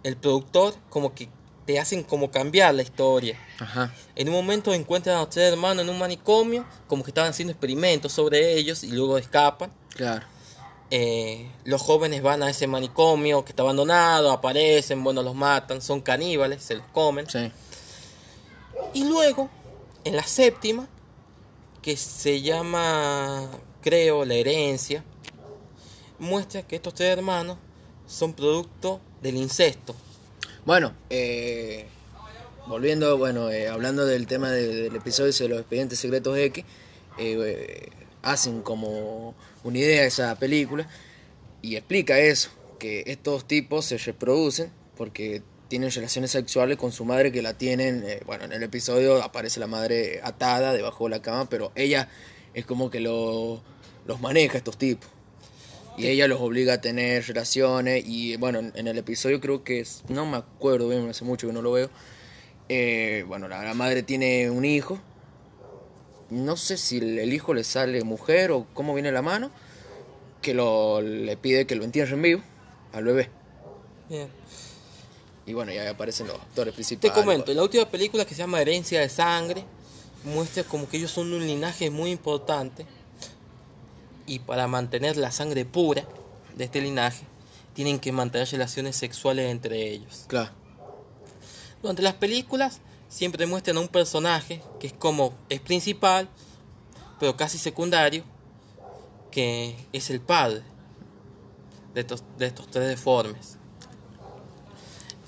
el 0.02 0.16
productor 0.16 0.74
como 0.90 1.14
que 1.14 1.28
te 1.66 1.80
hacen 1.80 2.02
como 2.02 2.30
cambiar 2.30 2.74
la 2.74 2.82
historia. 2.82 3.38
Ajá. 3.58 3.92
En 4.14 4.28
un 4.28 4.34
momento 4.34 4.72
encuentran 4.72 5.16
a 5.16 5.20
los 5.20 5.30
tres 5.30 5.52
hermanos 5.52 5.84
en 5.84 5.90
un 5.90 5.98
manicomio, 5.98 6.64
como 6.86 7.02
que 7.02 7.10
estaban 7.10 7.30
haciendo 7.30 7.52
experimentos 7.52 8.12
sobre 8.12 8.54
ellos 8.54 8.84
y 8.84 8.92
luego 8.92 9.18
escapan. 9.18 9.72
Claro. 9.90 10.24
Eh, 10.90 11.50
los 11.64 11.82
jóvenes 11.82 12.22
van 12.22 12.42
a 12.42 12.50
ese 12.50 12.66
manicomio 12.68 13.44
que 13.44 13.50
está 13.50 13.62
abandonado, 13.64 14.30
aparecen, 14.30 15.02
bueno, 15.02 15.22
los 15.22 15.34
matan, 15.34 15.82
son 15.82 16.00
caníbales, 16.00 16.62
se 16.62 16.76
los 16.76 16.86
comen. 16.92 17.28
Sí. 17.28 17.50
Y 18.94 19.04
luego, 19.04 19.50
en 20.04 20.14
la 20.16 20.22
séptima, 20.22 20.86
que 21.82 21.96
se 21.96 22.40
llama, 22.42 23.48
creo, 23.80 24.24
la 24.24 24.34
herencia, 24.34 25.02
muestra 26.18 26.62
que 26.62 26.76
estos 26.76 26.94
tres 26.94 27.10
hermanos 27.10 27.58
son 28.06 28.32
producto 28.32 29.00
del 29.22 29.36
incesto. 29.36 29.94
Bueno, 30.64 30.92
eh, 31.10 31.86
volviendo, 32.68 33.18
bueno, 33.18 33.50
eh, 33.50 33.68
hablando 33.68 34.06
del 34.06 34.26
tema 34.26 34.50
de- 34.50 34.82
del 34.82 34.96
episodio 34.96 35.32
de 35.32 35.48
los 35.48 35.58
expedientes 35.60 35.98
secretos 35.98 36.36
X, 36.38 36.64
eh, 37.18 37.88
hacen 38.22 38.62
como 38.62 39.34
una 39.66 39.78
idea 39.78 40.04
esa 40.04 40.34
película 40.38 40.88
y 41.62 41.76
explica 41.76 42.18
eso, 42.18 42.50
que 42.78 43.04
estos 43.06 43.46
tipos 43.46 43.84
se 43.86 43.98
reproducen 43.98 44.70
porque 44.96 45.42
tienen 45.68 45.90
relaciones 45.90 46.30
sexuales 46.30 46.76
con 46.76 46.92
su 46.92 47.04
madre 47.04 47.32
que 47.32 47.42
la 47.42 47.54
tienen, 47.58 48.04
eh, 48.06 48.20
bueno, 48.24 48.44
en 48.44 48.52
el 48.52 48.62
episodio 48.62 49.22
aparece 49.22 49.58
la 49.60 49.66
madre 49.66 50.20
atada 50.22 50.72
debajo 50.72 51.04
de 51.04 51.10
la 51.10 51.22
cama, 51.22 51.48
pero 51.48 51.72
ella 51.74 52.08
es 52.54 52.64
como 52.64 52.88
que 52.90 53.00
lo- 53.00 53.62
los 54.06 54.20
maneja 54.20 54.58
estos 54.58 54.78
tipos. 54.78 55.08
Y 55.98 56.06
ella 56.08 56.28
los 56.28 56.40
obliga 56.42 56.74
a 56.74 56.80
tener 56.82 57.26
relaciones. 57.26 58.04
Y 58.06 58.36
bueno, 58.36 58.58
en, 58.58 58.70
en 58.76 58.86
el 58.86 58.98
episodio 58.98 59.40
creo 59.40 59.64
que 59.64 59.80
es. 59.80 60.02
No 60.08 60.26
me 60.26 60.36
acuerdo 60.36 60.88
bien, 60.90 61.08
hace 61.08 61.24
mucho 61.24 61.46
que 61.46 61.54
no 61.54 61.62
lo 61.62 61.72
veo. 61.72 61.88
eh, 62.68 63.24
bueno, 63.26 63.48
la, 63.48 63.62
la 63.64 63.72
madre 63.74 64.02
tiene 64.02 64.50
un 64.50 64.64
hijo. 64.66 65.00
No 66.30 66.56
sé 66.56 66.76
si 66.76 66.98
el, 66.98 67.32
hijo 67.32 67.54
le 67.54 67.64
sale 67.64 68.02
mujer 68.02 68.50
o 68.50 68.66
cómo 68.74 68.94
viene 68.94 69.12
la 69.12 69.22
mano. 69.22 69.50
Que 70.42 70.54
lo, 70.54 71.00
le 71.00 71.36
pide 71.36 71.66
que 71.66 71.74
lo 71.74 71.84
entierren 71.84 72.22
vivo 72.22 72.42
al 72.92 73.04
bebé. 73.04 73.30
Bien. 74.08 74.28
Y 75.46 75.52
bueno, 75.52 75.72
ya 75.72 75.88
aparecen 75.88 76.26
los 76.26 76.36
actores 76.36 76.72
Te 76.72 76.76
principales. 76.76 77.16
comento, 77.16 77.50
en 77.50 77.56
la 77.56 77.62
última 77.62 77.88
película 77.88 78.24
que 78.24 78.34
se 78.34 78.40
llama 78.40 78.60
Herencia 78.60 79.00
de 79.00 79.08
Sangre, 79.08 79.64
muestra 80.24 80.64
como 80.64 80.88
que 80.88 80.96
ellos 80.96 81.10
son 81.10 81.32
un 81.32 81.46
linaje 81.46 81.90
muy 81.90 82.10
importante 82.10 82.84
y 84.26 84.40
para 84.40 84.66
mantener 84.66 85.16
la 85.16 85.30
sangre 85.30 85.64
pura 85.64 86.04
de 86.56 86.64
este 86.64 86.80
linaje, 86.80 87.24
tienen 87.74 88.00
que 88.00 88.10
mantener 88.10 88.48
relaciones 88.50 88.96
sexuales 88.96 89.50
entre 89.50 89.90
ellos. 89.90 90.24
Claro. 90.26 90.50
Durante 91.80 92.02
las 92.02 92.14
películas 92.14 92.80
siempre 93.08 93.46
muestran 93.46 93.76
a 93.76 93.80
un 93.80 93.88
personaje 93.88 94.62
que 94.80 94.88
es 94.88 94.92
como 94.92 95.34
es 95.48 95.60
principal, 95.60 96.28
pero 97.18 97.36
casi 97.36 97.58
secundario, 97.58 98.24
que 99.30 99.76
es 99.92 100.10
el 100.10 100.20
padre 100.20 100.62
de 101.94 102.00
estos, 102.00 102.24
de 102.38 102.46
estos 102.46 102.70
tres 102.70 102.88
deformes. 102.88 103.58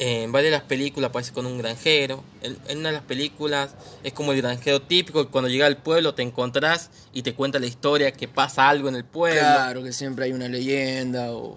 En 0.01 0.31
varias 0.31 0.53
de 0.53 0.59
las 0.59 0.67
películas 0.67 1.09
aparece 1.09 1.33
con 1.33 1.45
un 1.45 1.59
granjero. 1.59 2.23
En, 2.41 2.57
en 2.69 2.79
una 2.79 2.91
de 2.91 2.95
las 2.97 3.05
películas 3.05 3.75
es 4.05 4.13
como 4.13 4.33
el 4.33 4.41
granjero 4.41 4.81
típico 4.81 5.25
que 5.25 5.31
cuando 5.31 5.49
llega 5.49 5.67
al 5.67 5.79
pueblo 5.79 6.15
te 6.15 6.23
encontrás 6.23 6.91
y 7.13 7.23
te 7.23 7.35
cuenta 7.35 7.59
la 7.59 7.67
historia 7.67 8.13
que 8.13 8.29
pasa 8.29 8.69
algo 8.69 8.89
en 8.89 8.95
el 8.95 9.05
pueblo. 9.05 9.41
Claro, 9.41 9.83
que 9.83 9.93
siempre 9.93 10.27
hay 10.27 10.33
una 10.33 10.47
leyenda 10.47 11.33
o. 11.33 11.57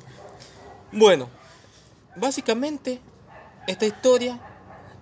Bueno, 0.91 1.29
básicamente 2.15 2.99
esta 3.67 3.85
historia 3.85 4.39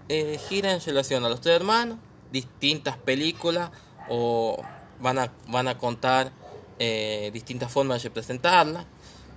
eh, 0.10 0.40
gira 0.50 0.72
en 0.72 0.82
relación 0.82 1.24
a 1.24 1.30
los 1.30 1.40
tres 1.40 1.56
hermanos, 1.56 1.98
distintas 2.32 2.98
películas 2.98 3.72
o 4.10 4.62
van 5.00 5.20
a, 5.20 5.32
van 5.48 5.68
a 5.68 5.78
contar 5.78 6.32
eh, 6.80 7.30
distintas 7.34 7.72
formas 7.72 8.02
de 8.02 8.10
representarla. 8.10 8.86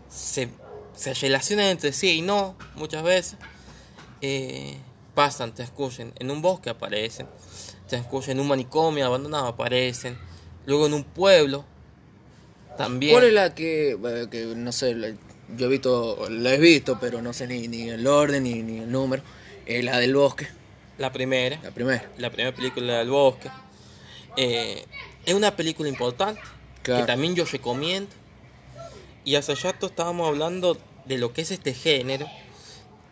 Se, 0.08 0.48
se 0.94 1.14
relacionan 1.14 1.66
entre 1.66 1.92
sí 1.92 2.18
y 2.18 2.22
no, 2.22 2.56
muchas 2.74 3.02
veces. 3.02 3.36
Eh, 4.20 4.76
pasan, 5.14 5.54
transcurren 5.54 6.12
en 6.18 6.30
un 6.30 6.42
bosque, 6.42 6.70
aparecen. 6.70 7.28
Transcurren 7.88 8.32
en 8.32 8.40
un 8.40 8.48
manicomio 8.48 9.06
abandonado, 9.06 9.46
aparecen. 9.46 10.18
Luego 10.66 10.86
en 10.86 10.94
un 10.94 11.04
pueblo, 11.04 11.64
también. 12.78 13.14
¿Cuál 13.14 13.24
es 13.24 13.32
la 13.32 13.54
que, 13.54 13.90
eh, 13.90 14.26
que 14.30 14.46
no 14.56 14.72
sé, 14.72 15.16
yo 15.56 15.66
he 15.66 15.68
visto, 15.68 16.30
la 16.30 16.54
he 16.54 16.58
visto, 16.58 16.98
pero 17.00 17.20
no 17.20 17.32
sé 17.32 17.46
ni, 17.46 17.68
ni 17.68 17.90
el 17.90 18.06
orden 18.06 18.44
ni, 18.44 18.62
ni 18.62 18.78
el 18.78 18.90
número? 18.90 19.22
La 19.66 19.98
del 19.98 20.14
bosque, 20.14 20.48
La 20.98 21.12
primera. 21.12 21.58
la 21.62 21.70
primera. 21.70 22.10
la 22.18 22.30
primera 22.30 22.54
película 22.54 22.98
del 22.98 23.10
bosque. 23.10 23.50
Eh, 24.36 24.84
es 25.24 25.34
una 25.34 25.54
película 25.56 25.88
importante 25.88 26.40
Claro. 26.82 27.02
que 27.02 27.06
también 27.06 27.34
yo 27.34 27.44
recomiendo. 27.44 28.10
Y 29.24 29.36
hace 29.36 29.54
rato 29.54 29.86
estábamos 29.86 30.28
hablando 30.28 30.76
de 31.06 31.18
lo 31.18 31.32
que 31.32 31.42
es 31.42 31.50
este 31.52 31.74
género, 31.74 32.26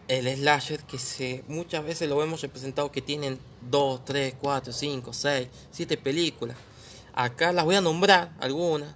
el 0.08 0.26
slasher, 0.36 0.80
que 0.82 0.98
se, 0.98 1.44
muchas 1.46 1.84
veces 1.84 2.08
lo 2.08 2.20
hemos 2.22 2.40
representado 2.42 2.90
que 2.90 3.00
tienen 3.00 3.38
2, 3.70 4.04
3, 4.04 4.34
4, 4.40 4.72
5, 4.72 5.12
6, 5.12 5.48
7 5.70 5.96
películas. 5.96 6.56
Acá 7.14 7.52
las 7.52 7.64
voy 7.64 7.76
a 7.76 7.80
nombrar 7.80 8.32
algunas, 8.40 8.92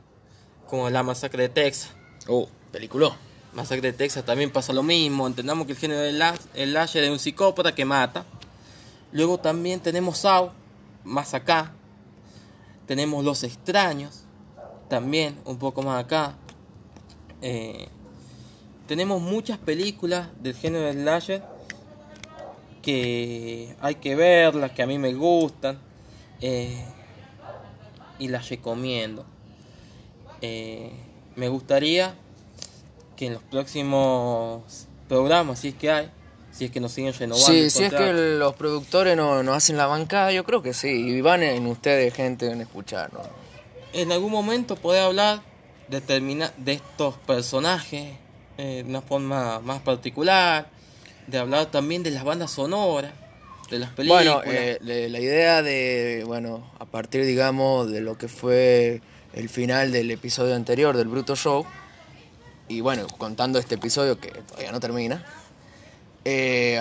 como 0.66 0.90
La 0.90 1.02
Masacre 1.04 1.44
de 1.44 1.48
Texas. 1.50 1.90
Oh, 2.26 2.48
película. 2.72 3.16
Masacre 3.52 3.92
de 3.92 3.96
Texas 3.96 4.24
también 4.24 4.50
pasa 4.50 4.72
lo 4.72 4.82
mismo. 4.82 5.28
Entendamos 5.28 5.66
que 5.66 5.72
el 5.74 5.78
género 5.78 6.00
del 6.00 6.18
las- 6.18 6.40
el 6.54 6.70
slasher 6.70 7.04
es 7.04 7.10
un 7.10 7.20
psicópata 7.20 7.72
que 7.76 7.84
mata. 7.84 8.24
Luego 9.14 9.38
también 9.38 9.80
tenemos 9.80 10.18
Saw, 10.18 10.50
más 11.04 11.32
acá. 11.32 11.72
Tenemos 12.86 13.24
Los 13.24 13.44
Extraños, 13.44 14.24
también 14.88 15.38
un 15.46 15.56
poco 15.56 15.80
más 15.82 16.04
acá. 16.04 16.36
Eh, 17.40 17.88
tenemos 18.86 19.22
muchas 19.22 19.56
películas 19.56 20.28
del 20.42 20.54
género 20.54 20.84
del 20.86 21.02
slasher 21.02 21.42
que 22.82 23.74
hay 23.80 23.94
que 23.94 24.16
verlas, 24.16 24.72
que 24.72 24.82
a 24.82 24.86
mí 24.86 24.98
me 24.98 25.14
gustan. 25.14 25.78
eh, 26.42 26.84
y 28.18 28.28
las 28.28 28.48
recomiendo. 28.48 29.24
Eh, 30.40 30.90
me 31.36 31.48
gustaría 31.48 32.14
que 33.16 33.26
en 33.26 33.34
los 33.34 33.42
próximos 33.42 34.86
programas, 35.08 35.60
si 35.60 35.68
es 35.68 35.74
que 35.74 35.90
hay, 35.90 36.10
si 36.54 36.66
es 36.66 36.70
que 36.70 36.80
nos 36.80 36.92
siguen 36.92 37.12
renovando. 37.12 37.46
Sí, 37.46 37.68
si 37.68 37.84
es 37.84 37.92
que 37.92 38.12
los 38.12 38.54
productores 38.54 39.16
no, 39.16 39.42
no 39.42 39.52
hacen 39.54 39.76
la 39.76 39.86
bancada, 39.86 40.32
yo 40.32 40.44
creo 40.44 40.62
que 40.62 40.72
sí. 40.72 40.88
Y 40.88 41.20
van 41.20 41.42
en 41.42 41.66
ustedes, 41.66 42.14
gente, 42.14 42.50
en 42.50 42.60
escuchar, 42.60 43.12
¿no? 43.12 43.20
en 43.94 44.12
algún 44.12 44.32
momento 44.32 44.76
poder 44.76 45.02
hablar 45.02 45.40
de, 45.88 46.00
de 46.58 46.72
estos 46.72 47.14
personajes 47.18 48.16
eh, 48.58 48.82
de 48.82 48.90
una 48.90 49.00
forma 49.00 49.60
más 49.60 49.80
particular, 49.80 50.68
de 51.26 51.38
hablar 51.38 51.66
también 51.66 52.02
de 52.02 52.10
las 52.10 52.24
bandas 52.24 52.50
sonoras, 52.50 53.12
de 53.70 53.78
las 53.78 53.90
películas. 53.90 54.24
Bueno, 54.24 54.42
eh, 54.44 54.78
la 54.80 55.20
idea 55.20 55.62
de, 55.62 56.24
bueno, 56.26 56.70
a 56.78 56.84
partir, 56.84 57.24
digamos, 57.24 57.90
de 57.90 58.00
lo 58.00 58.18
que 58.18 58.28
fue 58.28 59.00
el 59.32 59.48
final 59.48 59.92
del 59.92 60.10
episodio 60.10 60.54
anterior 60.54 60.96
del 60.96 61.08
Bruto 61.08 61.36
Show, 61.36 61.64
y 62.68 62.80
bueno, 62.80 63.06
contando 63.18 63.58
este 63.58 63.76
episodio 63.76 64.18
que 64.18 64.28
todavía 64.28 64.72
no 64.72 64.80
termina, 64.80 65.24
eh, 66.24 66.80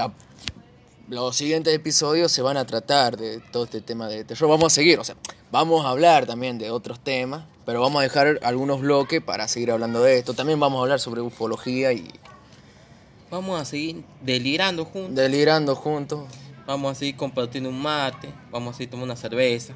los 1.10 1.36
siguientes 1.36 1.74
episodios 1.74 2.32
se 2.32 2.42
van 2.42 2.58
a 2.58 2.66
tratar 2.66 3.18
de 3.18 3.40
todo 3.40 3.66
este 3.66 3.82
tema 3.82 4.08
de 4.08 4.24
terror. 4.24 4.50
Vamos 4.50 4.74
a 4.74 4.76
seguir, 4.76 5.00
o 5.00 5.04
sea, 5.04 5.16
vamos 5.52 5.86
a 5.86 5.90
hablar 5.90 6.26
también 6.26 6.58
de 6.58 6.72
otros 6.72 7.00
temas, 7.00 7.44
pero 7.66 7.82
vamos 7.82 8.00
a 8.00 8.04
dejar 8.04 8.40
algunos 8.44 8.82
bloques 8.82 9.22
para 9.22 9.48
seguir 9.48 9.72
hablando 9.72 10.02
de 10.02 10.18
esto. 10.18 10.34
También 10.34 10.60
vamos 10.60 10.80
a 10.80 10.84
hablar 10.84 11.00
sobre 11.00 11.22
ufología 11.22 11.94
y 11.94 12.10
Vamos 13.30 13.60
a 13.60 13.66
seguir 13.66 14.04
delirando 14.22 14.86
juntos. 14.86 15.16
delirando 15.16 15.76
juntos. 15.76 16.26
Vamos 16.68 16.92
a 16.92 16.96
seguir 16.96 17.16
compartiendo 17.16 17.70
un 17.70 17.82
mate, 17.82 18.30
vamos 18.52 18.76
a 18.76 18.78
seguir 18.78 18.92
tomando 18.92 19.12
una 19.12 19.20
cerveza. 19.20 19.74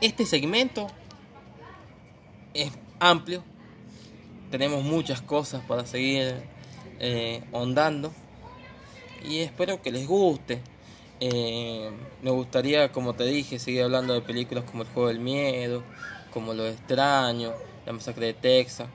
Este 0.00 0.26
segmento 0.26 0.88
es 2.52 2.72
amplio, 2.98 3.44
tenemos 4.50 4.82
muchas 4.82 5.22
cosas 5.22 5.62
para 5.66 5.86
seguir 5.86 6.34
eh, 6.98 7.44
ondando 7.52 8.12
y 9.24 9.38
espero 9.38 9.80
que 9.82 9.90
les 9.90 10.06
guste. 10.06 10.60
Eh, 11.20 11.90
me 12.22 12.30
gustaría, 12.30 12.92
como 12.92 13.14
te 13.14 13.24
dije, 13.24 13.58
seguir 13.58 13.82
hablando 13.82 14.14
de 14.14 14.20
películas 14.20 14.64
como 14.64 14.82
El 14.82 14.88
Juego 14.90 15.08
del 15.08 15.20
Miedo, 15.20 15.82
como 16.32 16.54
Lo 16.54 16.66
Extraño, 16.66 17.52
La 17.86 17.92
Masacre 17.92 18.26
de 18.26 18.34
Texas, 18.34 18.88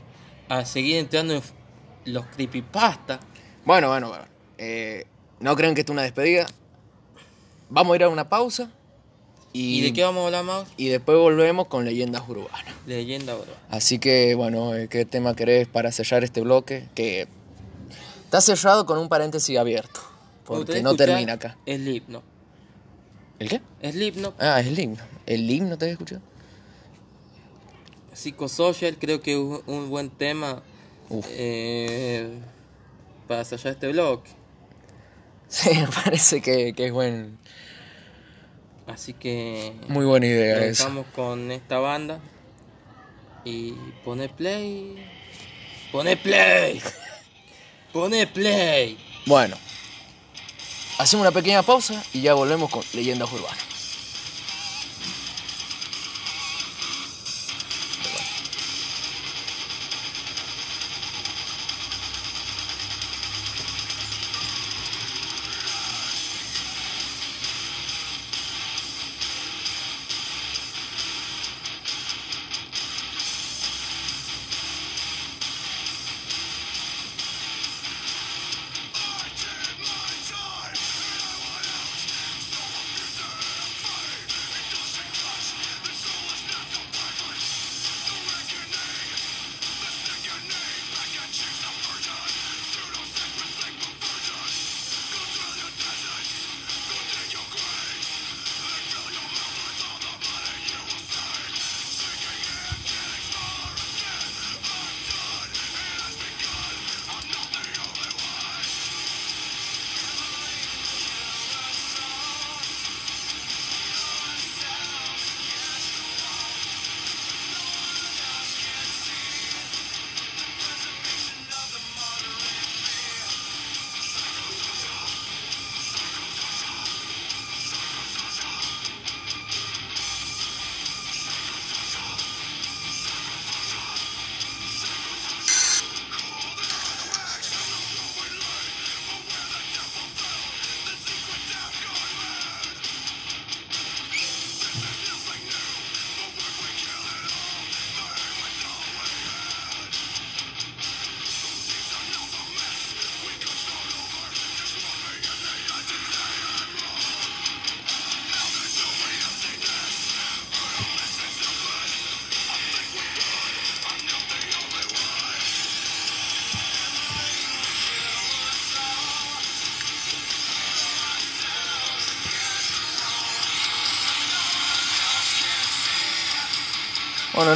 a 0.47 0.65
seguir 0.65 0.97
entrando 0.97 1.33
en 1.35 1.41
los 2.05 2.25
creepypasta. 2.27 3.19
Bueno, 3.65 3.89
bueno, 3.89 4.09
bueno. 4.09 4.25
Eh, 4.57 5.05
no 5.39 5.55
crean 5.55 5.75
que 5.75 5.81
esto 5.81 5.91
es 5.91 5.95
una 5.95 6.03
despedida. 6.03 6.47
Vamos 7.69 7.93
a 7.93 7.95
ir 7.97 8.03
a 8.03 8.09
una 8.09 8.29
pausa. 8.29 8.69
Y, 9.51 9.79
¿Y 9.79 9.81
de 9.81 9.93
qué 9.93 10.03
vamos 10.03 10.23
a 10.23 10.25
hablar 10.25 10.45
más? 10.45 10.67
y 10.77 10.87
después 10.87 11.15
volvemos 11.17 11.67
con 11.67 11.85
leyendas 11.85 12.23
urbanas. 12.27 12.73
Leyenda, 12.87 13.35
bro. 13.35 13.53
Así 13.69 13.99
que, 13.99 14.33
bueno, 14.33 14.73
eh, 14.73 14.87
¿qué 14.89 15.05
tema 15.05 15.35
querés 15.35 15.67
para 15.67 15.91
sellar 15.91 16.23
este 16.23 16.41
bloque? 16.41 16.87
Que 16.95 17.27
está 18.23 18.41
sellado 18.41 18.87
con 18.87 18.97
un 18.97 19.09
paréntesis 19.09 19.55
abierto. 19.57 19.99
Porque 20.45 20.81
no 20.81 20.95
termina 20.95 21.33
acá. 21.33 21.57
Slipknot. 21.65 22.23
¿El 23.39 23.49
qué? 23.49 23.61
Slipknot, 23.81 24.35
Ah, 24.39 24.59
es 24.59 24.67
el 24.67 24.79
himno. 24.79 25.03
¿El 25.25 25.49
himno 25.49 25.77
te 25.77 25.85
has 25.85 25.91
escuchado? 25.91 26.21
Psychosocial, 28.13 28.97
creo 28.97 29.21
que 29.21 29.33
es 29.33 29.61
un, 29.65 29.89
buen 29.89 30.09
tema 30.09 30.61
eh, 31.29 32.29
para 33.27 33.43
sellar 33.43 33.73
este 33.73 33.87
bloque. 33.87 34.29
Sí, 35.47 35.69
me 35.71 35.87
parece 36.03 36.41
que, 36.41 36.73
que 36.73 36.85
es 36.85 36.91
buen, 36.91 37.37
Así 38.85 39.13
que 39.13 39.73
muy 39.87 40.05
buena 40.05 40.25
idea 40.25 40.59
dejamos 40.59 41.05
con 41.15 41.51
esta 41.51 41.79
banda. 41.79 42.19
Y 43.45 43.73
pone 44.03 44.29
play. 44.29 44.95
Pone 45.91 46.17
play. 46.17 46.81
Pone 47.93 48.25
play. 48.27 48.97
Bueno, 49.27 49.55
hacemos 50.97 51.23
una 51.23 51.31
pequeña 51.31 51.63
pausa 51.63 52.03
y 52.13 52.21
ya 52.21 52.33
volvemos 52.33 52.69
con 52.69 52.83
leyendas 52.93 53.31
urbanas. 53.31 53.72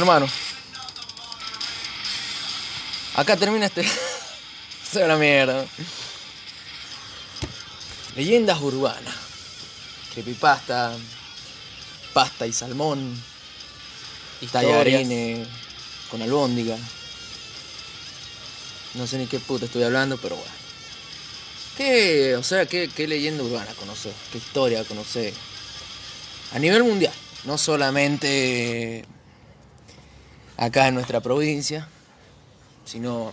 Hermano. 0.08 0.32
Acá 3.14 3.36
termina 3.36 3.66
este. 3.66 3.86
Se 4.90 5.06
la 5.06 5.16
mierda. 5.16 5.66
Leyendas 8.16 8.60
urbanas. 8.60 9.14
Creepypasta. 10.14 10.96
Pasta 12.14 12.46
y 12.46 12.52
salmón. 12.52 13.22
Historias. 14.40 14.72
Tallarines. 14.72 15.46
Con 16.10 16.22
albóndiga. 16.22 16.76
No 18.94 19.06
sé 19.06 19.18
ni 19.18 19.26
qué 19.26 19.38
puta 19.38 19.66
estoy 19.66 19.82
hablando, 19.82 20.16
pero 20.16 20.36
bueno. 20.36 20.52
¿Qué, 21.76 22.34
o 22.34 22.42
sea, 22.42 22.66
qué, 22.66 22.88
qué 22.88 23.06
leyenda 23.06 23.44
urbana 23.44 23.72
conoces? 23.74 24.14
¿Qué 24.32 24.38
historia 24.38 24.82
conoces? 24.84 25.34
A 26.54 26.58
nivel 26.58 26.82
mundial. 26.82 27.12
No 27.44 27.58
solamente 27.58 29.04
acá 30.58 30.88
en 30.88 30.94
nuestra 30.94 31.20
provincia, 31.20 31.88
sino 32.84 33.32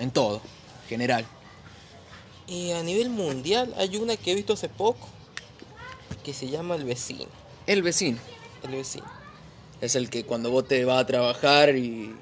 en 0.00 0.10
todo, 0.10 0.40
general. 0.88 1.24
Y 2.48 2.72
a 2.72 2.82
nivel 2.82 3.10
mundial 3.10 3.72
hay 3.76 3.96
una 3.96 4.16
que 4.16 4.32
he 4.32 4.34
visto 4.34 4.54
hace 4.54 4.68
poco. 4.68 5.08
Que 6.24 6.34
se 6.34 6.48
llama 6.48 6.74
El 6.74 6.84
Vecino. 6.84 7.26
El 7.66 7.82
vecino 7.82 8.18
El 8.64 8.72
Vecino. 8.72 9.06
es 9.80 9.94
el 9.94 10.10
que 10.10 10.24
cuando 10.24 10.50
vos 10.50 10.66
te 10.66 10.84
vas 10.84 11.00
a 11.00 11.06
trabajar 11.06 11.76
y... 11.76 12.16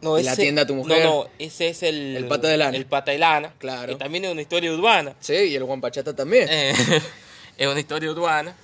No, 0.00 0.16
¿Y 0.16 0.22
la 0.22 0.32
atiende 0.32 0.60
a 0.60 0.66
tu 0.66 0.76
mujer? 0.76 1.04
No, 1.04 1.24
no, 1.24 1.30
ese 1.40 1.68
es 1.68 1.82
el... 1.82 2.16
El 2.16 2.28
pata 2.28 2.46
de 2.46 2.56
lana. 2.56 2.76
El 2.76 2.86
pata 2.86 3.10
de 3.10 3.18
lana. 3.18 3.52
Claro. 3.58 3.94
Que 3.94 3.98
también 3.98 4.26
es 4.26 4.30
una 4.30 4.42
historia 4.42 4.72
urbana. 4.72 5.16
Sí, 5.18 5.34
y 5.34 5.56
el 5.56 5.64
Juan 5.64 5.80
Pachata 5.80 6.14
también. 6.14 6.46
Eh, 6.48 6.72
es 7.58 7.66
una 7.66 7.80
historia 7.80 8.12
urbana. 8.12 8.54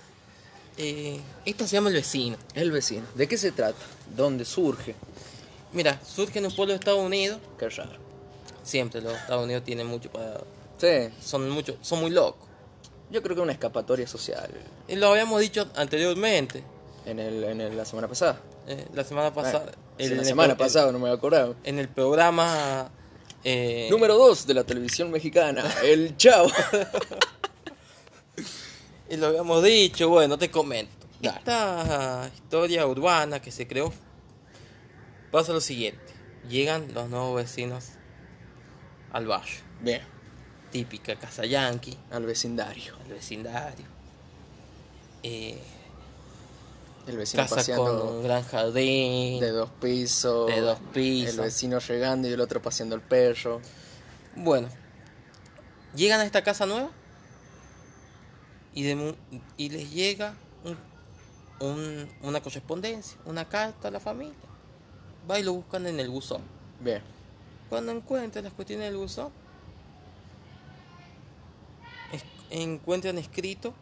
Eh, 0.76 1.20
esta 1.44 1.66
se 1.66 1.76
llama 1.76 1.88
El 1.90 1.94
Vecino. 1.96 2.36
El 2.54 2.70
vecino. 2.72 3.04
¿De 3.14 3.28
qué 3.28 3.36
se 3.38 3.52
trata? 3.52 3.78
¿Dónde 4.16 4.44
surge? 4.44 4.94
Mira, 5.72 6.00
surge 6.04 6.38
en 6.38 6.46
un 6.46 6.54
pueblo 6.54 6.72
de 6.72 6.78
Estados 6.78 7.00
Unidos. 7.00 7.38
Qué 7.58 7.68
raro. 7.68 7.98
Siempre 8.62 9.00
los 9.00 9.12
Estados 9.14 9.44
Unidos 9.44 9.64
tienen 9.64 9.86
mucho 9.86 10.10
para... 10.10 10.40
Sí, 10.78 11.12
Son, 11.22 11.48
mucho, 11.50 11.76
son 11.80 12.00
muy 12.00 12.10
locos. 12.10 12.46
yo 13.10 13.22
creo 13.22 13.36
que 13.36 13.42
una 13.42 13.52
escapatoria 13.52 14.06
social 14.08 14.50
Y 14.88 14.96
lo 14.96 15.08
habíamos 15.08 15.40
dicho 15.40 15.68
anteriormente. 15.76 16.64
en, 17.06 17.18
el, 17.20 17.44
en 17.44 17.60
el- 17.60 17.76
la 17.76 17.84
semana 17.84 18.08
pasada. 18.08 18.40
eh, 18.66 18.86
la 18.94 19.04
semana 19.04 19.32
pasada. 19.32 19.72
Bueno, 19.96 20.12
en 20.12 20.16
la 20.16 20.24
semana 20.24 20.56
pasada, 20.56 20.90
no 20.90 20.98
me 20.98 21.04
había 21.06 21.16
acordado. 21.18 21.54
En 21.64 21.78
el 21.78 21.88
programa... 21.88 22.90
eh, 23.44 23.86
Número 23.90 24.16
2 24.16 24.46
de 24.46 24.54
la 24.54 24.64
televisión 24.64 25.10
mexicana, 25.12 25.62
El 25.84 26.16
Chavo. 26.16 26.50
Y 29.14 29.16
lo 29.16 29.28
habíamos 29.28 29.62
dicho, 29.62 30.08
bueno, 30.08 30.36
te 30.36 30.50
comento. 30.50 31.06
Dale. 31.20 31.38
Esta 31.38 32.28
historia 32.34 32.84
urbana 32.84 33.40
que 33.40 33.52
se 33.52 33.68
creó 33.68 33.92
pasa 35.30 35.52
lo 35.52 35.60
siguiente. 35.60 36.12
Llegan 36.48 36.92
los 36.92 37.08
nuevos 37.08 37.36
vecinos 37.36 37.90
al 39.12 39.28
barrio. 39.28 39.60
Bien, 39.80 40.02
Típica 40.72 41.14
casa 41.14 41.46
yankee, 41.46 41.96
al 42.10 42.26
vecindario. 42.26 42.96
al 43.04 43.12
vecindario. 43.12 43.86
Eh, 45.22 45.62
El 47.06 47.16
vecino 47.16 47.44
casa 47.44 47.54
paseando 47.54 48.00
con 48.06 48.16
un 48.16 48.22
gran 48.24 48.42
jardín. 48.42 49.38
de 49.38 49.50
dos 49.50 49.70
pisos. 49.80 50.48
de 50.48 50.60
dos 50.60 50.80
pisos. 50.92 51.34
El 51.36 51.40
vecino 51.40 51.78
llegando 51.78 52.26
y 52.28 52.32
el 52.32 52.40
otro 52.40 52.60
paseando 52.60 52.96
el 52.96 53.00
perro. 53.02 53.60
Bueno, 54.34 54.68
llegan 55.94 56.20
a 56.20 56.24
esta 56.24 56.42
casa 56.42 56.66
nueva 56.66 56.90
y, 58.74 58.82
de 58.82 58.96
mu- 58.96 59.14
y 59.56 59.68
les 59.70 59.90
llega 59.92 60.34
un- 60.64 61.66
un- 61.66 62.08
una 62.22 62.40
correspondencia, 62.42 63.16
una 63.24 63.48
carta 63.48 63.88
a 63.88 63.90
la 63.90 64.00
familia. 64.00 64.34
Va 65.30 65.38
y 65.38 65.42
lo 65.42 65.54
buscan 65.54 65.86
en 65.86 66.00
el 66.00 66.08
buzón. 66.10 66.42
Bien. 66.80 67.02
Cuando 67.70 67.92
encuentran 67.92 68.44
las 68.44 68.52
cuestiones 68.52 68.86
del 68.86 68.96
buzón, 68.96 69.30
es- 72.12 72.24
encuentran 72.50 73.18
escrito 73.18 73.72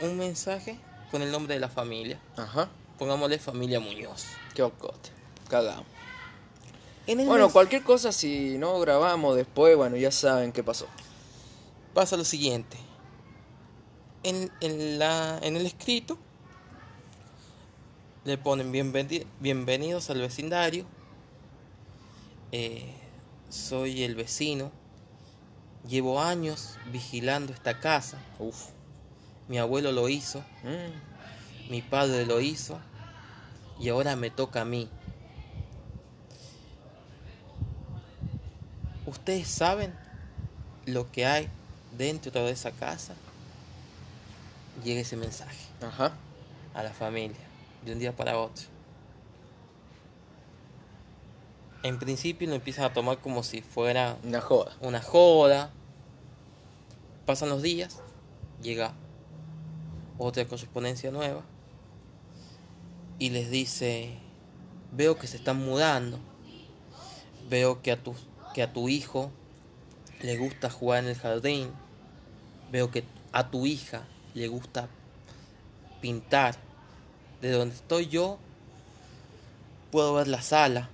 un 0.00 0.16
mensaje 0.18 0.78
con 1.10 1.22
el 1.22 1.30
nombre 1.30 1.54
de 1.54 1.60
la 1.60 1.68
familia. 1.68 2.20
Ajá. 2.36 2.68
Pongámosle 2.98 3.38
familia 3.38 3.80
Muñoz. 3.80 4.24
Qué 4.54 4.62
ocote. 4.62 5.10
Cagamos. 5.48 5.84
Bueno, 7.06 7.50
cualquier 7.50 7.84
cosa, 7.84 8.10
si 8.10 8.58
no 8.58 8.80
grabamos 8.80 9.36
después, 9.36 9.76
bueno, 9.76 9.96
ya 9.96 10.10
saben 10.10 10.52
qué 10.52 10.64
pasó. 10.64 10.86
pasa 11.94 12.16
lo 12.16 12.24
siguiente. 12.24 12.76
En, 14.26 14.50
en 14.60 14.98
la, 14.98 15.38
en 15.40 15.56
el 15.56 15.66
escrito 15.66 16.18
le 18.24 18.36
ponen 18.36 18.72
"Bienveni- 18.72 19.24
bienvenidos 19.38 20.10
al 20.10 20.20
vecindario. 20.20 20.84
Eh, 22.50 22.92
soy 23.48 24.02
el 24.02 24.16
vecino. 24.16 24.72
Llevo 25.88 26.20
años 26.20 26.76
vigilando 26.90 27.52
esta 27.52 27.78
casa. 27.78 28.18
Uf. 28.40 28.70
Mi 29.46 29.58
abuelo 29.58 29.92
lo 29.92 30.08
hizo, 30.08 30.40
Mm. 30.64 31.70
mi 31.70 31.82
padre 31.82 32.26
lo 32.26 32.40
hizo 32.40 32.80
y 33.78 33.90
ahora 33.90 34.16
me 34.16 34.30
toca 34.30 34.62
a 34.62 34.64
mí. 34.64 34.88
¿Ustedes 39.06 39.46
saben 39.46 39.94
lo 40.84 41.12
que 41.12 41.26
hay 41.26 41.48
dentro 41.96 42.32
de 42.44 42.50
esa 42.50 42.72
casa? 42.72 43.14
Llega 44.84 45.00
ese 45.00 45.16
mensaje 45.16 45.56
Ajá. 45.82 46.12
a 46.74 46.82
la 46.82 46.92
familia 46.92 47.36
de 47.84 47.92
un 47.92 47.98
día 47.98 48.14
para 48.14 48.38
otro. 48.38 48.64
En 51.82 51.98
principio 51.98 52.48
lo 52.48 52.54
empiezan 52.54 52.84
a 52.84 52.92
tomar 52.92 53.18
como 53.18 53.42
si 53.42 53.62
fuera 53.62 54.16
Una 54.24 54.40
joda. 54.40 54.76
una 54.80 55.00
joda. 55.00 55.70
Pasan 57.24 57.48
los 57.48 57.62
días, 57.62 58.00
llega 58.62 58.92
otra 60.18 60.44
correspondencia 60.46 61.10
nueva 61.10 61.42
y 63.18 63.30
les 63.30 63.50
dice, 63.50 64.16
veo 64.92 65.18
que 65.18 65.26
se 65.26 65.36
están 65.36 65.58
mudando, 65.58 66.20
veo 67.48 67.82
que 67.82 67.90
a 67.92 68.02
tu, 68.02 68.14
que 68.54 68.62
a 68.62 68.72
tu 68.72 68.88
hijo 68.88 69.30
le 70.22 70.36
gusta 70.36 70.70
jugar 70.70 71.02
en 71.02 71.10
el 71.10 71.16
jardín, 71.16 71.70
veo 72.70 72.90
que 72.90 73.04
a 73.32 73.50
tu 73.50 73.66
hija 73.66 74.06
le 74.36 74.48
gusta 74.48 74.88
pintar. 76.00 76.54
De 77.40 77.50
donde 77.50 77.74
estoy 77.74 78.06
yo, 78.06 78.38
puedo 79.90 80.14
ver 80.14 80.28
la 80.28 80.40
sala, 80.40 80.88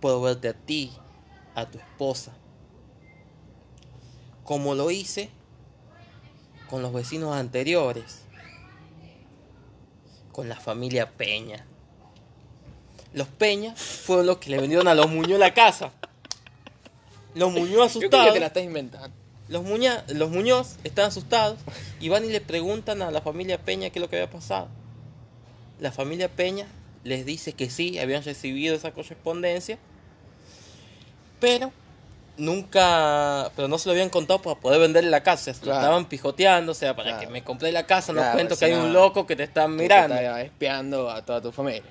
puedo 0.00 0.20
verte 0.20 0.48
a 0.48 0.54
ti, 0.54 0.92
a 1.54 1.66
tu 1.66 1.78
esposa. 1.78 2.32
Como 4.44 4.74
lo 4.74 4.90
hice 4.90 5.30
con 6.68 6.82
los 6.82 6.92
vecinos 6.92 7.34
anteriores, 7.34 8.22
con 10.32 10.48
la 10.48 10.56
familia 10.56 11.10
Peña. 11.10 11.64
Los 13.12 13.28
Peña 13.28 13.74
fueron 13.74 14.26
los 14.26 14.38
que 14.38 14.50
le 14.50 14.58
vendieron 14.58 14.88
a 14.88 14.94
los 14.94 15.08
Muñoz 15.10 15.38
la 15.38 15.54
casa. 15.54 15.90
Los 17.34 17.52
Muñoz 17.52 17.94
Yo 17.94 18.00
creo 18.00 18.10
que 18.10 18.16
asustados. 18.16 18.34
te 18.34 18.40
la 18.40 18.46
estás 18.46 18.62
inventando. 18.62 19.25
Los, 19.48 19.62
Muña- 19.62 20.04
los 20.08 20.30
Muñoz 20.30 20.76
están 20.84 21.06
asustados 21.06 21.58
y 22.00 22.08
van 22.08 22.24
y 22.24 22.28
le 22.28 22.40
preguntan 22.40 23.00
a 23.02 23.10
la 23.10 23.20
familia 23.20 23.58
Peña 23.58 23.90
qué 23.90 23.98
es 23.98 24.02
lo 24.02 24.08
que 24.08 24.16
había 24.16 24.30
pasado. 24.30 24.68
La 25.78 25.92
familia 25.92 26.28
Peña 26.28 26.66
les 27.04 27.24
dice 27.24 27.52
que 27.52 27.70
sí, 27.70 27.98
habían 27.98 28.24
recibido 28.24 28.74
esa 28.74 28.90
correspondencia, 28.92 29.78
pero 31.38 31.70
nunca, 32.36 33.50
pero 33.54 33.68
no 33.68 33.78
se 33.78 33.88
lo 33.88 33.92
habían 33.92 34.08
contado 34.10 34.42
para 34.42 34.58
poder 34.58 34.80
venderle 34.80 35.10
la 35.10 35.22
casa. 35.22 35.52
Se 35.54 35.60
lo 35.60 35.66
Claro. 35.66 35.80
estaban 35.80 36.08
pijoteando, 36.08 36.72
o 36.72 36.74
sea, 36.74 36.96
para 36.96 37.10
Claro. 37.10 37.26
que 37.26 37.32
me 37.32 37.44
compré 37.44 37.72
la 37.72 37.86
casa, 37.86 38.12
no 38.12 38.20
Claro, 38.20 38.34
cuento 38.34 38.54
si 38.56 38.60
que 38.60 38.64
hay 38.66 38.72
un 38.74 38.92
loco 38.92 39.26
que 39.26 39.36
te 39.36 39.46
te 39.46 39.68
mirando. 39.68 40.14
está 40.16 40.42
espiando 40.42 41.10
a 41.10 41.24
toda 41.24 41.40
tu 41.40 41.52
familia. 41.52 41.82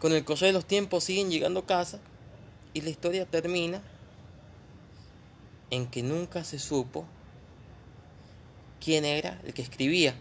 Con 0.00 0.12
el 0.12 0.24
correr 0.24 0.48
de 0.48 0.52
los 0.52 0.66
tiempos 0.66 1.04
siguen 1.04 1.30
llegando 1.30 1.60
a 1.60 1.66
casa 1.66 1.98
y 2.74 2.82
la 2.82 2.90
historia 2.90 3.24
termina 3.24 3.80
en 5.70 5.86
que 5.88 6.02
nunca 6.02 6.44
se 6.44 6.58
supo 6.58 7.04
quién 8.82 9.04
era 9.04 9.40
el 9.44 9.52
que 9.54 9.62
escribía. 9.62 10.14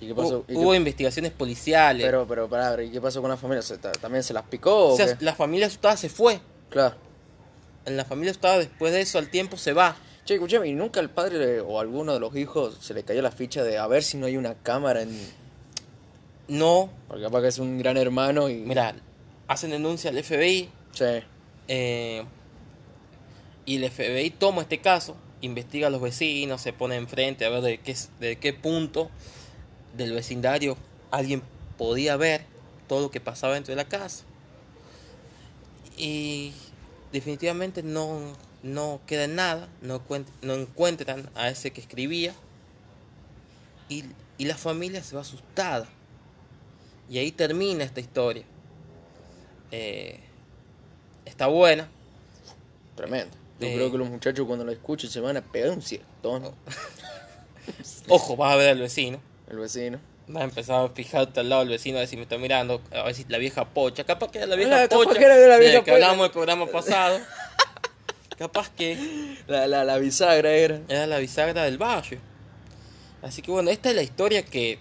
¿Y 0.00 0.08
qué 0.08 0.14
pasó? 0.14 0.38
Hubo, 0.40 0.44
¿Y 0.48 0.56
hubo 0.56 0.70
qué- 0.72 0.76
investigaciones 0.76 1.32
policiales. 1.32 2.04
Pero, 2.06 2.26
pero, 2.26 2.48
pará, 2.48 2.82
¿y 2.82 2.90
qué 2.90 3.00
pasó 3.00 3.20
con 3.22 3.30
la 3.30 3.36
familia? 3.36 3.62
¿Se 3.62 3.78
ta- 3.78 3.92
¿También 3.92 4.22
se 4.22 4.32
las 4.34 4.44
picó 4.44 4.88
o, 4.88 4.92
o 4.92 4.96
sea, 4.96 5.16
qué? 5.16 5.24
la 5.24 5.34
familia 5.34 5.66
asustada 5.66 5.96
se 5.96 6.08
fue. 6.08 6.40
Claro. 6.70 6.96
En 7.86 7.96
la 7.96 8.04
familia 8.04 8.32
asustada 8.32 8.58
después 8.58 8.92
de 8.92 9.00
eso 9.00 9.18
al 9.18 9.30
tiempo 9.30 9.56
se 9.56 9.72
va. 9.72 9.96
Che, 10.24 10.34
escuchame, 10.34 10.68
¿y 10.68 10.72
nunca 10.74 11.00
al 11.00 11.08
padre 11.10 11.38
le- 11.38 11.60
o 11.60 11.78
a 11.78 11.82
alguno 11.82 12.12
de 12.12 12.20
los 12.20 12.34
hijos 12.36 12.78
se 12.80 12.92
le 12.94 13.04
cayó 13.04 13.22
la 13.22 13.30
ficha 13.30 13.62
de 13.64 13.78
a 13.78 13.86
ver 13.86 14.02
si 14.02 14.16
no 14.18 14.26
hay 14.26 14.36
una 14.36 14.54
cámara 14.54 15.02
en... 15.02 15.16
No, 16.48 16.90
Porque 17.08 17.22
capaz 17.24 17.42
que 17.42 17.48
es 17.48 17.58
un 17.58 17.78
gran 17.78 17.96
hermano 17.96 18.48
y... 18.48 18.56
mira, 18.56 18.94
hacen 19.48 19.70
denuncia 19.70 20.10
al 20.10 20.22
FBI 20.22 20.68
Sí. 20.92 21.04
eh, 21.68 22.24
y 23.66 23.76
el 23.76 23.90
FBI 23.90 24.30
toma 24.30 24.62
este 24.62 24.78
caso, 24.78 25.16
investiga 25.40 25.88
a 25.88 25.90
los 25.90 26.00
vecinos, 26.00 26.62
se 26.62 26.72
pone 26.72 26.94
enfrente 26.94 27.44
a 27.44 27.50
ver 27.50 27.62
de 27.62 27.78
qué, 27.78 27.96
de 28.20 28.36
qué 28.36 28.52
punto 28.52 29.10
del 29.96 30.12
vecindario 30.12 30.76
alguien 31.10 31.42
podía 31.76 32.16
ver 32.16 32.44
todo 32.88 33.00
lo 33.00 33.10
que 33.10 33.20
pasaba 33.20 33.54
dentro 33.54 33.72
de 33.72 33.76
la 33.76 33.88
casa. 33.88 34.24
Y 35.96 36.52
definitivamente 37.12 37.82
no, 37.82 38.32
no 38.62 39.00
queda 39.06 39.26
nada, 39.26 39.68
no, 39.82 40.00
no 40.42 40.54
encuentran 40.54 41.28
a 41.34 41.48
ese 41.48 41.72
que 41.72 41.80
escribía. 41.80 42.34
Y, 43.88 44.04
y 44.38 44.44
la 44.44 44.56
familia 44.56 45.02
se 45.02 45.16
va 45.16 45.22
asustada. 45.22 45.88
Y 47.10 47.18
ahí 47.18 47.32
termina 47.32 47.82
esta 47.82 48.00
historia. 48.00 48.44
Eh, 49.72 50.20
está 51.24 51.48
buena. 51.48 51.88
Tremendo. 52.94 53.45
Yo 53.60 53.66
Eh. 53.66 53.74
creo 53.74 53.90
que 53.92 53.98
los 53.98 54.08
muchachos 54.08 54.46
cuando 54.46 54.64
lo 54.64 54.72
escuchen 54.72 55.08
se 55.10 55.20
van 55.20 55.36
a 55.36 55.40
pegar 55.42 55.70
un 55.70 55.82
siestón. 55.82 56.52
Ojo, 58.08 58.36
vas 58.36 58.52
a 58.52 58.56
ver 58.56 58.70
al 58.70 58.78
vecino. 58.80 59.20
El 59.50 59.58
vecino. 59.58 59.98
Vas 60.28 60.42
a 60.42 60.44
empezar 60.44 60.84
a 60.84 60.88
fijarte 60.88 61.40
al 61.40 61.48
lado 61.48 61.60
del 61.62 61.70
vecino 61.70 61.98
a 61.98 62.00
ver 62.00 62.08
si 62.08 62.16
me 62.16 62.22
está 62.22 62.36
mirando. 62.38 62.80
A 62.92 63.04
ver 63.04 63.14
si 63.14 63.24
la 63.28 63.38
vieja 63.38 63.64
pocha. 63.64 64.04
Capaz 64.04 64.30
que 64.30 64.38
era 64.38 64.46
la 64.46 64.56
vieja 64.56 64.88
capaz 64.88 65.04
pocha. 65.04 65.18
que 65.18 65.24
era 65.24 65.36
de 65.36 65.48
la 65.48 65.54
de 65.54 65.60
vieja 65.60 65.78
que 65.84 65.92
pocha. 65.92 65.94
hablamos 65.94 66.24
del 66.24 66.30
programa 66.32 66.66
pasado. 66.66 67.18
Capaz 68.38 68.68
que 68.70 69.38
La, 69.46 69.66
la, 69.66 69.82
la 69.84 69.96
bisagra 69.98 70.50
era. 70.50 70.80
era 70.88 71.06
la 71.06 71.18
bisagra 71.18 71.62
del 71.64 71.78
barrio. 71.78 72.18
Así 73.22 73.40
que 73.40 73.50
bueno, 73.50 73.70
esta 73.70 73.88
es 73.88 73.96
la 73.96 74.02
historia 74.02 74.44
que 74.44 74.78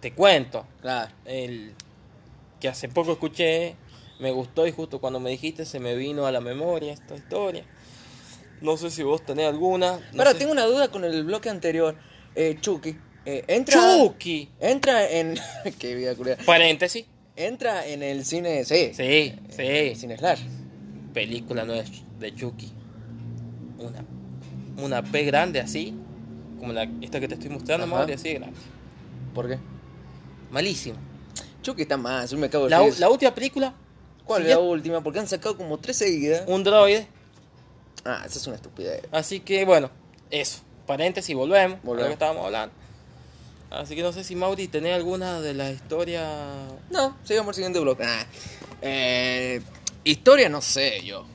te 0.00 0.12
cuento. 0.12 0.66
Claro. 0.80 1.12
El 1.24 1.74
que 2.60 2.66
hace 2.68 2.88
poco 2.88 3.12
escuché, 3.12 3.76
me 4.18 4.32
gustó 4.32 4.66
y 4.66 4.72
justo 4.72 5.00
cuando 5.00 5.20
me 5.20 5.30
dijiste 5.30 5.64
se 5.64 5.78
me 5.78 5.94
vino 5.94 6.26
a 6.26 6.32
la 6.32 6.40
memoria 6.40 6.92
esta 6.92 7.14
historia. 7.14 7.64
No 8.60 8.76
sé 8.76 8.90
si 8.90 9.02
vos 9.02 9.24
tenés 9.24 9.46
alguna. 9.46 9.98
No 10.12 10.18
Ahora, 10.20 10.32
sé. 10.32 10.38
tengo 10.38 10.52
una 10.52 10.64
duda 10.66 10.88
con 10.88 11.04
el 11.04 11.24
bloque 11.24 11.48
anterior. 11.48 11.96
Eh, 12.34 12.56
Chucky. 12.60 12.96
eh, 13.24 13.44
entra... 13.48 13.80
Chucky. 13.98 14.48
Entra 14.60 15.08
en... 15.10 15.36
Qué 15.78 15.94
vida 15.94 16.14
culiada. 16.14 16.42
Paréntesis. 16.44 17.04
Entra 17.36 17.86
en 17.86 18.02
el 18.02 18.24
cine... 18.24 18.64
Sí. 18.64 18.90
Sí, 18.94 19.34
El 19.58 19.94
sí. 19.94 20.00
cine 20.00 20.16
Slash. 20.18 20.40
Película 21.14 21.64
no 21.64 21.74
es 21.74 21.90
de 22.18 22.34
Chucky. 22.34 22.72
Una, 23.78 24.04
una 24.82 25.02
P 25.02 25.22
grande 25.24 25.60
así. 25.60 25.94
Como 26.58 26.72
la, 26.72 26.88
esta 27.00 27.20
que 27.20 27.28
te 27.28 27.34
estoy 27.34 27.50
mostrando, 27.50 27.86
Ajá. 27.86 27.94
Mauri, 27.94 28.12
así 28.14 28.28
de 28.30 28.34
grande. 28.34 28.58
¿Por 29.34 29.48
qué? 29.48 29.58
Malísimo. 30.50 30.96
Chucky 31.62 31.82
está 31.82 31.96
más. 31.96 32.30
Yo 32.30 32.38
me 32.38 32.46
acabo 32.46 32.64
de 32.64 32.70
La, 32.70 32.84
la 32.98 33.08
última 33.08 33.32
película, 33.34 33.74
¿Cuál 34.24 34.42
si 34.42 34.48
es 34.50 34.56
la 34.56 34.60
ya- 34.62 34.68
última? 34.68 35.00
Porque 35.02 35.18
han 35.20 35.28
sacado 35.28 35.56
como 35.56 35.78
tres 35.78 35.96
seguidas. 35.96 36.42
un 36.48 36.64
droide. 36.64 37.06
Ah, 38.04 38.22
esa 38.26 38.38
es 38.38 38.46
una 38.46 38.56
estupidez. 38.56 39.02
Así 39.12 39.40
que 39.40 39.64
bueno, 39.64 39.90
eso. 40.30 40.60
Paréntesis, 40.86 41.34
volvemos, 41.36 41.78
a 41.78 41.80
lo 41.82 41.86
Volvemos. 41.86 42.08
que 42.08 42.12
estábamos 42.14 42.44
hablando. 42.46 42.74
Así 43.70 43.94
que 43.94 44.02
no 44.02 44.12
sé 44.12 44.24
si 44.24 44.34
Mauri 44.34 44.68
tenés 44.68 44.94
alguna 44.94 45.40
de 45.40 45.52
las 45.52 45.72
historias. 45.74 46.26
No, 46.90 47.16
sigamos 47.24 47.48
al 47.48 47.54
siguiente 47.54 47.78
bloque. 47.80 48.04
Ah, 48.04 48.24
eh, 48.80 49.60
historia 50.04 50.48
no 50.48 50.62
sé 50.62 51.02
yo. 51.04 51.26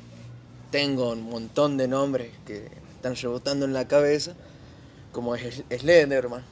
Tengo 0.72 1.12
un 1.12 1.22
montón 1.30 1.78
de 1.78 1.88
nombres 1.88 2.32
que 2.48 2.68
están 2.96 3.16
rebotando 3.16 3.66
en 3.66 3.74
la 3.74 3.88
cabeza. 3.88 4.34
Como 5.12 5.36
es 5.36 5.64
Slenderman. 5.70 6.44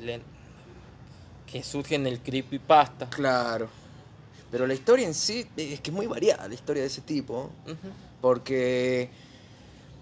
len- 0.00 0.22
que 1.46 1.62
surge 1.62 1.96
en 1.96 2.06
el 2.06 2.20
creepypasta. 2.20 3.10
Claro. 3.10 3.68
Pero 4.50 4.66
la 4.66 4.72
historia 4.72 5.06
en 5.06 5.12
sí 5.14 5.46
es 5.56 5.80
que 5.80 5.90
es 5.90 5.94
muy 5.94 6.06
variada 6.06 6.48
la 6.48 6.54
historia 6.54 6.80
de 6.82 6.86
ese 6.86 7.02
tipo. 7.02 7.50
Porque 8.22 9.10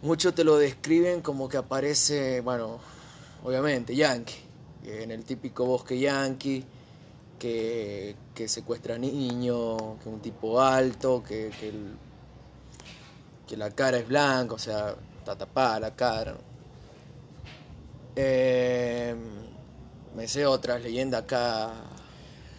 muchos 0.03 0.35
te 0.35 0.45
lo 0.45 0.57
describen 0.59 1.20
como 1.23 1.49
que 1.49 1.57
aparece, 1.57 2.41
bueno, 2.41 2.79
obviamente, 3.45 3.95
yankee. 3.95 4.45
En 4.85 5.11
el 5.11 5.25
típico 5.25 5.65
bosque 5.66 5.99
yankee, 5.99 6.65
que, 7.39 8.16
que 8.35 8.49
secuestra 8.49 8.97
niños, 8.99 9.77
que 10.03 10.09
un 10.09 10.20
tipo 10.20 10.61
alto, 10.61 11.23
que, 11.23 11.51
que, 11.61 11.69
el- 11.69 11.97
que 13.47 13.57
la 13.57 13.70
cara 13.70 13.99
es 13.99 14.09
blanca, 14.09 14.55
o 14.55 14.59
sea, 14.59 14.95
está 15.19 15.37
tapada 15.37 15.81
la 15.81 15.95
cara. 15.95 16.33
¿no? 16.33 16.39
Eh, 18.16 19.15
me 20.16 20.27
sé 20.27 20.47
otras 20.47 20.83
leyendas 20.83 21.23
acá 21.23 21.73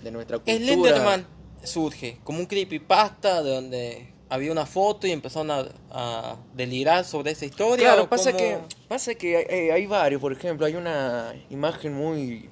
de 0.04 0.12
nuestra 0.12 0.38
cultura. 0.40 0.58
Slenderman 0.58 1.28
surge 1.64 2.20
como 2.24 2.40
un 2.40 2.46
creepypasta 2.46 3.44
de 3.44 3.54
donde 3.54 4.14
había 4.30 4.52
una 4.52 4.66
foto 4.66 5.08
y 5.08 5.12
empezaron 5.12 5.50
a, 5.52 5.66
a 5.92 6.36
delirar 6.56 7.04
sobre 7.06 7.32
esa 7.32 7.46
historia. 7.46 7.86
Claro, 7.94 8.08
pasa 8.10 8.32
cómo- 8.32 8.38
que, 8.38 8.58
pasa 8.88 9.16
que 9.16 9.38
hay, 9.38 9.46
hay- 9.50 9.70
hay 9.72 9.86
varios, 9.88 10.22
por 10.22 10.32
ejemplo, 10.32 10.66
hay 10.66 10.76
una 10.76 11.34
imagen 11.50 11.94
muy 11.94 12.48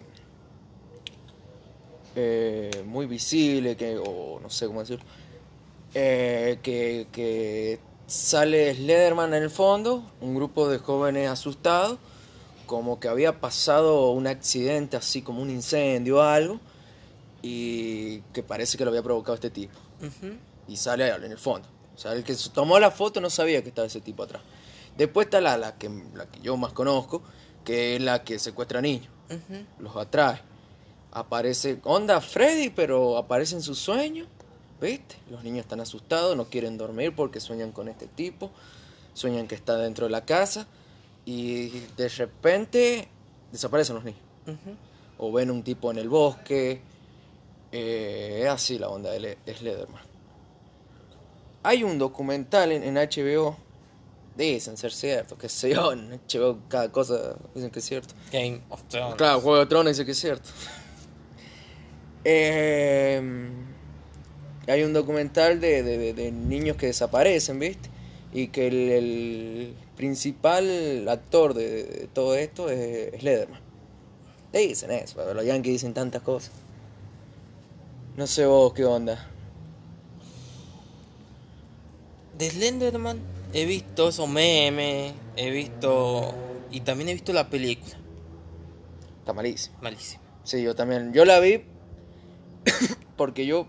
eh, 2.16 2.84
muy 2.86 3.06
visible, 3.06 3.76
que, 3.76 3.98
o 3.98 4.40
no 4.42 4.50
sé 4.50 4.66
cómo 4.68 4.80
decirlo, 4.80 5.06
eh, 5.94 6.58
que, 6.64 7.08
que 7.12 7.80
sale 8.08 8.74
Slenderman 8.74 9.34
en 9.34 9.44
el 9.44 9.50
fondo, 9.50 10.04
un 10.22 10.36
grupo 10.36 10.68
de 10.70 10.80
jóvenes 10.80 11.30
asustados, 11.30 11.98
como 12.66 13.00
que 13.00 13.08
había 13.08 13.40
pasado 13.40 14.12
un 14.12 14.28
accidente 14.28 14.98
así 14.98 15.22
como 15.22 15.42
un 15.42 15.50
incendio 15.50 16.18
o 16.18 16.22
algo, 16.22 16.60
y 17.44 18.22
que 18.34 18.42
parece 18.42 18.78
que 18.78 18.84
lo 18.84 18.90
había 18.90 19.04
provocado 19.04 19.36
este 19.36 19.52
tipo 19.52 19.78
Ujú. 20.02 20.34
Y 20.68 20.78
sale 20.78 21.10
en 21.10 21.32
el 21.32 21.38
fondo. 21.38 21.68
O 21.96 22.00
sea, 22.00 22.14
el 22.14 22.24
que 22.24 22.36
tomó 22.54 22.80
la 22.80 22.92
foto 22.92 23.20
no 23.20 23.30
sabía 23.30 23.62
que 23.64 23.70
estaba 23.70 23.88
ese 23.88 24.02
tipo 24.02 24.24
atrás. 24.24 24.42
Después 24.98 25.28
está 25.28 25.42
la, 25.42 25.58
la, 25.58 25.78
que, 25.78 25.90
la 26.14 26.28
que 26.28 26.40
yo 26.42 26.58
más 26.58 26.74
conozco, 26.74 27.22
que 27.64 27.96
es 27.96 28.02
la 28.02 28.24
que 28.24 28.40
secuestra 28.40 28.82
niños, 28.82 29.10
los 29.80 29.96
atrae. 29.96 30.42
Aparece, 31.12 31.80
onda 31.84 32.22
Freddy, 32.22 32.70
pero 32.70 33.18
aparece 33.18 33.56
en 33.56 33.62
sus 33.62 33.80
sueños, 33.80 34.28
¿viste? 34.80 35.16
Los 35.30 35.44
niños 35.44 35.62
están 35.62 35.80
asustados, 35.80 36.36
no 36.36 36.46
quieren 36.46 36.78
dormir 36.78 37.16
porque 37.16 37.40
sueñan 37.40 37.72
con 37.72 37.88
este 37.88 38.08
tipo, 38.08 38.52
sueñan 39.14 39.48
que 39.48 39.56
está 39.56 39.78
dentro 39.78 40.06
de 40.06 40.12
la 40.12 40.26
casa 40.26 40.68
y 41.26 41.70
de 41.98 42.10
repente 42.10 43.08
desaparecen 43.52 43.96
los 43.96 44.04
niños. 44.04 44.22
O 45.18 45.32
ven 45.32 45.52
un 45.52 45.64
tipo 45.64 45.92
en 45.92 45.98
el 45.98 46.10
bosque. 46.10 46.82
Eh, 47.72 48.42
es 48.44 48.50
así 48.50 48.80
la 48.80 48.90
onda 48.90 49.12
de 49.12 49.38
Slenderman. 49.46 50.17
Hay 51.68 51.84
un 51.84 51.98
documental 51.98 52.72
en, 52.72 52.84
en 52.84 52.96
HBO. 52.96 53.58
Dicen 54.38 54.78
ser 54.78 54.92
cierto, 54.94 55.36
que 55.38 55.50
sé 55.50 55.74
yo, 55.74 55.92
en 55.94 56.12
HBO 56.28 56.60
cada 56.70 56.92
cosa 56.92 57.36
dicen 57.56 57.72
que 57.72 57.80
es 57.80 57.86
cierto. 57.86 58.14
Game 58.32 58.62
of 58.70 58.84
Thrones. 58.88 59.16
Claro, 59.16 59.42
Juego 59.42 59.60
de 59.60 59.66
Tronos 59.66 59.92
dice 59.94 60.06
que 60.06 60.12
es 60.12 60.20
cierto. 60.20 60.50
Eh, 62.24 63.22
hay 64.68 64.84
un 64.84 64.94
documental 64.94 65.60
de, 65.60 65.82
de- 65.84 65.98
de- 65.98 66.14
de 66.14 66.32
niños 66.32 66.78
que 66.78 66.88
desaparecen, 66.88 67.58
¿viste? 67.60 67.90
Y 68.34 68.50
que 68.50 68.68
el, 68.68 68.76
el 68.92 69.74
principal 69.96 71.08
actor 71.08 71.54
de, 71.54 71.84
de 71.86 72.08
todo 72.14 72.36
esto 72.36 72.70
es 72.70 73.20
Slenderman. 73.20 73.62
Dicen 74.54 74.92
eso, 74.92 75.16
pero 75.18 75.34
los 75.34 75.46
yankees 75.46 75.74
dicen 75.74 75.94
tantas 75.94 76.22
cosas. 76.22 76.52
No 78.18 78.28
sé 78.28 78.46
vos 78.46 78.74
qué 78.74 78.86
onda. 78.86 79.30
De 82.38 82.50
Slenderman 82.50 83.20
he 83.54 83.66
visto 83.66 84.10
esos 84.10 84.28
memes, 84.28 85.14
he 85.36 85.50
visto... 85.50 86.34
Y 86.70 86.82
también 86.82 87.10
he 87.10 87.14
visto 87.14 87.34
la 87.34 87.50
película. 87.50 87.98
Está 89.20 89.34
malísimo. 89.34 89.78
Malísimo. 89.82 90.22
Sí, 90.44 90.62
yo 90.62 90.76
también. 90.76 91.14
Yo 91.14 91.26
la 91.26 91.40
vi 91.40 91.64
porque 93.18 93.46
yo, 93.46 93.68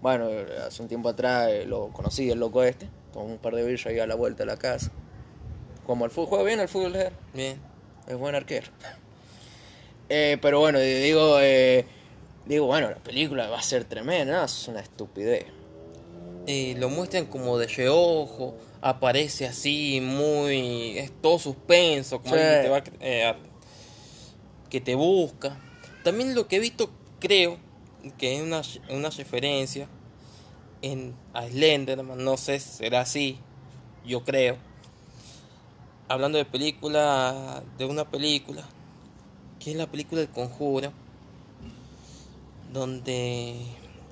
bueno, 0.00 0.28
hace 0.66 0.82
un 0.82 0.88
tiempo 0.88 1.10
atrás 1.10 1.48
eh, 1.50 1.64
lo 1.66 1.88
conocí, 1.88 2.30
el 2.30 2.40
loco 2.40 2.62
este. 2.62 2.88
Tomó 3.12 3.26
un 3.26 3.38
par 3.38 3.54
de 3.54 3.64
birras 3.64 3.86
ahí 3.86 3.98
a 3.98 4.06
la 4.06 4.14
vuelta 4.14 4.42
de 4.42 4.46
la 4.46 4.56
casa. 4.56 4.90
Como 5.86 6.04
el 6.04 6.10
fútbol, 6.10 6.28
juega 6.28 6.44
bien 6.44 6.60
el 6.60 6.68
fútbol, 6.68 6.96
eh, 6.96 7.10
Bien. 7.32 7.60
es 8.06 8.16
buen 8.16 8.34
arquero. 8.34 8.68
Eh, 10.10 10.38
pero 10.40 10.58
bueno, 10.58 10.80
y 10.82 10.86
digo, 10.86 11.38
eh, 11.38 11.84
digo, 12.46 12.64
bueno, 12.64 12.88
la 12.88 12.96
película 12.96 13.50
va 13.50 13.58
a 13.58 13.62
ser 13.62 13.84
tremenda, 13.84 14.38
¿no? 14.38 14.44
es 14.46 14.66
una 14.66 14.80
estupidez. 14.80 15.44
Eh, 16.50 16.74
lo 16.78 16.88
muestran 16.88 17.26
como 17.26 17.58
de 17.58 17.66
reojo, 17.66 18.54
aparece 18.80 19.46
así 19.46 20.00
muy... 20.00 20.96
Es 20.96 21.12
todo 21.20 21.38
suspenso, 21.38 22.22
como 22.22 22.34
Sí. 22.34 22.40
alguien 22.40 22.56
que 22.56 22.62
te, 22.62 22.68
va, 22.70 22.82
eh, 23.06 23.24
a- 23.26 23.36
que 24.70 24.80
te 24.80 24.94
busca. 24.94 25.58
También 26.02 26.34
lo 26.34 26.48
que 26.48 26.56
he 26.56 26.58
visto, 26.60 26.88
creo, 27.20 27.58
que 28.16 28.36
es 28.36 28.42
una, 28.42 28.62
una 28.88 29.10
referencia 29.10 29.88
en, 30.80 31.14
a 31.34 31.46
Slenderman, 31.46 32.24
no 32.24 32.38
sé, 32.38 32.60
será 32.60 33.02
así, 33.02 33.36
yo 34.06 34.24
creo. 34.24 34.56
Hablando 36.08 36.38
de 36.38 36.46
película, 36.46 37.62
de 37.76 37.84
una 37.84 38.08
película, 38.10 38.64
que 39.60 39.72
es 39.72 39.76
la 39.76 39.86
película 39.86 40.22
El 40.22 40.28
Conjuro, 40.30 40.92
donde 42.72 43.56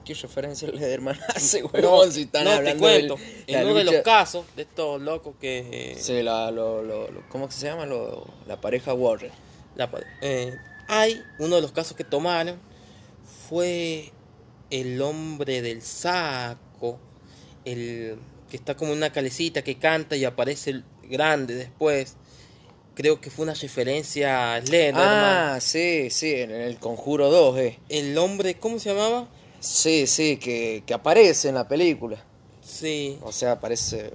¿Qué 0.07 0.15
referencia 0.15 0.69
le 0.69 0.93
hermano 0.93 1.19
hace, 1.35 1.63
no, 1.63 1.69
huevón? 1.73 2.13
si 2.13 2.23
están 2.23 2.45
no, 2.45 2.51
te 2.51 2.57
hablando 2.57 2.81
cuento. 2.83 3.17
del- 3.47 3.57
en 3.57 3.67
uno 3.67 3.75
de 3.75 3.85
los 3.85 3.95
casos 3.97 4.45
de 4.55 4.63
estos 4.63 5.01
locos 5.03 5.35
que 5.41 5.97
Sí, 6.01 6.23
la, 6.23 6.51
lo, 6.51 6.83
lo, 6.83 7.11
lo- 7.11 7.29
¿cómo 7.29 7.51
se 7.51 7.67
llama? 7.67 7.87
Lo- 7.87 8.27
la 8.47 8.61
pareja 8.61 8.95
Warren. 8.95 9.33
la 9.75 9.91
eh, 10.23 10.55
hay 10.89 11.23
uno 11.41 11.57
de 11.57 11.63
los 11.63 11.73
casos 11.73 11.97
que 11.97 12.05
tomaron 12.05 12.59
fue 13.49 14.13
el 14.71 15.01
hombre 15.03 15.63
del 15.63 15.83
saco, 15.83 16.99
el 17.65 18.17
que 18.51 18.57
está 18.57 18.77
como 18.77 18.93
una 18.93 19.11
calecita 19.13 19.63
que 19.63 19.77
canta 19.77 20.17
y 20.17 20.25
aparece 20.25 20.71
el 20.71 20.85
grande 21.09 21.55
después. 21.55 22.17
Creo 22.95 23.21
que 23.21 23.29
fue 23.31 23.43
una 23.43 23.55
referencia 23.55 24.55
a 24.55 24.61
Slenderman. 24.65 25.05
Ah, 25.05 25.59
sí, 25.61 26.09
sí, 26.11 26.33
en 26.33 26.51
el 26.51 26.79
Conjuro 26.79 27.29
2, 27.31 27.59
eh. 27.59 27.79
El 27.91 28.17
hombre, 28.17 28.55
¿cómo 28.59 28.79
se 28.79 28.89
llamaba? 28.95 29.29
Sí, 29.61 30.07
sí, 30.07 30.37
que, 30.37 30.83
que 30.87 30.95
aparece 30.95 31.49
en 31.49 31.55
la 31.57 31.67
película. 31.69 32.23
Sí. 32.65 33.19
O 33.23 33.33
sea, 33.33 33.53
aparece. 33.53 34.13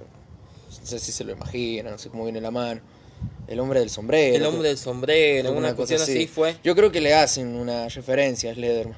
No 0.80 0.86
sé 0.86 0.98
si 0.98 1.12
se 1.12 1.24
lo 1.24 1.32
imagina, 1.32 1.90
no 1.90 1.98
sé 1.98 2.08
cómo 2.08 2.24
viene 2.24 2.40
la 2.40 2.50
mano. 2.50 2.80
El 3.46 3.60
hombre 3.60 3.80
del 3.80 3.90
sombrero. 3.90 4.36
El 4.36 4.46
hombre 4.46 4.68
del 4.68 4.78
sombrero, 4.78 5.48
Alguna 5.48 5.68
una 5.68 5.76
cosa 5.76 5.94
cuestión 5.96 6.16
así 6.18 6.26
fue. 6.26 6.56
Yo 6.64 6.74
creo 6.74 6.90
que 6.90 7.00
le 7.00 7.14
hacen 7.14 7.54
una 7.56 7.88
referencia 7.88 8.50
a 8.50 8.54
Slenderman. 8.54 8.96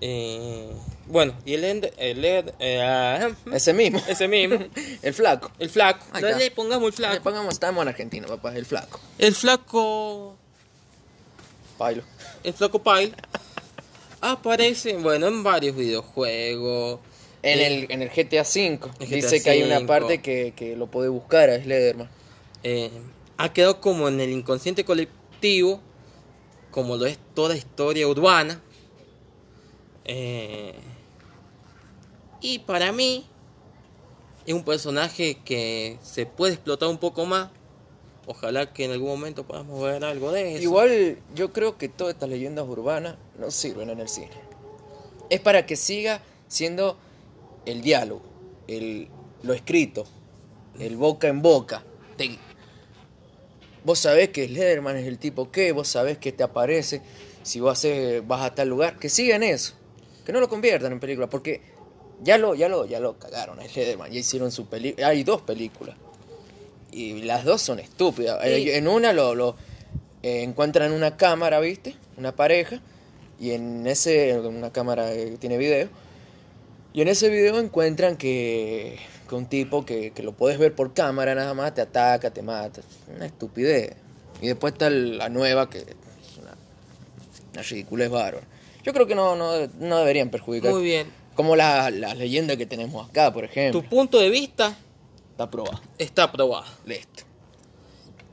Eh, 0.00 0.70
bueno, 1.06 1.34
y 1.44 1.54
el, 1.54 1.64
Ender- 1.64 1.92
eh, 2.58 2.80
ah, 2.82 3.28
Ese 3.52 3.72
mismo. 3.72 4.00
ese 4.08 4.28
mismo, 4.28 4.58
El 5.02 5.14
flaco. 5.14 5.50
el 5.58 5.70
flaco. 5.70 6.04
Ahí 6.12 6.22
No 6.22 6.36
le 6.36 6.50
pongamos 6.50 6.84
el 6.88 6.90
Le 6.90 6.96
flaco. 7.08 7.22
pongamos, 7.24 7.54
estamos 7.54 7.82
en 7.82 7.88
Argentina, 7.88 8.26
papá, 8.26 8.54
el 8.56 8.66
flaco. 8.66 9.00
El 9.18 9.34
flaco, 9.34 10.36
Pailo. 11.78 12.02
el 12.44 12.52
flaco 12.54 12.82
Pile 12.82 13.12
aparece, 14.32 14.96
bueno, 14.96 15.26
en 15.28 15.42
varios 15.42 15.76
videojuegos. 15.76 17.00
En 17.42 17.58
Eh, 17.58 17.66
el, 17.66 17.90
en 17.90 18.02
el 18.02 18.08
GTA 18.10 18.42
V. 18.42 18.80
El 19.00 19.08
Dice 19.08 19.42
que 19.42 19.50
hay 19.50 19.62
una 19.62 19.86
parte 19.86 20.20
que, 20.22 20.52
que 20.56 20.76
lo 20.76 20.86
puede 20.88 21.08
buscar 21.08 21.50
a 21.50 21.56
Slenderman. 21.62 22.08
eh, 22.62 22.90
ha 23.38 23.52
quedado 23.52 23.80
como 23.80 24.08
en 24.08 24.18
el 24.20 24.30
inconsciente 24.30 24.84
colectivo, 24.84 25.80
como 26.70 26.96
lo 26.96 27.04
es 27.06 27.18
toda 27.34 27.54
historia 27.54 28.08
urbana. 28.08 28.62
Eh, 30.06 30.74
y 32.40 32.60
para 32.60 32.92
mí 32.92 33.26
es 34.46 34.54
un 34.54 34.64
personaje 34.64 35.38
que 35.44 35.98
se 36.02 36.26
puede 36.26 36.54
explotar 36.54 36.88
un 36.88 36.98
poco 36.98 37.26
más. 37.26 37.50
Ojalá 38.28 38.72
que 38.72 38.84
en 38.84 38.90
algún 38.90 39.08
momento 39.08 39.46
podamos 39.46 39.80
ver 39.82 40.04
algo 40.04 40.32
de 40.32 40.54
eso. 40.54 40.62
Igual 40.62 41.18
yo 41.34 41.52
creo 41.52 41.78
que 41.78 41.88
todas 41.88 42.14
estas 42.14 42.28
leyendas 42.28 42.66
urbanas 42.66 43.16
no 43.38 43.50
sirven 43.50 43.90
en 43.90 44.00
el 44.00 44.08
cine. 44.08 44.30
Es 45.30 45.40
para 45.40 45.64
que 45.66 45.76
siga 45.76 46.22
siendo 46.48 46.96
el 47.66 47.82
diálogo, 47.82 48.22
el, 48.66 49.08
lo 49.42 49.52
escrito, 49.54 50.04
el 50.78 50.96
boca 50.96 51.28
en 51.28 51.40
boca. 51.42 51.84
Vos 53.84 54.00
sabés 54.00 54.30
que 54.30 54.46
Slenderman 54.48 54.96
es 54.96 55.06
el 55.06 55.18
tipo 55.18 55.50
que, 55.52 55.70
vos 55.70 55.86
sabés 55.86 56.18
que 56.18 56.32
te 56.32 56.42
aparece 56.42 57.02
si 57.44 57.60
vos 57.60 57.72
haces- 57.78 58.26
vas 58.26 58.42
a 58.42 58.52
tal 58.54 58.68
lugar. 58.68 58.98
Que 58.98 59.08
sigan 59.08 59.44
eso, 59.44 59.74
que 60.24 60.32
no 60.32 60.40
lo 60.40 60.48
conviertan 60.48 60.90
en 60.92 60.98
película, 60.98 61.28
porque 61.30 61.60
ya 62.20 62.38
lo, 62.38 62.56
ya 62.56 62.68
lo, 62.68 62.84
ya 62.86 62.98
lo 62.98 63.16
cagaron 63.18 63.60
a 63.60 63.68
Slenderman, 63.68 64.10
ya 64.10 64.18
hicieron 64.18 64.50
su 64.50 64.66
película. 64.66 65.06
Hay 65.06 65.22
dos 65.22 65.42
películas. 65.42 65.96
Y 66.96 67.22
las 67.22 67.44
dos 67.44 67.60
son 67.60 67.78
estúpidas. 67.78 68.38
Eh, 68.44 68.76
En 68.78 68.88
una 68.88 69.12
lo, 69.12 69.34
lo 69.34 69.54
eh, 70.22 70.42
encuentran 70.42 70.92
una 70.92 71.16
cámara, 71.18 71.60
¿viste? 71.60 71.94
Una 72.16 72.34
pareja. 72.34 72.80
Y 73.38 73.50
en 73.50 73.86
ese, 73.86 74.38
una 74.38 74.72
cámara 74.72 75.12
que 75.12 75.36
tiene 75.38 75.58
video. 75.58 75.88
Y 76.94 77.02
en 77.02 77.08
ese 77.08 77.28
video 77.28 77.58
encuentran 77.60 78.16
que, 78.16 78.96
que 79.28 79.34
un 79.34 79.44
tipo 79.44 79.84
que, 79.84 80.12
que 80.12 80.22
lo 80.22 80.32
puedes 80.32 80.58
ver 80.58 80.74
por 80.74 80.94
cámara 80.94 81.34
nada 81.34 81.52
más 81.52 81.74
te 81.74 81.82
ataca, 81.82 82.30
te 82.30 82.40
mata. 82.40 82.80
Una 83.14 83.26
estupidez. 83.26 83.92
Y 84.40 84.46
después 84.46 84.72
está 84.72 84.88
la 84.88 85.28
nueva, 85.28 85.68
que 85.68 85.78
es 85.80 85.84
una, 86.40 86.54
una 87.52 87.62
ridiculez 87.62 88.08
bárbara. 88.08 88.46
Yo 88.82 88.94
creo 88.94 89.06
que 89.06 89.14
no, 89.14 89.36
no, 89.36 89.52
no 89.80 89.98
deberían 89.98 90.30
perjudicar. 90.30 90.70
Muy 90.72 90.82
bien. 90.84 91.08
Como 91.34 91.56
la- 91.56 91.90
las 91.90 92.16
leyendas 92.16 92.56
que 92.56 92.64
tenemos 92.64 93.06
acá, 93.06 93.30
por 93.34 93.44
ejemplo. 93.44 93.82
Tu 93.82 93.86
punto 93.86 94.18
de 94.18 94.30
vista 94.30 94.74
Está 95.36 95.50
probado. 95.50 95.80
está 95.98 96.22
aprobado. 96.22 96.64
Listo. 96.86 97.24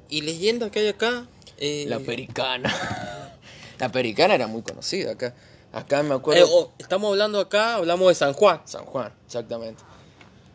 Y 0.08 0.22
leyenda 0.22 0.72
que 0.72 0.80
hay 0.80 0.88
acá. 0.88 1.28
eh, 1.58 1.84
La 1.90 2.00
pericana. 2.00 2.74
la 3.80 3.92
pericana 3.92 4.36
era 4.36 4.48
muy 4.48 4.62
conocida 4.62 5.12
acá. 5.12 5.36
Acá 5.74 6.02
me 6.02 6.14
eh, 6.14 6.18
acuerdo. 6.18 6.48
oh, 6.50 6.72
estamos 6.78 7.10
hablando 7.12 7.42
acá, 7.42 7.76
hablamos 7.76 8.08
de 8.08 8.16
San 8.16 8.32
Juan. 8.32 8.62
San 8.64 8.86
Juan, 8.86 9.12
exactamente. 9.26 9.84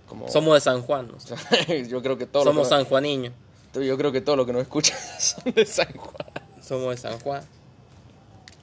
Como... 0.08 0.26
Somos 0.30 0.54
de 0.54 0.60
San 0.62 0.80
Juan. 0.80 1.08
¿no? 1.08 1.74
yo 1.86 2.00
creo 2.00 2.16
que 2.16 2.24
todo 2.24 2.44
Somos 2.44 2.66
que 2.68 2.74
sanjuaniños. 2.76 3.34
yo 3.74 3.98
creo 3.98 4.10
que 4.10 4.22
todo 4.22 4.36
lo 4.36 4.46
que 4.46 4.54
nos 4.54 4.62
escuchan 4.62 4.96
son 5.18 5.52
de 5.52 5.66
San 5.66 5.92
Juan. 5.92 6.32
Somos 6.62 6.90
de 6.92 6.96
San 6.96 7.20
Juan. 7.20 7.42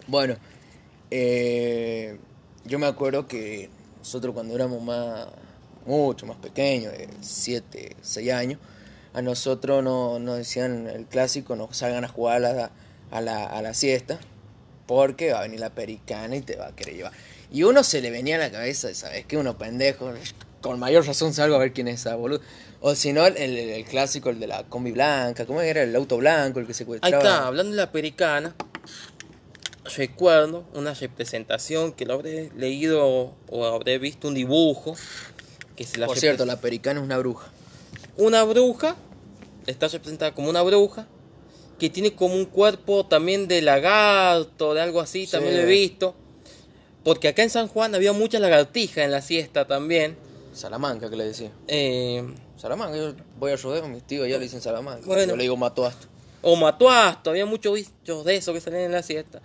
Bueno, 0.08 0.38
eh, 1.12 2.18
yo 2.64 2.80
me 2.80 2.88
acuerdo 2.88 3.28
que 3.28 3.70
nosotros 4.00 4.34
cuando 4.34 4.56
éramos 4.56 4.82
más, 4.82 5.28
mucho 5.86 6.26
más 6.26 6.38
pequeños, 6.38 6.94
de 6.94 7.08
7, 7.22 7.96
6 8.02 8.32
años, 8.34 8.60
a 9.14 9.22
nosotros 9.22 9.84
no- 9.84 10.20
nos 10.20 10.38
decían 10.38 10.88
el 10.88 11.06
clásico, 11.06 11.56
nos 11.56 11.76
salgan 11.78 12.04
a 12.06 12.08
jugar 12.08 12.44
a 12.46 12.54
la, 12.54 12.72
a, 13.12 13.22
la, 13.22 13.46
a 13.46 13.62
la 13.62 13.74
siesta, 13.74 14.20
porque 14.88 15.32
va 15.32 15.40
a 15.40 15.42
venir 15.44 15.60
la 15.60 15.70
pericana 15.72 16.36
y 16.36 16.42
te 16.42 16.56
va 16.56 16.68
a 16.68 16.76
querer 16.76 16.96
llevar. 16.96 17.14
Y 17.52 17.64
uno 17.64 17.84
se 17.84 18.02
le 18.02 18.12
venía 18.12 18.36
a 18.36 18.40
la 18.40 18.52
cabeza, 18.52 18.94
¿sabes 18.94 19.26
qué? 19.26 19.38
Uno 19.38 19.58
pendejo, 19.58 20.12
con 20.62 20.80
mayor 20.80 21.06
razón 21.06 21.34
salgo 21.34 21.56
a 21.56 21.60
ver 21.60 21.74
quién 21.74 21.88
es 21.88 22.02
esa 22.02 22.16
boludo. 22.16 22.42
O 22.82 22.94
si 22.96 23.14
no, 23.14 23.26
el, 23.26 23.38
el- 23.38 23.86
clásico, 23.86 24.30
el 24.30 24.40
de 24.40 24.48
la 24.48 24.64
combi 24.64 24.92
blanca, 24.92 25.46
¿cómo 25.46 25.62
era? 25.62 25.82
El 25.84 25.96
auto 25.96 26.18
blanco, 26.18 26.60
el 26.60 26.66
que 26.66 26.72
Ahí 26.74 26.76
secuestraba. 26.78 27.18
está, 27.24 27.48
hablando 27.48 27.72
de 27.72 27.78
la 27.78 27.92
pericana. 27.92 28.54
Recuerdo 29.96 30.66
una 30.74 30.94
representación 30.96 31.94
que 31.94 32.06
lo 32.06 32.16
habré 32.16 32.50
leído 32.58 33.36
o 33.50 33.66
habré 33.66 34.00
visto 34.00 34.28
un 34.28 34.34
dibujo. 34.34 34.96
Que 35.76 35.86
se 35.86 35.98
la 35.98 36.08
Por 36.08 36.18
cierto, 36.18 36.46
la 36.46 36.60
pericana 36.62 37.00
es 37.00 37.06
una 37.06 37.18
bruja. 37.18 37.48
Una 38.18 38.44
bruja, 38.44 38.96
está 39.68 39.88
representada 39.88 40.34
como 40.34 40.50
una 40.50 40.62
bruja, 40.62 41.08
que 41.80 41.90
tiene 41.90 42.14
como 42.14 42.36
un 42.36 42.46
cuerpo 42.46 43.06
también 43.06 43.48
de 43.48 43.62
lagarto, 43.62 44.74
de 44.74 44.82
algo 44.82 45.02
así, 45.02 45.26
Sí. 45.26 45.32
también 45.34 45.56
lo 45.56 45.62
he 45.64 45.66
visto. 45.66 46.16
Porque 47.04 47.28
acá 47.28 47.44
en 47.44 47.50
San 47.50 47.68
Juan 47.68 47.94
había 47.94 48.14
muchas 48.14 48.42
lagartijas 48.42 49.00
en 49.00 49.12
la 49.12 49.22
siesta 49.22 49.68
también. 49.68 50.18
Salamanca, 50.54 51.10
que 51.10 51.18
le 51.18 51.26
decía. 51.26 51.52
Eh, 51.68 52.24
Salamanca, 52.58 52.96
yo 52.96 53.14
voy 53.38 53.52
a 53.52 53.58
rodeo, 53.58 53.88
mis 53.90 54.04
tíos 54.04 54.28
ya 54.30 54.38
le 54.38 54.44
dicen 54.46 54.62
Salamanca. 54.62 55.06
Bueno. 55.06 55.32
Yo 55.32 55.36
le 55.36 55.44
digo 55.44 55.58
Matoasto. 55.58 56.08
o 56.42 56.56
matuasto, 56.56 57.32
había 57.32 57.46
muchos 57.48 57.74
bichos 57.74 58.24
de 58.24 58.36
esos 58.38 58.54
que 58.54 58.62
salían 58.62 58.84
en 58.84 58.92
la 58.92 59.02
siesta. 59.04 59.42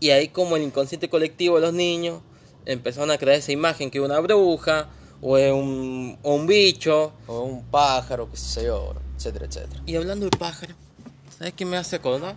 Y 0.00 0.10
ahí 0.10 0.28
como 0.28 0.56
el 0.56 0.62
inconsciente 0.64 1.08
colectivo 1.08 1.54
de 1.56 1.62
los 1.62 1.72
niños 1.72 2.20
empezaron 2.66 3.10
a 3.12 3.18
crear 3.18 3.38
esa 3.38 3.52
imagen 3.52 3.90
que 3.92 4.00
una 4.00 4.18
bruja 4.20 4.88
o 5.22 5.38
es 5.38 5.52
un, 5.52 6.18
o 6.22 6.34
un 6.34 6.46
bicho. 6.46 7.12
O 7.26 7.40
un 7.42 7.62
pájaro, 7.64 8.30
qué 8.30 8.36
sé 8.36 8.64
yo, 8.64 8.92
etcétera, 9.16 9.46
etcétera. 9.46 9.80
Y 9.86 9.96
hablando 9.96 10.26
de 10.28 10.36
pájaro, 10.36 10.74
¿sabes 11.38 11.54
qué 11.54 11.64
me 11.64 11.76
hace 11.78 11.96
acordar? 11.96 12.34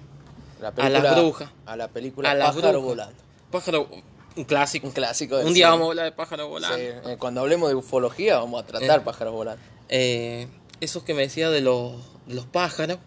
La 0.62 0.70
A 0.70 0.90
las 0.90 1.16
brujas. 1.16 1.50
A 1.66 1.76
la 1.76 1.88
película 1.90 2.32
A 2.32 2.38
Pájaro. 2.38 2.82
Volando. 2.82 3.16
Pájaro, 3.52 3.90
un 4.38 4.44
clásico. 4.46 4.88
Un 4.88 4.94
clásico 4.94 5.38
Un 5.40 5.54
día 5.54 5.70
vamos 5.70 5.88
a 5.88 5.90
hablar 5.90 6.06
de 6.06 6.12
pájaro 6.14 6.48
volando. 6.48 6.78
Sí, 6.78 6.84
eh, 6.84 7.18
cuando 7.20 7.42
hablemos 7.42 7.70
de 7.70 7.76
ufología 7.76 8.38
vamos 8.40 8.64
a 8.64 8.66
tratar 8.66 9.00
Eh. 9.00 9.04
pájaros 9.04 9.34
volando. 9.34 9.62
Eh, 9.90 10.48
esos 10.80 11.04
que 11.04 11.14
me 11.14 11.24
decía 11.24 11.50
de 11.50 11.62
los, 11.62 11.94
de 12.28 12.36
los 12.36 12.46
pájaros, 12.46 13.00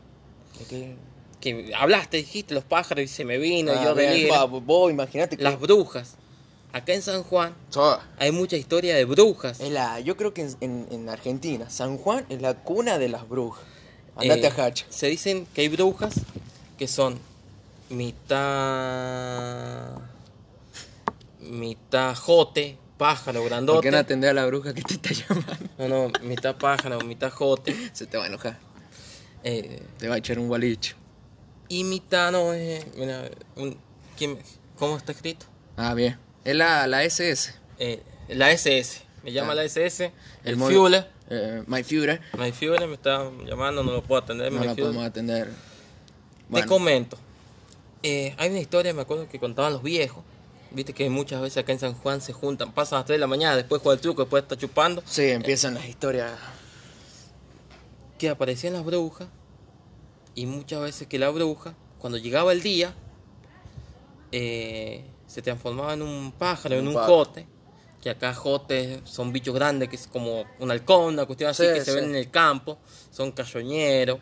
que 1.41 1.73
hablaste, 1.77 2.17
dijiste 2.19 2.55
los 2.55 2.65
pájaros 2.65 3.05
y 3.05 3.09
se 3.09 3.25
me 3.25 3.39
vino 3.39 3.73
y 3.73 3.77
Ah, 3.77 3.95
yo 3.95 4.29
pa, 4.29 4.45
vos 4.45 4.91
imaginate 4.91 5.37
que... 5.37 5.43
Las 5.43 5.59
brujas. 5.59 6.17
Acá 6.73 6.93
en 6.95 7.03
San 7.03 7.23
Juan 7.23 7.55
Toda. 7.73 8.07
hay 8.19 8.31
mucha 8.31 8.57
historia 8.57 8.95
de 8.95 9.05
brujas. 9.05 9.59
La, 9.61 10.01
yo 10.01 10.17
creo 10.17 10.35
que 10.35 10.43
en, 10.43 10.57
en- 10.61 10.87
en 10.91 11.09
Argentina, 11.09 11.69
San 11.71 11.97
Juan 11.99 12.25
es 12.29 12.43
la 12.43 12.55
cuna 12.55 12.99
de 12.99 13.09
las 13.09 13.29
brujas. 13.29 13.65
Andate 14.17 14.47
Eh, 14.47 14.53
a 14.57 14.65
Hacha. 14.67 14.87
Se 14.91 15.07
dicen 15.07 15.47
que 15.55 15.63
hay 15.63 15.69
brujas 15.69 16.15
que 16.77 16.87
son 16.89 17.19
mitad 17.89 18.49
mitad 21.41 22.15
jote, 22.15 22.77
pájaro 22.99 23.41
¿Por 23.41 23.49
grandote. 23.49 23.81
qué 23.81 23.91
no 23.91 23.97
atender 23.99 24.31
a 24.31 24.35
la 24.35 24.45
bruja 24.47 24.75
que 24.75 24.83
te 24.83 24.95
está 24.95 25.11
llamando? 25.15 25.57
No, 25.79 25.89
no, 25.89 26.13
mitad 26.25 26.57
pájaro, 26.57 27.01
mitad 27.01 27.31
jote. 27.31 27.75
Se 27.95 28.07
te 28.07 28.19
va 28.19 28.25
a 28.25 28.27
enojar. 28.27 28.59
eh, 29.45 29.83
Te 29.99 30.09
va 30.09 30.17
a 30.17 30.19
echar 30.19 30.39
un 30.39 30.49
gualicho. 30.49 30.97
y 31.69 31.85
mitad 31.85 32.31
no 32.33 32.53
es. 32.53 32.85
Mira, 32.97 33.31
un- 33.57 33.79
¿quién- 34.19 34.39
¿cómo 34.79 34.97
está 34.99 35.13
escrito? 35.13 35.47
Ah, 35.77 35.95
bien. 35.95 36.19
Es 36.45 36.55
la, 36.57 36.87
la 36.87 37.05
SS. 37.05 37.55
Eh, 37.79 38.03
la 38.29 38.51
SS. 38.53 39.03
Me 39.23 39.33
llama 39.33 39.53
Ah. 39.53 39.57
la 39.57 39.65
SS. 39.65 40.13
El, 40.45 40.57
Fueler. 40.57 41.11
eh, 41.31 41.63
My 41.67 41.83
Führer. 41.83 42.21
My 42.39 42.53
Fueler 42.53 42.87
me 42.87 42.95
está 42.95 43.31
llamando, 43.45 43.83
no 43.83 43.93
lo 43.93 44.03
puedo 44.03 44.23
atender. 44.23 44.53
No 44.53 44.65
la 44.65 44.75
podemos 44.75 45.05
atender. 45.05 45.47
Te 45.49 45.53
Bueno, 46.49 46.67
comento. 46.69 47.19
Eh, 48.03 48.35
hay 48.39 48.51
una 48.51 48.61
historia, 48.61 48.95
me 48.95 49.03
acuerdo 49.03 49.29
que 49.29 49.39
contaban 49.39 49.73
los 49.73 49.83
viejos. 49.83 50.25
Viste 50.71 50.93
que 50.93 51.09
muchas 51.11 51.41
veces 51.41 51.57
acá 51.59 51.73
en 51.73 51.79
San 51.81 51.95
Juan 51.95 52.21
se 52.21 52.33
juntan, 52.33 52.73
pasan 52.73 52.97
a 52.97 53.01
las 53.01 53.07
3 53.07 53.17
de 53.17 53.21
la 53.21 53.27
mañana, 53.27 53.57
después 53.57 53.83
juega 53.83 53.95
el 53.97 54.01
truco, 54.01 54.23
después 54.23 54.43
está 54.45 54.57
chupando. 54.57 55.03
Sí, 55.07 55.25
empiezan 55.31 55.75
las 55.75 55.87
historias. 55.87 56.33
Que 58.19 58.29
aparecían 58.29 58.75
las 58.75 58.85
brujas. 58.85 59.29
Y 60.35 60.47
muchas 60.47 60.81
veces 60.81 61.09
que 61.09 61.19
la 61.19 61.31
bruja, 61.31 61.75
cuando 61.99 62.19
llegaba 62.19 62.53
el 62.53 62.63
día, 62.63 62.95
eh, 64.33 65.05
se 65.29 65.43
transformaba 65.43 65.93
en 65.95 66.03
un 66.03 66.33
pájaro, 66.33 66.75
en 66.75 66.89
Un 66.89 66.95
jote. 66.95 67.47
Que 68.03 68.11
acá 68.11 68.33
jotes 68.33 69.01
son 69.05 69.33
bichos 69.33 69.55
grandes, 69.55 69.89
que 69.89 69.97
es 69.97 70.07
como 70.07 70.45
un 70.59 70.71
halcón, 70.71 71.15
una 71.15 71.27
cuestión 71.27 71.51
así, 71.51 71.65
Sí, 71.65 71.75
que 71.75 71.85
se 71.85 71.93
ven 71.95 72.05
en 72.05 72.17
el 72.17 72.31
campo. 72.31 72.79
Son 73.11 73.31
cañoneros. 73.33 74.21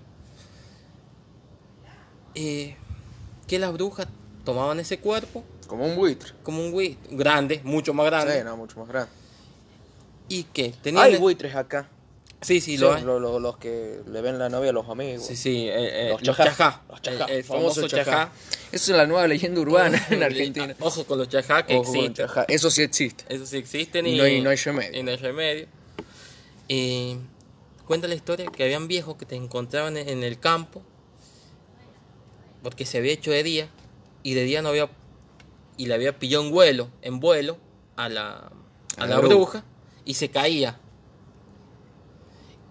Eh, 2.35 2.77
que 3.47 3.59
las 3.59 3.73
brujas 3.73 4.09
tomaban 4.45 4.79
ese 4.81 4.99
cuerpo 4.99 5.43
Como 5.67 5.87
un 5.87 5.97
buitre. 5.97 6.33
como 6.43 6.63
un 6.63 6.71
buitre 6.73 7.17
grande, 7.17 7.61
mucho 7.65 7.95
más 7.95 8.07
grande. 8.07 8.39
Sí, 8.39 8.45
no, 8.45 8.57
mucho 8.57 8.79
más 8.81 8.89
grande. 8.89 9.11
Y 10.29 10.43
que 10.45 10.71
tenían. 10.83 11.05
Hay 11.05 11.17
buitres 11.17 11.55
acá. 11.55 11.89
Sí, 12.47 12.61
sí, 12.61 12.73
Sí, 12.73 12.79
lo 12.79 12.95
hay. 12.95 13.03
lo- 13.03 13.19
lo- 13.19 13.41
los 13.41 13.57
que 13.57 14.01
le 14.07 14.21
ven 14.21 14.39
la 14.39 14.49
novia 14.49 14.71
a 14.71 14.73
los 14.73 14.89
amigos. 14.89 15.27
Sí, 15.27 15.35
sí, 15.35 15.69
eh, 15.69 16.07
eh, 16.07 16.09
Los 16.11 16.23
los, 16.25 16.37
chajá. 16.37 16.83
Los 16.89 17.03
chajá. 17.03 17.25
El, 17.25 17.31
el 17.39 17.45
Famoso 17.45 17.81
famoso 17.81 17.89
chajá. 17.89 18.05
chajá. 18.05 18.33
Eso 18.71 18.93
es 18.93 18.97
la 18.97 19.05
nueva 19.07 19.27
leyenda 19.27 19.61
urbana 19.61 20.01
en 20.11 20.23
Argentina. 20.23 20.77
Ojo 20.81 21.05
con 21.07 21.19
los 21.19 21.29
chajá 21.29 21.67
que 21.67 21.75
Ojo 21.75 21.91
existen. 21.93 22.15
chajá. 22.15 22.45
Eso 22.49 22.71
sí 22.71 22.83
existe. 22.83 23.25
Eso 23.29 23.45
sí 23.47 23.57
existen 23.57 24.07
Y 24.07 24.15
y, 24.15 24.17
no 24.19 24.23
hay- 24.23 24.41
no 24.43 24.51
hay 24.51 24.57
remedio. 24.57 25.01
Y 25.01 25.03
no 25.03 25.11
hay 25.11 25.17
remedio. 25.17 25.67
Y 26.69 27.17
cuenta 27.85 28.07
la 28.07 28.15
historia 28.15 28.47
que 28.47 28.63
habían 28.63 28.87
viejos 28.87 29.17
que 29.17 29.27
te 29.27 29.35
encontraban 29.35 29.97
en 29.97 30.23
el 30.23 30.39
campo 30.39 30.83
porque 32.63 32.87
se 32.87 32.99
había 32.99 33.13
hecho 33.13 33.31
de 33.31 33.43
día 33.43 33.69
y 34.23 34.35
de 34.35 34.45
día 34.45 34.63
no 34.63 34.69
había 34.71 34.89
y 35.77 35.87
le 35.87 35.95
había 35.95 36.19
pillado 36.19 36.45
en 36.45 36.51
vuelo, 36.53 36.91
en 37.03 37.21
vuelo 37.21 37.59
a 37.97 38.09
la, 38.09 38.31
a 38.31 38.51
A 38.99 39.07
la 39.07 39.17
la 39.17 39.19
bruja 39.21 39.65
y 40.05 40.15
se 40.15 40.31
caía. 40.31 40.79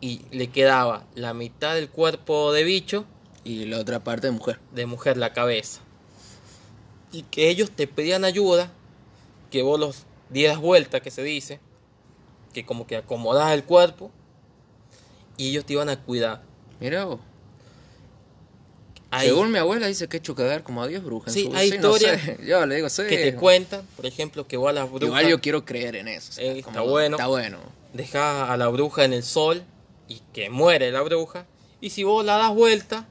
Y 0.05 0.21
le 0.31 0.47
quedaba 0.49 1.03
la 1.15 1.33
mitad 1.33 1.73
del 1.73 1.89
cuerpo 1.89 2.51
de 2.53 2.63
bicho 2.63 3.05
Y 3.43 3.65
la 3.65 3.79
otra 3.79 4.03
parte 4.03 4.27
de 4.27 4.31
mujer. 4.31 4.59
de 4.73 4.85
mujer 4.85 5.17
la 5.17 5.33
cabeza. 5.33 5.79
Y 7.11 7.23
que 7.23 7.49
ellos 7.49 7.71
te 7.71 7.87
pedían 7.87 8.23
ayuda, 8.25 8.71
que 9.51 9.61
vos 9.63 9.79
los 9.79 10.03
dieras 10.29 10.57
vuelta, 10.59 10.99
que 10.99 11.11
se 11.11 11.23
dice, 11.23 11.59
que 12.53 12.65
como 12.65 12.85
que 12.87 12.97
acomodás 12.97 13.51
el 13.53 13.63
cuerpo 13.63 14.11
y 15.37 15.49
ellos 15.49 15.65
te 15.65 15.73
iban 15.73 15.89
a 15.89 15.97
cuidar. 16.01 16.41
Mira 16.79 17.05
vos. 17.05 17.19
Ahí, 19.11 19.27
Según 19.29 19.51
mi 19.51 19.59
abuela 19.59 19.87
dice 19.87 20.07
que 20.09 20.17
he 20.17 20.19
hecho 20.19 20.35
cagar 20.35 20.63
como 20.63 20.83
a 20.83 20.87
Dios 20.87 21.03
bruja. 21.03 21.27
en 21.29 21.33
Sí, 21.33 21.43
su- 21.45 21.55
hay 21.55 21.69
historias 21.69 22.21
sé. 22.25 22.37
Yo 22.45 22.65
le 22.65 22.75
digo, 22.75 22.89
sí. 22.89 23.03
que 23.07 23.17
te 23.17 23.35
cuentan, 23.35 23.85
por 23.95 24.05
ejemplo, 24.05 24.45
que 24.47 24.57
vos 24.57 24.69
a 24.69 24.73
la 24.73 24.83
bruja 24.83 25.05
Igual 25.05 25.27
yo 25.29 25.39
quiero 25.39 25.63
creer 25.63 25.95
en 25.95 26.07
eso. 26.09 26.31
o 26.31 26.33
sea, 26.33 26.43
Eh, 26.51 26.59
está 26.59 26.81
bueno. 26.81 27.15
Está 27.15 27.27
bueno. 27.27 27.59
dejás 27.93 28.49
a 28.49 28.57
la 28.57 28.67
bruja 28.67 29.05
en 29.05 29.13
el 29.13 29.23
sol 29.23 29.63
y 30.07 30.21
que 30.33 30.49
muere 30.49 30.91
la 30.91 31.01
bruja. 31.01 31.45
Y 31.81 31.89
si 31.91 32.03
vos 32.03 32.25
la 32.25 32.37
das 32.37 32.53
vuelta, 32.53 33.07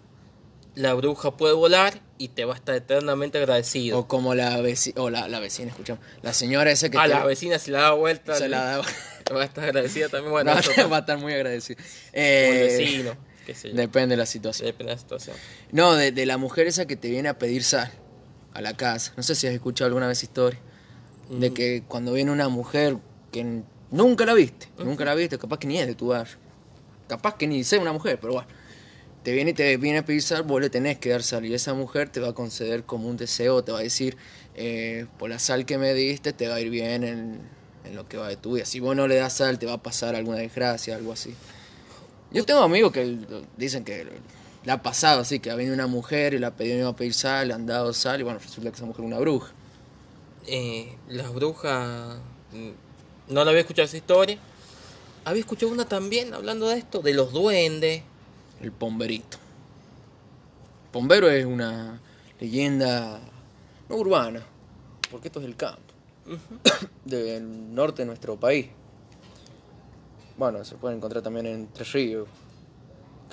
la 0.75 0.95
bruja 0.95 1.37
puede 1.37 1.55
volar 1.55 2.01
y 2.19 2.29
te 2.29 2.45
va 2.45 2.55
a 2.55 2.57
estar 2.57 2.75
eternamente 2.75 3.39
agradecido. 3.39 3.99
O 3.99 4.09
como 4.09 4.35
la 4.35 4.61
vecina, 4.61 5.01
o 5.03 5.11
la, 5.11 5.29
la 5.29 5.41
vecina, 5.41 5.71
escuchamos. 5.71 6.03
La 6.23 6.33
señora 6.33 6.71
esa 6.71 6.89
que 6.89 6.99
a 6.99 7.03
te- 7.03 7.09
la 7.09 7.25
vecina 7.25 7.59
si 7.59 7.71
la 7.71 7.81
da 7.83 7.93
vuelta, 7.93 8.35
se 8.35 8.49
la 8.49 8.65
da. 8.65 8.79
va 9.35 9.43
a 9.43 9.45
estar 9.45 9.65
agradecida 9.65 10.09
también. 10.09 10.33
Bueno, 10.33 10.53
eso 10.59 10.89
va 10.89 10.97
a 10.99 11.01
estar 11.01 11.19
muy 11.19 11.33
agradecido. 11.33 11.77
como 11.79 11.89
Eh, 12.13 12.61
el 12.63 12.79
vecino, 12.79 13.17
qué 13.47 13.55
sé 13.55 13.71
yo. 13.71 13.75
Depende 13.77 14.15
de 14.15 14.17
la 14.19 14.27
situación. 14.27 14.67
Depende 14.67 14.91
de 14.91 14.97
la 14.97 15.01
situación. 15.01 15.37
No, 15.73 15.95
de, 15.95 16.13
de 16.13 16.27
la 16.27 16.37
mujer 16.39 16.67
esa 16.67 16.87
que 16.87 16.97
te 16.97 17.09
viene 17.11 17.29
a 17.29 17.39
pedir 17.39 17.63
sal 17.65 17.91
a 18.53 18.61
la 18.61 18.77
casa. 18.77 19.13
No 19.17 19.23
sé 19.23 19.35
si 19.35 19.47
has 19.47 19.53
escuchado 19.55 19.87
alguna 19.87 20.07
vez 20.09 20.23
historia. 20.23 20.61
De 21.31 21.51
Mm. 21.51 21.55
que 21.55 21.83
cuando 21.89 22.13
viene 22.13 22.31
una 22.31 22.49
mujer 22.49 22.99
que 23.33 23.63
nunca 23.91 24.27
la 24.27 24.35
viste, 24.35 24.69
nunca 24.79 25.05
la 25.07 25.15
viste, 25.15 25.39
capaz 25.39 25.59
que 25.59 25.67
ni 25.67 25.79
es 25.79 25.87
de 25.87 25.95
tu 25.95 26.09
barrio. 26.09 26.37
Capaz 27.09 27.37
que 27.37 27.47
ni 27.47 27.65
sea 27.65 27.81
una 27.81 27.93
mujer, 27.93 28.19
pero 28.21 28.35
bueno. 28.35 28.49
te 29.23 29.33
viene 29.33 29.51
y 29.53 29.55
te 29.55 29.77
viene 29.79 29.99
a 29.99 30.05
pedir 30.05 30.23
sal, 30.23 30.43
vos 30.43 30.61
le 30.61 30.71
tenés 30.71 30.99
que 30.99 31.11
dar 31.11 31.23
sal. 31.23 31.45
Y 31.47 31.55
esa 31.55 31.75
mujer 31.75 32.09
te 32.11 32.21
va 32.21 32.29
a 32.29 32.33
conceder 32.35 32.85
como 32.85 33.09
un 33.09 33.17
deseo, 33.17 33.63
te 33.65 33.73
va 33.73 33.79
a 33.79 33.83
decir, 33.83 34.17
eh, 34.55 35.07
por 35.19 35.31
la 35.31 35.39
sal 35.39 35.65
que 35.67 35.79
me 35.79 35.95
diste, 35.95 36.33
te 36.33 36.49
va 36.49 36.57
a 36.57 36.61
ir 36.61 36.71
bien 36.71 37.05
en, 37.05 37.41
en 37.85 37.97
lo 37.97 38.07
que 38.09 38.17
va 38.19 38.29
de 38.29 38.37
tu 38.37 38.55
vida. 38.55 38.67
Si 38.67 38.81
vos 38.81 38.95
no 38.97 39.07
le 39.09 39.17
das 39.17 39.35
sal, 39.35 39.59
te 39.59 39.67
va 39.67 39.75
a 39.75 39.83
pasar 39.83 40.15
alguna 40.15 40.39
desgracia, 40.39 40.95
algo 40.97 41.13
así. 41.13 41.35
Yo 42.33 42.45
tengo 42.45 42.61
amigos 42.63 42.93
que 42.93 43.19
dicen 43.57 43.85
que 43.85 44.07
le 44.65 44.73
ha 44.73 44.83
pasado 44.83 45.21
así, 45.21 45.41
que 45.41 45.51
ha 45.51 45.55
venido 45.55 45.75
una 45.75 45.87
mujer 45.87 46.35
y 46.35 46.39
la 46.39 46.51
pedido 46.51 46.89
a 46.89 46.97
pedir 46.97 47.15
sal, 47.15 47.49
le 47.49 47.55
han 47.55 47.65
dado 47.67 47.93
sal, 47.93 48.21
y 48.21 48.25
bueno, 48.25 48.39
resulta 48.41 48.71
que 48.71 48.77
esa 48.77 48.87
mujer 48.87 49.05
es 49.05 49.07
una 49.07 49.19
bruja. 49.21 49.53
Eh, 50.47 50.95
las 51.09 51.33
brujas. 51.33 52.19
mm, 52.53 53.33
No 53.33 53.45
la 53.45 53.51
había 53.51 53.61
escuchado 53.61 53.87
esa 53.87 53.97
historia. 53.97 54.39
Había 55.25 55.41
escuchado 55.41 55.73
una 55.73 55.87
también 55.87 56.35
hablando 56.35 56.69
de 56.69 56.79
esto, 56.79 57.01
de 57.01 57.15
los 57.15 57.33
duendes. 57.33 58.03
El 58.61 58.73
pomberito. 58.73 59.39
Pombero 60.93 61.31
es 61.31 61.45
una 61.45 62.01
leyenda 62.39 63.21
no 63.89 63.97
urbana, 63.97 64.45
porque 65.11 65.29
esto 65.29 65.41
es 65.41 65.47
el 65.47 65.57
campo, 65.57 65.93
del 67.05 67.75
norte 67.75 68.03
de 68.03 68.07
nuestro 68.07 68.39
país. 68.39 68.69
Bueno, 70.37 70.65
se 70.65 70.77
puede 70.77 70.97
encontrar 70.97 71.23
también 71.23 71.47
en 71.47 71.69
Tres 71.73 71.93
Ríos. 71.93 72.29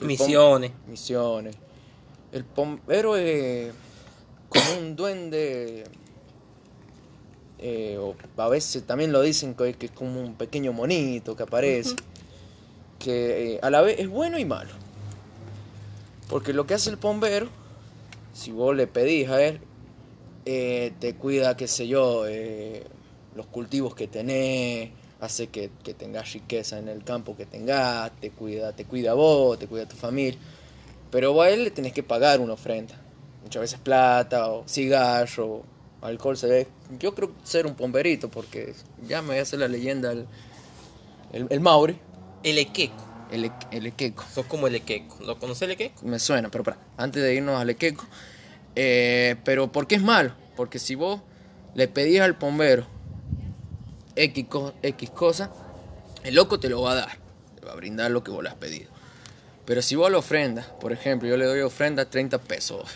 Misiones. 0.01 0.72
Misiones. 0.88 1.55
El 2.31 2.45
pombero 2.45 3.15
es 3.15 3.73
como 4.49 4.80
un 4.80 4.95
duende, 4.95 5.84
eh, 7.61 7.97
o 7.99 8.15
a 8.38 8.49
veces 8.49 8.83
también 8.83 9.11
lo 9.11 9.21
dicen 9.21 9.53
que 9.53 9.73
que 9.73 9.85
es 9.88 9.91
como 9.91 10.19
un 10.19 10.35
pequeño 10.35 10.73
monito 10.73 11.35
que 11.35 11.43
aparece, 11.43 11.95
que 12.99 13.53
eh, 13.53 13.59
a 13.61 13.69
la 13.69 13.81
vez 13.81 13.99
es 13.99 14.09
bueno 14.09 14.38
y 14.39 14.45
malo. 14.45 14.71
Porque 16.29 16.53
lo 16.53 16.65
que 16.65 16.73
hace 16.73 16.89
el 16.89 16.97
pombero, 16.97 17.47
si 18.33 18.51
vos 18.51 18.75
le 18.75 18.88
pedís 18.88 19.29
a 19.29 19.43
él, 19.43 19.59
eh, 20.45 20.93
te 20.99 21.15
cuida, 21.15 21.55
qué 21.57 21.67
sé 21.67 21.88
yo, 21.88 22.25
eh, 22.27 22.83
los 23.35 23.45
cultivos 23.47 23.93
que 23.95 24.07
tenés, 24.07 24.91
hace 25.19 25.47
que, 25.47 25.69
que 25.83 25.93
tengas 25.93 26.33
riqueza 26.33 26.79
en 26.79 26.88
el 26.88 27.03
campo 27.03 27.35
que 27.35 27.45
tengas, 27.45 28.11
te 28.19 28.31
cuida, 28.31 28.73
te 28.73 28.85
cuida 28.85 29.11
a 29.11 29.13
vos, 29.13 29.59
te 29.59 29.67
cuida 29.67 29.83
a 29.83 29.88
tu 29.88 29.95
familia. 29.95 30.39
Pero 31.11 31.33
vos 31.33 31.45
a 31.45 31.49
él 31.49 31.65
le 31.65 31.71
tenés 31.71 31.93
que 31.93 32.01
pagar 32.01 32.39
una 32.39 32.53
ofrenda. 32.53 32.95
Muchas 33.43 33.61
veces 33.61 33.79
plata, 33.79 34.47
o 34.49 34.63
cigarro, 34.67 35.63
alcohol 36.02 36.38
se 36.38 36.48
ve. 36.48 36.68
Yo 36.99 37.14
creo 37.15 37.32
ser 37.44 37.65
un 37.68 37.76
pomberito, 37.76 38.30
porque 38.30 38.73
ya 39.07 39.22
me 39.22 39.40
hacer 39.40 39.60
la 39.60 39.68
leyenda 39.68 40.11
el, 40.11 40.28
el, 41.34 41.48
el 41.49 41.60
Mauri, 41.60 41.98
El 42.44 42.57
equeco. 42.57 42.95
el, 43.32 43.45
e- 43.45 43.52
el 43.72 43.86
Equeco. 43.88 44.23
Sos 44.34 44.45
como 44.45 44.68
el 44.68 44.76
equeco. 44.76 45.18
¿Lo 45.23 45.38
conoces 45.40 45.64
el 45.64 45.72
equeco? 45.72 46.06
Me 46.06 46.19
suena, 46.19 46.49
pero 46.49 46.64
para, 46.64 46.78
antes 46.98 47.22
de 47.23 47.34
irnos 47.36 47.60
al 47.60 47.69
Equeco. 47.69 48.06
eh, 48.76 49.36
pero 49.45 49.72
¿por 49.72 49.88
qué 49.88 49.95
es 49.95 50.02
malo? 50.03 50.34
Porque 50.56 50.80
si 50.80 50.95
vos 50.95 51.22
le 51.76 51.88
pedís 51.88 52.19
al 52.22 52.38
pombero 52.38 52.86
X, 54.15 54.45
X 54.84 55.10
cosa, 55.11 55.52
el 56.23 56.36
loco 56.36 56.60
te 56.60 56.69
lo 56.69 56.82
va 56.82 56.91
a 56.91 56.95
dar. 56.95 57.18
Te 57.60 57.65
va 57.65 57.72
a 57.73 57.76
brindar 57.76 58.11
lo 58.11 58.23
que 58.23 58.32
vos 58.32 58.44
le 58.44 58.49
has 58.49 58.56
pedido. 58.56 58.90
Pero 59.65 59.82
si 59.82 59.95
vos 59.95 60.11
lo 60.11 60.19
ofrendas, 60.19 60.65
por 60.82 60.91
ejemplo, 60.91 61.30
yo 61.30 61.38
le 61.38 61.45
doy 61.45 61.61
ofrenda 61.61 62.06
30 62.10 62.40
pesos. 62.40 62.90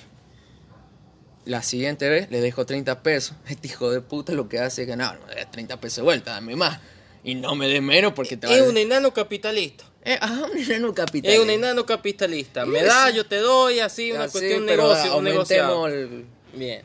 La 1.46 1.62
siguiente 1.62 2.10
vez 2.10 2.30
le 2.32 2.42
dejo 2.42 2.66
30 2.66 3.02
pesos. 3.04 3.36
Este 3.48 3.68
hijo 3.68 3.92
de 3.92 4.02
puta 4.02 4.34
lo 4.34 4.50
que 4.50 4.60
hace 4.60 4.84
es 4.84 4.88
ganar. 4.88 5.20
No 5.20 5.28
me 5.28 5.36
des 5.36 5.50
30 5.52 5.80
pesos 5.80 5.98
de 5.98 6.02
vuelta, 6.04 6.32
dame 6.32 6.56
más. 6.56 6.80
Y 7.24 7.36
no 7.36 7.56
me 7.56 7.68
des 7.68 7.82
menos 7.82 8.14
porque 8.14 8.38
te 8.38 8.48
va 8.48 8.54
Es 8.54 8.62
a 8.62 8.66
un 8.66 8.78
enano 8.78 9.14
capitalista. 9.14 9.84
Eh, 10.04 10.18
ajá, 10.22 10.46
un 10.52 10.58
enano 10.58 10.94
capital. 10.94 11.32
Es 11.32 11.40
un 11.40 11.50
enano 11.50 11.86
capitalista. 11.86 12.66
Me 12.66 12.84
da, 12.84 13.10
yo 13.10 13.26
te 13.26 13.38
doy, 13.38 13.80
así, 13.80 14.12
una 14.12 14.26
Así, 14.26 14.34
cuestión, 14.34 14.66
pero 14.68 14.84
negocio, 14.84 15.18
un 15.18 15.24
negociado. 15.24 15.88
el- 15.88 16.26
Bien. 16.54 16.84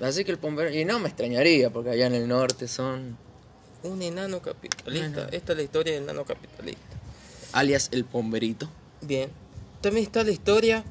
Así 0.00 0.24
que 0.24 0.32
el 0.32 0.38
pombero... 0.38 0.70
Y 0.70 0.84
no 0.84 0.98
me 0.98 1.08
extrañaría, 1.08 1.70
porque 1.70 1.90
allá 1.90 2.06
en 2.06 2.14
el 2.14 2.26
norte 2.26 2.66
son... 2.66 3.16
Un 3.82 4.02
enano 4.02 4.40
capitalista. 4.42 5.20
Ajá. 5.22 5.28
Esta 5.30 5.52
es 5.52 5.56
la 5.58 5.62
historia 5.62 5.94
del 5.94 6.02
enano 6.02 6.24
capitalista. 6.24 6.82
Alias 7.52 7.88
el 7.92 8.04
pomberito. 8.04 8.68
Bien. 9.02 9.30
También 9.80 10.06
está 10.06 10.24
la 10.24 10.30
historia 10.32 10.84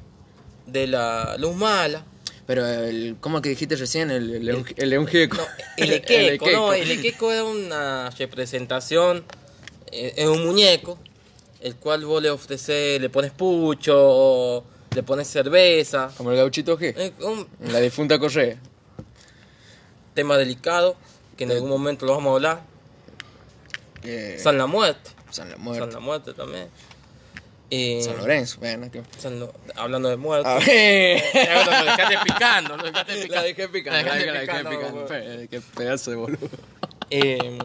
de 0.66 0.86
la 0.86 1.36
luz 1.38 1.54
mala. 1.54 2.04
Pero 2.50 2.66
el... 2.66 3.16
¿Cómo 3.20 3.40
que 3.40 3.48
dijiste 3.48 3.76
recién? 3.76 4.10
El, 4.10 4.28
el 4.34 4.44
león, 4.44 4.66
el 4.76 5.06
gieco. 5.06 5.36
No, 5.36 5.44
el 5.76 5.92
equeco, 5.92 6.50
no, 6.50 6.72
el 6.72 6.90
equeco 6.90 7.30
es 7.30 7.42
una 7.42 8.10
representación, 8.10 9.24
eh, 9.92 10.14
es 10.16 10.26
un 10.26 10.44
muñeco, 10.44 10.98
el 11.60 11.76
cual 11.76 12.04
vos 12.06 12.20
le 12.20 12.28
ofreces, 12.28 13.00
le 13.00 13.08
pones 13.08 13.30
pucho, 13.30 13.94
o 13.96 14.64
le 14.92 15.04
pones 15.04 15.28
cerveza. 15.28 16.10
Como 16.16 16.32
el 16.32 16.38
gauchito 16.38 16.76
G. 16.76 17.12
Un 17.20 17.46
En 17.60 17.72
la 17.72 17.78
difunta 17.78 18.18
Correa. 18.18 18.58
tema 20.14 20.36
delicado 20.36 20.96
que 21.36 21.44
en 21.44 21.52
algún 21.52 21.70
momento 21.70 22.04
lo 22.04 22.16
vamos 22.16 22.32
a 22.32 22.34
hablar. 22.34 22.62
Eh, 24.02 24.40
San 24.42 24.58
la 24.58 24.66
Muerte. 24.66 25.10
San 25.30 25.50
la 25.50 25.54
San 25.54 25.64
Muerte. 25.64 25.94
la 25.94 26.00
Muerte 26.00 26.34
también. 26.34 26.66
Eh, 27.70 28.02
San 28.04 28.16
Lorenzo. 28.16 28.58
Bueno, 28.60 28.90
que... 28.90 29.02
San 29.18 29.38
Lo- 29.38 29.52
hablando 29.76 30.08
de 30.08 30.16
muerte. 30.16 30.48
A 30.48 30.58
ver. 30.58 31.22
Lo 31.34 31.84
dejaste 31.84 32.18
picando, 32.24 32.76
lo 32.76 32.82
dejaste 32.84 33.12
picando. 33.14 33.34
La 33.36 33.42
dejé 33.42 33.68
picando. 33.68 33.96
La 33.96 34.02
La 34.02 34.14
dejaste 34.14 34.32
dejé 34.32 34.46
picando, 34.46 34.70
picando. 34.70 35.06
Fe- 35.06 35.48
Qué 35.48 35.60
pedazo 35.76 36.10
de 36.10 36.16
boludo. 36.16 36.48
Eh, 37.10 37.58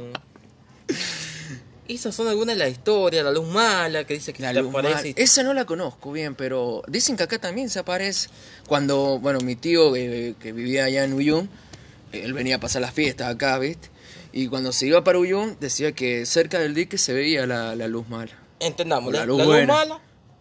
esas 1.87 2.15
son 2.15 2.27
algunas 2.27 2.55
de 2.55 2.63
las 2.63 2.71
historias, 2.71 3.23
la 3.23 3.31
luz 3.31 3.47
mala 3.47 4.05
que 4.05 4.15
dice 4.15 4.33
que 4.33 4.41
La 4.41 4.51
te 4.53 4.61
luz 4.61 4.69
aparece 4.69 5.13
Esa 5.17 5.43
no 5.43 5.53
la 5.53 5.65
conozco 5.65 6.11
bien, 6.11 6.33
pero 6.33 6.81
dicen 6.87 7.15
que 7.15 7.23
acá 7.23 7.37
también 7.39 7.69
se 7.69 7.77
aparece. 7.79 8.29
Cuando, 8.67 9.19
bueno, 9.19 9.39
mi 9.41 9.55
tío 9.55 9.95
eh, 9.95 10.33
que 10.39 10.51
vivía 10.51 10.85
allá 10.85 11.03
en 11.03 11.13
Uyun, 11.13 11.49
eh, 12.11 12.21
él 12.23 12.33
venía 12.33 12.55
a 12.55 12.59
pasar 12.59 12.81
las 12.81 12.93
fiestas 12.93 13.33
acá, 13.33 13.57
¿viste? 13.59 13.89
Y 14.33 14.47
cuando 14.47 14.71
se 14.71 14.87
iba 14.87 15.03
para 15.03 15.19
Uyun, 15.19 15.57
decía 15.59 15.91
que 15.91 16.25
cerca 16.25 16.57
del 16.59 16.73
dique 16.73 16.97
se 16.97 17.13
veía 17.13 17.45
la, 17.45 17.75
la 17.75 17.87
luz 17.87 18.07
mala. 18.09 18.31
Entendamos, 18.65 19.13
La 19.13 19.19
la, 19.19 19.25
luz 19.25 19.37
la 19.39 19.45
luz 19.45 19.67
mala 19.67 19.99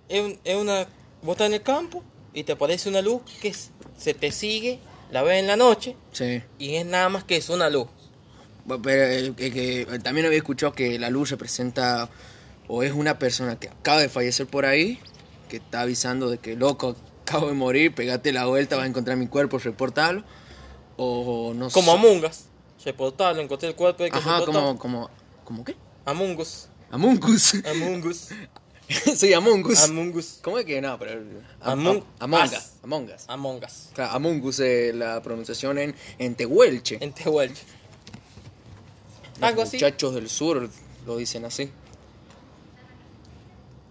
es, 0.09 0.39
es 0.45 0.57
una... 0.57 0.87
Vos 1.23 1.33
estás 1.33 1.47
en 1.49 1.55
el 1.55 1.63
campo 1.63 2.03
y 2.33 2.45
te 2.45 2.53
aparece 2.53 2.89
una 2.89 3.01
luz 3.03 3.23
que 3.41 3.55
se 3.97 4.15
te 4.15 4.31
sigue, 4.33 4.79
la 5.11 5.23
ves 5.23 5.41
en 5.41 5.47
la 5.47 5.57
noche 5.57 5.97
Sí. 6.13 6.43
y 6.59 6.75
es 6.77 6.85
nada 6.87 7.09
más 7.09 7.25
que 7.25 7.37
es 7.37 7.49
una 7.49 7.71
luz. 7.71 7.87
Pero 8.83 9.03
eh, 9.05 9.33
que- 9.37 9.53
que 9.53 9.99
también 10.03 10.27
había 10.27 10.39
escuchado 10.39 10.73
que 10.73 10.99
la 10.99 11.11
luz 11.11 11.31
representa 11.31 12.09
o 12.69 12.83
es 12.83 12.93
una 12.93 13.19
persona 13.19 13.59
que 13.59 13.69
acaba 13.69 14.01
de 14.01 14.09
fallecer 14.09 14.47
por 14.47 14.65
ahí, 14.67 14.99
que 15.49 15.57
está 15.59 15.83
avisando 15.83 16.31
de 16.31 16.39
que 16.39 16.57
loco, 16.57 16.97
acabo 17.23 17.49
de 17.49 17.55
morir, 17.55 17.95
pegate 17.95 18.33
la 18.33 18.47
vuelta, 18.47 18.77
vas 18.77 18.85
a 18.85 18.89
encontrar 18.89 19.17
mi 19.19 19.27
cuerpo, 19.29 19.59
reportalo. 19.59 20.25
O 20.97 21.53
no 21.55 21.69
Como 21.71 21.93
sé. 21.93 21.99
Among 21.99 22.25
Us. 22.25 22.45
Reportarlo, 22.85 23.41
encontré 23.43 23.69
el 23.69 23.75
cuerpo 23.75 24.03
de 24.05 24.11
que 24.11 24.19
Ajá, 24.19 24.45
como, 24.45 24.79
como, 24.79 25.11
¿cómo 25.45 25.65
qué? 25.65 25.75
Among 26.05 26.39
Us. 26.95 27.01
Among 27.01 27.25
Us. 27.25 27.55
Among 27.67 28.07
Us. 28.07 28.29
sí, 29.17 29.33
Among 29.33 29.65
Us. 29.67 29.85
Among 29.85 30.15
Us. 30.17 30.39
¿Cómo 30.43 30.59
es 30.59 30.65
que 30.67 30.81
no? 30.81 30.99
Pero, 30.99 31.23
Among 31.61 32.05
Among 32.19 32.43
Us. 32.45 32.53
Us. 32.53 32.73
Among 32.83 33.05
Us. 33.11 33.25
Among 33.29 33.65
Us. 33.65 33.89
Claro, 33.95 34.13
Among 34.13 34.43
Us 34.45 34.61
es 34.61 34.95
la 34.95 35.23
pronunciación 35.23 35.79
en, 35.79 35.95
en 36.19 36.35
Tehuelche. 36.35 36.99
En 37.01 37.13
Tehuelche. 37.13 37.63
Los 39.41 39.43
Algo 39.43 39.63
así. 39.63 39.77
muchachos 39.77 40.15
del 40.15 40.29
sur 40.29 40.69
lo 41.07 41.17
dicen 41.17 41.45
así. 41.45 41.71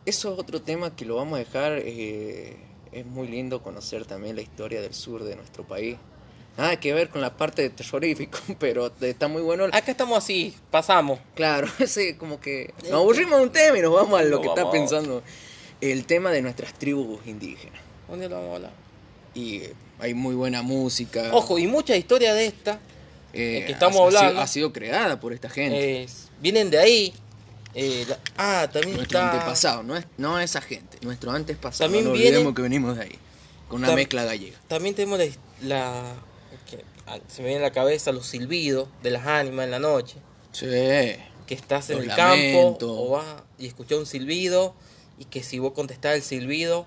Eso 0.06 0.34
es 0.34 0.40
otro 0.40 0.62
tema 0.62 0.96
que 0.96 1.06
lo 1.06 1.16
vamos 1.16 1.36
a 1.36 1.40
dejar. 1.40 1.80
eh, 1.84 2.58
es 2.92 3.06
muy 3.08 3.28
lindo 3.28 3.64
conocer 3.64 4.06
también 4.06 4.36
la 4.36 4.44
historia 4.44 4.80
del 4.82 4.94
sur 4.94 5.24
de 5.24 5.36
nuestro 5.36 5.66
país. 5.66 5.98
Nada 6.58 6.80
que 6.80 6.94
ver 6.94 7.10
con 7.10 7.20
la 7.22 7.36
parte 7.36 7.64
de 7.64 7.70
terrorífico, 7.72 8.38
pero 8.60 8.92
está 9.02 9.28
muy 9.28 9.42
bueno. 9.42 9.66
Acá 9.72 9.92
estamos 9.92 10.18
así, 10.18 10.54
pasamos. 10.70 11.20
Claro, 11.36 11.68
sí, 11.88 12.14
como 12.14 12.40
que 12.40 12.74
nos 12.84 12.92
aburrimos 12.94 13.38
de 13.40 13.44
un 13.46 13.52
tema 13.52 13.78
y 13.78 13.82
nos 13.82 13.94
vamos 13.94 14.20
a 14.20 14.24
lo 14.24 14.36
No, 14.38 14.42
que 14.42 14.48
está 14.50 14.70
pensando. 14.70 15.24
El 15.82 16.06
tema 16.06 16.32
de 16.32 16.42
nuestras 16.42 16.74
tribus 16.74 17.20
indígenas. 17.26 17.82
¿Dónde 18.08 18.30
lo 18.30 18.36
vamos 18.36 18.52
a 18.52 18.56
hablar? 18.56 18.72
Y 19.34 19.58
eh, 19.58 19.74
hay 20.00 20.14
muy 20.14 20.36
buena 20.36 20.62
música. 20.62 21.30
Ojo, 21.34 21.58
y 21.58 21.66
mucha 21.68 21.96
historia 21.96 22.34
de 22.36 22.46
esta 22.46 22.80
eh, 23.34 23.64
que 23.66 23.74
estamos 23.74 24.00
ha- 24.00 24.04
hablando. 24.20 24.40
Ha 24.42 24.48
sido 24.48 24.72
creada 24.72 25.20
por 25.20 25.34
esta 25.34 25.50
gente. 25.50 26.06
vienen 26.40 26.70
de 26.70 26.78
ahí. 26.78 27.14
Eh, 27.74 28.06
la- 28.08 28.20
ah, 28.38 28.70
también 28.72 28.98
Nuestro 28.98 29.18
está. 29.20 29.32
antepasado, 29.34 29.82
no 29.82 29.98
es, 29.98 30.06
no 30.18 30.40
esa 30.40 30.62
gente, 30.62 31.00
nuestro 31.02 31.32
antepasado. 31.32 31.86
También 31.86 32.06
no 32.06 32.12
olvidemos 32.12 32.54
que 32.54 32.62
venimos 32.62 32.96
de 32.96 33.04
ahí, 33.06 33.20
con 33.68 33.80
una 33.80 33.90
Tam- 33.90 33.96
mezcla 33.96 34.24
gallega. 34.24 34.58
También 34.68 34.94
tenemos 34.94 35.20
la. 35.64 36.04
Se 37.28 37.42
me 37.42 37.50
viene 37.50 37.64
a 37.64 37.68
la 37.68 37.74
cabeza 37.74 38.12
los 38.12 38.26
silbidos 38.28 38.88
de 39.02 39.12
las 39.12 39.26
ánimas 39.28 39.66
en 39.66 39.72
la 39.72 39.80
noche. 39.80 40.18
Sí, 40.52 40.66
Que 40.68 41.56
estás 41.56 41.90
en 41.90 41.98
Los 41.98 42.06
el 42.08 42.16
campo 42.16 42.78
o 42.82 43.10
vas 43.10 43.26
y 43.58 43.68
escuchas 43.68 43.98
un 43.98 44.06
silbido. 44.06 44.76
Y 45.20 45.26
que 45.26 45.44
si 45.44 45.60
vos 45.60 45.74
contestás 45.74 46.16
el 46.16 46.22
silbido, 46.24 46.86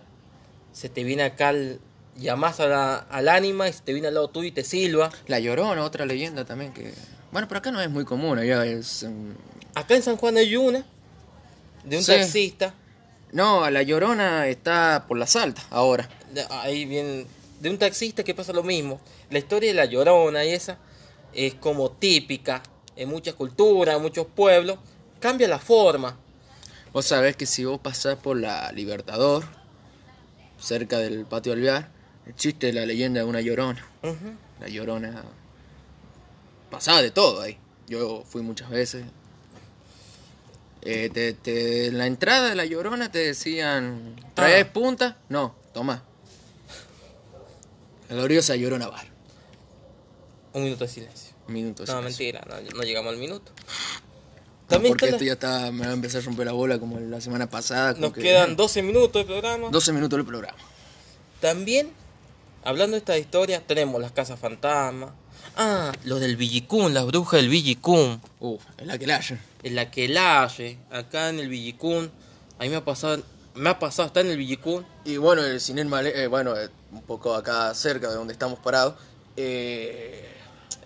se 0.73 0.89
te 0.89 1.05
viene 1.05 1.23
acá. 1.23 1.51
El, 1.51 1.81
llamás 2.17 2.61
a 2.61 2.67
la, 2.67 2.97
al 2.97 3.29
ánima 3.29 3.69
y 3.69 3.73
se 3.73 3.83
te 3.83 3.93
viene 3.93 4.09
al 4.09 4.15
lado 4.15 4.29
tuyo 4.29 4.49
y 4.49 4.53
te 4.53 4.65
silba. 4.65 5.11
La 5.27 5.39
Llorona, 5.39 5.85
otra 5.85 6.07
leyenda 6.07 6.45
también 6.45 6.73
que... 6.73 6.93
Bueno, 7.31 7.47
pero 7.49 7.59
acá 7.59 7.71
no 7.71 7.81
es 7.81 7.91
muy 7.91 8.05
común, 8.05 8.39
allá 8.39 8.65
es... 8.65 9.05
mm, 9.05 9.33
Acá 9.75 9.95
en 9.97 10.03
San 10.03 10.17
Juan 10.17 10.39
hay 10.39 10.57
una 10.57 10.87
de 11.85 11.99
un 11.99 12.03
Sí. 12.03 12.13
taxista 12.13 12.73
No, 13.33 13.69
la 13.69 13.83
llorona 13.83 14.49
está 14.49 15.05
por 15.07 15.19
la 15.19 15.27
salta 15.27 15.63
ahora. 15.71 16.09
Ahí 16.51 16.87
viene 16.87 17.27
de 17.61 17.71
un 17.71 17.79
taxista 17.79 18.23
que 18.25 18.35
pasa 18.35 18.53
lo 18.53 18.63
mismo. 18.63 19.01
La 19.31 19.39
historia 19.39 19.71
de 19.71 19.75
la 19.75 19.85
llorona 19.87 20.45
y 20.45 20.51
esa 20.51 20.79
es 21.33 21.55
como 21.55 21.91
típica 21.91 22.63
en 22.97 23.09
muchas 23.09 23.35
culturas, 23.35 23.97
en 23.97 24.03
muchos 24.03 24.27
pueblos. 24.27 24.79
Cambia 25.21 25.49
la 25.49 25.59
forma. 25.59 26.19
Vos 26.93 27.07
sabés 27.07 27.37
que 27.37 27.47
si 27.47 27.65
vos 27.65 27.79
pasás 27.81 28.17
por 28.17 28.39
la 28.39 28.71
Libertador, 28.73 29.45
cerca 30.59 30.99
del 30.99 31.27
patio 31.27 31.53
alvear, 31.53 31.91
existe 32.27 32.73
la 32.73 32.87
leyenda 32.87 33.21
de 33.21 33.27
una 33.27 33.41
llorona. 33.41 33.85
La 34.61 34.69
llorona 34.69 35.25
pasaba 36.71 37.03
de 37.03 37.11
todo 37.11 37.41
ahí. 37.43 37.59
Yo 37.89 38.25
fui 38.27 38.43
muchas 38.43 38.71
veces. 38.71 39.05
Eh, 40.83 41.11
te- 41.13 41.33
te- 41.33 41.87
en 41.87 41.99
la 41.99 42.07
entrada 42.07 42.49
de 42.49 42.55
la 42.55 42.65
llorona 42.65 43.11
te 43.11 43.19
decían, 43.19 44.15
¿traes 44.35 44.67
Ah. 44.69 44.73
punta? 44.73 45.17
No, 45.29 45.55
toma. 45.75 46.03
La 48.09 48.17
gloriosa 48.17 48.57
llorona 48.57 48.89
bar. 48.89 49.07
Un 50.53 50.65
minuto 50.65 50.85
de 50.85 50.91
silencio. 50.91 51.35
Un 51.49 51.55
minuto. 51.55 51.85
de 51.85 51.93
No, 51.93 51.99
silencio. 51.99 52.25
mentira, 52.25 52.45
no, 52.49 52.77
no 52.79 52.83
llegamos 52.83 53.13
al 53.13 53.19
minuto. 53.19 53.53
No, 53.57 54.67
También 54.69 54.93
porque 54.93 55.05
está 55.07 55.17
esto 55.17 55.25
la- 55.25 55.27
ya 55.29 55.33
está, 55.35 55.73
me 55.73 55.85
va 55.85 55.91
a 55.91 55.95
empezar 55.95 56.21
a 56.23 56.25
romper 56.25 56.47
la 56.47 56.53
bola 56.53 56.79
como 56.79 56.99
la 56.99 57.21
semana 57.21 57.49
pasada. 57.49 57.95
nos 57.99 58.13
que- 58.13 58.21
quedan 58.23 58.57
12 58.57 58.83
minutos 58.83 59.23
de 59.23 59.25
programa. 59.25 59.69
12 59.71 59.93
minutos 59.93 60.17
del 60.17 60.27
programa. 60.27 60.57
También, 61.41 61.91
hablando 62.65 62.93
de 62.95 62.99
esta 62.99 63.17
historia, 63.19 63.65
tenemos 63.67 64.01
las 64.01 64.13
casas 64.13 64.41
fantasmas. 64.41 65.11
Ah, 65.57 65.93
lo 66.05 66.19
del 66.19 66.37
Villicún, 66.37 66.95
las 66.95 67.07
brujas 67.07 67.41
del 67.41 67.49
Villicún. 67.49 68.21
Uf, 68.41 68.63
es 68.79 68.87
la 68.87 68.99
que 68.99 69.07
la 69.07 69.17
hayan. 69.17 69.41
En 69.63 69.75
la 69.75 69.91
que 69.91 70.09
laye, 70.09 70.79
acá 70.91 71.29
en 71.29 71.39
el 71.41 71.49
Villicún. 71.49 72.11
A 72.59 72.65
mí 72.65 72.71
me 72.71 72.77
ha 72.77 72.85
pasado, 72.85 73.23
me 73.55 73.71
ha 73.71 73.79
pasado 73.79 74.09
estar 74.09 74.25
en 74.25 74.33
el 74.33 74.39
Villicún. 74.39 74.85
Y 75.05 75.17
bueno, 75.19 75.43
el 75.45 75.61
cinema, 75.61 76.03
eh, 76.03 76.27
bueno, 76.27 76.57
eh, 76.59 76.69
un 76.97 77.03
poco 77.03 77.35
acá 77.35 77.73
cerca 77.75 78.09
de 78.09 78.15
donde 78.17 78.33
estamos 78.33 78.59
parados, 78.59 78.95
eh, 79.37 80.25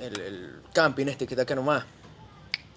el, 0.01 0.21
el 0.21 0.63
camping 0.73 1.07
este 1.07 1.27
que 1.27 1.35
está 1.35 1.43
acá 1.43 1.55
nomás, 1.55 1.85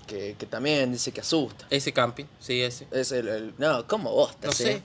que, 0.07 0.35
que 0.37 0.45
también 0.45 0.91
dice 0.91 1.11
que 1.11 1.21
asusta. 1.21 1.65
Ese 1.69 1.91
camping, 1.93 2.25
sí, 2.39 2.61
ese. 2.61 2.87
Es 2.91 3.11
el, 3.11 3.27
el- 3.27 3.53
no, 3.57 3.87
¿cómo 3.87 4.11
vos? 4.11 4.35
No 4.43 4.51
sé. 4.51 4.81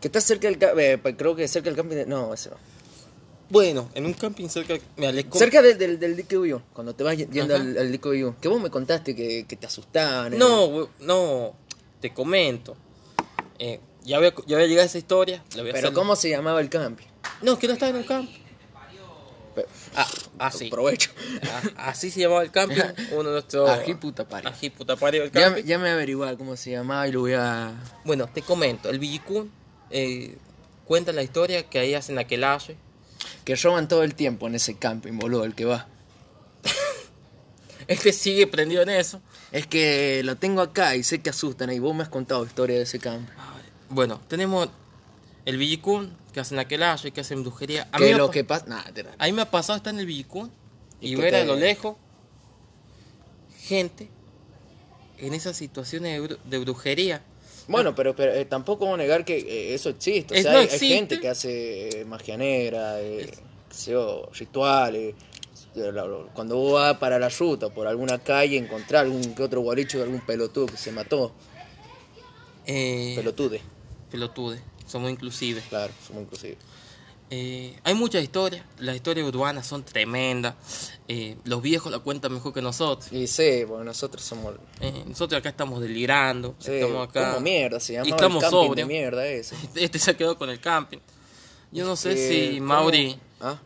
Que 0.00 0.08
está 0.08 0.20
cerca 0.20 0.48
del 0.48 0.58
camping, 0.58 1.14
creo 1.16 1.34
que 1.34 1.48
cerca 1.48 1.68
del 1.70 1.76
camping, 1.76 1.96
de- 1.96 2.06
no, 2.06 2.32
ese 2.34 2.50
no. 2.50 2.56
Bueno, 3.50 3.90
en 3.94 4.06
un 4.06 4.14
camping 4.14 4.48
cerca. 4.48 4.74
Me 4.96 5.06
alejo. 5.06 5.38
Cerca 5.38 5.60
del, 5.62 5.76
del, 5.78 5.98
del 6.00 6.26
cuando 6.72 6.94
te 6.94 7.04
vas 7.04 7.16
yendo 7.16 7.54
Ajá. 7.54 7.62
al, 7.62 7.76
al 7.78 8.00
Uyú, 8.04 8.34
que 8.40 8.48
vos 8.48 8.60
me 8.60 8.70
contaste 8.70 9.14
que, 9.14 9.44
que 9.46 9.56
te 9.56 9.66
asustaban. 9.66 10.32
eh. 10.32 10.36
No, 10.38 10.88
no, 11.00 11.54
te 12.00 12.12
comento. 12.12 12.74
Eh, 13.58 13.80
ya, 14.02 14.18
voy 14.18 14.28
a, 14.28 14.34
ya 14.46 14.56
voy 14.56 14.64
a 14.64 14.66
llegar 14.66 14.82
a 14.82 14.86
esa 14.86 14.98
historia. 14.98 15.44
la 15.54 15.62
voy 15.62 15.70
a 15.70 15.74
Pero 15.74 15.88
hacer- 15.88 15.94
¿cómo 15.94 16.16
se 16.16 16.30
llamaba 16.30 16.60
el 16.60 16.68
camping? 16.70 17.06
No, 17.42 17.52
es 17.54 17.58
que 17.58 17.66
no 17.66 17.72
estaba 17.74 17.90
en 17.90 17.96
un. 17.96 18.04
Pe- 19.54 19.66
Ah, 19.96 20.08
así. 20.40 20.68
Provecho. 20.68 21.10
Ah, 21.76 21.88
así 21.90 22.10
se 22.10 22.20
llamaba 22.20 22.42
el 22.42 22.50
camping. 22.50 22.76
Uno 23.12 23.24
de 23.24 23.32
nuestros. 23.32 23.70
Ají 23.70 23.94
puta 23.94 24.26
pari. 24.28 24.48
Ají 24.48 24.70
puta 24.70 24.96
pari 24.96 25.18
del 25.20 25.30
Ya, 25.30 25.42
camping. 25.44 25.62
ya 25.64 25.78
me 25.78 25.90
averiguar 25.90 26.36
cómo 26.36 26.56
se 26.56 26.72
llamaba 26.72 27.06
y 27.06 27.12
lo 27.12 27.20
voy 27.20 27.34
a... 27.34 27.72
Bueno, 28.04 28.26
te 28.26 28.42
comento. 28.42 28.88
El 28.90 28.98
Villicún 28.98 29.52
eh, 29.90 30.36
cuenta 30.84 31.12
la 31.12 31.22
historia 31.22 31.68
que 31.70 31.78
ahí 31.78 31.94
hacen 31.94 32.18
aquelaje. 32.18 32.76
Que 33.44 33.54
roban 33.56 33.86
todo 33.86 34.02
el 34.02 34.14
tiempo 34.16 34.48
en 34.48 34.56
ese 34.56 34.76
camping, 34.76 35.18
boludo, 35.18 35.44
el 35.44 35.54
que 35.54 35.64
va. 35.66 35.86
Este 37.86 38.12
sigue 38.12 38.46
prendido 38.46 38.82
en 38.82 38.88
eso. 38.88 39.20
Es 39.52 39.66
que 39.66 40.22
lo 40.24 40.36
tengo 40.36 40.62
acá 40.62 40.96
y 40.96 41.02
sé 41.02 41.20
que 41.20 41.30
asustan 41.30 41.70
y 41.70 41.78
vos 41.78 41.94
me 41.94 42.02
has 42.02 42.08
contado 42.08 42.44
historia 42.44 42.76
de 42.76 42.82
ese 42.82 42.98
camping. 42.98 43.32
Bueno, 43.90 44.20
tenemos 44.26 44.68
el 45.44 45.58
Villicún 45.58 46.16
que 46.34 46.40
hacen 46.40 46.58
aquelaje, 46.58 47.12
que 47.12 47.20
hacen 47.22 47.42
brujería. 47.42 47.88
A 47.92 47.98
mí, 47.98 48.12
lo 48.12 48.30
que 48.30 48.44
pasa... 48.44 48.66
Nah, 48.66 48.82
a 49.18 49.24
mí 49.26 49.32
me 49.32 49.42
ha 49.42 49.50
pasado 49.50 49.76
estar 49.76 49.94
en 49.94 50.00
el 50.00 50.06
Villicún 50.06 50.50
¿Y 51.00 51.12
y 51.12 51.14
ver 51.14 51.30
te- 51.30 51.36
a 51.40 51.44
lo 51.44 51.56
lejos 51.56 51.96
gente 53.62 54.08
en 55.18 55.32
esas 55.32 55.56
situaciones 55.56 56.20
de, 56.20 56.28
bru- 56.28 56.38
de 56.44 56.58
brujería. 56.58 57.22
Bueno, 57.68 57.94
pero, 57.94 58.14
pero 58.14 58.34
eh, 58.34 58.44
tampoco 58.44 58.84
vamos 58.84 58.98
a 58.98 59.02
negar 59.02 59.24
que 59.24 59.38
eh, 59.38 59.74
eso 59.74 59.88
existe. 59.88 60.38
O 60.38 60.42
sea, 60.42 60.52
no 60.52 60.58
hay, 60.58 60.68
gente 60.78 61.18
que 61.20 61.28
hace 61.28 62.00
eh, 62.00 62.04
magia 62.04 62.36
negra, 62.36 62.96
yo, 63.86 64.28
rituales. 64.34 65.14
Cuando 66.34 66.56
vos 66.56 66.74
vas 66.74 66.98
para 66.98 67.18
la 67.18 67.28
ruta, 67.28 67.68
por 67.70 67.86
alguna 67.86 68.18
calle, 68.18 68.56
encontrar 68.58 69.04
algún 69.06 69.34
que 69.34 69.42
otro 69.42 69.60
guaricho 69.60 69.98
de 69.98 70.04
algún 70.04 70.20
pelotudo 70.20 70.66
que 70.66 70.76
se 70.76 70.92
mató. 70.92 71.32
Pelotude, 72.66 73.60
pelotude, 74.10 74.60
somos 74.94 75.10
inclusive. 75.10 75.60
claro, 75.68 75.92
somos 76.06 76.22
inclusive. 76.22 76.56
Eh, 77.30 77.76
hay 77.82 77.94
muchas 77.94 78.22
historias, 78.22 78.64
las 78.78 78.94
historias 78.94 79.26
urbanas 79.26 79.66
son 79.66 79.82
tremendas. 79.82 80.54
Eh, 81.08 81.36
los 81.44 81.60
viejos 81.62 81.90
la 81.90 81.98
cuentan 81.98 82.32
mejor 82.32 82.52
que 82.54 82.62
nosotros. 82.62 83.10
Y 83.12 83.26
sí, 83.26 83.64
porque 83.66 83.84
nosotros 83.84 84.22
somos... 84.22 84.54
Eh, 84.80 85.02
nosotros 85.06 85.40
acá 85.40 85.48
estamos 85.48 85.80
delirando, 85.80 86.54
Sí, 86.60 86.70
estamos 86.72 87.08
acá. 87.08 87.30
como 87.30 87.40
mierda, 87.40 87.80
se 87.80 87.94
llama 87.94 88.06
y 88.06 88.10
el 88.10 88.14
estamos 88.14 88.40
camping 88.42 88.58
de 88.60 88.66
sobrios. 88.68 88.88
mierda 88.88 89.26
ese. 89.26 89.56
Este 89.74 89.98
se 89.98 90.14
quedó 90.16 90.38
con 90.38 90.48
el 90.50 90.60
camping. 90.60 90.98
Yo 91.72 91.84
no 91.84 91.96
sé 91.96 92.12
Eh, 92.12 92.28
si 92.52 92.58
¿cómo? 92.58 92.68
Mauri 92.68 93.18
¿Ah? 93.40 93.58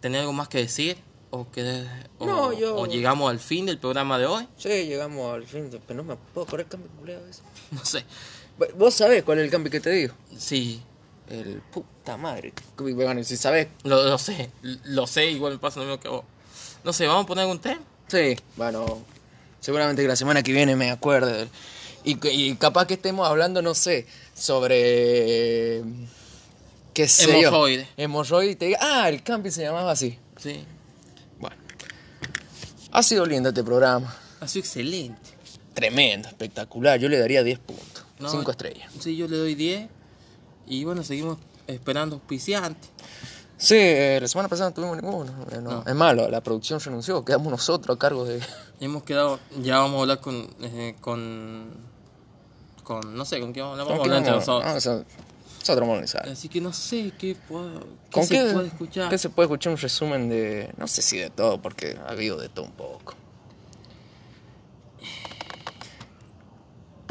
tenía 0.00 0.20
algo 0.20 0.32
más 0.32 0.48
que 0.48 0.58
decir 0.58 0.96
o 1.30 1.50
que 1.50 1.84
o, 2.18 2.26
No, 2.26 2.52
yo- 2.54 2.74
o 2.76 2.86
llegamos 2.86 3.28
al 3.30 3.38
fin 3.38 3.66
del 3.66 3.76
programa 3.78 4.18
de 4.18 4.26
hoy. 4.26 4.48
Sí, 4.56 4.68
llegamos 4.86 5.34
al 5.34 5.44
fin, 5.46 5.68
pero 5.86 6.02
no 6.02 6.04
me 6.04 6.16
puedo 6.32 6.46
correr 6.46 6.64
el 6.66 6.70
camping 6.70 6.88
ese. 7.28 7.42
No 7.70 7.84
sé. 7.84 8.04
Vos 8.76 8.94
sabés 8.94 9.22
cuál 9.22 9.38
es 9.38 9.44
el 9.44 9.50
camping 9.50 9.70
que 9.70 9.80
te 9.80 9.90
digo. 9.90 10.14
Sí, 10.36 10.82
El 11.28 11.62
puta 11.72 12.16
madre. 12.16 12.52
Bueno, 12.76 13.22
si 13.24 13.36
sabés. 13.36 13.68
lo, 13.84 14.02
lo 14.04 14.18
sé, 14.18 14.50
lo 14.84 15.06
sé, 15.06 15.30
igual 15.30 15.52
me 15.54 15.58
pasa 15.58 15.80
lo 15.80 15.86
mismo 15.86 16.00
que 16.00 16.08
vos. 16.08 16.24
No 16.84 16.92
sé, 16.92 17.06
vamos 17.06 17.24
a 17.24 17.26
poner 17.26 17.42
algún 17.42 17.60
tema. 17.60 17.80
Sí, 18.08 18.36
bueno. 18.56 19.02
Seguramente 19.60 20.02
que 20.02 20.08
la 20.08 20.16
semana 20.16 20.42
que 20.42 20.52
viene 20.52 20.74
me 20.76 20.90
acuerde. 20.90 21.48
Y, 22.02 22.14
que- 22.16 22.32
y 22.32 22.54
capaz 22.56 22.86
que 22.86 22.94
estemos 22.94 23.28
hablando, 23.28 23.60
no 23.62 23.74
sé, 23.74 24.06
sobre. 24.34 25.82
¿Qué 26.94 27.06
sé 27.06 27.38
Hemorroide. 27.40 27.84
yo? 27.84 27.88
Hemorroide. 28.04 28.52
y 28.52 28.56
te 28.56 28.64
diga, 28.66 28.78
ah, 28.80 29.08
el 29.08 29.22
camping 29.22 29.50
se 29.50 29.62
llamaba 29.62 29.92
así. 29.92 30.18
Sí, 30.38 30.64
Bueno. 31.38 31.56
Ha 32.92 33.02
sido 33.02 33.24
lindo 33.26 33.50
este 33.50 33.62
programa. 33.62 34.14
ha 34.40 34.48
sido 34.48 34.64
excelente. 34.64 35.30
Tremendo, 35.74 36.28
espectacular. 36.28 36.98
Yo 36.98 37.08
le 37.08 37.18
daría 37.18 37.42
10 37.44 37.58
puntos. 37.60 37.86
No, 38.20 38.28
5 38.28 38.50
estrellas. 38.50 38.92
Sí, 39.00 39.16
yo 39.16 39.26
le 39.28 39.36
doy 39.36 39.54
10. 39.54 39.88
Y 40.66 40.84
bueno, 40.84 41.02
seguimos 41.02 41.38
esperando 41.66 42.16
auspiciantes. 42.16 42.90
Sí, 43.56 43.74
eh, 43.76 44.18
la 44.20 44.28
semana 44.28 44.48
pasada 44.48 44.70
no 44.70 44.74
tuvimos 44.74 45.02
ninguno. 45.02 45.32
eh, 45.50 45.58
no. 45.60 45.70
No. 45.82 45.84
Es 45.86 45.94
malo, 45.94 46.28
la 46.30 46.40
producción 46.42 46.80
renunció. 46.80 47.24
Quedamos 47.24 47.50
nosotros 47.50 47.94
a 47.96 47.98
cargo 47.98 48.24
de. 48.24 48.40
Hemos 48.80 49.02
quedado, 49.02 49.38
ya 49.62 49.78
vamos 49.78 49.98
a 49.98 50.00
hablar 50.02 50.20
con, 50.20 50.48
eh, 50.62 50.94
con, 51.00 51.68
con, 52.84 53.14
no 53.14 53.24
sé, 53.26 53.38
con 53.40 53.52
quién 53.52 53.64
vamos 53.66 53.78
a 53.78 53.82
hablar, 53.82 53.98
vamos 53.98 54.00
a 54.00 54.16
hablar 54.16 54.18
entre 54.18 54.32
nosotros. 54.32 54.86
Ah, 54.86 55.04
nosotros 55.58 55.88
vamos 55.88 56.14
a. 56.14 56.18
Así 56.20 56.48
que 56.48 56.60
no 56.62 56.72
sé 56.72 57.12
qué, 57.18 57.36
puedo, 57.48 57.80
qué 57.80 57.86
¿Con 58.12 58.24
se 58.24 58.34
qué, 58.34 58.52
puede 58.52 58.68
escuchar. 58.68 59.10
qué 59.10 59.18
se 59.18 59.28
puede 59.28 59.46
escuchar? 59.46 59.72
Un 59.74 59.78
resumen 59.78 60.28
de. 60.30 60.72
No 60.78 60.86
sé 60.86 61.02
si 61.02 61.18
de 61.18 61.28
todo, 61.28 61.60
porque 61.60 61.98
ha 62.06 62.12
habido 62.12 62.38
de 62.38 62.48
todo 62.48 62.64
un 62.64 62.72
poco. 62.72 63.14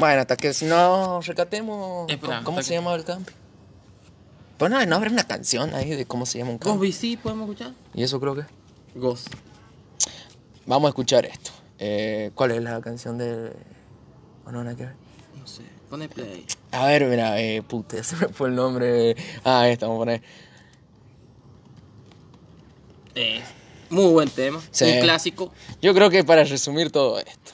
Bueno, 0.00 0.22
hasta 0.22 0.36
que 0.36 0.52
si 0.52 0.64
no 0.64 1.20
recatemos. 1.20 2.10
Espera, 2.10 2.40
¿Cómo, 2.42 2.60
se 2.62 2.70
que- 2.70 2.74
llamaba 2.74 2.96
el 2.96 3.04
camping? 3.04 3.32
Pues 4.58 4.70
no, 4.70 4.84
no 4.84 4.96
habrá 4.96 5.10
una 5.10 5.24
canción 5.24 5.74
ahí 5.74 5.90
de 5.90 6.04
cómo 6.06 6.26
se 6.26 6.38
llama 6.38 6.50
un 6.50 6.56
¿Ghost 6.58 6.66
camping. 6.80 6.90
BC 6.90 7.18
podemos 7.22 7.48
escuchar? 7.48 7.72
Y 7.94 8.02
eso 8.02 8.18
creo 8.20 8.34
que. 8.34 8.42
Ghost. 8.94 9.28
Vamos 10.66 10.88
a 10.88 10.90
escuchar 10.90 11.24
esto. 11.26 11.50
Eh, 11.78 12.30
¿Cuál 12.34 12.50
es 12.50 12.62
la 12.62 12.80
canción 12.80 13.16
de.? 13.16 13.52
¿O 14.46 14.50
no, 14.52 14.64
nada 14.64 14.76
que 14.76 14.84
ver? 14.86 14.94
No 15.38 15.46
sé, 15.46 15.62
pone 15.88 16.08
play. 16.08 16.44
A 16.72 16.86
ver, 16.86 17.06
mira, 17.06 17.40
eh, 17.40 17.62
puta, 17.62 18.02
se 18.04 18.16
me 18.16 18.28
fue 18.28 18.48
el 18.48 18.54
nombre. 18.54 19.16
Ah, 19.44 19.68
esta, 19.68 19.86
vamos 19.86 20.00
a 20.00 20.04
poner. 20.04 20.22
Eh, 23.14 23.42
muy 23.90 24.12
buen 24.12 24.28
tema, 24.30 24.60
Sí. 24.70 24.84
un 24.84 25.00
clásico. 25.00 25.52
Yo 25.82 25.94
creo 25.94 26.10
que 26.10 26.22
para 26.24 26.44
resumir 26.44 26.90
todo 26.92 27.18
esto. 27.18 27.52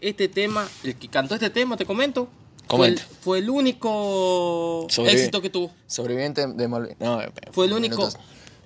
Este 0.00 0.28
tema, 0.28 0.68
el 0.84 0.96
que 0.96 1.08
cantó 1.08 1.34
este 1.34 1.50
tema, 1.50 1.76
te 1.76 1.86
comento, 1.86 2.28
fue 2.68 2.88
el, 2.88 2.98
fue 2.98 3.38
el 3.38 3.48
único 3.50 4.86
éxito 5.06 5.40
que 5.40 5.50
tuvo. 5.50 5.70
Sobreviviente 5.86 6.46
de 6.46 6.68
Malvin. 6.68 6.96
No, 7.00 7.20
eh, 7.22 7.30
Fue 7.52 7.66
el 7.66 7.72
único 7.72 7.96
minutos. 7.96 8.18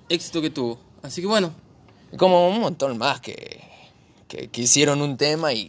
éxito 0.09 0.41
que 0.41 0.49
tuvo. 0.49 0.79
Así 1.03 1.21
que 1.21 1.27
bueno, 1.27 1.53
Como 2.17 2.49
un 2.49 2.59
montón 2.59 2.97
más 2.97 3.21
que, 3.21 3.61
que, 4.27 4.49
que 4.49 4.61
hicieron 4.61 5.01
un 5.01 5.17
tema 5.17 5.53
y, 5.53 5.59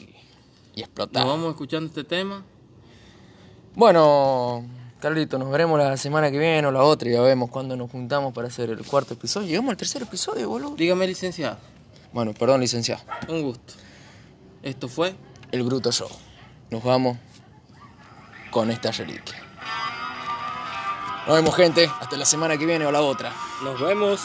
y 0.74 0.80
nos 0.80 0.84
explotaron. 0.88 1.28
vamos 1.28 1.50
escuchando 1.50 1.86
este 1.88 2.04
tema. 2.04 2.44
Bueno, 3.74 4.64
Carlito, 5.00 5.38
nos 5.38 5.50
veremos 5.50 5.78
la 5.78 5.96
semana 5.96 6.30
que 6.30 6.38
viene 6.38 6.66
o 6.66 6.72
la 6.72 6.82
otra 6.82 7.08
y 7.08 7.12
ya 7.12 7.20
vemos 7.22 7.50
cuándo 7.50 7.76
nos 7.76 7.90
juntamos 7.90 8.34
para 8.34 8.48
hacer 8.48 8.70
el 8.70 8.84
cuarto 8.84 9.14
episodio. 9.14 9.46
Llegamos 9.48 9.70
al 9.70 9.76
tercer 9.76 10.02
episodio, 10.02 10.48
boludo. 10.48 10.74
Dígame, 10.76 11.06
licenciado, 11.06 11.56
Bueno, 12.12 12.34
perdón, 12.34 12.60
licenciado. 12.60 13.02
un 13.28 13.42
gusto. 13.42 13.74
Esto 14.62 14.88
fue 14.88 15.14
el 15.52 15.62
Bruto 15.62 15.92
Show. 15.92 16.10
Nos 16.70 16.82
vamos 16.82 17.18
con 18.50 18.70
esta 18.70 18.90
reliquia. 18.90 19.40
Nos 21.26 21.36
vemos 21.36 21.54
gente, 21.54 21.88
hasta 22.00 22.16
la 22.16 22.24
semana 22.24 22.58
que 22.58 22.66
viene 22.66 22.84
o 22.84 22.90
la 22.90 23.02
otra. 23.02 23.32
Nos 23.62 23.80
vemos. 23.80 24.20